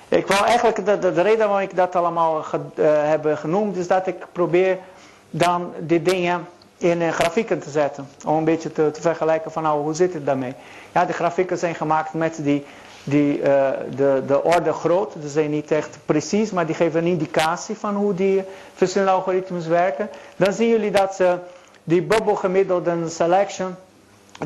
Ik 0.09 0.26
wil 0.26 0.44
eigenlijk, 0.44 0.85
de, 0.85 0.98
de, 0.98 1.12
de 1.12 1.22
reden 1.22 1.48
waarom 1.48 1.68
ik 1.68 1.76
dat 1.76 1.97
allemaal 1.97 2.43
ge, 2.43 2.59
uh, 2.74 2.86
heb 2.90 3.36
genoemd, 3.36 3.76
is 3.76 3.86
dat 3.86 4.06
ik 4.06 4.26
probeer 4.32 4.78
dan 5.30 5.72
die 5.78 6.02
dingen 6.02 6.47
in 6.76 7.01
uh, 7.01 7.09
grafieken 7.10 7.59
te 7.59 7.70
zetten. 7.70 8.09
Om 8.26 8.36
een 8.36 8.44
beetje 8.44 8.72
te, 8.72 8.90
te, 8.90 9.01
vergelijken 9.01 9.52
van 9.52 9.62
nou, 9.62 9.82
hoe 9.82 9.94
zit 9.94 10.14
het 10.14 10.26
daarmee. 10.26 10.55
Ja, 10.93 11.05
de 11.05 11.12
grafieken 11.12 11.59
zijn 11.59 11.74
gemaakt 11.74 12.14
met 12.14 12.39
die, 12.43 12.66
die, 13.05 13.39
uh, 13.39 13.44
de, 13.97 14.22
de 14.26 14.43
orde 14.43 14.72
groot. 14.72 15.12
Ze 15.22 15.28
zijn 15.28 15.51
niet 15.51 15.70
echt 15.70 15.98
precies, 16.05 16.51
maar 16.51 16.66
die 16.66 16.74
geven 16.74 17.01
een 17.01 17.10
indicatie 17.10 17.76
van 17.76 17.94
hoe 17.94 18.14
die 18.14 18.43
verschillende 18.74 19.12
algoritmes 19.12 19.66
werken. 19.66 20.10
Dan 20.36 20.52
zien 20.52 20.68
jullie 20.68 20.90
dat 20.90 21.14
ze 21.14 21.39
die 21.85 22.02
bubbelgemiddelde 22.02 23.09
selection, 23.09 23.74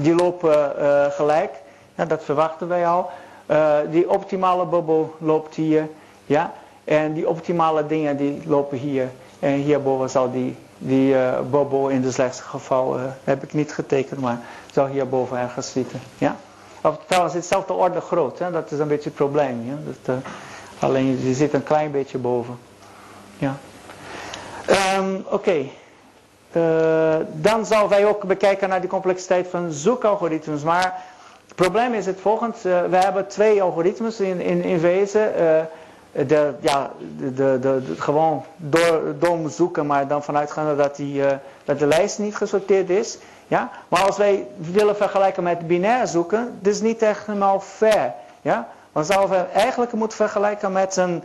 die 0.00 0.14
lopen 0.14 0.72
gelijk. 1.12 1.50
Ja, 1.94 2.04
dat 2.04 2.24
verwachten 2.24 2.68
wij 2.68 2.86
al. 2.86 3.10
Uh, 3.52 3.76
die 3.90 4.10
optimale 4.10 4.64
bubbel 4.64 5.14
loopt 5.18 5.54
hier. 5.54 5.88
Ja? 6.26 6.52
En 6.84 7.12
die 7.12 7.28
optimale 7.28 7.86
dingen 7.86 8.16
die 8.16 8.42
lopen 8.46 8.78
hier. 8.78 9.08
En 9.38 9.52
hierboven 9.52 10.10
zal 10.10 10.30
die, 10.30 10.56
die 10.78 11.14
uh, 11.14 11.40
bubbel 11.50 11.88
in 11.88 12.02
de 12.02 12.10
slechtste 12.10 12.42
geval, 12.42 12.98
heb 13.24 13.42
ik 13.42 13.52
niet 13.52 13.72
getekend, 13.72 14.20
maar 14.20 14.40
zal 14.72 14.86
hierboven 14.86 15.38
ergens 15.38 15.72
zitten. 15.72 16.00
Ja? 16.18 16.36
Of 16.80 16.98
trouwens, 17.06 17.34
hetzelfde 17.34 17.72
orde 17.72 18.00
groot. 18.00 18.38
Hè? 18.38 18.50
Dat 18.50 18.70
is 18.70 18.78
een 18.78 18.88
beetje 18.88 19.08
het 19.08 19.14
probleem. 19.14 19.64
Ja? 19.66 19.74
Dat, 20.04 20.16
alleen, 20.78 21.20
die 21.20 21.34
zit 21.34 21.52
een 21.52 21.62
klein 21.62 21.90
beetje 21.90 22.18
boven. 22.18 22.58
Ja. 23.38 23.56
Um, 24.98 25.24
Oké. 25.30 25.64
Dan 27.32 27.66
zal 27.66 27.88
wij 27.88 28.06
ook 28.06 28.22
bekijken 28.24 28.68
naar 28.68 28.80
de 28.80 28.86
complexiteit 28.86 29.48
van 29.48 29.72
zoekalgoritmes. 29.72 30.62
Maar 30.62 31.02
het 31.52 31.60
probleem 31.60 31.94
is 31.94 32.06
het 32.06 32.20
volgende. 32.20 32.56
Uh, 32.64 32.84
we 32.84 32.96
hebben 32.96 33.26
twee 33.26 33.62
algoritmes 33.62 34.20
in, 34.20 34.40
in, 34.40 34.62
in 34.62 34.80
wezen. 34.80 35.32
Uh, 35.40 36.26
de, 36.26 36.54
ja, 36.60 36.90
de, 37.18 37.34
de, 37.34 37.58
de, 37.60 37.94
gewoon 37.98 38.44
door, 38.56 39.14
dom 39.18 39.48
zoeken, 39.48 39.86
maar 39.86 40.08
dan 40.08 40.22
vanuitgaande 40.22 40.76
dat, 40.76 40.96
die, 40.96 41.22
dat 41.64 41.78
de 41.78 41.86
lijst 41.86 42.18
niet 42.18 42.36
gesorteerd 42.36 42.90
is. 42.90 43.18
Ja? 43.48 43.70
Maar 43.88 44.04
als 44.04 44.16
wij 44.16 44.46
willen 44.56 44.96
vergelijken 44.96 45.42
met 45.42 45.66
binair 45.66 46.06
zoeken, 46.06 46.58
dat 46.60 46.72
is 46.72 46.80
niet 46.80 47.02
echt 47.02 47.26
helemaal 47.26 47.60
fair. 47.60 48.12
Ja? 48.42 48.68
Dan 48.92 49.04
zouden 49.04 49.30
we 49.30 49.44
eigenlijk 49.52 49.92
moeten 49.92 50.16
vergelijken 50.16 50.72
met 50.72 50.96
een, 50.96 51.22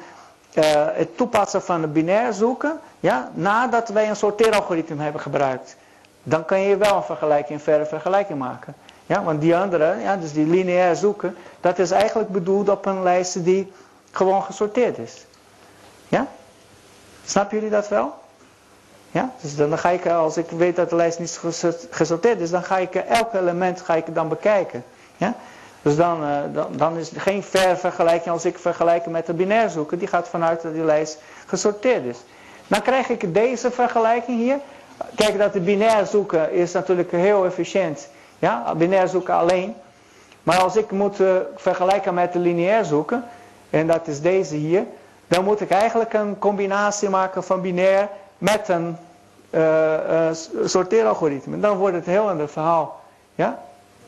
het 0.94 1.18
toepassen 1.18 1.62
van 1.62 1.84
een 1.84 1.92
binair 1.92 2.34
zoeken. 2.34 2.80
Ja, 3.00 3.30
nadat 3.34 3.90
wij 3.90 4.10
een 4.10 4.16
sorteeralgoritme 4.16 5.04
hebben 5.04 5.22
gebruikt. 5.22 5.76
Dan 6.24 6.46
kan 6.46 6.60
je 6.60 6.78
wel 6.78 6.96
een 6.96 7.04
vergelijking, 7.04 7.60
een 7.60 7.64
verre 7.64 7.86
vergelijking 7.86 8.40
maken. 8.40 8.76
Ja, 9.08 9.24
want 9.24 9.42
die 9.42 9.56
andere, 9.56 9.96
ja, 10.00 10.16
dus 10.18 10.34
die 10.34 10.46
lineair 10.46 10.96
zoeken, 10.96 11.36
dat 11.62 11.80
is 11.80 11.92
eigenlijk 11.92 12.30
bedoeld 12.30 12.70
op 12.70 12.86
een 12.86 13.04
lijst 13.04 13.44
die 13.44 13.72
gewoon 14.12 14.44
gesorteerd 14.44 14.98
is. 14.98 15.26
Ja? 16.08 16.28
Snappen 17.26 17.58
jullie 17.58 17.72
dat 17.72 17.88
wel? 17.88 18.14
Ja, 19.12 19.32
dus 19.42 19.56
dan 19.56 19.78
ga 19.78 19.90
ik, 19.90 20.08
als 20.08 20.38
ik 20.38 20.50
weet 20.50 20.76
dat 20.76 20.90
de 20.90 20.96
lijst 20.96 21.20
niet 21.20 21.40
gesorteerd 21.90 22.40
is, 22.40 22.50
dan 22.50 22.64
ga 22.64 22.78
ik 22.78 22.96
elk 22.96 23.34
element 23.34 23.82
ga 23.82 23.96
ik 23.96 24.16
dan 24.16 24.28
bekijken. 24.30 24.84
Ja? 25.18 25.36
Dus 25.82 25.96
dan, 25.96 26.22
dan, 26.54 26.68
dan 26.72 26.98
is 26.98 27.10
het 27.10 27.20
geen 27.22 27.44
ver 27.44 27.78
vergelijking 27.78 28.34
als 28.34 28.46
ik 28.46 28.58
vergelijk 28.58 29.06
met 29.06 29.26
de 29.26 29.34
binair 29.34 29.70
zoeken. 29.70 30.00
Die 30.00 30.08
gaat 30.08 30.28
vanuit 30.28 30.62
dat 30.62 30.74
die 30.74 30.84
lijst 30.84 31.20
gesorteerd 31.46 32.06
is. 32.06 32.18
Dan 32.68 32.82
krijg 32.82 33.10
ik 33.10 33.34
deze 33.34 33.72
vergelijking 33.72 34.40
hier. 34.40 34.58
Kijk, 35.16 35.38
dat 35.38 35.54
de 35.54 35.60
binair 35.60 36.06
zoeken 36.06 36.52
is 36.52 36.72
natuurlijk 36.72 37.12
heel 37.12 37.46
efficiënt. 37.46 38.08
Ja, 38.40 38.76
binair 38.76 39.08
zoeken 39.08 39.34
alleen. 39.34 39.76
Maar 40.44 40.58
als 40.58 40.76
ik 40.76 40.92
moet 40.92 41.20
uh, 41.20 41.36
vergelijken 41.56 42.14
met 42.14 42.34
de 42.34 42.40
lineair 42.40 42.86
zoeken, 42.86 43.24
en 43.70 43.88
dat 43.88 44.08
is 44.08 44.22
deze 44.22 44.56
hier, 44.56 44.84
dan 45.28 45.44
moet 45.44 45.62
ik 45.62 45.70
eigenlijk 45.70 46.14
een 46.14 46.40
combinatie 46.40 47.10
maken 47.10 47.44
van 47.44 47.62
binair 47.62 48.10
met 48.38 48.68
een 48.68 48.98
uh, 49.50 50.30
sorteeralgoritme. 50.64 51.60
Dan 51.60 51.78
wordt 51.78 51.96
het 51.96 52.06
een 52.06 52.12
heel 52.12 52.30
ander 52.30 52.50
verhaal. 52.50 53.00
Ja? 53.36 53.60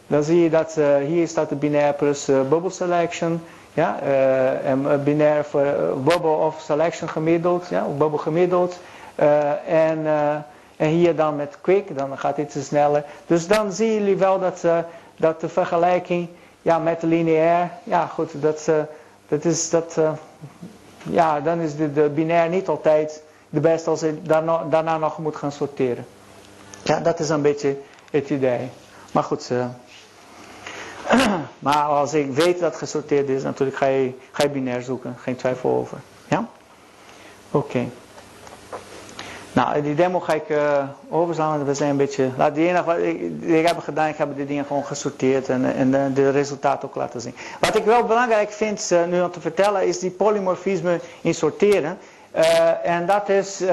Dan 0.07 0.23
zie 0.23 0.43
je 0.43 0.49
dat 0.49 0.79
hier 1.05 1.27
staat 1.27 1.49
de 1.49 1.55
binair 1.55 1.93
plus 1.93 2.25
bubble 2.25 2.69
selection. 2.69 3.43
Ja, 3.73 3.99
en 4.63 5.03
binair 5.03 5.43
voor 5.43 5.65
bubble 6.03 6.29
of 6.29 6.59
selection 6.59 7.09
gemiddeld, 7.09 7.67
ja, 7.67 7.85
of 7.85 7.97
bubble 7.97 8.19
gemiddeld. 8.19 8.79
En, 9.67 10.05
en 10.79 10.89
hier 10.89 11.15
dan 11.15 11.35
met 11.35 11.57
quick, 11.61 11.97
dan 11.97 12.17
gaat 12.17 12.35
dit 12.35 12.51
te 12.51 12.63
sneller. 12.63 13.03
Dus 13.27 13.47
dan 13.47 13.71
zien 13.71 13.93
jullie 13.93 14.17
wel 14.17 14.39
dat, 14.39 14.63
dat 15.17 15.41
de 15.41 15.49
vergelijking 15.49 16.27
ja, 16.61 16.79
met 16.79 17.01
lineair, 17.01 17.71
ja 17.83 18.05
goed, 18.05 18.41
dat, 18.41 18.71
dat 19.27 19.45
is 19.45 19.69
dat, 19.69 19.99
ja, 21.03 21.39
dan 21.39 21.59
is 21.59 21.75
de, 21.75 21.93
de 21.93 22.09
binair 22.09 22.49
niet 22.49 22.67
altijd 22.67 23.23
de 23.49 23.59
beste 23.59 23.89
als 23.89 23.99
je 23.99 24.21
daarna, 24.21 24.63
daarna 24.69 24.97
nog 24.97 25.17
moet 25.17 25.35
gaan 25.35 25.51
sorteren. 25.51 26.05
Ja, 26.83 26.99
dat 26.99 27.19
is 27.19 27.29
een 27.29 27.41
beetje 27.41 27.77
het 28.11 28.29
idee. 28.29 28.69
Maar 29.11 29.23
goed, 29.23 29.51
maar 31.59 31.83
als 31.83 32.13
ik 32.13 32.31
weet 32.31 32.59
dat 32.59 32.75
gesorteerd 32.75 33.29
is, 33.29 33.43
natuurlijk 33.43 33.77
ga 33.77 33.85
je, 33.85 34.13
ga 34.31 34.43
je 34.43 34.49
binair 34.49 34.81
zoeken. 34.81 35.15
Geen 35.17 35.35
twijfel 35.35 35.69
over. 35.69 35.97
Ja? 36.27 36.47
Oké. 37.51 37.85
Nou, 39.53 39.81
die 39.81 39.95
demo 39.95 40.19
ga 40.19 40.33
ik 40.33 40.49
uh, 40.49 40.83
overslaan, 41.09 41.55
want 41.55 41.67
we 41.67 41.73
zijn 41.73 41.89
een 41.89 41.97
beetje... 41.97 42.29
Laat 42.37 42.55
die 42.55 42.67
ik, 42.67 43.21
ik 43.41 43.67
heb 43.67 43.79
gedaan, 43.79 44.07
ik 44.07 44.17
heb 44.17 44.37
de 44.37 44.45
dingen 44.45 44.65
gewoon 44.65 44.85
gesorteerd 44.85 45.49
en, 45.49 45.75
en 45.75 45.91
de, 45.91 46.13
de 46.13 46.29
resultaten 46.29 46.87
ook 46.87 46.95
laten 46.95 47.21
zien. 47.21 47.35
Wat 47.59 47.75
ik 47.75 47.85
wel 47.85 48.03
belangrijk 48.03 48.51
vind 48.51 48.89
uh, 48.91 49.05
nu 49.05 49.21
om 49.21 49.31
te 49.31 49.41
vertellen, 49.41 49.87
is 49.87 49.99
die 49.99 50.11
polymorfisme 50.11 50.99
in 51.21 51.33
sorteren. 51.33 51.97
En 52.83 53.05
dat 53.05 53.29
is 53.29 53.63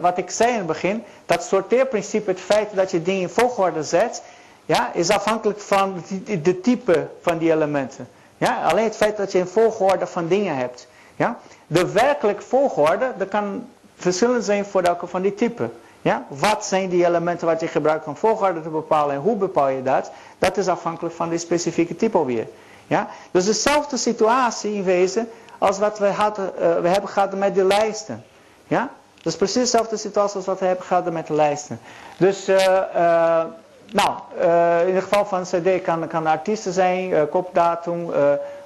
wat 0.00 0.18
ik 0.18 0.30
zei 0.30 0.50
in 0.50 0.56
het 0.56 0.66
begin, 0.66 1.04
dat 1.26 1.44
sorteerprincipe, 1.44 2.30
het 2.30 2.40
feit 2.40 2.68
dat 2.74 2.90
je 2.90 3.02
dingen 3.02 3.20
in 3.20 3.28
volgorde 3.28 3.82
zet, 3.82 4.22
ja, 4.66 4.90
is 4.92 5.10
afhankelijk 5.10 5.60
van 5.60 6.02
de 6.42 6.60
type 6.60 7.06
van 7.20 7.38
die 7.38 7.52
elementen. 7.52 8.08
Ja, 8.38 8.62
alleen 8.62 8.84
het 8.84 8.96
feit 8.96 9.16
dat 9.16 9.32
je 9.32 9.38
een 9.38 9.48
volgorde 9.48 10.06
van 10.06 10.28
dingen 10.28 10.56
hebt. 10.56 10.86
Ja. 11.16 11.38
De 11.66 11.92
werkelijke 11.92 12.42
volgorde, 12.42 13.12
dat 13.16 13.28
kan 13.28 13.66
verschillend 14.00 14.44
zijn 14.44 14.64
voor 14.64 14.82
elke 14.82 15.06
van 15.06 15.22
die 15.22 15.34
typen. 15.34 15.72
Ja. 16.02 16.26
Wat 16.28 16.64
zijn 16.64 16.88
die 16.88 17.06
elementen 17.06 17.46
wat 17.46 17.60
je 17.60 17.66
gebruikt 17.66 18.06
om 18.06 18.16
volgorde 18.16 18.62
te 18.62 18.68
bepalen 18.68 19.14
en 19.14 19.20
hoe 19.20 19.36
bepaal 19.36 19.68
je 19.68 19.82
dat? 19.82 20.10
Dat 20.38 20.56
is 20.56 20.68
afhankelijk 20.68 21.14
van 21.14 21.28
die 21.28 21.38
specifieke 21.38 21.96
type 21.96 22.18
alweer. 22.18 22.46
Ja. 22.86 23.08
Dus 23.30 23.44
dezelfde 23.44 23.96
situatie 23.96 24.74
in 24.74 24.84
wezen 24.84 25.28
als 25.58 25.78
wat 25.78 25.98
we, 25.98 26.06
hadden, 26.06 26.52
uh, 26.54 26.78
we 26.80 26.88
hebben 26.88 27.10
gehad 27.10 27.34
met 27.34 27.54
de 27.54 27.64
lijsten. 27.64 28.24
Ja. 28.66 28.90
Dat 29.14 29.32
is 29.32 29.36
precies 29.36 29.70
dezelfde 29.70 29.96
situatie 29.96 30.36
als 30.36 30.46
wat 30.46 30.58
we 30.58 30.66
hebben 30.66 30.84
gehad 30.84 31.12
met 31.12 31.26
de 31.26 31.34
lijsten. 31.34 31.80
Dus... 32.16 32.48
Uh, 32.48 32.56
uh, 32.96 33.44
nou, 33.92 34.18
in 34.86 34.94
het 34.94 35.02
geval 35.02 35.24
van 35.24 35.38
een 35.38 35.62
cd 35.62 35.82
kan, 35.82 36.06
kan 36.06 36.26
artiesten 36.26 36.72
zijn, 36.72 37.28
kopdatum, 37.28 38.10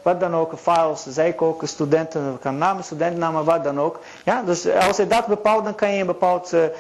wat 0.05 0.21
dan 0.21 0.35
ook, 0.35 0.53
files, 0.59 1.07
ook, 1.37 1.63
studenten, 1.65 2.39
kan 2.41 2.59
namen, 2.59 2.85
studentennamen, 2.85 3.45
wat 3.45 3.65
dan 3.65 3.81
ook. 3.81 4.01
Ja, 4.25 4.43
dus 4.43 4.69
als 4.69 4.97
je 4.97 5.07
dat 5.07 5.27
bepaalt, 5.27 5.65
dan 5.65 5.75
kan 5.75 5.93
je 5.93 6.01
een 6.01 6.07
bepaalde 6.07 6.73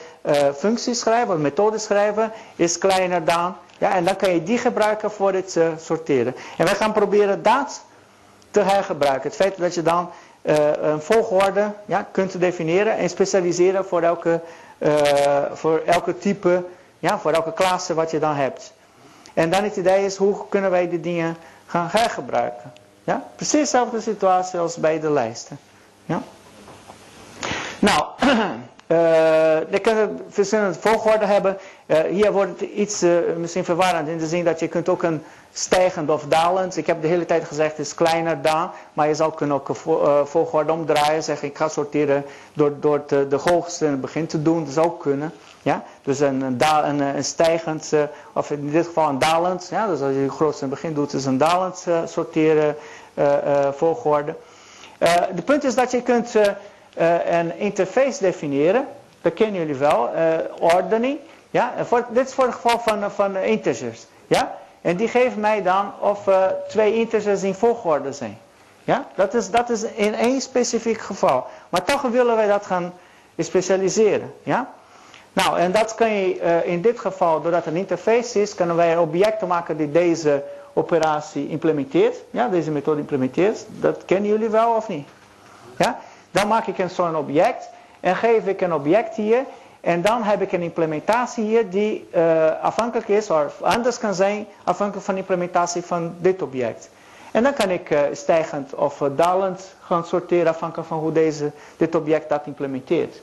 functie 0.56 0.94
schrijven, 0.94 1.34
een 1.34 1.40
methode 1.40 1.78
schrijven, 1.78 2.32
is 2.56 2.78
kleiner 2.78 3.24
dan. 3.24 3.56
Ja, 3.78 3.94
en 3.94 4.04
dan 4.04 4.16
kan 4.16 4.32
je 4.32 4.42
die 4.42 4.58
gebruiken 4.58 5.10
voor 5.10 5.32
het 5.32 5.58
sorteren. 5.78 6.34
En 6.58 6.64
wij 6.64 6.74
gaan 6.74 6.92
proberen 6.92 7.42
dat 7.42 7.82
te 8.50 8.60
hergebruiken. 8.60 9.22
Het 9.22 9.36
feit 9.36 9.58
dat 9.58 9.74
je 9.74 9.82
dan 9.82 10.10
een 10.42 11.00
volgorde 11.00 11.72
ja, 11.84 12.06
kunt 12.10 12.40
definiëren 12.40 12.96
en 12.96 13.08
specialiseren 13.08 13.84
voor 13.84 14.02
elke, 14.02 14.40
voor 15.52 15.82
elke 15.86 16.18
type 16.18 16.64
ja, 17.04 17.18
voor 17.18 17.32
elke 17.32 17.52
klasse 17.52 17.94
wat 17.94 18.10
je 18.10 18.18
dan 18.18 18.34
hebt. 18.34 18.72
En 19.34 19.50
dan 19.50 19.64
het 19.64 19.76
idee 19.76 20.04
is, 20.04 20.16
hoe 20.16 20.48
kunnen 20.48 20.70
wij 20.70 20.88
die 20.88 21.00
dingen 21.00 21.36
gaan 21.66 21.88
hergebruiken? 21.90 22.72
Ja? 23.04 23.24
Precies 23.36 23.60
dezelfde 23.60 24.00
situatie 24.00 24.58
als 24.58 24.76
bij 24.76 25.00
de 25.00 25.10
lijsten. 25.10 25.58
Ja? 26.04 26.22
Nou, 27.78 28.04
uh, 28.88 29.70
je 29.70 29.78
kunt 29.82 30.20
verschillende 30.28 30.78
volgorde 30.80 31.26
hebben. 31.26 31.58
Uh, 31.86 32.00
hier 32.00 32.32
wordt 32.32 32.60
het 32.60 32.70
iets 32.70 33.02
uh, 33.02 33.18
misschien 33.36 33.64
verwarrend 33.64 34.08
in 34.08 34.18
de 34.18 34.26
zin 34.26 34.44
dat 34.44 34.60
je 34.60 34.68
kunt 34.68 34.88
ook 34.88 35.02
een 35.02 35.22
stijgend 35.52 36.10
of 36.10 36.24
dalend. 36.24 36.76
Ik 36.76 36.86
heb 36.86 37.02
de 37.02 37.08
hele 37.08 37.24
tijd 37.26 37.44
gezegd 37.44 37.76
het 37.76 37.86
is 37.86 37.94
kleiner 37.94 38.42
dan. 38.42 38.70
Maar 38.92 39.08
je 39.08 39.14
zou 39.14 39.34
kunnen 39.34 39.56
ook 39.56 39.68
een 39.68 40.26
volgorde 40.26 40.72
omdraaien. 40.72 41.22
Zeggen 41.22 41.48
ik 41.48 41.56
ga 41.56 41.68
sorteren 41.68 42.24
door, 42.52 42.72
door 42.80 43.02
de, 43.06 43.40
hoogste 43.44 43.84
in 43.84 43.90
het 43.90 44.00
begin 44.00 44.26
te 44.26 44.42
doen. 44.42 44.64
Dat 44.64 44.72
zou 44.72 44.92
kunnen. 44.98 45.32
Ja? 45.64 45.82
Dus 46.02 46.20
een, 46.20 46.40
een, 46.40 46.58
da- 46.58 46.88
een, 46.88 47.24
stijgend, 47.24 47.92
eh, 47.92 48.02
of 48.32 48.50
in 48.50 48.70
dit 48.70 48.86
geval 48.86 49.08
een 49.08 49.18
dalend. 49.18 49.68
Ja? 49.70 49.86
Dus 49.86 50.00
als 50.00 50.12
je 50.12 50.18
het 50.20 50.30
grootste 50.32 50.64
in 50.64 50.70
het 50.70 50.80
begin 50.80 50.94
doet, 50.96 51.12
is 51.12 51.24
een 51.24 51.38
dalend 51.38 51.84
eh, 51.88 51.98
sorteren 52.06 52.76
eh, 53.14 53.64
eh, 53.66 53.72
volgorde. 53.72 54.34
Eh, 54.98 55.12
de 55.34 55.42
punt 55.42 55.64
is 55.64 55.74
dat 55.74 55.90
je 55.90 56.02
kunt 56.02 56.34
eh, 56.34 56.46
eh, 56.94 57.38
een 57.40 57.58
interface 57.58 58.22
definiëren. 58.22 58.86
Dat 59.22 59.34
kennen 59.34 59.60
jullie 59.60 59.74
wel. 59.76 60.08
eh, 60.14 60.32
ordening. 60.60 61.18
Ja? 61.50 61.72
En 61.76 61.86
voor, 61.86 62.06
dit 62.10 62.26
is 62.28 62.34
voor 62.34 62.44
het 62.44 62.54
geval 62.54 62.78
van, 62.78 63.04
eh, 63.04 63.10
van 63.10 63.36
eh, 63.36 63.46
integers. 63.46 64.06
Ja? 64.26 64.54
En 64.80 64.96
die 64.96 65.08
geeft 65.08 65.36
mij 65.36 65.62
dan 65.62 65.92
of 66.00 66.26
eh, 66.28 66.42
twee 66.68 66.94
integers 66.94 67.42
in 67.42 67.54
volgorde 67.54 68.12
zijn. 68.12 68.38
Ja? 68.84 69.06
Dat, 69.14 69.34
is, 69.34 69.50
dat 69.50 69.70
is 69.70 69.82
in 69.82 70.14
één 70.14 70.40
specifiek 70.40 71.00
geval. 71.00 71.46
Maar 71.68 71.84
toch 71.84 72.02
willen 72.02 72.36
wij 72.36 72.46
dat 72.46 72.66
gaan 72.66 72.92
specialiseren. 73.38 74.34
Ja? 74.42 74.72
Nou, 75.34 75.58
en 75.58 75.72
dat 75.72 75.94
kan 75.94 76.12
je 76.12 76.40
eh, 76.40 76.66
in 76.66 76.80
dit 76.80 77.00
geval, 77.00 77.42
doordat 77.42 77.64
het 77.64 77.74
een 77.74 77.80
interface 77.80 78.40
is, 78.40 78.54
kunnen 78.54 78.76
wij 78.76 78.96
objecten 78.96 79.48
maken 79.48 79.76
die 79.76 79.90
deze 79.90 80.42
operatie 80.72 81.48
implementeert. 81.48 82.16
Ja, 82.30 82.48
deze 82.48 82.70
methode 82.70 83.00
implementeert. 83.00 83.66
Dat 83.68 84.04
kennen 84.04 84.30
jullie 84.30 84.48
wel 84.48 84.74
of 84.74 84.88
niet? 84.88 85.08
Ja? 85.78 85.98
Dan 86.30 86.48
maak 86.48 86.66
ik 86.66 86.78
een 86.78 86.90
zo'n 86.90 87.16
object 87.16 87.68
en 88.00 88.16
geef 88.16 88.46
ik 88.46 88.60
een 88.60 88.74
object 88.74 89.16
hier. 89.16 89.44
En 89.80 90.02
dan 90.02 90.22
heb 90.22 90.42
ik 90.42 90.52
een 90.52 90.62
implementatie 90.62 91.44
hier 91.44 91.70
die 91.70 92.08
eh, 92.10 92.62
afhankelijk 92.62 93.08
is, 93.08 93.30
of 93.30 93.62
anders 93.62 93.98
kan 93.98 94.14
zijn, 94.14 94.46
afhankelijk 94.64 95.04
van 95.04 95.14
de 95.14 95.20
implementatie 95.20 95.82
van 95.82 96.14
dit 96.18 96.42
object. 96.42 96.90
En 97.30 97.42
dan 97.42 97.54
kan 97.54 97.70
ik 97.70 97.90
eh, 97.90 98.00
stijgend 98.12 98.74
of 98.74 99.02
dalend 99.16 99.74
gaan 99.80 100.06
sorteren 100.06 100.46
afhankelijk 100.46 100.88
van 100.88 100.98
hoe 100.98 101.12
deze, 101.12 101.50
dit 101.76 101.94
object 101.94 102.28
dat 102.28 102.46
implementeert. 102.46 103.20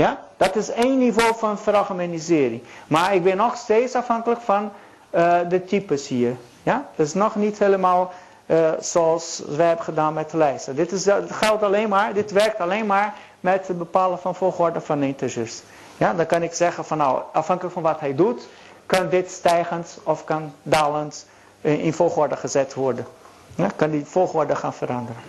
Ja? 0.00 0.20
Dat 0.36 0.56
is 0.56 0.70
één 0.70 0.98
niveau 0.98 1.34
van 1.36 1.58
veralgemenisering. 1.58 2.62
Maar 2.86 3.14
ik 3.14 3.22
ben 3.22 3.36
nog 3.36 3.56
steeds 3.56 3.94
afhankelijk 3.94 4.40
van 4.40 4.72
eh, 5.10 5.38
de 5.48 5.64
types 5.64 6.08
hier. 6.08 6.36
Ja? 6.62 6.88
Dat 6.96 7.06
is 7.06 7.14
nog 7.14 7.34
niet 7.34 7.58
helemaal 7.58 8.12
eh, 8.46 8.70
zoals 8.80 9.42
wij 9.48 9.66
hebben 9.66 9.84
gedaan 9.84 10.14
met 10.14 10.30
de 10.30 10.36
lijsten. 10.36 10.76
Dit 10.76 10.92
is, 10.92 11.04
het 11.04 11.32
geldt 11.32 11.62
alleen 11.62 11.88
maar, 11.88 12.12
dit 12.12 12.30
werkt 12.30 12.60
alleen 12.60 12.86
maar 12.86 13.14
met 13.40 13.66
het 13.66 13.78
bepalen 13.78 14.18
van 14.18 14.34
volgorde 14.34 14.80
van 14.80 15.02
integers. 15.02 15.62
Ja? 15.96 16.14
Dan 16.14 16.26
kan 16.26 16.42
ik 16.42 16.52
zeggen 16.52 16.84
van 16.84 16.98
nou, 16.98 17.22
afhankelijk 17.32 17.74
van 17.74 17.82
wat 17.82 18.00
hij 18.00 18.14
doet, 18.14 18.48
kan 18.86 19.08
dit 19.08 19.30
stijgend 19.30 19.98
of 20.02 20.24
kan 20.24 20.52
dalend 20.62 21.26
eh, 21.60 21.84
in 21.84 21.92
volgorde 21.92 22.36
gezet 22.36 22.74
worden. 22.74 23.06
Ja? 23.54 23.68
Kan 23.76 23.90
die 23.90 24.04
volgorde 24.04 24.56
gaan 24.56 24.74
veranderen. 24.74 25.22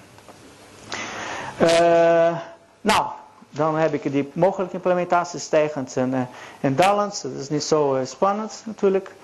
Eh, 1.58 2.38
nou, 2.82 3.06
dan 3.52 3.76
heb 3.76 3.94
ik 3.94 4.12
die 4.12 4.32
mogelijke 4.34 4.76
implementatie 4.76 5.40
stijgend 5.40 5.98
en, 5.98 6.14
eh, 6.14 6.22
en 6.62 6.76
dalend. 6.76 7.22
Dat 7.22 7.42
is 7.42 7.50
niet 7.50 7.64
zo 7.64 7.96
eh, 7.96 8.06
spannend 8.06 8.64
natuurlijk. 8.66 9.16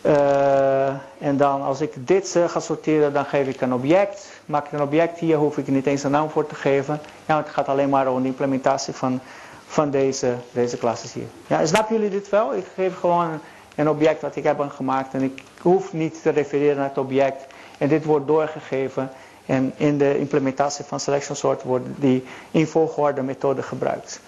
Eh, 0.00 0.88
en 1.18 1.36
dan 1.36 1.62
als 1.62 1.80
ik 1.80 1.92
dit 2.06 2.38
ga 2.46 2.60
sorteren, 2.60 3.12
dan 3.12 3.24
geef 3.24 3.46
ik 3.46 3.60
een 3.60 3.72
object. 3.72 4.28
Maak 4.44 4.66
ik 4.66 4.72
een 4.72 4.82
object 4.82 5.18
hier, 5.18 5.36
hoef 5.36 5.58
ik 5.58 5.66
niet 5.66 5.86
eens 5.86 6.02
een 6.02 6.10
naam 6.10 6.30
voor 6.30 6.46
te 6.46 6.54
geven. 6.54 7.00
Ja, 7.26 7.36
het 7.36 7.48
gaat 7.48 7.68
alleen 7.68 7.88
maar 7.88 8.12
om 8.12 8.22
de 8.22 8.28
implementatie 8.28 8.94
van, 8.94 9.20
van 9.66 9.90
deze, 9.90 10.34
deze 10.52 10.76
klasses 10.76 11.12
hier. 11.12 11.26
Ja, 11.46 11.66
snappen 11.66 11.94
jullie 11.96 12.10
dit 12.10 12.28
wel? 12.28 12.54
Ik 12.54 12.64
geef 12.74 12.98
gewoon 12.98 13.40
een 13.74 13.88
object 13.88 14.20
wat 14.22 14.36
ik 14.36 14.44
heb 14.44 14.70
gemaakt 14.70 15.14
en 15.14 15.22
ik 15.22 15.42
hoef 15.60 15.92
niet 15.92 16.22
te 16.22 16.30
refereren 16.30 16.76
naar 16.76 16.88
het 16.88 16.98
object. 16.98 17.46
En 17.78 17.88
dit 17.88 18.04
wordt 18.04 18.26
doorgegeven 18.26 19.10
en 19.46 19.72
in 19.76 19.98
de 19.98 20.18
implementatie 20.18 20.84
van 20.84 21.00
selection 21.00 21.36
sort 21.36 21.62
wordt 21.62 21.86
die 21.96 22.24
in 22.50 22.66
volgorde 22.66 23.22
methode 23.22 23.62
gebruikt. 23.62 24.20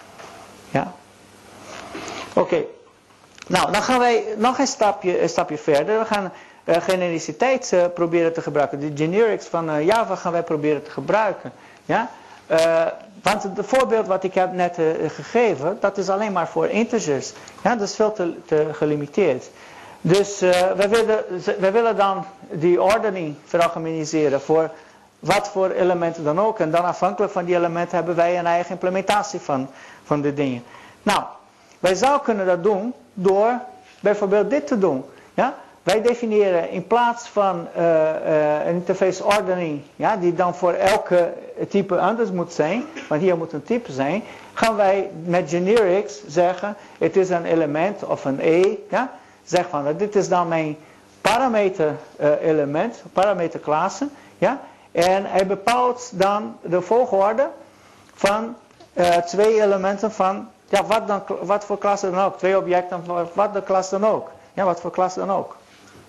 Ja? 0.71 0.93
Oké. 2.35 2.65
Nou, 3.47 3.73
dan 3.73 3.83
gaan 3.83 3.99
wij 3.99 4.25
nog 4.37 4.59
een 4.59 4.67
stapje, 4.67 5.29
stapje 5.29 5.59
verder. 5.59 5.99
We 5.99 6.05
gaan 6.05 6.33
uh, 6.65 6.77
genericiteit 6.77 7.71
uh, 7.75 7.85
proberen 7.95 8.33
te 8.33 8.43
gebruiken. 8.43 8.81
De 8.81 8.93
generics 8.95 9.47
van 9.47 9.71
uh, 9.71 9.87
Java 9.87 10.15
gaan 10.15 10.33
wij 10.33 10.43
proberen 10.43 10.83
te 10.83 10.91
gebruiken. 10.91 11.53
Ja? 11.85 12.11
want 13.23 13.43
het 13.43 13.53
voorbeeld 13.61 14.07
wat 14.07 14.25
ik 14.25 14.35
heb 14.35 14.53
net 14.53 14.79
gegeven, 15.07 15.77
dat 15.81 15.99
is 15.99 16.09
alleen 16.09 16.33
maar 16.33 16.49
voor 16.49 16.69
integers. 16.69 17.33
Ja, 17.63 17.77
dat 17.77 17.89
is 17.89 17.95
veel 17.95 18.13
te, 18.13 18.35
te 18.47 18.69
gelimiteerd. 18.73 19.51
Dus 20.01 20.39
wij, 20.77 20.89
willen, 20.89 21.73
willen 21.73 21.97
dan 21.97 22.25
die 22.51 22.83
ordening 22.83 23.37
veralgemeniseren 23.45 24.41
voor 24.41 24.71
wat 25.19 25.49
voor 25.49 25.71
elementen 25.71 26.25
dan 26.25 26.41
ook. 26.41 26.59
En 26.59 26.71
dan 26.71 26.85
afhankelijk 26.85 27.33
van 27.33 27.45
die 27.45 27.57
elementen 27.57 27.97
hebben 27.97 28.17
wij 28.17 28.39
een 28.39 28.47
eigen 28.47 28.71
implementatie 28.71 29.41
van, 29.41 29.69
van 30.05 30.21
de 30.21 30.35
dingen. 30.35 30.63
Nou, 31.03 31.23
wij 31.79 31.95
zouden 31.95 32.23
kunnen 32.23 32.47
dat 32.47 32.63
doen 32.63 32.95
door 33.15 33.61
bijvoorbeeld 34.01 34.51
dit 34.51 34.67
te 34.67 34.79
doen. 34.79 35.05
Ja? 35.35 35.55
Wij 35.83 36.03
definiëren 36.03 36.71
in 36.71 36.87
plaats 36.87 37.29
van 37.29 37.67
uh, 37.77 37.85
uh, 37.85 38.67
een 38.67 38.75
interface 38.75 39.25
ordening, 39.25 39.81
ja, 39.97 40.17
die 40.17 40.35
dan 40.35 40.55
voor 40.55 40.73
elke 40.73 41.33
type 41.69 41.99
anders 41.99 42.31
moet 42.31 42.53
zijn, 42.53 42.85
want 43.09 43.21
hier 43.21 43.37
moet 43.37 43.53
een 43.53 43.63
type 43.63 43.93
zijn, 43.93 44.23
gaan 44.53 44.77
wij 44.77 45.11
met 45.25 45.51
generics 45.51 46.21
zeggen, 46.27 46.77
het 46.99 47.17
is 47.17 47.31
een 47.31 47.45
element 47.45 48.05
of 48.05 48.25
een 48.25 48.39
E, 48.41 48.77
ja? 48.91 49.11
zeg 49.45 49.69
van, 49.69 49.97
dit 49.97 50.17
is 50.17 50.29
dan 50.29 50.49
mijn 50.49 50.77
parameter 51.21 51.95
uh, 52.21 52.29
element, 52.43 53.03
parameterklasse, 53.13 54.09
ja? 54.39 54.61
En 54.99 55.25
hij 55.25 55.47
bepaalt 55.47 56.11
dan 56.13 56.57
de 56.63 56.81
volgorde 56.81 57.49
van 58.15 58.57
uh, 58.95 59.17
twee 59.17 59.63
elementen 59.63 60.13
van, 60.13 60.49
ja, 60.69 60.85
wat, 60.85 61.07
dan, 61.07 61.23
wat 61.41 61.65
voor 61.65 61.79
klasse 61.79 62.11
dan 62.11 62.25
ook. 62.25 62.39
Twee 62.39 62.59
objecten 62.59 63.05
van 63.05 63.29
wat 63.33 63.53
de 63.53 63.63
klas 63.63 63.91
dan 63.91 64.07
ook. 64.07 64.31
Ja, 64.53 64.65
wat 64.65 64.81
voor 64.81 64.91
klas 64.91 65.15
dan 65.15 65.31
ook. 65.31 65.57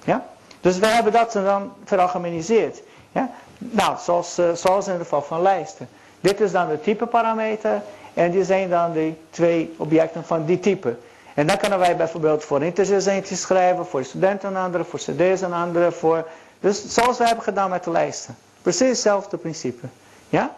Ja? 0.03 0.25
Dus 0.61 0.77
we 0.77 0.87
hebben 0.87 1.13
dat 1.13 1.31
dan 1.31 1.73
veralgemeniseerd. 1.83 2.81
Ja? 3.11 3.29
Nou, 3.57 3.97
zoals, 3.99 4.39
uh, 4.39 4.51
zoals 4.53 4.85
in 4.85 4.93
het 4.93 5.01
geval 5.01 5.21
van 5.21 5.41
lijsten. 5.41 5.89
Dit 6.19 6.41
is 6.41 6.51
dan 6.51 6.67
de 6.67 6.79
type 6.79 7.05
parameter. 7.05 7.81
En 8.13 8.31
die 8.31 8.43
zijn 8.43 8.69
dan 8.69 8.91
de 8.91 9.13
twee 9.29 9.75
objecten 9.77 10.23
van 10.23 10.45
die 10.45 10.59
type. 10.59 10.95
En 11.33 11.47
dan 11.47 11.57
kunnen 11.57 11.79
wij 11.79 11.95
bijvoorbeeld 11.95 12.43
voor 12.43 12.63
integers 12.63 13.05
eentje 13.05 13.35
schrijven, 13.35 13.85
voor 13.85 14.03
studenten 14.03 14.49
een 14.49 14.63
andere, 14.63 14.83
voor 14.83 14.99
cd's 14.99 15.41
een 15.41 15.53
andere. 15.53 15.91
Voor, 15.91 16.27
dus 16.59 16.93
zoals 16.93 17.17
we 17.17 17.25
hebben 17.25 17.43
gedaan 17.43 17.69
met 17.69 17.83
de 17.83 17.91
lijsten. 17.91 18.37
Precies 18.61 18.87
hetzelfde 18.87 19.37
principe. 19.37 19.87
Ja? 20.29 20.55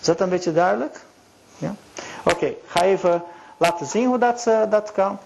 Is 0.00 0.06
dat 0.06 0.20
een 0.20 0.28
beetje 0.28 0.52
duidelijk? 0.52 1.00
Ja? 1.58 1.74
Oké, 2.24 2.34
okay, 2.34 2.56
ga 2.66 2.82
even 2.82 3.22
laten 3.56 3.86
zien 3.86 4.06
hoe 4.06 4.18
dat, 4.18 4.44
uh, 4.48 4.60
dat 4.70 4.92
kan. 4.92 5.18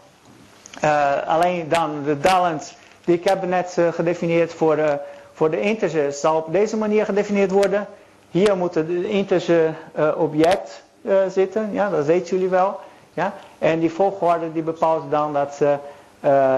Uh, 0.84 1.26
alleen 1.26 1.68
dan 1.68 2.02
de 2.05 2.18
dalend 2.18 2.74
die 3.05 3.16
ik 3.16 3.24
heb 3.24 3.46
net 3.46 3.76
uh, 3.78 3.92
gedefinieerd 3.92 4.52
voor, 4.52 4.78
uh, 4.78 4.92
voor 5.32 5.50
de 5.50 5.60
integers 5.60 6.20
zal 6.20 6.36
op 6.36 6.52
deze 6.52 6.76
manier 6.76 7.05
gedefinieerd 7.05 7.50
worden. 7.50 7.86
Hier 8.30 8.56
moet 8.56 8.74
het 8.74 8.88
integer 8.88 9.74
object 10.16 10.82
zitten, 11.28 11.72
ja, 11.72 11.90
dat 11.90 12.06
weten 12.06 12.36
jullie 12.36 12.50
wel. 12.50 12.80
Ja? 13.14 13.34
En 13.59 13.78
die 13.78 13.92
volgorde 13.92 14.52
die 14.52 14.62
bepaalt 14.62 15.10
dan 15.10 15.32
dat 15.32 15.60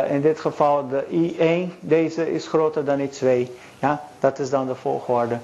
in 0.08 0.20
dit 0.20 0.40
geval 0.40 0.88
de 0.88 1.04
I1, 1.04 1.78
deze 1.80 2.32
is 2.32 2.46
groter 2.46 2.84
dan 2.84 3.08
I2. 3.08 3.50
Ja, 3.78 4.02
dat 4.20 4.38
is 4.38 4.50
dan 4.50 4.66
de 4.66 4.74
volgorde. 4.74 5.38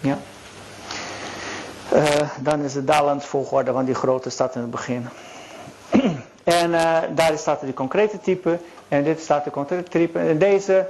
Ja. 0.00 0.18
Uh, 1.92 2.02
dan 2.40 2.60
is 2.60 2.74
het 2.74 2.86
dalend 2.86 3.24
volgorde, 3.24 3.72
want 3.72 3.86
die 3.86 3.94
grote 3.94 4.30
staat 4.30 4.54
in 4.54 4.60
het 4.60 4.70
begin. 4.70 5.08
en 6.44 6.70
uh, 6.70 6.98
daar 7.14 7.38
staat 7.38 7.60
die 7.60 7.74
concrete 7.74 8.20
type. 8.20 8.58
En 8.88 9.04
dit 9.04 9.20
staat 9.20 9.44
de 9.44 9.50
concrete 9.50 9.90
type. 9.90 10.18
En 10.18 10.38
deze 10.38 10.86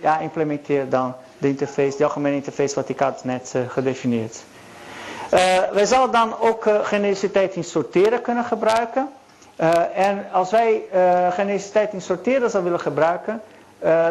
ja, 0.00 0.18
implementeert 0.18 0.90
dan 0.90 1.14
de 1.38 1.48
interface, 1.48 1.96
de 1.96 2.04
algemene 2.04 2.34
interface 2.34 2.74
wat 2.74 2.88
ik 2.88 2.98
had 2.98 3.24
net 3.24 3.54
gedefinieerd. 3.68 4.42
wij 5.72 5.86
zouden 5.86 6.12
dan 6.12 6.38
ook 6.38 6.68
genericiteit 6.82 7.54
in 7.54 7.64
sorteren 7.64 8.22
kunnen 8.22 8.44
gebruiken. 8.44 9.08
En 9.94 10.26
als 10.32 10.50
wij 10.50 10.82
genericiteit 11.30 11.92
in 11.92 12.00
sorteren 12.00 12.50
zouden 12.50 12.62
willen 12.72 12.80
gebruiken, 12.80 13.42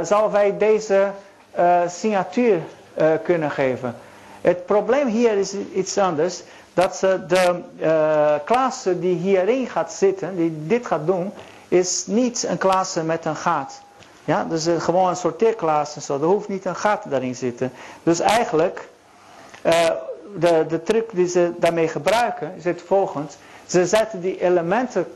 zouden 0.02 0.32
wij 0.32 0.58
deze 0.58 1.12
uh, 1.60 1.82
signatuur 1.88 2.60
uh, 2.98 3.08
kunnen 3.24 3.52
geven. 3.52 3.96
Het 4.42 4.66
probleem 4.66 5.08
hier 5.08 5.32
is 5.38 5.56
iets 5.74 5.98
anders. 5.98 6.44
Dat 6.74 6.96
ze 6.96 7.26
de 7.28 7.62
uh, 7.80 8.34
klasse 8.46 9.00
die 9.00 9.16
hierin 9.16 9.68
gaat 9.68 9.94
zitten, 9.94 10.36
die 10.36 10.68
dit 10.68 10.88
gaat 10.88 11.06
doen, 11.06 11.32
is 11.68 12.06
niet 12.08 12.46
een 12.50 12.58
klasse 12.58 13.04
met 13.04 13.26
een 13.26 13.36
gat. 13.36 13.82
Ja, 14.26 14.44
dus 14.44 14.68
gewoon 14.78 15.10
een 15.10 15.16
sorteerklasse. 15.16 16.02
Zo. 16.02 16.14
Er 16.14 16.26
hoeft 16.26 16.48
niet 16.48 16.66
een 16.66 16.76
gat 16.76 17.04
daarin 17.10 17.36
zitten. 17.36 17.72
Dus 18.04 18.20
eigenlijk, 18.20 18.88
de, 20.36 20.66
de 20.68 20.84
truc 20.84 21.10
die 21.12 21.28
ze 21.28 21.52
daarmee 21.58 21.88
gebruiken, 21.88 22.54
is 22.58 22.64
het 22.64 22.82
volgende. 22.86 23.28
Ze 23.66 23.86
zetten 23.86 24.22
die 24.22 24.42
elementen 24.42 25.08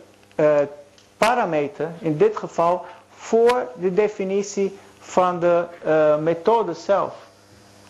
parameter, 1.17 1.89
in 1.99 2.17
dit 2.17 2.37
geval, 2.37 2.85
voor 3.15 3.67
de 3.75 3.93
definitie 3.93 4.77
van 4.99 5.39
de 5.39 5.63
uh, 5.85 6.17
methode 6.17 6.73
zelf. 6.73 7.13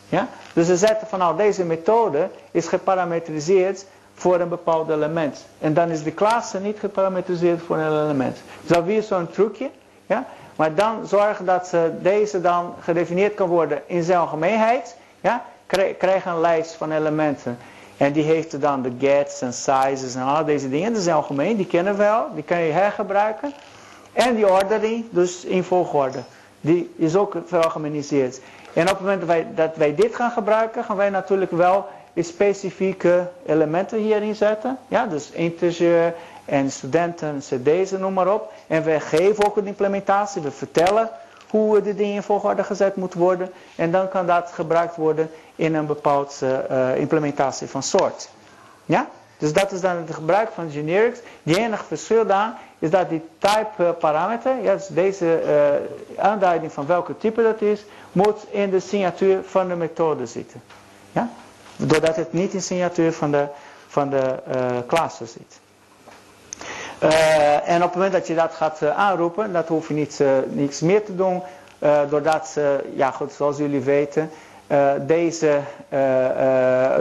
Ja? 0.10 0.28
Dus 0.54 0.68
ze 0.68 0.78
zetten 0.78 1.08
van 1.08 1.20
nou 1.20 1.38
deze 1.38 1.64
methode 1.64 2.30
is 2.52 2.68
geparametriseerd 2.68 3.86
voor 4.14 4.40
een 4.40 4.50
bepaald 4.50 4.90
element. 4.90 5.46
En 5.60 5.74
dan 5.74 5.90
is 5.90 6.04
de 6.04 6.12
klasse 6.12 6.60
niet 6.60 6.80
geparametriseerd 6.80 7.62
voor 7.62 7.78
een 7.78 8.04
element. 8.04 8.38
Dus 8.62 8.70
dat 8.78 8.84
weer 8.84 9.04
zo'n 9.04 9.30
trucje. 9.30 9.70
Ja? 10.06 10.26
Maar 10.56 10.76
dan 10.76 11.08
zorgen 11.08 11.46
dat 11.46 11.68
ze 11.68 11.92
deze 12.02 12.42
dan 12.42 12.74
gedefinieerd 12.80 13.34
kan 13.34 13.48
worden 13.48 13.82
in 13.86 14.04
zijn 14.04 14.20
algemeenheid. 14.20 14.96
Ja? 15.22 15.46
Krijg 15.98 16.26
een 16.26 16.40
lijst 16.40 16.74
van 16.74 16.92
elementen. 16.92 17.58
En 18.02 18.12
die 18.12 18.24
heeft 18.24 18.62
dan 18.62 18.82
de 18.82 18.92
gets 19.00 19.42
en 19.42 19.54
sizes 19.54 20.16
en 20.16 20.22
al 20.22 20.46
deze 20.46 20.70
dingen. 20.70 20.94
Dat 20.94 21.02
is 21.02 21.08
algemeen, 21.08 21.58
die 21.58 21.66
kennen 21.66 21.94
we 21.94 22.04
wel. 22.04 22.28
Die 22.34 22.44
kan 22.44 22.60
je 22.60 22.72
hergebruiken. 22.72 23.54
En 24.14 24.36
die 24.36 24.50
ordering, 24.50 25.06
dus 25.10 25.46
in 25.46 25.64
volgorde. 25.64 26.20
Die 26.62 26.94
is 26.96 27.16
ook 27.16 27.38
veralgemeniseerd. 27.46 28.42
En 28.74 28.82
op 28.82 28.90
het 28.90 29.00
moment 29.00 29.20
dat 29.20 29.30
wij, 29.30 29.48
dat 29.56 29.76
wij 29.76 29.96
dit 29.96 30.16
gaan 30.16 30.32
gebruiken, 30.32 30.84
gaan 30.84 30.96
wij 30.96 31.10
natuurlijk 31.10 31.52
wel 31.52 31.86
specifieke 32.16 33.30
elementen 33.46 33.98
hierin 34.00 34.36
zetten. 34.36 34.78
Ja, 34.88 35.06
dus 35.06 35.30
integer 35.32 36.14
en 36.46 36.72
studenten, 36.72 37.38
cd's, 37.40 37.92
noem 37.92 38.14
maar 38.14 38.34
op. 38.34 38.52
En 38.68 38.84
wij 38.84 39.00
geven 39.00 39.46
ook 39.46 39.58
een 39.58 39.68
implementatie. 39.68 40.42
We 40.42 40.52
vertellen 40.52 41.10
hoe 41.50 41.82
de 41.82 41.96
dingen 41.96 42.16
in 42.16 42.24
volgorde 42.24 42.64
gezet 42.64 42.96
moeten 42.96 43.20
worden. 43.20 43.52
En 43.76 43.92
dan 43.92 44.10
kan 44.10 44.26
dat 44.26 44.52
gebruikt 44.54 44.96
worden 44.96 45.30
in 45.62 45.76
een 45.76 45.86
bepaalde 45.86 46.66
uh, 46.72 46.98
implementatie 46.98 47.68
van 47.68 47.84
soort. 47.84 48.30
Ja? 48.86 49.10
Dus 49.38 49.54
dat 49.54 49.72
is 49.72 49.82
dan 49.82 49.96
het 49.98 50.14
gebruik 50.14 50.50
van 50.54 50.72
generics. 50.72 51.20
Die 51.44 51.58
enige 51.58 51.84
verschil 51.84 52.26
dan 52.26 52.54
is 52.80 52.90
dat 52.90 53.10
die 53.10 53.22
type 53.38 53.84
eh, 53.84 53.90
parameter, 54.00 54.62
ja, 54.62 54.74
dus 54.74 54.88
deze 54.88 55.42
aanduiding 56.18 56.72
van 56.72 56.86
welke 56.86 57.18
type 57.18 57.44
dat 57.44 57.62
is, 57.62 57.86
moet 58.12 58.46
in 58.50 58.70
de 58.70 58.80
signatuur 58.80 59.44
van 59.46 59.68
de 59.68 59.76
methode 59.76 60.26
zitten. 60.26 60.62
Ja? 61.12 61.30
Doordat 61.76 62.16
het 62.16 62.34
niet 62.34 62.52
in 62.52 62.58
de 62.58 62.64
signatuur 62.64 63.14
van 63.14 63.32
de, 63.32 63.48
van 63.88 64.10
de 64.10 64.36
klasse 64.88 65.26
zit. 65.26 65.60
En 67.66 67.76
op 67.76 67.88
het 67.88 67.94
moment 67.94 68.14
dat 68.14 68.28
je 68.28 68.36
dat 68.36 68.54
gaat 68.54 68.86
aanroepen, 68.86 69.54
dat 69.54 69.68
hoef 69.68 69.88
je 69.88 69.94
niet, 69.94 70.20
uh, 70.20 70.30
niets 70.48 70.80
meer 70.80 71.04
te 71.04 71.16
doen. 71.16 71.42
doordat, 72.10 72.58
ja 72.96 73.12
goed, 73.12 73.34
zoals 73.34 73.58
jullie 73.58 73.82
weten, 73.82 74.30
deze, 75.02 75.60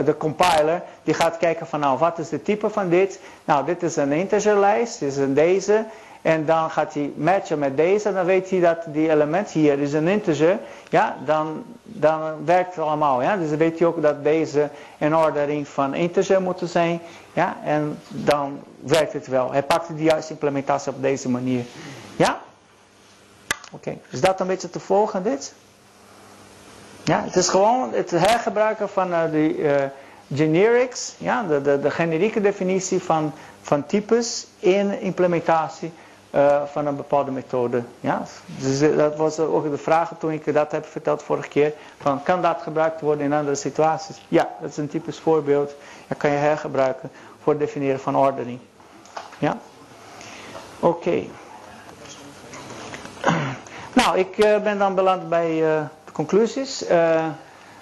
de 0.05 0.15
compiler, 0.17 0.81
die 1.03 1.13
gaat 1.13 1.37
kijken 1.37 1.67
van 1.67 1.79
nou, 1.79 1.97
wat 1.97 2.17
is 2.17 2.29
de 2.29 2.41
type 2.41 2.69
van 2.69 2.89
dit? 2.89 3.19
Nou, 3.45 3.65
dit 3.65 3.83
is 3.83 3.95
een 3.95 4.11
integerlijst, 4.11 4.99
dit 4.99 5.11
is 5.11 5.17
een 5.17 5.33
deze. 5.33 5.85
En 6.21 6.45
dan 6.45 6.71
gaat 6.71 6.93
hij 6.93 7.11
matchen 7.15 7.59
met 7.59 7.77
deze. 7.77 8.13
Dan 8.13 8.25
weet 8.25 8.49
hij 8.49 8.59
dat 8.59 8.77
die 8.85 9.09
element 9.09 9.49
hier 9.49 9.79
is 9.79 9.93
een 9.93 10.07
integer. 10.07 10.59
Ja, 10.89 11.17
dan, 11.25 11.63
dan 11.83 12.45
werkt 12.45 12.75
het 12.75 12.85
allemaal. 12.85 13.21
Ja? 13.21 13.37
Dus 13.37 13.49
dan 13.49 13.57
weet 13.57 13.79
hij 13.79 13.87
ook 13.87 14.01
dat 14.01 14.23
deze 14.23 14.69
een 14.97 15.15
ordering 15.15 15.67
van 15.67 15.93
integer 15.93 16.41
moet 16.41 16.61
zijn. 16.63 17.01
Ja, 17.33 17.57
en 17.63 17.99
dan 18.07 18.59
werkt 18.79 19.13
het 19.13 19.27
wel. 19.27 19.51
Hij 19.51 19.63
pakt 19.63 19.87
de 19.87 20.03
juiste 20.03 20.31
implementatie 20.31 20.91
op 20.91 21.01
deze 21.01 21.29
manier. 21.29 21.63
Ja? 22.15 22.41
Oké, 23.71 23.89
okay. 23.89 24.01
is 24.09 24.21
dat 24.21 24.39
een 24.39 24.47
beetje 24.47 24.69
te 24.69 24.79
volgen 24.79 25.23
dit? 25.23 25.53
Ja, 27.03 27.23
het 27.23 27.35
is 27.35 27.49
gewoon 27.49 27.93
het 27.93 28.11
hergebruiken 28.11 28.89
van 28.89 29.09
uh, 29.09 29.21
de 29.31 29.57
uh, 29.57 29.75
generics, 30.33 31.15
ja, 31.17 31.43
de, 31.43 31.61
de, 31.61 31.79
de 31.79 31.91
generieke 31.91 32.41
definitie 32.41 33.03
van, 33.03 33.33
van 33.61 33.85
types 33.85 34.47
in 34.59 34.99
implementatie 34.99 35.91
uh, 36.35 36.61
van 36.65 36.85
een 36.85 36.95
bepaalde 36.95 37.31
methode. 37.31 37.83
Ja? 37.99 38.23
Dus 38.45 38.79
dat 38.95 39.15
was 39.15 39.39
ook 39.39 39.71
de 39.71 39.77
vraag 39.77 40.11
toen 40.19 40.31
ik 40.31 40.53
dat 40.53 40.71
heb 40.71 40.85
verteld 40.85 41.23
vorige 41.23 41.47
keer. 41.47 41.73
Van, 42.01 42.23
kan 42.23 42.41
dat 42.41 42.61
gebruikt 42.61 43.01
worden 43.01 43.25
in 43.25 43.33
andere 43.33 43.55
situaties? 43.55 44.25
Ja, 44.27 44.49
dat 44.61 44.69
is 44.69 44.77
een 44.77 44.87
typisch 44.87 45.19
voorbeeld. 45.19 45.75
Dat 46.07 46.17
kan 46.17 46.31
je 46.31 46.37
hergebruiken 46.37 47.11
voor 47.43 47.53
het 47.53 47.61
definiëren 47.61 47.99
van 47.99 48.17
ordening. 48.17 48.59
Ja? 49.37 49.57
Oké. 50.79 51.23
Nou, 53.93 54.17
ik 54.17 54.35
ben 54.63 54.77
dan 54.77 54.95
beland 54.95 55.29
bij 55.29 55.63
conclusies. 56.11 56.83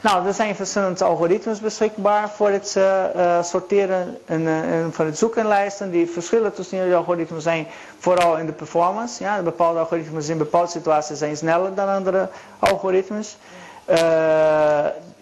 Nou, 0.01 0.27
er 0.27 0.33
zijn 0.33 0.55
verschillende 0.55 1.03
algoritmes 1.03 1.59
beschikbaar 1.59 2.29
voor 2.29 2.49
het 2.49 2.75
uh, 2.77 3.03
uh, 3.15 3.43
sorteren 3.43 4.17
en, 4.25 4.41
uh, 4.41 4.81
en 4.81 4.93
voor 4.93 5.05
het 5.05 5.17
zoeken 5.17 5.47
lijsten. 5.47 5.91
Die 5.91 6.09
verschillen 6.09 6.53
tussen 6.53 6.83
die 6.83 6.95
algoritmes 6.95 7.43
zijn 7.43 7.67
vooral 7.97 8.37
in 8.37 8.45
de 8.45 8.51
performance. 8.51 9.23
Ja, 9.23 9.41
bepaalde 9.41 9.79
algoritmes 9.79 10.29
in 10.29 10.37
bepaalde 10.37 10.69
situaties 10.69 11.17
zijn 11.17 11.37
sneller 11.37 11.75
dan 11.75 11.89
andere 11.89 12.29
algoritmes. 12.59 13.37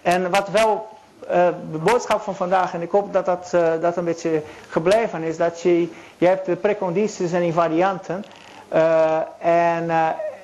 en 0.02 0.30
wat 0.30 0.50
wel 0.50 0.88
de 1.72 1.78
boodschap 1.84 2.22
van 2.22 2.36
vandaag, 2.36 2.74
en 2.74 2.82
ik 2.82 2.92
hoop 2.92 3.14
dat 3.14 3.26
dat, 3.26 3.50
dat 3.82 3.98
een 3.98 4.04
beetje 4.04 4.42
gebleven 4.70 5.24
is, 5.24 5.38
dat 5.38 5.62
je, 5.62 5.90
je 6.18 6.28
hebt 6.28 6.46
de 6.46 6.56
precondities 6.56 7.32
en 7.32 7.42
invarianten. 7.42 8.26
en 9.40 9.90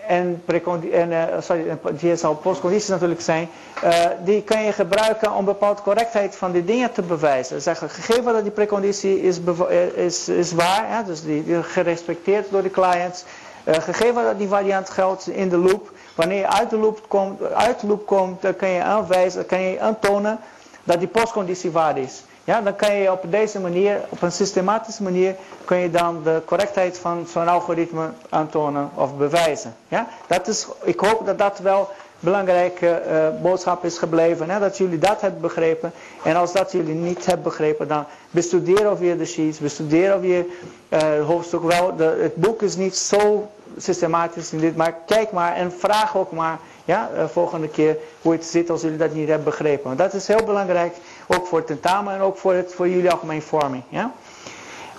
en, 0.07 0.43
en 0.91 1.11
uh, 1.11 1.23
sorry, 1.39 2.15
zal 2.15 2.35
postcondities 2.35 2.88
natuurlijk 2.88 3.21
zijn, 3.21 3.49
uh, 3.84 4.05
die 4.25 4.41
kan 4.41 4.63
je 4.63 4.71
gebruiken 4.71 5.34
om 5.34 5.45
bepaalde 5.45 5.81
correctheid 5.81 6.35
van 6.35 6.51
die 6.51 6.65
dingen 6.65 6.91
te 6.91 7.01
bewijzen. 7.01 7.61
Zeggen, 7.61 7.89
gegeven 7.89 8.34
dat 8.34 8.41
die 8.43 8.51
preconditie 8.51 9.21
is, 9.21 9.39
eh, 9.69 9.85
is, 9.85 10.30
is 10.30 10.51
waar, 10.51 10.88
ja, 10.89 11.03
dus 11.03 11.23
die, 11.23 11.63
gerespecteerd 11.63 12.49
door 12.51 12.61
de 12.63 12.71
clients, 12.71 13.23
gegeven 13.65 14.23
dat 14.23 14.38
die 14.38 14.47
variant 14.47 14.89
geldt 14.89 15.27
in 15.27 15.49
de 15.49 15.57
loop, 15.57 15.91
wanneer 16.15 16.38
je 16.38 16.47
uit 16.47 16.69
de 16.69 16.77
loop 16.77 16.99
komt, 17.07 17.53
uit 17.53 17.80
de 17.80 17.88
loop 17.88 18.05
komt 18.05 18.41
dan 18.41 18.55
kan 18.55 18.69
je 18.69 18.81
aanwijzen, 18.84 19.45
kan 19.45 19.61
je 19.61 19.80
aantonen 19.80 20.39
dat 20.84 20.99
die 20.99 21.07
postconditie 21.07 21.71
waar 21.71 21.97
is. 21.97 22.23
Ja, 22.43 22.61
dan 22.61 22.75
kan 22.75 22.95
je 22.95 23.11
op 23.11 23.31
deze 23.31 23.59
manier, 23.59 24.01
op 24.09 24.21
een 24.21 24.31
systematische 24.31 25.03
manier, 25.03 25.35
kun 25.65 25.77
je 25.77 25.91
dan 25.91 26.23
de 26.23 26.41
correctheid 26.45 26.97
van 26.97 27.27
zo'n 27.27 27.47
algoritme 27.47 28.09
aantonen 28.29 28.89
of 28.93 29.17
bewijzen. 29.17 29.75
Ja, 29.87 30.07
dat 30.27 30.47
is, 30.47 30.67
ik 30.83 30.99
hoop 30.99 31.25
dat 31.25 31.37
dat 31.37 31.59
wel 31.59 31.89
belangrijke 32.23 33.01
uh, 33.07 33.41
boodschap 33.41 33.85
is 33.85 33.97
gebleven. 33.97 34.49
Hè? 34.49 34.59
Dat 34.59 34.77
jullie 34.77 34.99
dat 34.99 35.21
hebben 35.21 35.41
begrepen. 35.41 35.91
En 36.23 36.35
als 36.35 36.53
dat 36.53 36.71
jullie 36.71 36.93
niet 36.93 37.25
hebben 37.25 37.43
begrepen, 37.43 37.87
dan 37.87 38.05
bestudeer 38.31 38.97
weer 38.97 39.17
de 39.17 39.25
sheets, 39.25 39.59
bestudeer 39.59 40.19
weer 40.19 40.45
uh, 40.89 40.99
het 40.99 41.23
hoofdstuk 41.23 41.61
wel. 41.63 41.95
De, 41.95 42.17
het 42.21 42.35
boek 42.35 42.61
is 42.61 42.75
niet 42.75 42.95
zo 42.95 43.49
systematisch 43.77 44.51
in 44.51 44.59
dit, 44.59 44.75
maar 44.75 44.95
kijk 45.05 45.31
maar 45.31 45.55
en 45.55 45.71
vraag 45.71 46.17
ook 46.17 46.31
maar 46.31 46.59
ja, 46.85 47.09
uh, 47.15 47.23
volgende 47.25 47.67
keer 47.67 47.97
hoe 48.21 48.31
het 48.31 48.45
zit 48.45 48.69
als 48.69 48.81
jullie 48.81 48.97
dat 48.97 49.13
niet 49.13 49.27
hebben 49.27 49.45
begrepen. 49.45 49.83
Want 49.83 49.97
dat 49.97 50.13
is 50.13 50.27
heel 50.27 50.43
belangrijk, 50.45 50.95
ook 51.27 51.47
voor 51.47 51.57
het 51.57 51.67
tentamen 51.67 52.13
en 52.13 52.21
ook 52.21 52.37
voor, 52.37 52.53
het, 52.53 52.73
voor 52.73 52.89
jullie 52.89 53.11
algemeen 53.11 53.41
vorming. 53.41 53.83
Ja? 53.89 54.11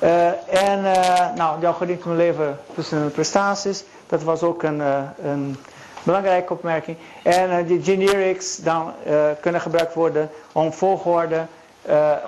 Uh, 0.02 0.26
en 0.68 0.84
uh, 0.84 1.34
nou, 1.34 1.66
algoritme 1.66 2.14
leven 2.14 2.58
tussen 2.74 3.04
de 3.04 3.10
prestaties, 3.10 3.84
dat 4.06 4.22
was 4.22 4.42
ook 4.42 4.62
een, 4.62 4.82
een 5.22 5.56
belangrijke 6.02 6.52
opmerking. 6.52 6.96
En 7.22 7.66
de 7.66 7.82
generics 7.82 8.56
dan 8.56 8.92
kunnen 9.40 9.60
gebruikt 9.60 9.94
worden 9.94 10.30
om 10.52 10.72
volgorde, 10.72 11.46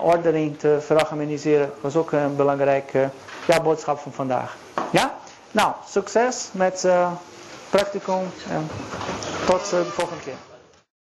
ordering 0.01 0.59
te 0.59 0.79
veralgemeniseren. 0.81 1.73
Was 1.81 1.97
ook 1.97 2.13
een 2.13 2.37
belangrijke 2.37 3.09
ja, 3.47 3.61
boodschap 3.61 3.99
van 3.99 4.13
vandaag. 4.13 4.57
Ja? 4.91 5.15
Nou, 5.51 5.73
succes 5.89 6.49
met 6.53 6.89
practicum 7.71 8.31
en 8.51 8.69
tot 9.47 9.71
de 9.71 9.85
volgende 9.85 10.23
keer. 10.23 10.56